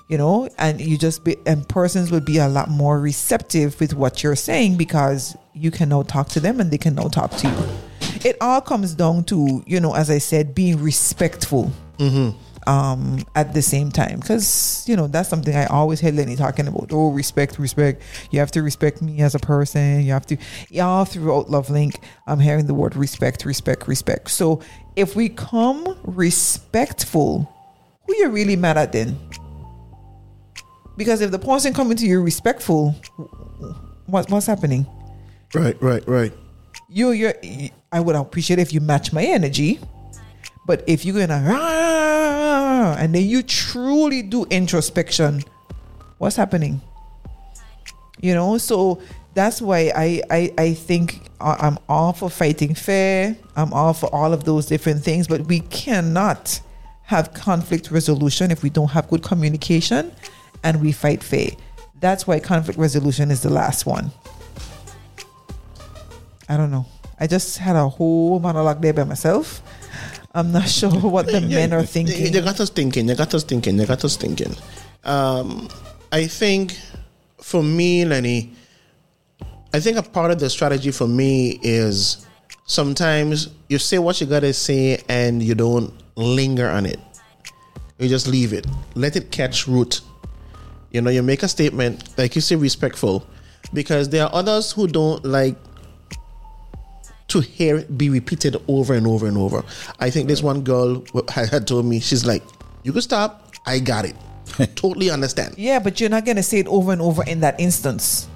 You 0.09 0.17
know, 0.17 0.49
and 0.57 0.81
you 0.81 0.97
just 0.97 1.23
be, 1.23 1.37
and 1.45 1.67
persons 1.69 2.11
would 2.11 2.25
be 2.25 2.39
a 2.39 2.49
lot 2.49 2.69
more 2.69 2.99
receptive 2.99 3.79
with 3.79 3.93
what 3.93 4.23
you're 4.23 4.35
saying 4.35 4.75
because 4.75 5.37
you 5.53 5.71
can 5.71 5.87
now 5.89 6.01
talk 6.01 6.27
to 6.29 6.41
them 6.41 6.59
and 6.59 6.71
they 6.71 6.77
can 6.77 6.95
now 6.95 7.07
talk 7.07 7.31
to 7.31 7.47
you. 7.47 7.88
It 8.23 8.37
all 8.41 8.61
comes 8.61 8.95
down 8.95 9.23
to, 9.25 9.63
you 9.65 9.79
know, 9.79 9.95
as 9.95 10.09
I 10.09 10.17
said, 10.17 10.53
being 10.53 10.81
respectful 10.81 11.71
um 12.67 13.25
at 13.35 13.53
the 13.53 13.61
same 13.61 13.91
time. 13.91 14.19
Because 14.19 14.83
you 14.87 14.95
know 14.95 15.07
that's 15.07 15.29
something 15.29 15.55
i 15.55 15.65
always 15.65 15.99
hear 15.99 16.11
lenny 16.11 16.35
talking 16.35 16.67
about. 16.67 16.89
Oh 16.91 17.09
respect 17.09 17.57
respect. 17.57 18.01
You 18.31 18.39
have 18.39 18.51
to 18.51 18.61
respect 18.61 19.01
me 19.01 19.21
as 19.21 19.35
a 19.35 19.39
person. 19.39 20.01
You 20.01 20.11
have 20.13 20.25
to 20.27 20.37
Y'all 20.69 21.05
throughout 21.05 21.49
love 21.49 21.69
link 21.69 21.99
i'm 22.27 22.39
hearing 22.39 22.67
the 22.67 22.73
word 22.73 22.95
respect 22.95 23.45
respect 23.45 23.87
respect. 23.87 24.29
So 24.29 24.61
if 24.95 25.15
we 25.15 25.29
come 25.29 25.97
respectful 26.03 27.51
who 28.05 28.15
you 28.15 28.29
really 28.29 28.55
mad 28.55 28.77
at 28.77 28.91
then? 28.91 29.17
Because 30.97 31.21
if 31.21 31.31
the 31.31 31.39
person 31.39 31.73
coming 31.73 31.95
to 31.97 32.05
you 32.05 32.21
respectful 32.21 32.91
what, 34.05 34.29
what's 34.29 34.47
happening? 34.47 34.85
Right, 35.53 35.81
right, 35.81 36.05
right. 36.07 36.33
You 36.89 37.11
you're 37.11 37.33
I 37.91 37.99
would 37.99 38.15
appreciate 38.15 38.59
if 38.59 38.73
you 38.73 38.81
match 38.81 39.13
my 39.13 39.23
energy. 39.23 39.79
But 40.65 40.83
if 40.87 41.05
you're 41.05 41.25
gonna 41.25 41.43
"Rah," 41.47 42.95
and 42.99 43.13
then 43.13 43.25
you 43.25 43.41
truly 43.41 44.21
do 44.21 44.45
introspection, 44.45 45.43
what's 46.17 46.35
happening? 46.35 46.81
You 48.21 48.33
know, 48.33 48.57
so 48.57 49.01
that's 49.33 49.61
why 49.61 49.91
I 49.95 50.21
I, 50.29 50.53
I 50.57 50.73
think 50.73 51.29
I'm 51.39 51.77
all 51.87 52.13
for 52.13 52.29
fighting 52.29 52.75
fair. 52.75 53.35
I'm 53.55 53.73
all 53.73 53.93
for 53.93 54.13
all 54.13 54.33
of 54.33 54.43
those 54.43 54.65
different 54.65 55.03
things, 55.03 55.27
but 55.27 55.47
we 55.47 55.61
cannot 55.61 56.59
have 57.03 57.33
conflict 57.33 57.89
resolution 57.89 58.51
if 58.51 58.61
we 58.61 58.69
don't 58.69 58.89
have 58.89 59.09
good 59.09 59.23
communication 59.23 60.11
and 60.63 60.81
we 60.81 60.91
fight 60.91 61.23
fair. 61.23 61.49
That's 61.99 62.27
why 62.27 62.39
conflict 62.39 62.77
resolution 62.77 63.31
is 63.31 63.41
the 63.41 63.49
last 63.49 63.85
one. 63.85 64.11
I 66.49 66.57
don't 66.57 66.71
know. 66.71 66.85
I 67.19 67.27
just 67.27 67.57
had 67.59 67.75
a 67.75 67.87
whole 67.87 68.39
monologue 68.39 68.81
there 68.81 68.93
by 68.93 69.03
myself. 69.03 69.61
I'm 70.33 70.51
not 70.51 70.67
sure 70.79 70.89
what 70.89 71.27
the 71.27 71.41
men 71.41 71.71
are 71.73 71.83
thinking. 71.83 72.33
you 72.33 72.41
got 72.41 72.59
us 72.59 72.71
thinking. 72.71 73.07
You 73.07 73.15
got 73.15 73.33
us 73.33 73.43
thinking. 73.43 73.77
You 73.77 73.85
got 73.85 74.03
us 74.03 74.17
thinking. 74.17 74.55
Um, 75.03 75.69
I 76.11 76.25
think 76.25 76.77
for 77.41 77.61
me, 77.61 78.03
Lenny, 78.03 78.53
I 79.73 79.79
think 79.79 79.97
a 79.97 80.03
part 80.03 80.31
of 80.31 80.39
the 80.39 80.49
strategy 80.49 80.89
for 80.91 81.07
me 81.07 81.59
is 81.61 82.25
sometimes 82.65 83.49
you 83.67 83.77
say 83.77 83.99
what 83.99 84.19
you 84.19 84.25
gotta 84.25 84.53
say 84.53 85.03
and 85.07 85.43
you 85.43 85.53
don't 85.53 85.93
linger 86.15 86.67
on 86.67 86.87
it. 86.87 86.99
You 87.99 88.09
just 88.09 88.27
leave 88.27 88.53
it. 88.53 88.65
Let 88.95 89.15
it 89.15 89.29
catch 89.31 89.67
root. 89.67 90.01
You 90.91 91.01
know, 91.01 91.11
you 91.11 91.21
make 91.21 91.43
a 91.43 91.47
statement, 91.47 92.17
like 92.17 92.33
you 92.33 92.41
say, 92.41 92.55
respectful, 92.55 93.27
because 93.73 94.09
there 94.09 94.23
are 94.25 94.33
others 94.33 94.71
who 94.71 94.87
don't 94.87 95.23
like 95.23 95.55
to 97.29 97.39
hear 97.39 97.77
it 97.77 97.97
be 97.97 98.09
repeated 98.09 98.57
over 98.67 98.93
and 98.93 99.07
over 99.07 99.27
and 99.27 99.37
over. 99.37 99.63
I 99.99 100.09
think 100.09 100.27
this 100.27 100.41
one 100.41 100.61
girl 100.61 101.03
had 101.29 101.49
had 101.49 101.67
told 101.67 101.85
me, 101.85 101.99
she's 101.99 102.25
like, 102.25 102.43
"You 102.83 102.91
can 102.91 103.01
stop. 103.01 103.53
I 103.65 103.79
got 103.79 104.05
it. 104.05 104.15
totally 104.75 105.09
understand." 105.09 105.55
Yeah, 105.57 105.79
but 105.79 105.99
you're 105.99 106.09
not 106.09 106.25
gonna 106.25 106.43
say 106.43 106.59
it 106.59 106.67
over 106.67 106.91
and 106.91 107.01
over 107.01 107.23
in 107.23 107.39
that 107.41 107.59
instance. 107.59 108.27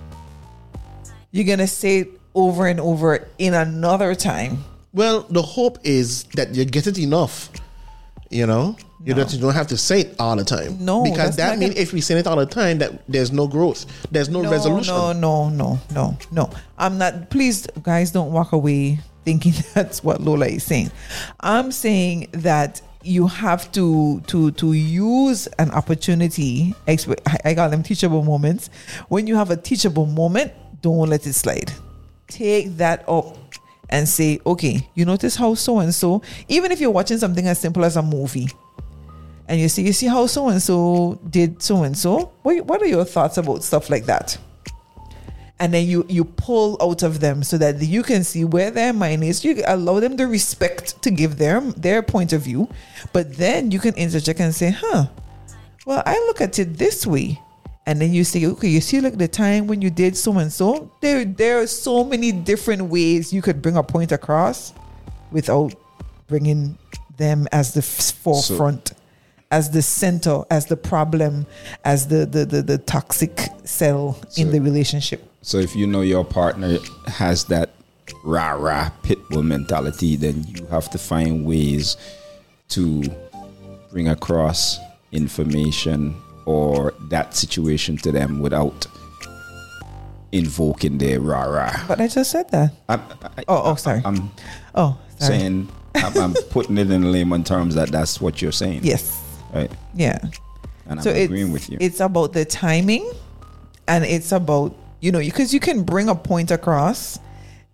You're 1.32 1.46
gonna 1.46 1.68
say 1.68 2.00
it 2.00 2.10
over 2.36 2.68
and 2.68 2.80
over 2.80 3.28
in 3.38 3.54
another 3.54 4.16
time. 4.16 4.64
Well, 4.94 5.26
the 5.30 5.42
hope 5.42 5.80
is 5.84 6.24
that 6.36 6.54
you 6.54 6.66
get 6.66 6.86
it 6.88 7.00
enough. 7.00 7.50
You 8.30 8.48
know, 8.48 8.78
you 9.06 9.14
don't 9.14 9.34
you 9.34 9.40
don't 9.40 9.54
have 9.54 9.68
to 9.68 9.78
say 9.78 10.02
it 10.02 10.16
all 10.20 10.36
the 10.36 10.44
time. 10.44 10.78
No, 10.84 11.04
because 11.04 11.36
that 11.36 11.60
means 11.60 11.76
if 11.76 11.92
we 11.92 12.02
say 12.02 12.18
it 12.20 12.28
all 12.28 12.38
the 12.38 12.46
time, 12.46 12.78
that 12.80 13.02
there's 13.08 13.32
no 13.32 13.48
growth, 13.48 13.86
there's 14.12 14.30
no, 14.30 14.50
resolution. 14.50 14.94
No, 14.94 15.12
no, 15.14 15.50
no, 15.50 15.80
no, 15.94 16.18
no. 16.32 16.50
I'm 16.78 16.98
not. 16.98 17.30
Please, 17.30 17.68
guys, 17.82 18.12
don't 18.12 18.32
walk 18.32 18.54
away 18.54 19.00
thinking 19.26 19.54
that's 19.74 20.04
what 20.04 20.22
Lola 20.22 20.48
is 20.48 20.64
saying. 20.64 20.92
I'm 21.40 21.72
saying 21.72 22.30
that 22.32 22.82
you 23.04 23.28
have 23.28 23.72
to 23.74 24.22
to 24.28 24.52
to 24.52 24.74
use 24.74 25.48
an 25.60 25.72
opportunity. 25.72 26.74
I- 26.88 27.54
got 27.54 27.72
them 27.72 27.84
teachable 27.84 28.24
moments. 28.24 28.70
When 29.10 29.28
you 29.28 29.36
have 29.36 29.52
a 29.52 29.58
teachable 29.58 30.06
moment, 30.06 30.54
don't 30.82 31.10
let 31.10 31.28
it 31.28 31.34
slide. 31.34 31.72
Take 32.28 32.78
that 32.78 33.08
up 33.08 33.38
and 33.90 34.08
say, 34.08 34.40
okay, 34.46 34.90
you 34.96 35.06
notice 35.06 35.36
how 35.36 35.54
so 35.54 35.80
and 35.80 35.94
so, 35.94 36.22
even 36.48 36.72
if 36.72 36.80
you're 36.82 36.90
watching 36.90 37.18
something 37.18 37.48
as 37.48 37.60
simple 37.60 37.86
as 37.86 37.96
a 37.96 38.02
movie, 38.02 38.48
and 39.48 39.60
you 39.60 39.68
see 39.68 39.84
you 39.84 39.94
see 39.94 40.08
how 40.08 40.26
so 40.26 40.50
and 40.50 40.62
so 40.62 41.20
did 41.30 41.62
so 41.62 41.84
and 41.84 41.98
so 41.98 42.32
what 42.44 42.66
what 42.66 42.82
are 42.82 42.88
your 42.88 43.06
thoughts 43.06 43.38
about 43.38 43.64
stuff 43.64 43.90
like 43.90 44.06
that? 44.06 44.38
And 45.60 45.74
then 45.74 45.88
you 45.88 46.06
you 46.10 46.26
pull 46.26 46.78
out 46.82 47.04
of 47.04 47.20
them 47.20 47.44
so 47.44 47.58
that 47.58 47.82
you 47.82 48.04
can 48.04 48.24
see 48.24 48.44
where 48.44 48.72
their 48.72 48.94
mind 48.94 49.24
is. 49.24 49.44
You 49.46 49.62
allow 49.66 50.00
them 50.00 50.16
the 50.16 50.28
respect 50.28 51.02
to 51.04 51.12
give 51.12 51.38
their 51.38 51.62
their 51.62 52.02
point 52.02 52.34
of 52.34 52.42
view. 52.42 52.70
But 53.12 53.36
then 53.36 53.72
you 53.72 53.80
can 53.80 53.96
interject 53.96 54.40
and 54.40 54.54
say 54.56 54.72
huh 54.72 55.08
well 55.86 56.02
i 56.06 56.14
look 56.28 56.40
at 56.40 56.58
it 56.60 56.78
this 56.78 57.06
way. 57.06 57.40
And 57.86 58.00
then 58.00 58.14
you 58.14 58.24
say 58.24 58.46
okay 58.46 58.70
you 58.70 58.80
see 58.80 59.02
like 59.02 59.18
the 59.18 59.28
time 59.28 59.68
when 59.68 59.82
you 59.82 59.90
did 59.90 60.16
so 60.16 60.38
and 60.38 60.52
so 60.52 60.90
there 61.02 61.26
there 61.26 61.60
are 61.60 61.68
so 61.68 62.06
many 62.06 62.32
different 62.32 62.84
ways 62.84 63.34
you 63.34 63.42
could 63.42 63.62
bring 63.62 63.76
a 63.76 63.84
point 63.84 64.14
across 64.14 64.74
without 65.32 65.76
bringing 66.28 66.78
them 67.18 67.46
as 67.52 67.74
the 67.74 67.82
forefront 67.82 68.94
as 69.54 69.70
the 69.70 69.84
center 69.84 70.42
as 70.50 70.66
the 70.66 70.76
problem 70.76 71.46
as 71.86 72.08
the 72.08 72.26
the 72.26 72.44
the, 72.44 72.62
the 72.64 72.80
toxic 72.80 73.50
cell 73.64 74.20
in 74.36 74.52
the 74.52 74.60
relationship. 74.60 75.22
So 75.44 75.60
if 75.60 75.76
you 75.76 75.86
know 75.86 76.02
your 76.02 76.26
partner 76.26 76.80
has 77.06 77.46
that 77.46 77.70
rah 78.24 78.54
rah 78.54 78.90
pit 79.04 79.20
bull 79.30 79.44
mentality, 79.44 80.16
then 80.16 80.44
you 80.48 80.66
have 80.68 80.90
to 80.90 80.98
find 80.98 81.46
ways 81.46 81.98
to 82.70 83.04
bring 83.92 84.08
across 84.08 84.80
information 85.12 86.16
or 86.46 86.96
that 87.10 87.36
situation 87.36 87.96
to 87.98 88.12
them 88.12 88.40
without 88.40 88.88
invoking 90.32 90.98
their 90.98 91.22
rah 91.22 91.44
rah. 91.44 91.88
but 91.88 92.02
i 92.02 92.08
just 92.08 92.32
said 92.32 92.50
that. 92.50 92.74
I'm, 92.90 93.02
I, 93.38 93.44
oh 93.48 93.62
oh 93.72 93.76
sorry. 93.76 94.02
I'm 94.04 94.32
oh 94.74 94.98
sorry. 95.20 95.32
saying 95.32 95.70
I'm, 95.94 96.18
I'm 96.18 96.34
putting 96.50 96.80
it 96.80 96.90
in 96.90 97.12
layman 97.12 97.44
terms 97.44 97.76
that 97.76 97.90
that's 97.90 98.20
what 98.20 98.42
you're 98.42 98.52
saying. 98.52 98.80
yes 98.84 99.23
Right. 99.54 99.72
yeah 99.94 100.18
And 100.88 101.02
so 101.04 101.10
I'm 101.12 101.16
it's, 101.18 101.26
agreeing 101.26 101.52
with 101.52 101.70
you. 101.70 101.78
it's 101.80 102.00
about 102.00 102.34
the 102.34 102.46
timing 102.46 103.10
and 103.88 104.04
it's 104.04 104.32
about 104.32 104.76
you 105.02 105.12
know 105.12 105.20
because 105.20 105.54
you 105.54 105.60
can 105.60 105.84
bring 105.84 106.10
a 106.10 106.16
point 106.16 106.52
across 106.52 107.20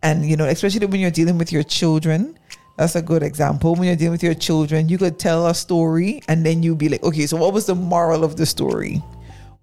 and 0.03 0.26
you 0.30 0.35
know 0.35 0.45
especially 0.45 0.85
when 0.85 0.99
you're 0.99 1.11
dealing 1.11 1.38
with 1.38 1.51
your 1.51 1.64
children 1.64 2.38
that's 2.77 2.95
a 2.95 3.01
good 3.01 3.23
example 3.23 3.76
when 3.76 3.84
you're 3.88 3.95
dealing 3.95 4.14
with 4.14 4.23
your 4.23 4.34
children 4.34 4.89
you 4.89 4.97
could 4.97 5.19
tell 5.19 5.47
a 5.47 5.53
story 5.53 6.22
and 6.27 6.45
then 6.45 6.64
you'd 6.64 6.77
be 6.77 6.89
like 6.89 7.03
okay 7.03 7.26
so 7.26 7.38
what 7.38 7.53
was 7.53 7.65
the 7.65 7.76
moral 7.76 8.23
of 8.23 8.35
the 8.38 8.45
story 8.45 9.01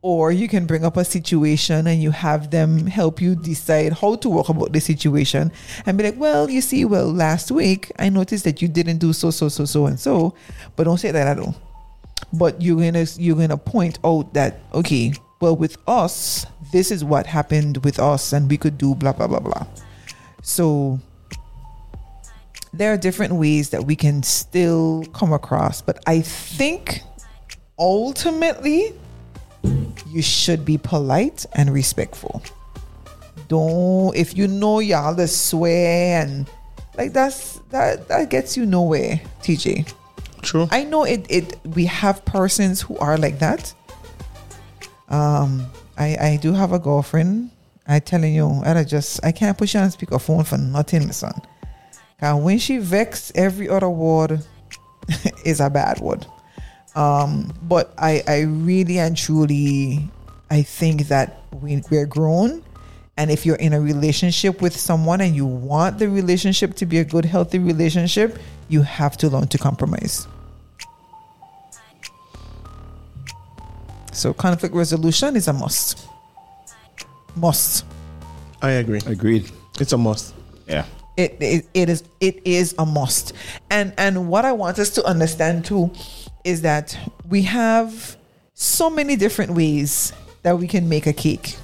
or 0.02 0.30
you 0.30 0.46
can 0.46 0.66
bring 0.66 0.84
up 0.84 0.96
a 0.96 1.04
situation 1.04 1.86
and 1.88 2.00
you 2.02 2.10
have 2.12 2.50
them 2.50 2.86
help 2.86 3.20
you 3.20 3.34
decide 3.34 3.92
how 3.94 4.14
to 4.14 4.28
work 4.28 4.48
about 4.48 4.72
the 4.72 4.80
situation 4.80 5.50
and 5.86 5.98
be 5.98 6.04
like 6.04 6.18
well 6.18 6.48
you 6.48 6.60
see 6.60 6.84
well 6.84 7.12
last 7.12 7.50
week 7.50 7.90
i 7.98 8.08
noticed 8.08 8.44
that 8.44 8.60
you 8.62 8.68
didn't 8.68 8.98
do 8.98 9.12
so 9.12 9.30
so 9.30 9.48
so 9.48 9.64
so 9.64 9.86
and 9.86 9.98
so 9.98 10.34
but 10.76 10.84
don't 10.84 10.98
say 10.98 11.10
that 11.10 11.26
at 11.26 11.38
all 11.40 11.54
but 12.32 12.60
you're 12.60 12.80
gonna 12.80 13.06
you're 13.16 13.36
gonna 13.36 13.56
point 13.56 13.98
out 14.04 14.32
that 14.34 14.60
okay 14.72 15.12
well 15.40 15.56
with 15.56 15.76
us 15.86 16.46
this 16.72 16.90
is 16.90 17.04
what 17.04 17.26
happened 17.26 17.84
with 17.84 17.98
us 17.98 18.32
and 18.32 18.50
we 18.50 18.56
could 18.56 18.76
do 18.78 18.94
blah 18.94 19.12
blah 19.12 19.26
blah 19.26 19.40
blah. 19.40 19.66
So 20.42 20.98
there 22.72 22.92
are 22.92 22.96
different 22.96 23.34
ways 23.34 23.70
that 23.70 23.84
we 23.84 23.96
can 23.96 24.22
still 24.22 25.04
come 25.14 25.32
across 25.32 25.80
but 25.80 26.02
i 26.06 26.20
think 26.20 27.00
ultimately 27.78 28.92
you 30.08 30.22
should 30.22 30.64
be 30.64 30.78
polite 30.78 31.44
and 31.54 31.72
respectful. 31.72 32.42
Don't 33.48 34.16
if 34.16 34.36
you 34.36 34.48
know 34.48 34.80
y'all 34.80 35.14
just 35.14 35.48
swear 35.48 36.22
and 36.22 36.50
like 36.96 37.12
that's 37.12 37.60
that 37.70 38.08
that 38.08 38.30
gets 38.30 38.56
you 38.56 38.66
nowhere 38.66 39.20
tj 39.42 39.92
True. 40.46 40.68
I 40.70 40.84
know 40.84 41.02
it. 41.02 41.26
It 41.28 41.56
we 41.74 41.86
have 41.86 42.24
persons 42.24 42.80
who 42.80 42.96
are 42.98 43.18
like 43.18 43.40
that. 43.40 43.74
Um, 45.08 45.66
I 45.98 46.16
I 46.20 46.38
do 46.40 46.52
have 46.52 46.72
a 46.72 46.78
girlfriend. 46.78 47.50
I 47.88 47.98
telling 47.98 48.32
you, 48.32 48.62
I 48.64 48.84
just 48.84 49.24
I 49.24 49.32
can't 49.32 49.58
put 49.58 49.74
you 49.74 49.80
on 49.80 49.88
speakerphone 49.88 50.46
for 50.46 50.56
nothing, 50.56 51.10
son. 51.10 51.34
Cause 52.20 52.40
when 52.40 52.58
she 52.58 52.78
vex, 52.78 53.32
every 53.34 53.68
other 53.68 53.90
word 53.90 54.40
is 55.44 55.58
a 55.58 55.68
bad 55.68 55.98
word. 55.98 56.24
Um, 56.94 57.52
but 57.62 57.92
I 57.98 58.22
I 58.28 58.42
really 58.42 59.00
and 59.00 59.16
truly 59.16 60.08
I 60.48 60.62
think 60.62 61.08
that 61.08 61.42
we 61.60 61.82
we're 61.90 62.06
grown. 62.06 62.62
And 63.18 63.32
if 63.32 63.46
you're 63.46 63.56
in 63.56 63.72
a 63.72 63.80
relationship 63.80 64.62
with 64.62 64.76
someone 64.76 65.22
and 65.22 65.34
you 65.34 65.46
want 65.46 65.98
the 65.98 66.08
relationship 66.08 66.74
to 66.76 66.86
be 66.86 66.98
a 66.98 67.04
good, 67.04 67.24
healthy 67.24 67.58
relationship, 67.58 68.38
you 68.68 68.82
have 68.82 69.16
to 69.16 69.30
learn 69.30 69.48
to 69.48 69.58
compromise. 69.58 70.28
So 74.16 74.32
conflict 74.32 74.74
resolution 74.74 75.36
is 75.36 75.46
a 75.46 75.52
must. 75.52 76.08
Must. 77.36 77.84
I 78.62 78.70
agree. 78.70 79.00
Agreed. 79.06 79.50
It's 79.78 79.92
a 79.92 79.98
must. 79.98 80.34
Yeah. 80.66 80.86
It, 81.18 81.36
it 81.40 81.66
it 81.74 81.88
is 81.90 82.02
it 82.20 82.40
is 82.46 82.74
a 82.78 82.86
must. 82.86 83.34
And 83.70 83.92
and 83.98 84.28
what 84.28 84.46
I 84.46 84.52
want 84.52 84.78
us 84.78 84.90
to 84.90 85.04
understand 85.04 85.66
too 85.66 85.90
is 86.44 86.62
that 86.62 86.96
we 87.28 87.42
have 87.42 88.16
so 88.54 88.88
many 88.88 89.16
different 89.16 89.52
ways 89.52 90.14
that 90.42 90.58
we 90.58 90.66
can 90.66 90.88
make 90.88 91.06
a 91.06 91.12
cake. 91.12 91.56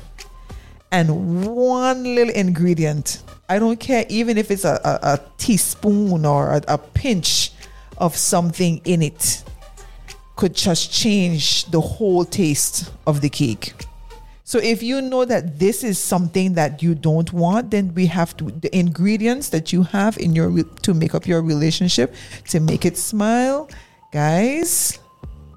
And 0.90 1.46
one 1.46 2.04
little 2.04 2.34
ingredient, 2.34 3.22
I 3.48 3.58
don't 3.58 3.80
care 3.80 4.04
even 4.10 4.36
if 4.36 4.50
it's 4.50 4.64
a, 4.64 4.78
a, 4.84 5.14
a 5.14 5.20
teaspoon 5.38 6.26
or 6.26 6.50
a, 6.50 6.62
a 6.68 6.76
pinch 6.76 7.52
of 7.96 8.14
something 8.14 8.82
in 8.84 9.00
it, 9.00 9.42
could 10.36 10.54
just 10.54 10.92
change 10.92 11.64
the 11.66 11.80
whole 11.80 12.24
taste 12.24 12.92
of 13.06 13.20
the 13.20 13.28
cake. 13.28 13.74
So 14.44 14.59
if 14.59 14.82
you 14.82 15.00
know 15.00 15.24
that 15.24 15.59
this 15.59 15.82
is 15.82 15.98
something 15.98 16.54
that 16.54 16.82
you 16.82 16.94
don't 16.94 17.32
want, 17.32 17.70
then 17.70 17.94
we 17.94 18.06
have 18.06 18.36
to 18.36 18.50
the 18.50 18.76
ingredients 18.76 19.48
that 19.50 19.72
you 19.72 19.84
have 19.84 20.18
in 20.18 20.34
your 20.34 20.64
to 20.82 20.94
make 20.94 21.14
up 21.14 21.26
your 21.26 21.40
relationship 21.42 22.14
to 22.48 22.60
make 22.60 22.84
it 22.84 22.98
smile, 22.98 23.70
guys. 24.12 24.98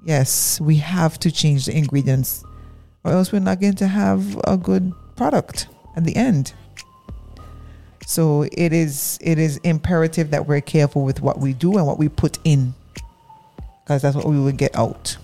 Yes, 0.06 0.62
we 0.62 0.78
have 0.78 1.20
to 1.20 1.32
change 1.32 1.66
the 1.66 1.76
ingredients, 1.76 2.44
or 3.04 3.12
else 3.12 3.32
we're 3.34 3.40
not 3.40 3.60
going 3.60 3.76
to 3.76 3.88
have 3.88 4.40
a 4.46 4.56
good 4.56 4.94
product 5.16 5.68
at 5.96 6.04
the 6.04 6.16
end. 6.16 6.54
So 8.06 8.44
it 8.44 8.72
is 8.72 9.18
it 9.20 9.40
is 9.40 9.58
imperative 9.58 10.30
that 10.30 10.48
we're 10.48 10.62
careful 10.62 11.04
with 11.04 11.22
what 11.22 11.40
we 11.40 11.54
do 11.54 11.78
and 11.78 11.88
what 11.88 11.98
we 11.98 12.08
put 12.08 12.38
in, 12.44 12.76
because 13.86 14.02
that's 14.02 14.16
what 14.16 14.26
we 14.26 14.40
will 14.40 14.52
get 14.52 14.76
out. 14.76 15.16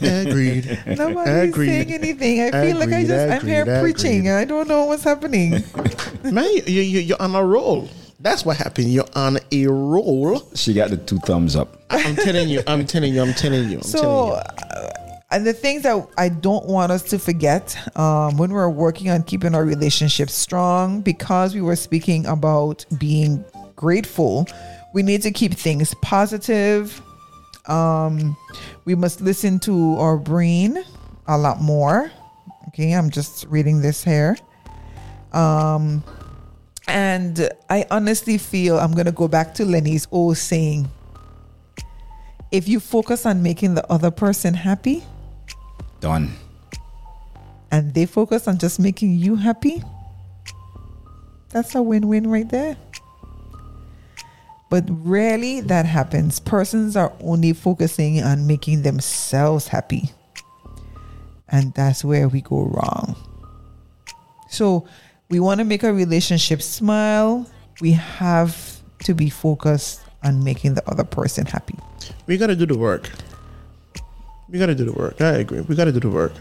Agreed. 0.00 0.78
Nobody's 0.86 1.50
Agreed. 1.50 1.68
saying 1.68 1.92
anything. 1.92 2.42
I 2.42 2.50
feel 2.50 2.76
like 2.78 2.90
I 2.90 3.00
Agreed, 3.00 3.06
just 3.08 3.32
I'm 3.42 3.46
here 3.46 3.62
agreed, 3.62 3.80
preaching. 3.80 4.30
I 4.30 4.44
don't 4.44 4.68
know 4.68 4.84
what's 4.84 5.02
happening. 5.02 5.64
Man, 6.22 6.44
you, 6.66 6.82
you, 6.82 7.00
you're 7.00 7.20
on 7.22 7.34
a 7.34 7.44
roll. 7.44 7.88
That's 8.20 8.44
what 8.44 8.56
happened. 8.56 8.92
You're 8.92 9.08
on 9.14 9.38
a 9.50 9.66
roll. 9.66 10.42
She 10.54 10.74
got 10.74 10.90
the 10.90 10.96
two 10.96 11.18
thumbs 11.18 11.56
up. 11.56 11.82
I'm 11.90 12.14
telling 12.16 12.48
you. 12.48 12.62
I'm 12.66 12.86
telling 12.86 13.14
you. 13.14 13.22
I'm 13.22 13.34
telling 13.34 13.68
you. 13.68 13.78
I'm 13.78 13.82
so, 13.82 14.00
telling 14.00 14.26
you. 14.28 14.34
Uh, 14.34 14.97
and 15.30 15.46
the 15.46 15.52
things 15.52 15.82
that 15.82 16.08
I 16.16 16.30
don't 16.30 16.66
want 16.66 16.90
us 16.90 17.02
to 17.04 17.18
forget 17.18 17.76
um, 17.98 18.38
when 18.38 18.50
we're 18.50 18.70
working 18.70 19.10
on 19.10 19.22
keeping 19.22 19.54
our 19.54 19.64
relationship 19.64 20.30
strong, 20.30 21.02
because 21.02 21.54
we 21.54 21.60
were 21.60 21.76
speaking 21.76 22.24
about 22.26 22.86
being 22.98 23.44
grateful, 23.76 24.46
we 24.94 25.02
need 25.02 25.22
to 25.22 25.30
keep 25.30 25.52
things 25.52 25.94
positive. 26.00 27.02
Um, 27.66 28.36
we 28.86 28.94
must 28.94 29.20
listen 29.20 29.58
to 29.60 29.96
our 29.98 30.16
brain 30.16 30.82
a 31.26 31.36
lot 31.36 31.60
more. 31.60 32.10
Okay, 32.68 32.92
I'm 32.92 33.10
just 33.10 33.44
reading 33.48 33.82
this 33.82 34.02
here. 34.02 34.36
Um, 35.32 36.02
and 36.86 37.50
I 37.68 37.84
honestly 37.90 38.38
feel 38.38 38.78
I'm 38.78 38.92
going 38.92 39.04
to 39.04 39.12
go 39.12 39.28
back 39.28 39.52
to 39.56 39.66
Lenny's 39.66 40.08
old 40.10 40.38
saying 40.38 40.88
if 42.50 42.66
you 42.66 42.80
focus 42.80 43.26
on 43.26 43.42
making 43.42 43.74
the 43.74 43.86
other 43.92 44.10
person 44.10 44.54
happy 44.54 45.04
Done. 46.00 46.32
and 47.70 47.92
they 47.94 48.06
focus 48.06 48.48
on 48.48 48.58
just 48.58 48.80
making 48.80 49.14
you 49.16 49.36
happy, 49.36 49.82
that's 51.50 51.74
a 51.74 51.82
win 51.82 52.08
win 52.08 52.30
right 52.30 52.48
there. 52.48 52.76
But 54.70 54.84
rarely 54.88 55.60
that 55.62 55.86
happens. 55.86 56.40
Persons 56.40 56.94
are 56.96 57.12
only 57.20 57.52
focusing 57.54 58.22
on 58.22 58.46
making 58.46 58.82
themselves 58.82 59.68
happy. 59.68 60.10
And 61.48 61.72
that's 61.72 62.04
where 62.04 62.28
we 62.28 62.42
go 62.42 62.64
wrong. 62.64 63.16
So, 64.50 64.86
we 65.30 65.40
want 65.40 65.58
to 65.58 65.64
make 65.64 65.82
a 65.82 65.92
relationship 65.92 66.60
smile. 66.62 67.48
We 67.80 67.92
have 67.92 68.80
to 69.04 69.14
be 69.14 69.30
focused 69.30 70.00
on 70.22 70.44
making 70.44 70.74
the 70.74 70.86
other 70.88 71.04
person 71.04 71.46
happy. 71.46 71.78
we 72.26 72.36
got 72.36 72.48
to 72.48 72.56
do 72.56 72.66
the 72.66 72.76
work. 72.76 73.08
We 74.50 74.58
got 74.58 74.66
to 74.66 74.74
do 74.74 74.84
the 74.84 74.92
work. 74.92 75.20
I 75.20 75.32
agree. 75.44 75.60
We 75.60 75.76
got 75.76 75.84
to 75.84 75.92
do 75.92 76.00
the 76.00 76.08
work. 76.08 76.32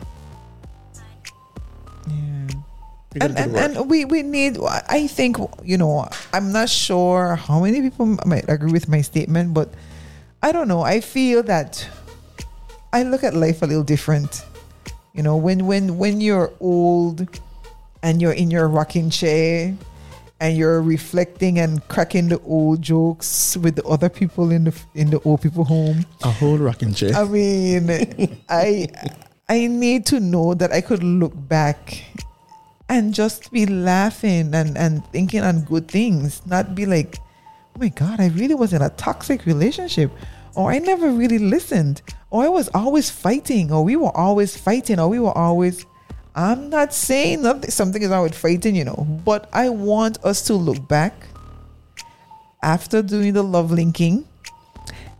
Yeah. 2.07 2.47
We 3.13 3.19
got 3.19 3.27
to 3.27 3.37
and, 3.37 3.55
and, 3.55 3.77
and 3.77 3.89
we, 3.89 4.05
we 4.05 4.21
need 4.21 4.57
i 4.89 5.07
think 5.07 5.37
you 5.63 5.77
know 5.77 6.07
i'm 6.33 6.51
not 6.51 6.69
sure 6.69 7.35
how 7.35 7.59
many 7.61 7.81
people 7.81 8.05
might 8.25 8.47
agree 8.47 8.71
with 8.71 8.87
my 8.87 9.01
statement 9.01 9.53
but 9.53 9.73
i 10.43 10.51
don't 10.51 10.67
know 10.67 10.81
i 10.81 10.99
feel 11.01 11.41
that 11.43 11.87
i 12.93 13.03
look 13.03 13.23
at 13.23 13.33
life 13.33 13.61
a 13.61 13.65
little 13.65 13.83
different 13.83 14.45
you 15.13 15.23
know 15.23 15.35
when 15.35 15.65
when 15.65 15.97
when 15.97 16.21
you're 16.21 16.51
old 16.59 17.27
and 18.03 18.21
you're 18.21 18.33
in 18.33 18.51
your 18.51 18.67
rocking 18.67 19.09
chair 19.09 19.75
and 20.39 20.55
you're 20.57 20.81
reflecting 20.81 21.59
and 21.59 21.85
cracking 21.87 22.29
the 22.29 22.39
old 22.41 22.81
jokes 22.81 23.57
with 23.57 23.75
the 23.75 23.83
other 23.85 24.09
people 24.09 24.51
in 24.51 24.65
the 24.65 24.75
in 24.93 25.09
the 25.09 25.19
old 25.21 25.41
people 25.41 25.63
home 25.63 26.05
a 26.23 26.31
whole 26.31 26.57
rocking 26.57 26.93
chair. 26.93 27.13
I 27.15 27.23
mean, 27.23 27.89
I 28.49 28.87
I 29.49 29.67
need 29.67 30.05
to 30.07 30.19
know 30.19 30.53
that 30.53 30.71
I 30.71 30.81
could 30.81 31.03
look 31.03 31.33
back 31.35 32.03
and 32.89 33.13
just 33.13 33.51
be 33.51 33.65
laughing 33.65 34.53
and 34.53 34.77
and 34.77 35.05
thinking 35.11 35.41
on 35.41 35.61
good 35.61 35.87
things, 35.87 36.45
not 36.45 36.75
be 36.75 36.85
like, 36.85 37.17
oh 37.75 37.79
my 37.79 37.89
god, 37.89 38.19
I 38.19 38.27
really 38.27 38.55
was 38.55 38.73
in 38.73 38.81
a 38.81 38.89
toxic 38.91 39.45
relationship, 39.45 40.11
or 40.55 40.71
I 40.71 40.79
never 40.79 41.09
really 41.09 41.39
listened, 41.39 42.01
or 42.29 42.43
I 42.43 42.49
was 42.49 42.69
always 42.73 43.09
fighting, 43.09 43.71
or 43.71 43.83
we 43.83 43.95
were 43.95 44.15
always 44.15 44.55
fighting, 44.55 44.99
or 44.99 45.09
we 45.09 45.19
were 45.19 45.37
always. 45.37 45.85
I'm 46.37 46.69
not 46.69 46.93
saying 46.93 47.41
nothing, 47.41 47.71
something 47.71 47.99
is 47.99 48.09
wrong 48.09 48.21
with 48.21 48.35
fighting, 48.35 48.75
you 48.75 48.85
know, 48.85 49.07
but 49.25 49.49
I 49.51 49.69
want 49.69 50.23
us 50.23 50.43
to 50.43 50.53
look 50.53 50.87
back 50.87 51.13
after 52.61 53.01
doing 53.01 53.33
the 53.33 53.41
love 53.41 53.71
linking 53.71 54.23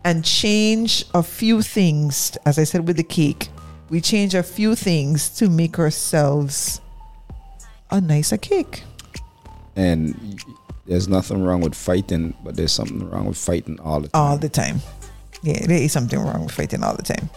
and 0.05 0.23
change 0.23 1.05
a 1.15 1.23
few 1.23 1.63
things. 1.63 2.37
As 2.45 2.59
I 2.59 2.65
said 2.65 2.85
with 2.85 2.97
the 2.97 3.03
cake, 3.03 3.49
we 3.89 3.99
change 3.99 4.35
a 4.35 4.43
few 4.43 4.75
things 4.75 5.29
to 5.37 5.49
make 5.49 5.79
ourselves 5.79 6.81
a 7.89 7.99
nicer 7.99 8.37
cake. 8.37 8.83
And 9.75 10.39
there's 10.85 11.07
nothing 11.07 11.43
wrong 11.43 11.61
with 11.61 11.73
fighting, 11.73 12.35
but 12.43 12.55
there's 12.55 12.71
something 12.71 13.09
wrong 13.09 13.25
with 13.25 13.37
fighting 13.37 13.79
all 13.79 14.01
the 14.01 14.09
time. 14.09 14.21
all 14.21 14.37
the 14.37 14.49
time. 14.49 14.81
Yeah, 15.41 15.65
there 15.65 15.81
is 15.81 15.91
something 15.91 16.19
wrong 16.19 16.45
with 16.45 16.53
fighting 16.53 16.83
all 16.83 16.95
the 16.95 17.01
time. 17.01 17.27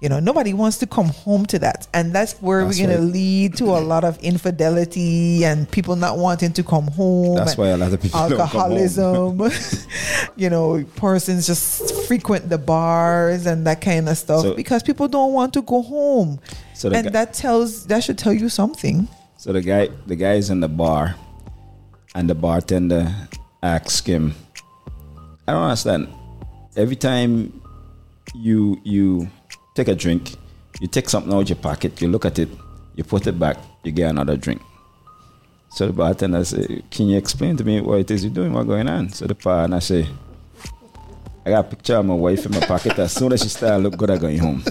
You 0.00 0.08
know, 0.08 0.20
nobody 0.20 0.52
wants 0.54 0.78
to 0.78 0.86
come 0.86 1.08
home 1.08 1.44
to 1.46 1.58
that. 1.58 1.88
And 1.92 2.12
that's 2.12 2.34
where 2.34 2.64
That's 2.64 2.78
we're 2.78 2.86
going 2.86 2.98
to 2.98 3.02
lead 3.04 3.56
to 3.56 3.64
a 3.64 3.80
lot 3.80 4.04
of 4.04 4.16
infidelity 4.18 5.44
and 5.44 5.68
people 5.68 5.96
not 5.96 6.18
wanting 6.18 6.52
to 6.52 6.62
come 6.62 6.86
home. 6.86 7.34
That's 7.34 7.56
why 7.56 7.68
a 7.68 7.76
lot 7.76 7.92
of 7.92 8.00
people 8.00 8.28
don't 8.28 8.38
come 8.38 8.48
home. 8.48 8.60
alcoholism. 8.60 9.50
you 10.36 10.50
know, 10.50 10.84
persons 10.94 11.48
just 11.48 12.06
frequent 12.06 12.48
the 12.48 12.58
bars 12.58 13.44
and 13.46 13.66
that 13.66 13.80
kind 13.80 14.08
of 14.08 14.16
stuff 14.16 14.42
So- 14.42 14.54
because 14.54 14.84
people 14.84 15.08
don't 15.08 15.32
want 15.32 15.52
to 15.54 15.62
go 15.62 15.82
home. 15.82 16.38
So 16.74 16.92
and 16.92 17.06
guy- 17.06 17.10
that 17.10 17.34
tells, 17.34 17.86
that 17.86 18.04
should 18.04 18.18
tell 18.18 18.32
you 18.32 18.48
something. 18.48 19.08
So 19.36 19.52
the 19.52 19.60
guy, 19.62 19.88
the 20.06 20.14
guy 20.14 20.34
is 20.34 20.48
in 20.50 20.60
the 20.60 20.68
bar, 20.68 21.16
and 22.14 22.28
the 22.30 22.34
bartender 22.34 23.12
asks 23.62 24.04
him, 24.04 24.34
"I 25.46 25.52
don't 25.52 25.62
understand. 25.62 26.08
Every 26.76 26.96
time 26.96 27.60
you 28.34 28.80
you 28.82 29.28
take 29.78 29.88
a 29.88 29.94
drink, 29.94 30.34
you 30.80 30.88
take 30.88 31.08
something 31.08 31.32
out 31.32 31.42
of 31.42 31.48
your 31.48 31.62
pocket, 31.70 32.00
you 32.02 32.08
look 32.08 32.24
at 32.24 32.38
it, 32.38 32.48
you 32.96 33.04
put 33.04 33.26
it 33.26 33.38
back, 33.38 33.56
you 33.84 33.92
get 33.92 34.10
another 34.10 34.36
drink." 34.36 34.60
So 35.70 35.86
the 35.86 35.92
bartender 35.92 36.44
say, 36.44 36.82
"Can 36.90 37.08
you 37.10 37.16
explain 37.16 37.56
to 37.58 37.64
me 37.64 37.80
what 37.80 38.00
it 38.00 38.10
is 38.10 38.24
you're 38.24 38.34
doing? 38.40 38.52
What's 38.52 38.66
going 38.66 38.88
on?" 38.88 39.10
So 39.12 39.26
the 39.26 39.34
partner 39.34 39.80
say, 39.80 40.08
"I 41.46 41.50
got 41.50 41.66
a 41.66 41.68
picture 41.68 41.96
of 41.96 42.06
my 42.06 42.14
wife 42.14 42.46
in 42.46 42.52
my 42.52 42.64
pocket. 42.72 42.98
As 42.98 43.12
soon 43.12 43.32
as 43.32 43.42
she 43.42 43.48
start 43.48 43.82
look 43.82 43.96
good, 43.96 44.10
I'm 44.10 44.18
going 44.18 44.38
home." 44.38 44.62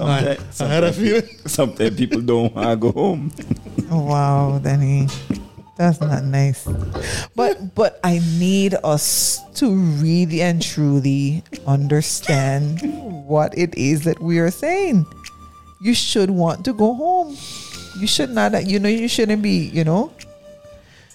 I, 0.00 0.34
Sometimes, 0.34 0.60
I 0.60 0.66
had 0.66 0.84
a 0.84 0.92
feeling. 0.92 1.28
sometimes 1.46 1.96
people 1.96 2.22
don't 2.22 2.54
want 2.54 2.68
to 2.70 2.76
go 2.76 2.90
home. 2.92 3.30
Wow, 3.90 4.58
Danny. 4.62 5.08
That's 5.80 5.98
not 5.98 6.24
nice. 6.24 6.68
But 7.34 7.74
but 7.74 7.96
I 8.04 8.20
need 8.36 8.76
us 8.84 9.40
to 9.64 9.72
really 9.72 10.42
and 10.44 10.60
truly 10.60 11.42
understand 11.66 12.84
what 13.24 13.56
it 13.56 13.72
is 13.80 14.04
that 14.04 14.20
we 14.20 14.38
are 14.40 14.50
saying. 14.50 15.06
You 15.80 15.94
should 15.94 16.28
want 16.28 16.66
to 16.66 16.74
go 16.74 16.92
home. 16.92 17.34
You 17.98 18.06
should 18.06 18.28
not 18.28 18.52
you 18.66 18.78
know 18.78 18.90
you 18.92 19.08
shouldn't 19.08 19.40
be, 19.40 19.72
you 19.72 19.82
know. 19.84 20.12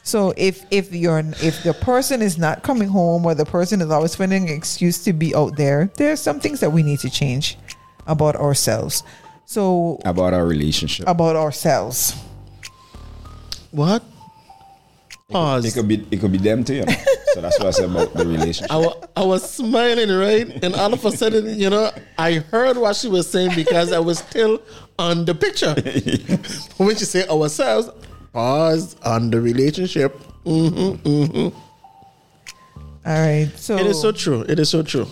So 0.02 0.34
if 0.36 0.66
if 0.72 0.92
you're 0.92 1.22
if 1.46 1.62
the 1.62 1.78
person 1.78 2.24
is 2.24 2.40
not 2.40 2.64
coming 2.64 2.90
home 2.90 3.24
or 3.24 3.36
the 3.36 3.46
person 3.46 3.82
is 3.82 3.92
always 3.92 4.16
finding 4.16 4.50
an 4.50 4.56
excuse 4.58 5.04
to 5.06 5.14
be 5.14 5.36
out 5.36 5.58
there, 5.58 5.92
there 5.98 6.12
are 6.12 6.18
some 6.18 6.40
things 6.40 6.60
that 6.62 6.72
we 6.72 6.82
need 6.82 7.02
to 7.06 7.10
change 7.12 7.56
about 8.08 8.36
ourselves. 8.36 9.04
So 9.46 10.02
About 10.06 10.34
our 10.34 10.46
relationship. 10.48 11.06
about 11.08 11.36
ourselves. 11.36 12.18
What? 13.70 14.02
It 15.28 15.34
Pause. 15.34 15.74
could 15.74 15.88
be 15.88 16.06
it 16.12 16.20
could 16.20 16.32
be 16.32 16.38
them 16.38 16.64
too, 16.64 16.76
you 16.76 16.86
know. 16.86 16.94
So 17.34 17.42
that's 17.42 17.58
what 17.60 17.68
I 17.68 17.72
said 17.72 17.90
about 17.90 18.14
the 18.14 18.26
relationship. 18.28 18.72
I, 19.18 19.24
was 19.24 19.50
smiling, 19.50 20.10
right? 20.12 20.64
And 20.64 20.76
all 20.76 20.94
of 20.94 21.04
a 21.04 21.12
sudden, 21.12 21.60
you 21.60 21.70
know, 21.70 21.92
I 22.18 22.34
heard 22.36 22.78
what 22.78 22.96
she 22.96 23.08
was 23.08 23.30
saying 23.30 23.56
because 23.56 23.92
I 23.92 23.98
was 24.00 24.20
still 24.20 24.62
on 25.00 25.26
the 25.26 25.34
picture. 25.34 25.74
when 26.78 26.96
she 26.96 27.06
said 27.06 27.28
ourselves, 27.28 27.90
pause 28.34 28.96
on 29.04 29.32
the 29.32 29.42
relationship. 29.42 30.14
hmm 30.46 30.94
hmm 30.94 31.48
All 33.06 33.20
right. 33.20 33.50
So, 33.56 33.78
It 33.78 33.88
is 33.88 34.00
so 34.00 34.12
true. 34.12 34.46
It 34.48 34.60
is 34.60 34.70
so 34.70 34.84
true. 34.84 35.08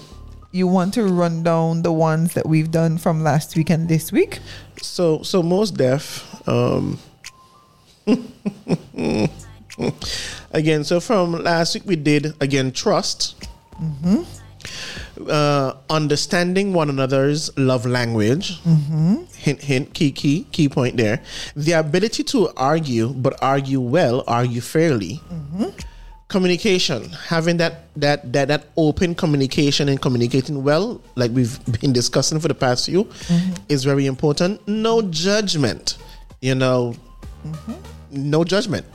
you 0.52 0.68
want 0.68 0.94
to 0.94 1.04
run 1.06 1.42
down 1.42 1.82
the 1.82 1.92
ones 1.92 2.36
that 2.36 2.46
we've 2.48 2.70
done 2.70 3.00
from 3.00 3.24
last 3.24 3.56
week 3.58 3.72
and 3.72 3.90
this 3.90 4.12
week? 4.12 4.40
So, 4.80 5.24
so 5.24 5.42
most 5.42 5.72
deaf. 5.76 6.48
Um, 6.48 7.00
again, 10.52 10.84
so 10.84 11.00
from 11.00 11.44
last 11.44 11.74
week 11.74 11.84
we 11.86 11.96
did 11.96 12.34
again 12.42 12.72
trust, 12.72 13.48
mm-hmm. 13.82 14.24
uh, 15.30 15.74
understanding 15.90 16.74
one 16.74 16.90
another's 16.90 17.56
love 17.58 17.86
language. 17.86 18.62
Mm-hmm. 18.64 19.24
Hint, 19.36 19.62
hint, 19.62 19.94
key, 19.94 20.12
key, 20.12 20.46
key 20.52 20.70
point 20.70 20.98
there. 20.98 21.22
The 21.56 21.74
ability 21.74 22.24
to 22.26 22.50
argue, 22.56 23.10
but 23.10 23.42
argue 23.42 23.82
well, 23.82 24.24
argue 24.28 24.62
fairly. 24.62 25.22
Mm-hmm. 25.32 25.70
Communication, 26.30 27.10
having 27.28 27.58
that 27.58 27.94
that 27.96 28.34
that 28.34 28.48
that 28.48 28.66
open 28.76 29.14
communication 29.14 29.88
and 29.88 30.02
communicating 30.02 30.64
well, 30.64 31.00
like 31.16 31.30
we've 31.32 31.60
been 31.82 31.94
discussing 31.94 32.40
for 32.40 32.48
the 32.48 32.56
past 32.56 32.86
few, 32.88 33.08
is 33.70 33.84
very 33.84 34.08
important. 34.08 34.66
No 34.68 35.02
judgment, 35.04 35.98
you 36.42 36.56
know, 36.56 36.96
no 38.10 38.44
judgment. 38.44 38.86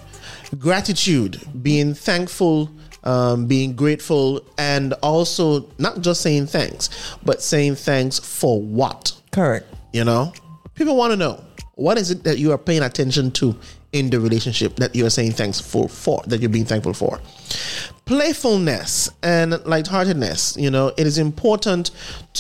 Gratitude, 0.58 1.40
being 1.62 1.94
thankful, 1.94 2.70
um, 3.04 3.46
being 3.46 3.74
grateful, 3.74 4.40
and 4.56 4.92
also 5.02 5.68
not 5.78 6.00
just 6.00 6.20
saying 6.22 6.46
thanks, 6.46 7.16
but 7.24 7.42
saying 7.42 7.74
thanks 7.74 8.18
for 8.18 8.60
what. 8.60 9.12
Correct. 9.30 9.66
You 9.92 10.04
know, 10.04 10.32
people 10.74 10.96
want 10.96 11.12
to 11.12 11.16
know 11.16 11.44
what 11.74 11.98
is 11.98 12.10
it 12.10 12.24
that 12.24 12.38
you 12.38 12.52
are 12.52 12.58
paying 12.58 12.82
attention 12.82 13.30
to 13.32 13.56
in 13.92 14.10
the 14.10 14.20
relationship 14.20 14.76
that 14.76 14.94
you 14.94 15.06
are 15.06 15.10
saying 15.10 15.32
thanks 15.32 15.60
for, 15.60 15.88
for 15.88 16.22
that 16.26 16.40
you're 16.40 16.50
being 16.50 16.64
thankful 16.64 16.92
for. 16.92 17.20
Playfulness 18.08 19.10
and 19.22 19.52
lightheartedness. 19.66 20.56
You 20.56 20.70
know, 20.70 20.92
it 20.96 21.06
is 21.06 21.18
important 21.18 21.90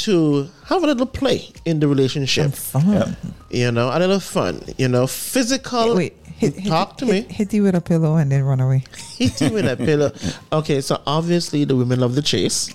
to 0.04 0.48
have 0.64 0.82
a 0.82 0.86
little 0.86 1.04
play 1.04 1.50
in 1.66 1.80
the 1.80 1.88
relationship. 1.88 2.52
Fun. 2.52 3.18
You 3.50 3.70
know, 3.70 3.90
a 3.92 3.98
little 3.98 4.18
fun. 4.18 4.62
You 4.78 4.88
know, 4.88 5.06
physical. 5.06 5.94
Wait, 5.94 6.16
hit, 6.24 6.54
hit, 6.54 6.70
talk 6.70 6.96
to 6.96 7.04
hit, 7.04 7.28
me. 7.28 7.34
Hit 7.34 7.52
you 7.52 7.64
with 7.64 7.74
a 7.74 7.82
pillow 7.82 8.16
and 8.16 8.32
then 8.32 8.44
run 8.44 8.60
away. 8.60 8.82
Hit 9.18 9.42
you 9.42 9.50
with 9.50 9.66
a 9.66 9.76
pillow. 9.76 10.10
Okay, 10.52 10.80
so 10.80 11.02
obviously 11.06 11.64
the 11.64 11.76
women 11.76 12.00
love 12.00 12.14
the 12.14 12.22
chase. 12.22 12.74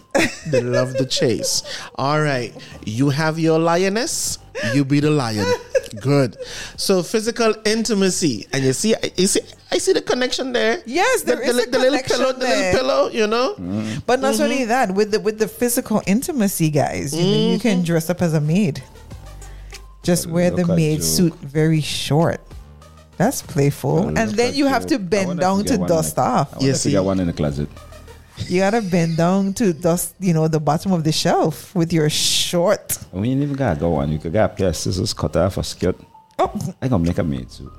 They 0.52 0.61
love 0.61 0.94
the 0.94 1.07
chase. 1.07 1.64
All 1.95 2.22
right, 2.22 2.53
you 2.86 3.10
have 3.10 3.40
your 3.40 3.57
lioness. 3.57 4.38
You 4.76 4.86
be 4.86 4.99
the 4.99 5.10
lion. 5.10 5.48
Good. 6.02 6.38
So 6.78 7.03
physical 7.03 7.53
intimacy, 7.65 8.48
and 8.53 8.64
you 8.64 8.74
see, 8.74 8.95
you 9.18 9.28
see, 9.28 9.41
I 9.72 9.78
see 9.78 9.94
the 9.94 10.02
connection 10.02 10.53
there. 10.53 10.82
Yes, 10.86 11.24
there 11.24 11.38
the, 11.38 11.44
is 11.44 11.56
the, 11.56 11.64
a 11.64 11.72
the 11.72 11.80
little 11.80 11.99
connection 11.99 12.18
pillow, 12.18 12.34
the 12.34 12.48
little 12.48 12.80
pillow. 12.80 13.10
You 13.10 13.28
know, 13.28 13.53
mm-hmm. 13.53 13.99
But 14.06 14.20
not 14.20 14.40
only 14.40 14.60
mm-hmm. 14.60 14.68
that, 14.70 14.94
with 14.94 15.11
the 15.11 15.20
with 15.20 15.40
the 15.40 15.48
physical 15.48 16.02
intimacy, 16.06 16.70
guys, 16.70 17.15
you, 17.15 17.24
know, 17.24 17.53
you 17.53 17.60
can 17.60 17.78
mm-hmm. 17.78 17.86
dress 17.86 18.10
up 18.10 18.22
as 18.22 18.34
a 18.34 18.41
maid. 18.41 18.84
Just 20.03 20.28
wear 20.28 20.52
the 20.52 20.68
maid 20.68 20.98
you. 20.98 21.02
suit 21.02 21.34
very 21.36 21.82
short. 21.82 22.41
That's 23.18 23.41
playful. 23.41 24.10
And 24.18 24.32
then 24.32 24.49
at 24.49 24.56
you 24.56 24.65
have 24.65 24.86
to 24.88 24.99
bend 24.99 25.40
down 25.40 25.60
you 25.60 25.64
to 25.64 25.70
get 25.70 25.80
one 25.80 25.90
in 25.90 25.95
dust 25.95 26.20
off. 26.20 26.56
Yes, 26.60 26.84
wonder 26.84 26.90
You 26.90 26.90
if 26.90 26.94
got 26.94 27.06
one 27.06 27.20
in 27.20 27.28
the 27.28 27.34
closet. 27.34 27.70
You 28.38 28.60
gotta 28.60 28.82
bend 28.82 29.18
down 29.18 29.54
to 29.56 29.74
dust, 29.74 30.16
you 30.20 30.34
know, 30.34 30.48
the 30.48 30.60
bottom 30.60 30.92
of 30.92 31.04
the 31.04 31.12
shelf 31.12 31.74
with 31.76 31.94
your 31.94 32.10
short. 32.10 32.98
We 33.12 33.30
ain't 33.30 33.42
even 33.42 33.56
gotta 33.56 33.80
go 33.80 33.92
one. 33.92 34.12
You 34.12 34.20
could 34.20 34.34
get 34.34 34.46
a 34.46 34.50
pair 34.50 34.70
of 34.70 34.76
scissors, 34.76 35.14
cut 35.14 35.36
off 35.36 35.58
a 35.58 35.64
skirt. 35.64 36.00
Oh, 36.40 36.52
I 36.82 36.88
gonna 36.88 37.04
make 37.04 37.18
a 37.18 37.24
maid 37.24 37.52
suit. 37.52 37.72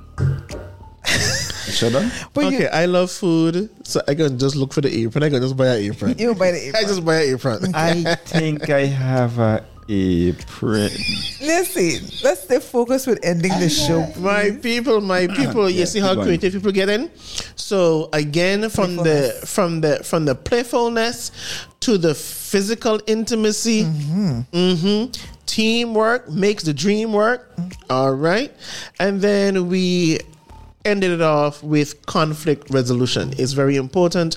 Should 1.68 1.96
I? 1.96 2.10
but 2.32 2.44
okay. 2.44 2.62
you, 2.62 2.66
I 2.66 2.84
love 2.86 3.10
food, 3.10 3.70
so 3.86 4.00
I 4.06 4.14
can 4.14 4.38
just 4.38 4.54
look 4.54 4.72
for 4.72 4.80
the 4.80 4.94
apron. 4.94 5.24
I 5.24 5.30
can 5.30 5.40
just 5.40 5.56
buy 5.56 5.76
an 5.76 5.82
apron. 5.82 6.18
you 6.18 6.34
buy 6.34 6.52
the 6.52 6.72
I 6.76 6.82
just 6.82 7.04
buy 7.04 7.22
an 7.22 7.34
apron. 7.34 7.74
I 7.74 8.14
think 8.26 8.70
I 8.70 8.86
have 8.86 9.38
a 9.38 9.64
apron. 9.88 10.90
Listen, 11.40 12.08
let's 12.22 12.42
stay 12.44 12.60
focused 12.60 13.06
with 13.06 13.18
ending 13.22 13.52
the 13.58 13.68
show. 13.68 14.06
My 14.18 14.50
people, 14.50 15.00
my 15.00 15.26
ah, 15.30 15.34
people, 15.34 15.68
you 15.70 15.80
Yeah, 15.80 15.84
see 15.84 16.00
how 16.00 16.08
keep 16.08 16.16
going. 16.16 16.26
creative 16.26 16.52
people 16.54 16.72
get 16.72 16.88
in. 16.88 17.10
So 17.56 18.08
again, 18.12 18.68
from 18.70 18.96
the 18.96 19.40
from 19.46 19.80
the 19.80 20.02
from 20.04 20.24
the 20.24 20.34
playfulness 20.34 21.30
to 21.80 21.98
the 21.98 22.14
physical 22.14 23.00
intimacy, 23.06 23.82
hmm 23.84 25.06
teamwork 25.46 26.28
makes 26.30 26.64
the 26.64 26.74
dream 26.74 27.12
work. 27.12 27.54
Mm-hmm. 27.56 27.70
All 27.90 28.14
right, 28.14 28.52
and 28.98 29.20
then 29.20 29.68
we 29.68 30.18
ended 30.84 31.10
it 31.10 31.22
off 31.22 31.62
with 31.62 32.04
conflict 32.06 32.70
resolution. 32.70 33.32
It's 33.38 33.52
very 33.52 33.76
important 33.76 34.36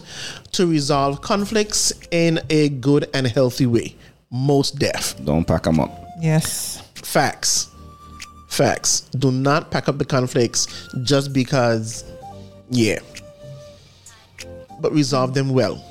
to 0.54 0.66
resolve 0.66 1.22
conflicts 1.22 1.92
in 2.12 2.40
a 2.50 2.70
good 2.70 3.10
and 3.14 3.28
healthy 3.28 3.66
way. 3.66 3.96
Most 4.32 4.78
deaf. 4.80 5.16
Don't 5.24 5.46
pack 5.46 5.64
them 5.64 5.80
up. 5.80 5.92
Yes. 6.20 6.82
Facts. 6.96 7.70
Facts. 8.50 9.02
Do 9.18 9.32
not 9.32 9.72
pack 9.72 9.88
up 9.88 9.98
the 9.98 10.06
conflicts 10.06 10.68
just 11.04 11.32
because, 11.34 12.04
yeah. 12.70 13.00
But 14.80 14.92
resolve 14.94 15.34
them 15.34 15.50
well. 15.50 15.84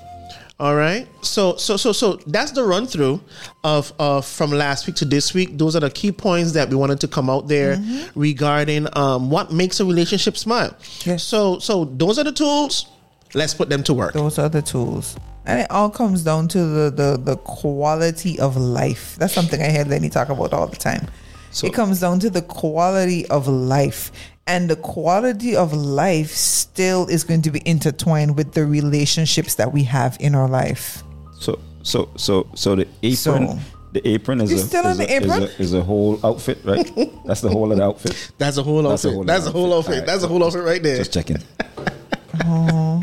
All 0.58 0.74
right. 0.74 1.06
So 1.20 1.56
so 1.56 1.76
so 1.76 1.92
so 1.92 2.16
that's 2.26 2.52
the 2.52 2.64
run 2.64 2.86
through 2.86 3.20
of 3.62 3.92
of 3.98 4.24
from 4.24 4.50
last 4.52 4.86
week 4.86 4.96
to 4.96 5.04
this 5.04 5.34
week. 5.34 5.58
Those 5.58 5.76
are 5.76 5.80
the 5.80 5.90
key 5.90 6.12
points 6.12 6.52
that 6.52 6.70
we 6.70 6.76
wanted 6.76 6.98
to 7.00 7.08
come 7.08 7.28
out 7.28 7.46
there 7.46 7.78
regarding 8.14 8.86
um 8.96 9.28
what 9.28 9.52
makes 9.52 9.80
a 9.80 9.84
relationship 9.84 10.36
smile. 10.38 10.74
Yes. 11.04 11.22
So 11.24 11.58
so 11.58 11.84
those 11.84 12.18
are 12.18 12.24
the 12.24 12.32
tools. 12.32 12.86
Let's 13.34 13.52
put 13.52 13.68
them 13.68 13.82
to 13.82 13.92
work. 13.92 14.14
Those 14.14 14.38
are 14.38 14.48
the 14.48 14.62
tools. 14.62 15.16
And 15.47 15.60
it 15.60 15.70
all 15.70 15.90
comes 15.90 16.23
down 16.24 16.48
to 16.48 16.59
the, 16.64 16.90
the, 16.90 17.16
the 17.23 17.36
quality 17.36 18.39
of 18.40 18.56
life. 18.56 19.16
That's 19.18 19.32
something 19.32 19.62
I 19.62 19.68
hear 19.70 19.85
Lenny 19.85 20.09
talk 20.09 20.28
about 20.28 20.52
all 20.52 20.66
the 20.66 20.77
time. 20.77 21.06
So- 21.52 21.66
it 21.66 21.73
comes 21.73 22.01
down 22.01 22.18
to 22.20 22.31
the 22.31 22.43
quality 22.43 23.27
of 23.28 23.47
life. 23.48 24.10
And 24.48 24.68
the 24.70 24.77
quality 24.77 25.56
of 25.56 25.73
life 25.73 26.31
still 26.31 27.06
is 27.09 27.24
going 27.24 27.43
to 27.43 27.51
be 27.51 27.62
intertwined 27.64 28.36
with 28.36 28.52
the 28.52 28.64
relationships 28.66 29.55
that 29.56 29.73
we 29.73 29.82
have 29.85 30.16
in 30.20 30.35
our 30.36 30.48
life. 30.48 31.02
So 31.40 31.59
so 31.82 32.09
so 32.16 32.47
so 32.55 32.77
the 32.77 32.86
apron. 33.02 33.48
So- 33.48 33.59
the 33.93 34.06
apron 34.06 34.40
is 34.43 34.51
You 34.51 34.59
a, 34.59 34.60
still 34.60 34.86
is, 34.86 35.01
on 35.01 35.06
a, 35.06 35.10
apron? 35.10 35.43
is 35.44 35.59
a 35.59 35.62
is 35.62 35.74
a 35.74 35.82
whole 35.82 36.20
outfit, 36.23 36.59
right? 36.64 36.85
That's 37.24 37.40
the 37.40 37.48
whole 37.48 37.73
of 37.73 37.78
the 37.78 37.85
outfit. 37.85 38.32
That's 38.39 38.56
a 38.59 38.62
whole 38.62 38.82
That's 38.82 39.05
a 39.05 39.09
outfit. 39.09 39.14
whole 39.14 39.24
That's 39.24 39.47
a 39.47 39.51
whole 39.51 39.74
outfit. 39.74 39.94
outfit. 39.94 40.01
All 40.01 40.06
That's 40.06 40.23
a 40.23 40.27
right. 40.27 40.31
whole 40.32 40.44
outfit 40.44 40.64
right 40.64 40.82
there. 40.82 40.97
Just 40.98 41.12
checking. 41.12 41.39
Oh 42.44 43.02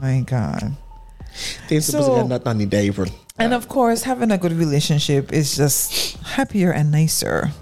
my 0.00 0.20
God. 0.20 0.76
Things 1.68 1.86
So- 1.86 1.92
supposed 1.92 2.10
to 2.10 2.16
get 2.22 2.28
not 2.28 2.46
on 2.46 2.58
the 2.58 2.76
apron. 2.76 3.10
And 3.38 3.54
of 3.54 3.68
course, 3.68 4.02
having 4.02 4.32
a 4.32 4.38
good 4.38 4.52
relationship 4.52 5.32
is 5.32 5.56
just 5.56 6.16
happier 6.22 6.72
and 6.72 6.90
nicer. 6.90 7.52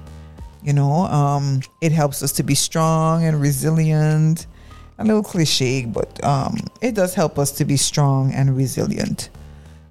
You 0.62 0.72
know, 0.72 1.06
um, 1.06 1.60
it 1.80 1.92
helps 1.92 2.22
us 2.22 2.32
to 2.32 2.42
be 2.42 2.54
strong 2.54 3.24
and 3.24 3.40
resilient. 3.40 4.46
A 4.98 5.04
little 5.04 5.22
cliche, 5.22 5.84
but 5.84 6.08
um, 6.24 6.56
it 6.80 6.94
does 6.94 7.12
help 7.12 7.38
us 7.38 7.52
to 7.52 7.66
be 7.66 7.76
strong 7.76 8.32
and 8.32 8.56
resilient 8.56 9.28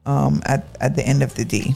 um, 0.07 0.41
at, 0.45 0.65
at 0.81 0.95
the 0.95 1.05
end 1.05 1.21
of 1.21 1.35
the 1.35 1.45
day. 1.45 1.75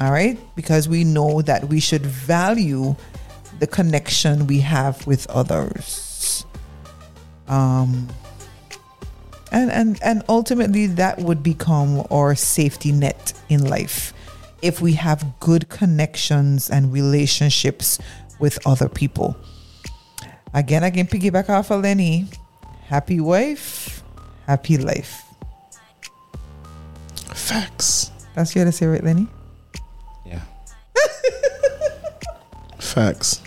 All 0.00 0.10
right? 0.10 0.36
Because 0.56 0.88
we 0.88 1.04
know 1.04 1.40
that 1.42 1.68
we 1.68 1.78
should 1.78 2.04
value 2.04 2.96
the 3.60 3.66
connection 3.68 4.48
we 4.48 4.58
have 4.60 5.06
with 5.06 5.30
others. 5.30 6.44
Um, 7.46 8.08
and 9.56 9.70
and 9.72 10.02
and 10.02 10.22
ultimately 10.28 10.86
that 10.86 11.18
would 11.18 11.42
become 11.42 12.06
our 12.10 12.34
safety 12.34 12.92
net 12.92 13.32
in 13.48 13.64
life 13.68 14.12
if 14.62 14.80
we 14.80 14.92
have 14.92 15.38
good 15.40 15.68
connections 15.68 16.70
and 16.70 16.92
relationships 16.92 17.98
with 18.38 18.58
other 18.66 18.88
people 18.88 19.36
Again, 20.56 20.84
I 20.84 20.90
can 20.90 21.06
piggyback 21.06 21.50
off 21.50 21.70
of 21.70 21.82
Lenny. 21.82 22.24
Happy 22.86 23.20
wife, 23.20 24.02
happy 24.46 24.78
life. 24.78 25.22
Facts. 27.34 28.10
That's 28.34 28.56
you 28.56 28.64
to 28.64 28.72
say, 28.72 28.86
right, 28.86 29.04
Lenny? 29.04 29.28
Yeah. 30.24 30.40
Facts. 32.78 33.42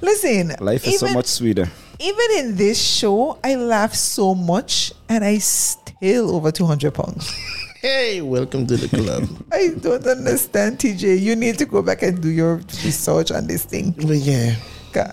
Listen, 0.00 0.52
Life 0.58 0.88
is 0.88 0.94
even, 0.94 1.08
so 1.08 1.14
much 1.14 1.26
sweeter. 1.26 1.68
Even 1.98 2.26
in 2.38 2.56
this 2.56 2.80
show, 2.80 3.38
I 3.42 3.54
laugh 3.56 3.94
so 3.94 4.34
much 4.34 4.92
and 5.08 5.24
I 5.24 5.38
still 5.38 6.34
over 6.34 6.50
200 6.52 6.92
pounds. 6.94 7.32
Hey, 7.82 8.20
welcome 8.20 8.66
to 8.66 8.76
the 8.76 8.88
club. 8.88 9.28
I 9.52 9.68
don't 9.78 10.04
understand, 10.04 10.78
TJ. 10.78 11.20
You 11.20 11.36
need 11.36 11.56
to 11.58 11.66
go 11.66 11.82
back 11.82 12.02
and 12.02 12.20
do 12.20 12.28
your 12.30 12.56
research 12.82 13.30
on 13.30 13.46
this 13.46 13.64
thing. 13.64 13.92
but 13.92 14.16
yeah, 14.16 14.56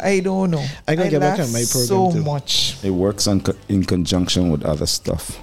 I 0.01 0.21
don't 0.21 0.49
know. 0.49 0.65
I 0.87 0.95
gotta 0.95 1.09
get 1.11 1.19
back 1.19 1.39
on 1.39 1.51
my 1.51 1.61
program 1.69 1.85
so 1.87 2.11
too. 2.13 2.23
much. 2.23 2.77
It 2.83 2.89
works 2.89 3.27
on, 3.27 3.41
co- 3.41 3.53
in 3.69 3.83
conjunction 3.83 4.49
with 4.49 4.63
other 4.65 4.87
stuff. 4.87 5.37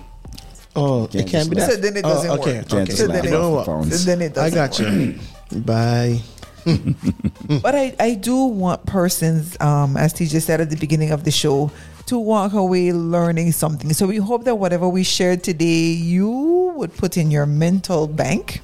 oh, 0.74 1.06
Can't 1.12 1.28
it 1.28 1.30
can't 1.30 1.50
be 1.50 1.56
laugh. 1.56 1.68
that. 1.68 1.74
So 1.76 1.80
then 1.82 1.96
it 1.98 2.04
Oh, 2.04 2.08
doesn't 2.08 2.30
okay, 2.40 2.56
work. 2.58 2.68
Can't 2.68 2.88
okay. 2.88 2.92
So 2.96 3.06
laugh 3.06 3.14
then 3.22 3.24
You 3.24 3.28
it- 3.28 3.32
know 3.32 3.58
off 3.58 3.66
the 3.66 3.72
what? 3.76 3.92
So 3.92 4.06
then 4.10 4.22
it 4.22 4.38
I 4.38 4.50
doesn't 4.50 4.54
got 4.54 4.80
work. 4.80 4.90
you. 5.52 5.60
Bye. 5.60 6.20
But 7.62 7.74
I, 7.74 7.94
I 7.98 8.14
do 8.14 8.44
want 8.44 8.86
persons, 8.86 9.56
um, 9.60 9.96
as 9.96 10.14
TJ 10.14 10.42
said 10.42 10.60
at 10.60 10.70
the 10.70 10.76
beginning 10.76 11.10
of 11.10 11.24
the 11.24 11.30
show, 11.30 11.70
to 12.06 12.18
walk 12.18 12.52
away 12.52 12.92
learning 12.92 13.52
something. 13.52 13.92
So 13.92 14.06
we 14.06 14.16
hope 14.16 14.44
that 14.44 14.56
whatever 14.56 14.88
we 14.88 15.02
shared 15.02 15.42
today, 15.42 15.90
you 15.92 16.72
would 16.76 16.96
put 16.96 17.16
in 17.16 17.30
your 17.30 17.46
mental 17.46 18.06
bank 18.06 18.60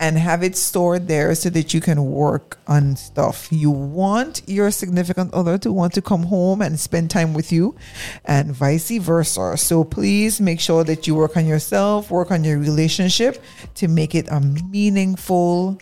and 0.00 0.16
have 0.16 0.42
it 0.42 0.56
stored 0.56 1.06
there 1.06 1.34
so 1.34 1.50
that 1.50 1.74
you 1.74 1.80
can 1.80 2.02
work 2.10 2.58
on 2.66 2.96
stuff. 2.96 3.48
You 3.52 3.70
want 3.70 4.40
your 4.46 4.70
significant 4.70 5.32
other 5.34 5.58
to 5.58 5.70
want 5.70 5.92
to 5.92 6.02
come 6.02 6.22
home 6.24 6.62
and 6.62 6.80
spend 6.80 7.10
time 7.10 7.34
with 7.34 7.52
you, 7.52 7.76
and 8.24 8.52
vice 8.52 8.90
versa. 8.90 9.58
So 9.58 9.84
please 9.84 10.40
make 10.40 10.58
sure 10.58 10.84
that 10.84 11.06
you 11.06 11.14
work 11.14 11.36
on 11.36 11.44
yourself, 11.44 12.10
work 12.10 12.30
on 12.30 12.44
your 12.44 12.58
relationship 12.58 13.42
to 13.74 13.88
make 13.88 14.14
it 14.14 14.26
a 14.30 14.40
meaningful 14.40 15.78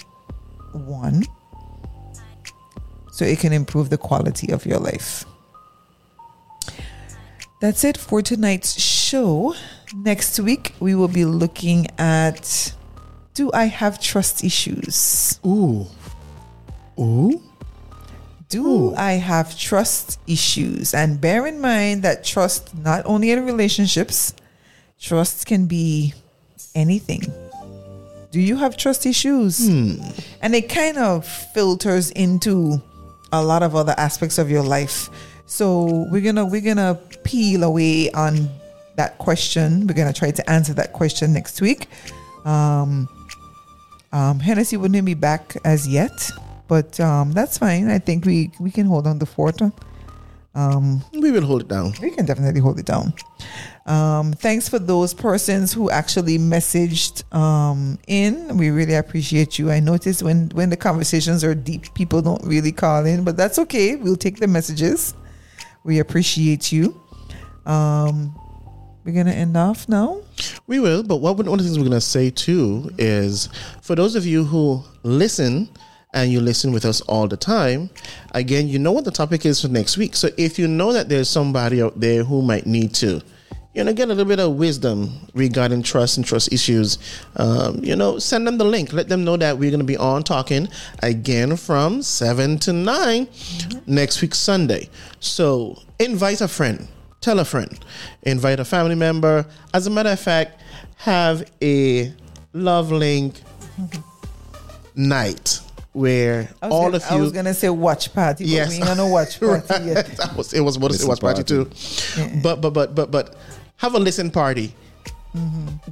one 0.79 1.25
so 3.11 3.25
it 3.25 3.41
can 3.41 3.53
improve 3.53 3.91
the 3.91 3.99
quality 3.99 4.53
of 4.53 4.65
your 4.65 4.79
life. 4.79 5.25
That's 7.61 7.83
it 7.83 7.97
for 7.97 8.23
tonight's 8.23 8.81
show. 8.81 9.55
Next 9.93 10.39
week, 10.39 10.75
we 10.79 10.95
will 10.95 11.09
be 11.09 11.25
looking 11.25 11.89
at 11.99 12.73
Do 13.35 13.51
I 13.53 13.65
have 13.65 14.01
trust 14.01 14.45
issues? 14.45 15.41
Ooh. 15.45 15.87
Ooh. 16.99 17.43
Do 18.49 18.95
I 18.95 19.13
have 19.13 19.59
trust 19.59 20.21
issues? 20.27 20.95
And 20.95 21.21
bear 21.21 21.47
in 21.47 21.61
mind 21.61 22.03
that 22.03 22.25
trust, 22.25 22.75
not 22.77 23.05
only 23.05 23.31
in 23.33 23.45
relationships, 23.45 24.35
trust 25.01 25.47
can 25.47 25.67
be 25.67 26.15
anything. 26.75 27.23
Do 28.31 28.41
you 28.41 28.57
have 28.57 28.77
trust 28.77 29.07
issues? 29.07 29.67
And 30.43 30.55
it 30.55 30.69
kind 30.69 30.99
of 30.99 31.27
filters 31.27 32.11
into 32.11 32.83
a 33.33 33.43
lot 33.43 33.63
of 33.63 33.75
other 33.75 33.95
aspects 33.97 34.39
of 34.39 34.51
your 34.51 34.63
life. 34.63 35.09
So 35.47 36.07
we're 36.11 36.21
gonna 36.21 36.45
we're 36.45 36.61
gonna 36.61 36.99
peel 37.25 37.65
away 37.65 38.11
on 38.13 38.51
that 38.97 39.17
question. 39.19 39.87
We're 39.87 39.95
gonna 39.95 40.13
try 40.13 40.31
to 40.31 40.51
answer 40.51 40.75
that 40.75 40.93
question 40.93 41.33
next 41.33 41.61
week. 41.63 41.89
Um, 42.45 43.09
um, 44.13 44.39
Hennessy 44.41 44.77
wouldn't 44.77 45.05
be 45.07 45.15
back 45.15 45.57
as 45.65 45.89
yet, 45.89 46.31
but 46.69 47.01
um, 47.01 47.33
that's 47.33 47.57
fine. 47.59 47.89
I 47.89 47.99
think 47.99 48.27
we 48.27 48.51
we 48.61 48.71
can 48.71 48.87
hold 48.87 49.07
on 49.07 49.19
the 49.19 49.27
fort. 49.27 49.61
Um, 50.55 51.03
We 51.13 51.31
will 51.31 51.45
hold 51.45 51.61
it 51.63 51.69
down. 51.69 51.93
we 52.03 52.11
can 52.11 52.27
definitely 52.27 52.61
hold 52.61 52.79
it 52.79 52.87
down. 52.87 53.13
Um, 53.87 54.33
thanks 54.33 54.69
for 54.69 54.79
those 54.79 55.15
persons 55.15 55.73
who 55.73 55.89
actually 55.91 56.39
messaged 56.39 57.23
um, 57.35 57.99
in. 58.07 58.57
We 58.57 58.71
really 58.71 58.95
appreciate 58.95 59.59
you. 59.59 59.71
I 59.71 59.81
noticed 59.81 60.23
when 60.23 60.51
when 60.55 60.69
the 60.71 60.77
conversations 60.77 61.43
are 61.45 61.55
deep, 61.55 61.95
people 61.95 62.21
don't 62.23 62.45
really 62.45 62.73
call 62.73 63.07
in, 63.07 63.25
but 63.25 63.37
that's 63.37 63.59
okay. 63.61 63.97
We'll 63.97 64.17
take 64.17 64.39
the 64.41 64.47
messages. 64.49 65.15
We 65.85 66.01
appreciate 66.01 66.73
you. 66.73 67.01
Um, 67.65 68.35
we're 69.05 69.15
gonna 69.15 69.33
end 69.33 69.57
off 69.57 69.89
now. 69.89 70.21
We 70.67 70.81
will, 70.81 71.03
but 71.03 71.17
what 71.17 71.37
one 71.37 71.49
of 71.49 71.59
the 71.59 71.65
things 71.65 71.79
we're 71.79 71.85
going 71.89 71.93
to 71.93 72.01
say 72.01 72.29
too 72.31 72.91
is 72.99 73.49
for 73.81 73.95
those 73.97 74.15
of 74.17 74.27
you 74.27 74.45
who 74.45 74.83
listen 75.03 75.71
and 76.15 76.33
you 76.33 76.41
listen 76.41 76.73
with 76.73 76.85
us 76.85 77.01
all 77.03 77.29
the 77.29 77.37
time, 77.37 77.91
again, 78.33 78.69
you 78.69 78.79
know 78.79 78.93
what 78.93 79.05
the 79.05 79.11
topic 79.11 79.45
is 79.45 79.61
for 79.61 79.69
next 79.69 79.97
week. 79.97 80.17
So 80.17 80.31
if 80.37 80.59
you 80.59 80.67
know 80.67 80.93
that 80.93 81.09
there's 81.09 81.29
somebody 81.29 81.83
out 81.83 81.99
there 82.01 82.25
who 82.25 82.43
might 82.43 82.67
need 82.67 82.95
to, 82.95 83.23
you 83.75 83.85
know, 83.85 83.93
get 83.93 84.07
a 84.07 84.09
little 84.09 84.25
bit 84.25 84.41
of 84.41 84.55
wisdom 84.55 85.29
regarding 85.35 85.83
trust 85.83 86.17
and 86.17 86.27
trust 86.27 86.53
issues, 86.53 86.99
um, 87.37 87.85
you 87.85 87.95
know, 87.95 88.19
send 88.19 88.47
them 88.47 88.59
the 88.59 88.65
link. 88.65 88.93
Let 88.93 89.09
them 89.09 89.25
know 89.25 89.37
that 89.37 89.59
we're 89.59 89.71
going 89.71 89.81
to 89.81 89.87
be 89.87 89.97
on 89.97 90.23
talking 90.23 90.69
again 91.03 91.57
from 91.57 92.03
7 92.03 92.59
to 92.61 92.73
9 92.73 93.29
next 93.87 94.23
week, 94.23 94.35
Sunday. 94.35 94.89
So 95.21 95.81
invite 95.99 96.41
a 96.41 96.49
friend 96.49 96.89
tell 97.21 97.41
a 97.41 97.45
friend, 97.45 97.79
invite 98.23 98.61
a 98.61 98.65
family 98.65 98.95
member. 98.95 99.47
As 99.75 99.87
a 99.87 99.91
matter 99.91 100.11
of 100.11 100.21
fact, 100.21 100.63
have 100.97 101.51
a 101.63 102.13
love 102.53 102.91
link 102.93 103.41
night 104.95 105.61
where 105.93 106.49
I 106.63 106.67
was 106.69 106.73
all 106.75 106.83
gonna, 106.91 106.97
of 106.97 107.05
I 107.11 107.17
was 107.17 107.33
gonna 107.33 107.55
say 107.55 107.69
watch 107.71 108.13
party, 108.15 108.45
but 108.45 108.51
Yes. 108.51 108.69
we 108.71 108.77
ain't 108.77 108.85
gonna 108.85 109.09
watch 109.09 109.41
party 109.41 109.67
Right. 109.75 109.85
yet. 109.85 110.07
That 110.17 110.37
was, 110.37 110.53
it 110.53 110.61
was 110.61 110.77
about 110.77 110.93
to 110.93 111.07
watch 111.07 111.21
party 111.21 111.43
party. 111.43 111.65
too, 111.65 112.41
but 112.43 112.61
but 112.61 112.71
but 112.71 112.95
but 112.95 113.11
but 113.11 113.37
have 113.77 113.95
a 113.95 113.99
listen 113.99 114.31
party. 114.31 114.75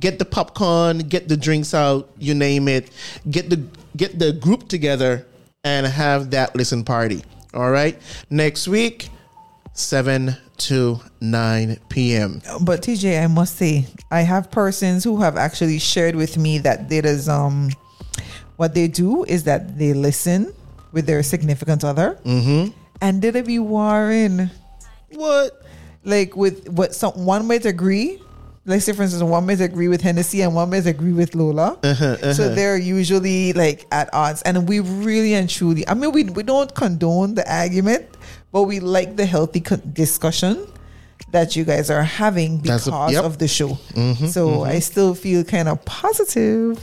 Get 0.00 0.18
the 0.18 0.24
popcorn, 0.24 0.98
get 0.98 1.28
the 1.28 1.36
drinks 1.36 1.72
out, 1.74 2.10
you 2.18 2.34
name 2.34 2.66
it. 2.68 2.90
Get 3.30 3.48
the 3.50 3.62
get 3.96 4.18
the 4.18 4.32
group 4.32 4.66
together 4.68 5.26
and 5.62 5.86
have 5.86 6.30
that 6.32 6.56
listen 6.56 6.82
party. 6.84 7.22
All 7.54 7.70
right, 7.70 7.96
next 8.28 8.66
week, 8.66 9.08
seven 9.72 10.36
to 10.58 11.00
nine 11.20 11.78
p.m. 11.90 12.40
But 12.62 12.82
TJ, 12.82 13.22
I 13.22 13.26
must 13.28 13.56
say, 13.56 13.86
I 14.10 14.22
have 14.22 14.50
persons 14.50 15.04
who 15.04 15.20
have 15.20 15.36
actually 15.36 15.78
shared 15.78 16.16
with 16.16 16.38
me 16.38 16.58
that 16.58 16.88
there 16.88 17.06
is 17.06 17.28
um 17.28 17.70
what 18.56 18.74
they 18.74 18.88
do 18.88 19.24
is 19.24 19.44
that 19.44 19.78
they 19.78 19.92
listen 19.92 20.52
with 20.92 21.06
their 21.06 21.22
significant 21.22 21.84
other. 21.84 22.18
Mm-hmm. 22.24 22.72
and 23.00 23.20
did 23.20 23.36
it 23.36 23.46
be 23.46 23.58
warring. 23.58 24.50
What? 25.12 25.62
like 26.06 26.36
with 26.36 26.68
what 26.70 26.94
some 26.94 27.12
one 27.26 27.46
might 27.46 27.66
agree 27.66 28.18
like 28.64 28.80
say 28.80 28.92
for 28.92 29.02
instance 29.02 29.22
one 29.22 29.44
might 29.44 29.60
agree 29.60 29.88
with 29.88 30.00
Hennessy 30.00 30.40
and 30.40 30.54
one 30.54 30.70
might 30.70 30.86
agree 30.86 31.12
with 31.12 31.34
Lola. 31.34 31.78
Uh-huh, 31.84 32.32
so 32.32 32.46
uh-huh. 32.46 32.54
they're 32.54 32.76
usually 32.76 33.52
like 33.52 33.86
at 33.92 34.12
odds. 34.12 34.42
And 34.42 34.68
we 34.68 34.80
really 34.80 35.34
and 35.34 35.48
truly 35.48 35.86
I 35.86 35.94
mean 35.94 36.10
we, 36.12 36.24
we 36.24 36.42
don't 36.42 36.74
condone 36.74 37.34
the 37.34 37.52
argument 37.52 38.06
but 38.50 38.62
we 38.62 38.80
like 38.80 39.16
the 39.16 39.26
healthy 39.26 39.60
discussion 39.92 40.66
that 41.30 41.54
you 41.54 41.64
guys 41.64 41.90
are 41.90 42.02
having 42.02 42.58
because 42.58 42.88
a- 42.88 43.08
yep. 43.10 43.24
of 43.24 43.38
the 43.38 43.46
show. 43.46 43.68
Mm-hmm, 43.94 44.26
so 44.26 44.48
mm-hmm. 44.48 44.70
I 44.70 44.78
still 44.78 45.14
feel 45.14 45.44
kind 45.44 45.68
of 45.68 45.84
positive 45.84 46.82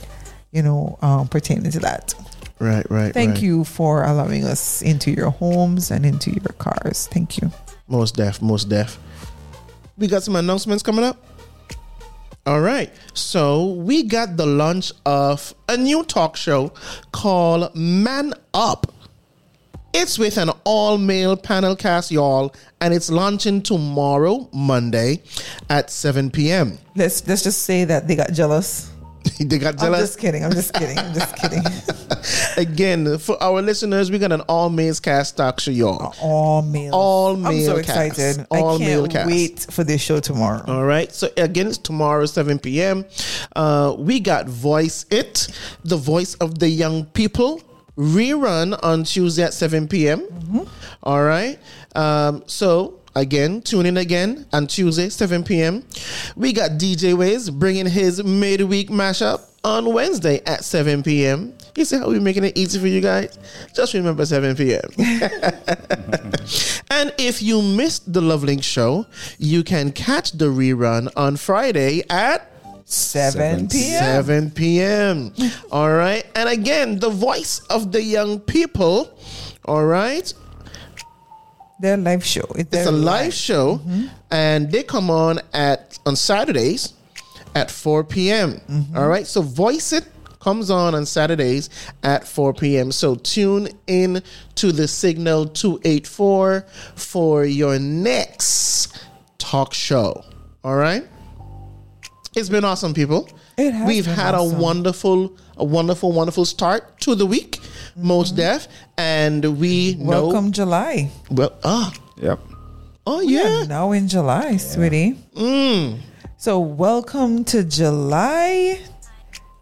you 0.54 0.62
know 0.62 0.98
um, 1.02 1.28
pertaining 1.28 1.70
to 1.70 1.80
that 1.80 2.14
Right, 2.60 2.88
right. 2.90 3.12
thank 3.12 3.34
right. 3.34 3.42
you 3.42 3.64
for 3.64 4.04
allowing 4.04 4.44
us 4.44 4.80
into 4.80 5.10
your 5.10 5.30
homes 5.30 5.90
and 5.90 6.06
into 6.06 6.30
your 6.30 6.54
cars 6.58 7.08
thank 7.08 7.36
you 7.42 7.50
Most 7.86 8.16
deaf, 8.16 8.40
most 8.40 8.70
deaf. 8.70 8.98
We 9.98 10.06
got 10.06 10.22
some 10.22 10.36
announcements 10.36 10.82
coming 10.82 11.04
up. 11.04 11.18
All 12.46 12.60
right. 12.60 12.90
So 13.12 13.72
we 13.72 14.02
got 14.04 14.36
the 14.36 14.46
launch 14.46 14.90
of 15.04 15.54
a 15.68 15.76
new 15.76 16.02
talk 16.04 16.36
show 16.36 16.72
called 17.12 17.74
Man 17.76 18.32
Up. 18.54 18.92
It's 19.92 20.18
with 20.18 20.38
an 20.38 20.50
all 20.64 20.98
male 20.98 21.36
panel 21.36 21.76
cast, 21.76 22.10
y'all, 22.10 22.54
and 22.80 22.92
it's 22.92 23.10
launching 23.10 23.62
tomorrow, 23.62 24.48
Monday, 24.52 25.22
at 25.70 25.90
7 25.90 26.30
p.m. 26.30 26.78
Let's 26.96 27.26
let's 27.28 27.42
just 27.44 27.62
say 27.62 27.84
that 27.84 28.08
they 28.08 28.16
got 28.16 28.32
jealous. 28.32 28.90
they 29.38 29.58
got 29.58 29.82
I'm 29.82 29.92
just 29.94 30.18
kidding. 30.18 30.44
I'm 30.44 30.52
just 30.52 30.72
kidding. 30.74 30.98
I'm 30.98 31.14
just 31.14 31.36
kidding. 31.36 31.62
Again, 32.56 33.18
for 33.18 33.42
our 33.42 33.62
listeners, 33.62 34.10
we 34.10 34.18
got 34.18 34.32
an 34.32 34.42
all 34.42 34.70
male 34.70 34.94
cast 34.94 35.36
talk 35.36 35.60
show, 35.60 35.70
y'all. 35.70 36.14
All 36.20 36.62
male. 36.62 36.94
All 36.94 37.36
male. 37.36 37.52
I'm 37.52 37.60
so 37.60 37.82
cast. 37.82 38.18
excited. 38.18 38.46
All 38.50 38.76
I 38.76 38.78
can't 38.78 39.10
cast. 39.10 39.26
wait 39.26 39.66
for 39.70 39.84
this 39.84 40.02
show 40.02 40.20
tomorrow. 40.20 40.64
All 40.66 40.84
right. 40.84 41.12
So 41.12 41.28
again, 41.36 41.68
it's 41.68 41.78
tomorrow, 41.78 42.26
7 42.26 42.58
p.m. 42.58 43.04
Uh, 43.56 43.94
we 43.98 44.20
got 44.20 44.46
Voice 44.46 45.06
It, 45.10 45.48
the 45.84 45.96
voice 45.96 46.34
of 46.36 46.58
the 46.58 46.68
young 46.68 47.06
people, 47.06 47.62
rerun 47.96 48.78
on 48.82 49.04
Tuesday 49.04 49.44
at 49.44 49.54
7 49.54 49.88
p.m. 49.88 50.66
All 51.02 51.22
right. 51.22 51.58
Um, 51.94 52.42
so 52.46 53.00
again, 53.14 53.62
tune 53.62 53.86
in 53.86 53.96
again 53.96 54.46
on 54.52 54.66
Tuesday, 54.66 55.08
7 55.08 55.44
p.m. 55.44 55.84
We 56.36 56.52
got 56.52 56.72
DJ 56.72 57.14
Ways 57.14 57.50
bringing 57.50 57.86
his 57.86 58.22
midweek 58.22 58.90
mashup 58.90 59.42
on 59.64 59.92
Wednesday 59.92 60.42
at 60.46 60.64
7 60.64 61.02
p.m. 61.02 61.54
You 61.76 61.84
see 61.84 61.96
how 61.96 62.08
we're 62.08 62.20
making 62.20 62.44
it 62.44 62.56
easy 62.56 62.78
for 62.78 62.86
you 62.86 63.00
guys? 63.00 63.38
Just 63.74 63.94
remember 63.94 64.24
7 64.24 64.54
p.m. 64.56 64.82
and 66.90 67.12
if 67.18 67.42
you 67.42 67.62
missed 67.62 68.12
the 68.12 68.20
Lovelink 68.20 68.62
show, 68.62 69.06
you 69.38 69.64
can 69.64 69.90
catch 69.90 70.32
the 70.32 70.46
rerun 70.46 71.10
on 71.16 71.36
Friday 71.36 72.02
at 72.10 72.50
7 72.84 73.68
p.m. 73.68 74.24
7 74.24 74.50
p.m. 74.50 75.32
All 75.72 75.92
right. 75.92 76.24
And 76.36 76.48
again, 76.48 76.98
the 76.98 77.10
voice 77.10 77.60
of 77.70 77.90
the 77.90 78.02
young 78.02 78.38
people. 78.40 79.18
All 79.64 79.84
right. 79.86 80.32
Their 81.84 81.98
live 81.98 82.24
show. 82.24 82.46
It's 82.56 82.70
their 82.70 82.88
a 82.88 82.90
live 82.90 83.34
show, 83.34 83.76
mm-hmm. 83.76 84.06
and 84.30 84.72
they 84.72 84.82
come 84.82 85.10
on 85.10 85.40
at 85.52 85.98
on 86.06 86.16
Saturdays 86.16 86.94
at 87.54 87.70
4 87.70 88.04
p.m. 88.04 88.52
Mm-hmm. 88.52 88.96
All 88.96 89.06
right. 89.06 89.26
So 89.26 89.42
Voice 89.42 89.92
It 89.92 90.06
comes 90.40 90.70
on 90.70 90.94
on 90.94 91.04
Saturdays 91.04 91.68
at 92.02 92.26
4 92.26 92.54
p.m. 92.54 92.90
So 92.90 93.16
tune 93.16 93.68
in 93.86 94.22
to 94.54 94.72
the 94.72 94.88
Signal 94.88 95.48
284 95.48 96.64
for 96.96 97.44
your 97.44 97.78
next 97.78 99.06
talk 99.36 99.74
show. 99.74 100.24
All 100.64 100.76
right. 100.76 101.06
It's 102.34 102.48
been 102.48 102.64
awesome, 102.64 102.94
people. 102.94 103.28
It 103.58 103.72
has 103.72 103.86
We've 103.86 104.06
had 104.06 104.34
awesome. 104.34 104.56
a 104.56 104.60
wonderful, 104.60 105.36
a 105.58 105.64
wonderful, 105.64 106.12
wonderful 106.12 106.44
start 106.44 106.98
to 107.00 107.14
the 107.14 107.26
week, 107.26 107.60
most 107.96 108.36
deaf, 108.36 108.68
and 108.96 109.58
we 109.58 109.96
Welcome. 109.98 110.52
July. 110.52 111.10
Well, 111.30 111.52
ah, 111.64 111.92
Yep. 112.20 112.40
oh 113.06 113.18
We 113.18 113.36
yeah. 113.36 113.62
are 113.62 113.66
now 113.66 113.92
in 113.92 114.08
July, 114.08 114.56
sweetie. 114.56 115.16
So 116.36 116.58
welcome 116.60 117.44
to 117.44 117.64
July, 117.64 118.80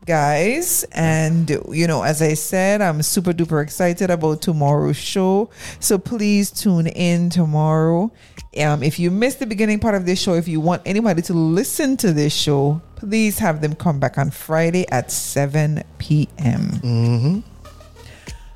guys. 0.06 0.84
And 0.92 1.48
you 1.70 1.86
know, 1.86 2.02
as 2.02 2.20
I 2.22 2.34
said, 2.34 2.80
I'm 2.82 3.02
super 3.02 3.32
duper 3.32 3.62
excited 3.62 4.10
about 4.10 4.42
tomorrow's 4.42 4.96
show. 4.96 5.50
So 5.80 5.98
please 5.98 6.50
tune 6.50 6.86
in 6.88 7.30
tomorrow. 7.30 8.10
Um, 8.58 8.82
if 8.82 8.98
you 8.98 9.10
missed 9.10 9.38
the 9.38 9.46
beginning 9.46 9.78
part 9.78 9.94
of 9.94 10.04
this 10.04 10.20
show, 10.20 10.34
if 10.34 10.46
you 10.48 10.60
want 10.60 10.82
anybody 10.84 11.22
to 11.22 11.32
listen 11.34 11.96
to 11.98 12.12
this 12.12 12.34
show, 12.34 12.82
please 12.96 13.38
have 13.38 13.60
them 13.62 13.74
come 13.74 13.98
back 14.00 14.18
on 14.18 14.30
Friday 14.30 14.84
at 14.90 15.10
7 15.10 15.82
p.m. 15.98 17.42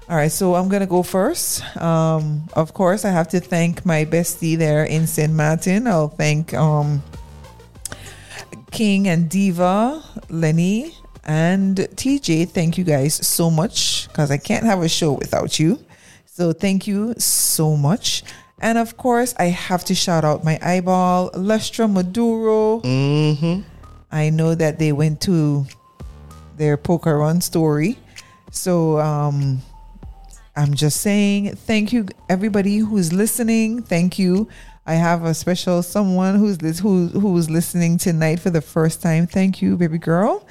All 0.08 0.16
right, 0.16 0.30
so 0.30 0.54
I'm 0.54 0.68
gonna 0.68 0.86
go 0.86 1.02
first. 1.02 1.64
Um, 1.78 2.48
of 2.54 2.72
course, 2.72 3.04
I 3.04 3.10
have 3.10 3.26
to 3.28 3.40
thank 3.40 3.84
my 3.84 4.04
bestie 4.04 4.56
there 4.56 4.84
in 4.84 5.04
St. 5.08 5.32
Martin. 5.32 5.88
I'll 5.88 6.06
thank 6.08 6.54
um, 6.54 7.02
King 8.70 9.08
and 9.08 9.28
Diva, 9.28 10.00
Lenny, 10.28 10.94
and 11.24 11.76
TJ. 11.76 12.50
Thank 12.50 12.78
you 12.78 12.84
guys 12.84 13.14
so 13.26 13.50
much 13.50 14.06
because 14.06 14.30
I 14.30 14.36
can't 14.36 14.64
have 14.64 14.80
a 14.80 14.88
show 14.88 15.12
without 15.12 15.58
you. 15.58 15.84
So 16.26 16.52
thank 16.52 16.86
you 16.86 17.14
so 17.18 17.76
much. 17.76 18.22
And 18.60 18.78
of 18.78 18.96
course, 18.96 19.34
I 19.40 19.46
have 19.46 19.84
to 19.86 19.94
shout 19.96 20.24
out 20.24 20.44
my 20.44 20.58
eyeball, 20.62 21.30
Lustra 21.32 21.90
Maduro. 21.92 22.80
I 24.12 24.30
know 24.30 24.54
that 24.54 24.78
they 24.78 24.92
went 24.92 25.20
to 25.22 25.66
their 26.56 26.76
poker 26.76 27.18
run 27.18 27.40
story. 27.40 27.98
So 28.52 29.00
um 29.00 29.62
I'm 30.56 30.72
just 30.72 31.02
saying 31.02 31.54
thank 31.54 31.92
you 31.92 32.06
everybody 32.30 32.78
who's 32.78 33.12
listening. 33.12 33.82
Thank 33.82 34.18
you. 34.18 34.48
I 34.86 34.94
have 34.94 35.24
a 35.24 35.34
special 35.34 35.82
someone 35.82 36.36
who's 36.36 36.62
lis- 36.62 36.78
who 36.78 37.08
who's 37.08 37.50
listening 37.50 37.98
tonight 37.98 38.40
for 38.40 38.48
the 38.48 38.62
first 38.62 39.02
time. 39.02 39.26
Thank 39.26 39.60
you, 39.60 39.76
baby 39.76 39.98
girl, 39.98 40.46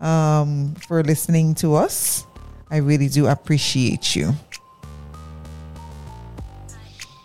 um, 0.00 0.74
for 0.86 1.02
listening 1.02 1.54
to 1.56 1.74
us. 1.74 2.24
I 2.70 2.78
really 2.78 3.08
do 3.08 3.26
appreciate 3.26 4.16
you. 4.16 4.32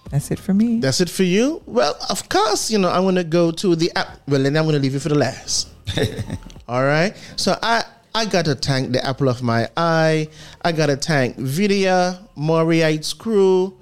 That's 0.09 0.29
it 0.31 0.39
for 0.39 0.53
me. 0.53 0.79
That's 0.79 0.99
it 1.01 1.09
for 1.09 1.23
you. 1.23 1.61
Well, 1.65 1.95
of 2.09 2.27
course, 2.27 2.69
you 2.69 2.79
know 2.79 2.89
I'm 2.89 3.03
gonna 3.03 3.23
go 3.23 3.51
to 3.51 3.75
the 3.75 3.91
app. 3.95 4.19
Well, 4.27 4.43
then 4.43 4.57
I'm 4.57 4.65
gonna 4.65 4.79
leave 4.79 4.93
you 4.93 4.99
for 4.99 5.09
the 5.09 5.15
last. 5.15 5.69
All 6.67 6.83
right. 6.83 7.15
So 7.37 7.57
I 7.61 7.85
I 8.15 8.23
gotta 8.23 8.55
thank 8.55 8.93
the 8.93 9.05
apple 9.05 9.27
of 9.27 9.43
my 9.43 9.67
eye. 9.75 10.29
I 10.61 10.71
gotta 10.71 10.95
thank 10.95 11.35
Vidya, 11.35 12.17
Moriite's 12.37 13.13
crew, 13.13 13.77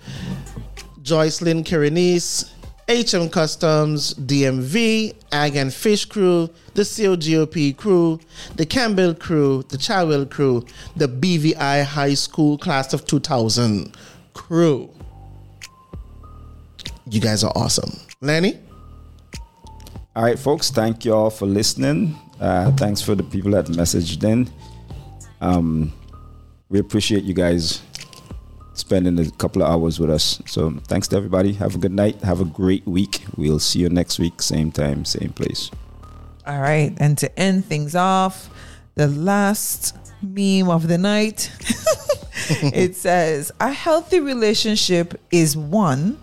Joycelyn 1.04 1.64
Kerenice, 1.64 2.50
HM 2.90 3.30
Customs, 3.30 4.16
DMV, 4.16 5.14
Ag 5.32 5.56
and 5.56 5.72
Fish 5.72 6.06
crew, 6.06 6.50
the 6.74 6.82
COGOP 6.82 7.78
crew, 7.78 8.20
the 8.56 8.66
Campbell 8.66 9.14
crew, 9.14 9.64
the 9.70 9.78
Chilwell 9.78 10.28
crew, 10.28 10.66
the 10.96 11.08
BVI 11.08 11.84
High 11.84 12.16
School 12.16 12.58
Class 12.58 12.92
of 12.92 13.06
2000 13.06 13.96
crew. 14.34 14.90
You 17.08 17.22
guys 17.22 17.44
are 17.44 17.54
awesome. 17.56 17.92
Lanny? 18.20 18.58
All 20.16 20.24
right, 20.24 20.40
folks. 20.40 20.72
Thank 20.72 21.06
you 21.06 21.14
all 21.14 21.30
for 21.30 21.46
listening. 21.46 22.18
Uh, 22.44 22.70
thanks 22.74 23.02
for 23.02 23.16
the 23.16 23.24
people 23.24 23.52
that 23.52 23.68
messaged 23.68 24.22
in. 24.22 24.52
Um, 25.40 25.94
we 26.68 26.78
appreciate 26.78 27.24
you 27.24 27.34
guys 27.34 27.82
spending 28.74 29.18
a 29.18 29.32
couple 29.32 29.64
of 29.64 29.70
hours 29.70 29.98
with 29.98 30.10
us. 30.10 30.42
So 30.46 30.72
thanks 30.88 31.08
to 31.08 31.16
everybody. 31.16 31.54
Have 31.54 31.76
a 31.76 31.78
good 31.78 31.94
night. 31.94 32.22
Have 32.22 32.42
a 32.42 32.46
great 32.46 32.86
week. 32.86 33.24
We'll 33.38 33.60
see 33.60 33.80
you 33.80 33.88
next 33.88 34.20
week, 34.20 34.42
same 34.42 34.74
time, 34.74 35.06
same 35.06 35.32
place. 35.32 35.72
All 36.46 36.60
right, 36.60 36.94
and 36.98 37.18
to 37.20 37.40
end 37.40 37.64
things 37.64 37.96
off, 37.96 38.50
the 38.96 39.08
last 39.08 39.96
meme 40.22 40.70
of 40.70 40.90
the 40.90 40.98
night. 40.98 41.50
it 42.74 42.98
says 42.98 43.54
a 43.62 43.72
healthy 43.72 44.20
relationship 44.20 45.18
is 45.32 45.56
one 45.56 46.20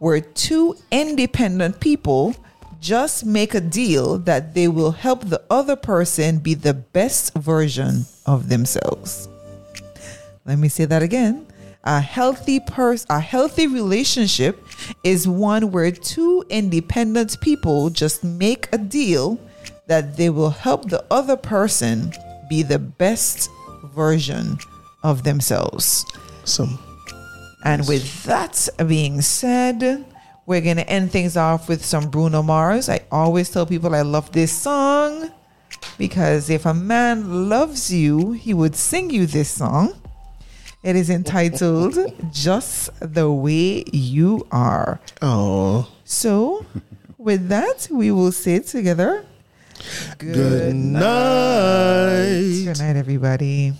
where 0.00 0.20
two 0.20 0.76
independent 0.90 1.80
people 1.80 2.36
just 2.82 3.24
make 3.24 3.54
a 3.54 3.60
deal 3.60 4.18
that 4.18 4.54
they 4.54 4.66
will 4.66 4.90
help 4.90 5.22
the 5.22 5.40
other 5.48 5.76
person 5.76 6.40
be 6.40 6.52
the 6.52 6.74
best 6.74 7.32
version 7.34 8.04
of 8.26 8.48
themselves. 8.48 9.28
Let 10.44 10.58
me 10.58 10.68
say 10.68 10.84
that 10.86 11.02
again. 11.02 11.46
A 11.84 12.00
healthy 12.00 12.58
pers- 12.58 13.06
a 13.08 13.20
healthy 13.20 13.68
relationship 13.68 14.66
is 15.04 15.26
one 15.28 15.70
where 15.70 15.92
two 15.92 16.44
independent 16.48 17.40
people 17.40 17.88
just 17.90 18.24
make 18.24 18.68
a 18.72 18.78
deal 18.78 19.38
that 19.86 20.16
they 20.16 20.30
will 20.30 20.50
help 20.50 20.90
the 20.90 21.04
other 21.10 21.36
person 21.36 22.12
be 22.50 22.62
the 22.62 22.78
best 22.78 23.48
version 23.94 24.58
of 25.04 25.22
themselves. 25.22 26.04
Some. 26.44 26.78
And 27.64 27.86
with 27.86 28.24
that 28.24 28.68
being 28.88 29.20
said, 29.20 30.04
we're 30.46 30.60
going 30.60 30.76
to 30.76 30.88
end 30.88 31.12
things 31.12 31.36
off 31.36 31.68
with 31.68 31.84
some 31.84 32.10
Bruno 32.10 32.42
Mars. 32.42 32.88
I 32.88 33.00
always 33.10 33.50
tell 33.50 33.66
people 33.66 33.94
I 33.94 34.02
love 34.02 34.32
this 34.32 34.52
song 34.52 35.30
because 35.98 36.50
if 36.50 36.66
a 36.66 36.74
man 36.74 37.48
loves 37.48 37.92
you, 37.92 38.32
he 38.32 38.52
would 38.52 38.74
sing 38.74 39.10
you 39.10 39.26
this 39.26 39.50
song. 39.50 39.94
It 40.82 40.96
is 40.96 41.10
entitled 41.10 41.96
Just 42.32 42.90
the 43.00 43.30
Way 43.30 43.84
You 43.92 44.46
Are. 44.50 45.00
Oh. 45.20 45.88
So, 46.04 46.66
with 47.18 47.48
that, 47.48 47.86
we 47.90 48.10
will 48.10 48.32
say 48.32 48.56
it 48.56 48.66
together. 48.66 49.24
Good 50.18 50.74
night. 50.74 52.64
Good 52.64 52.78
night, 52.78 52.96
everybody. 52.96 53.74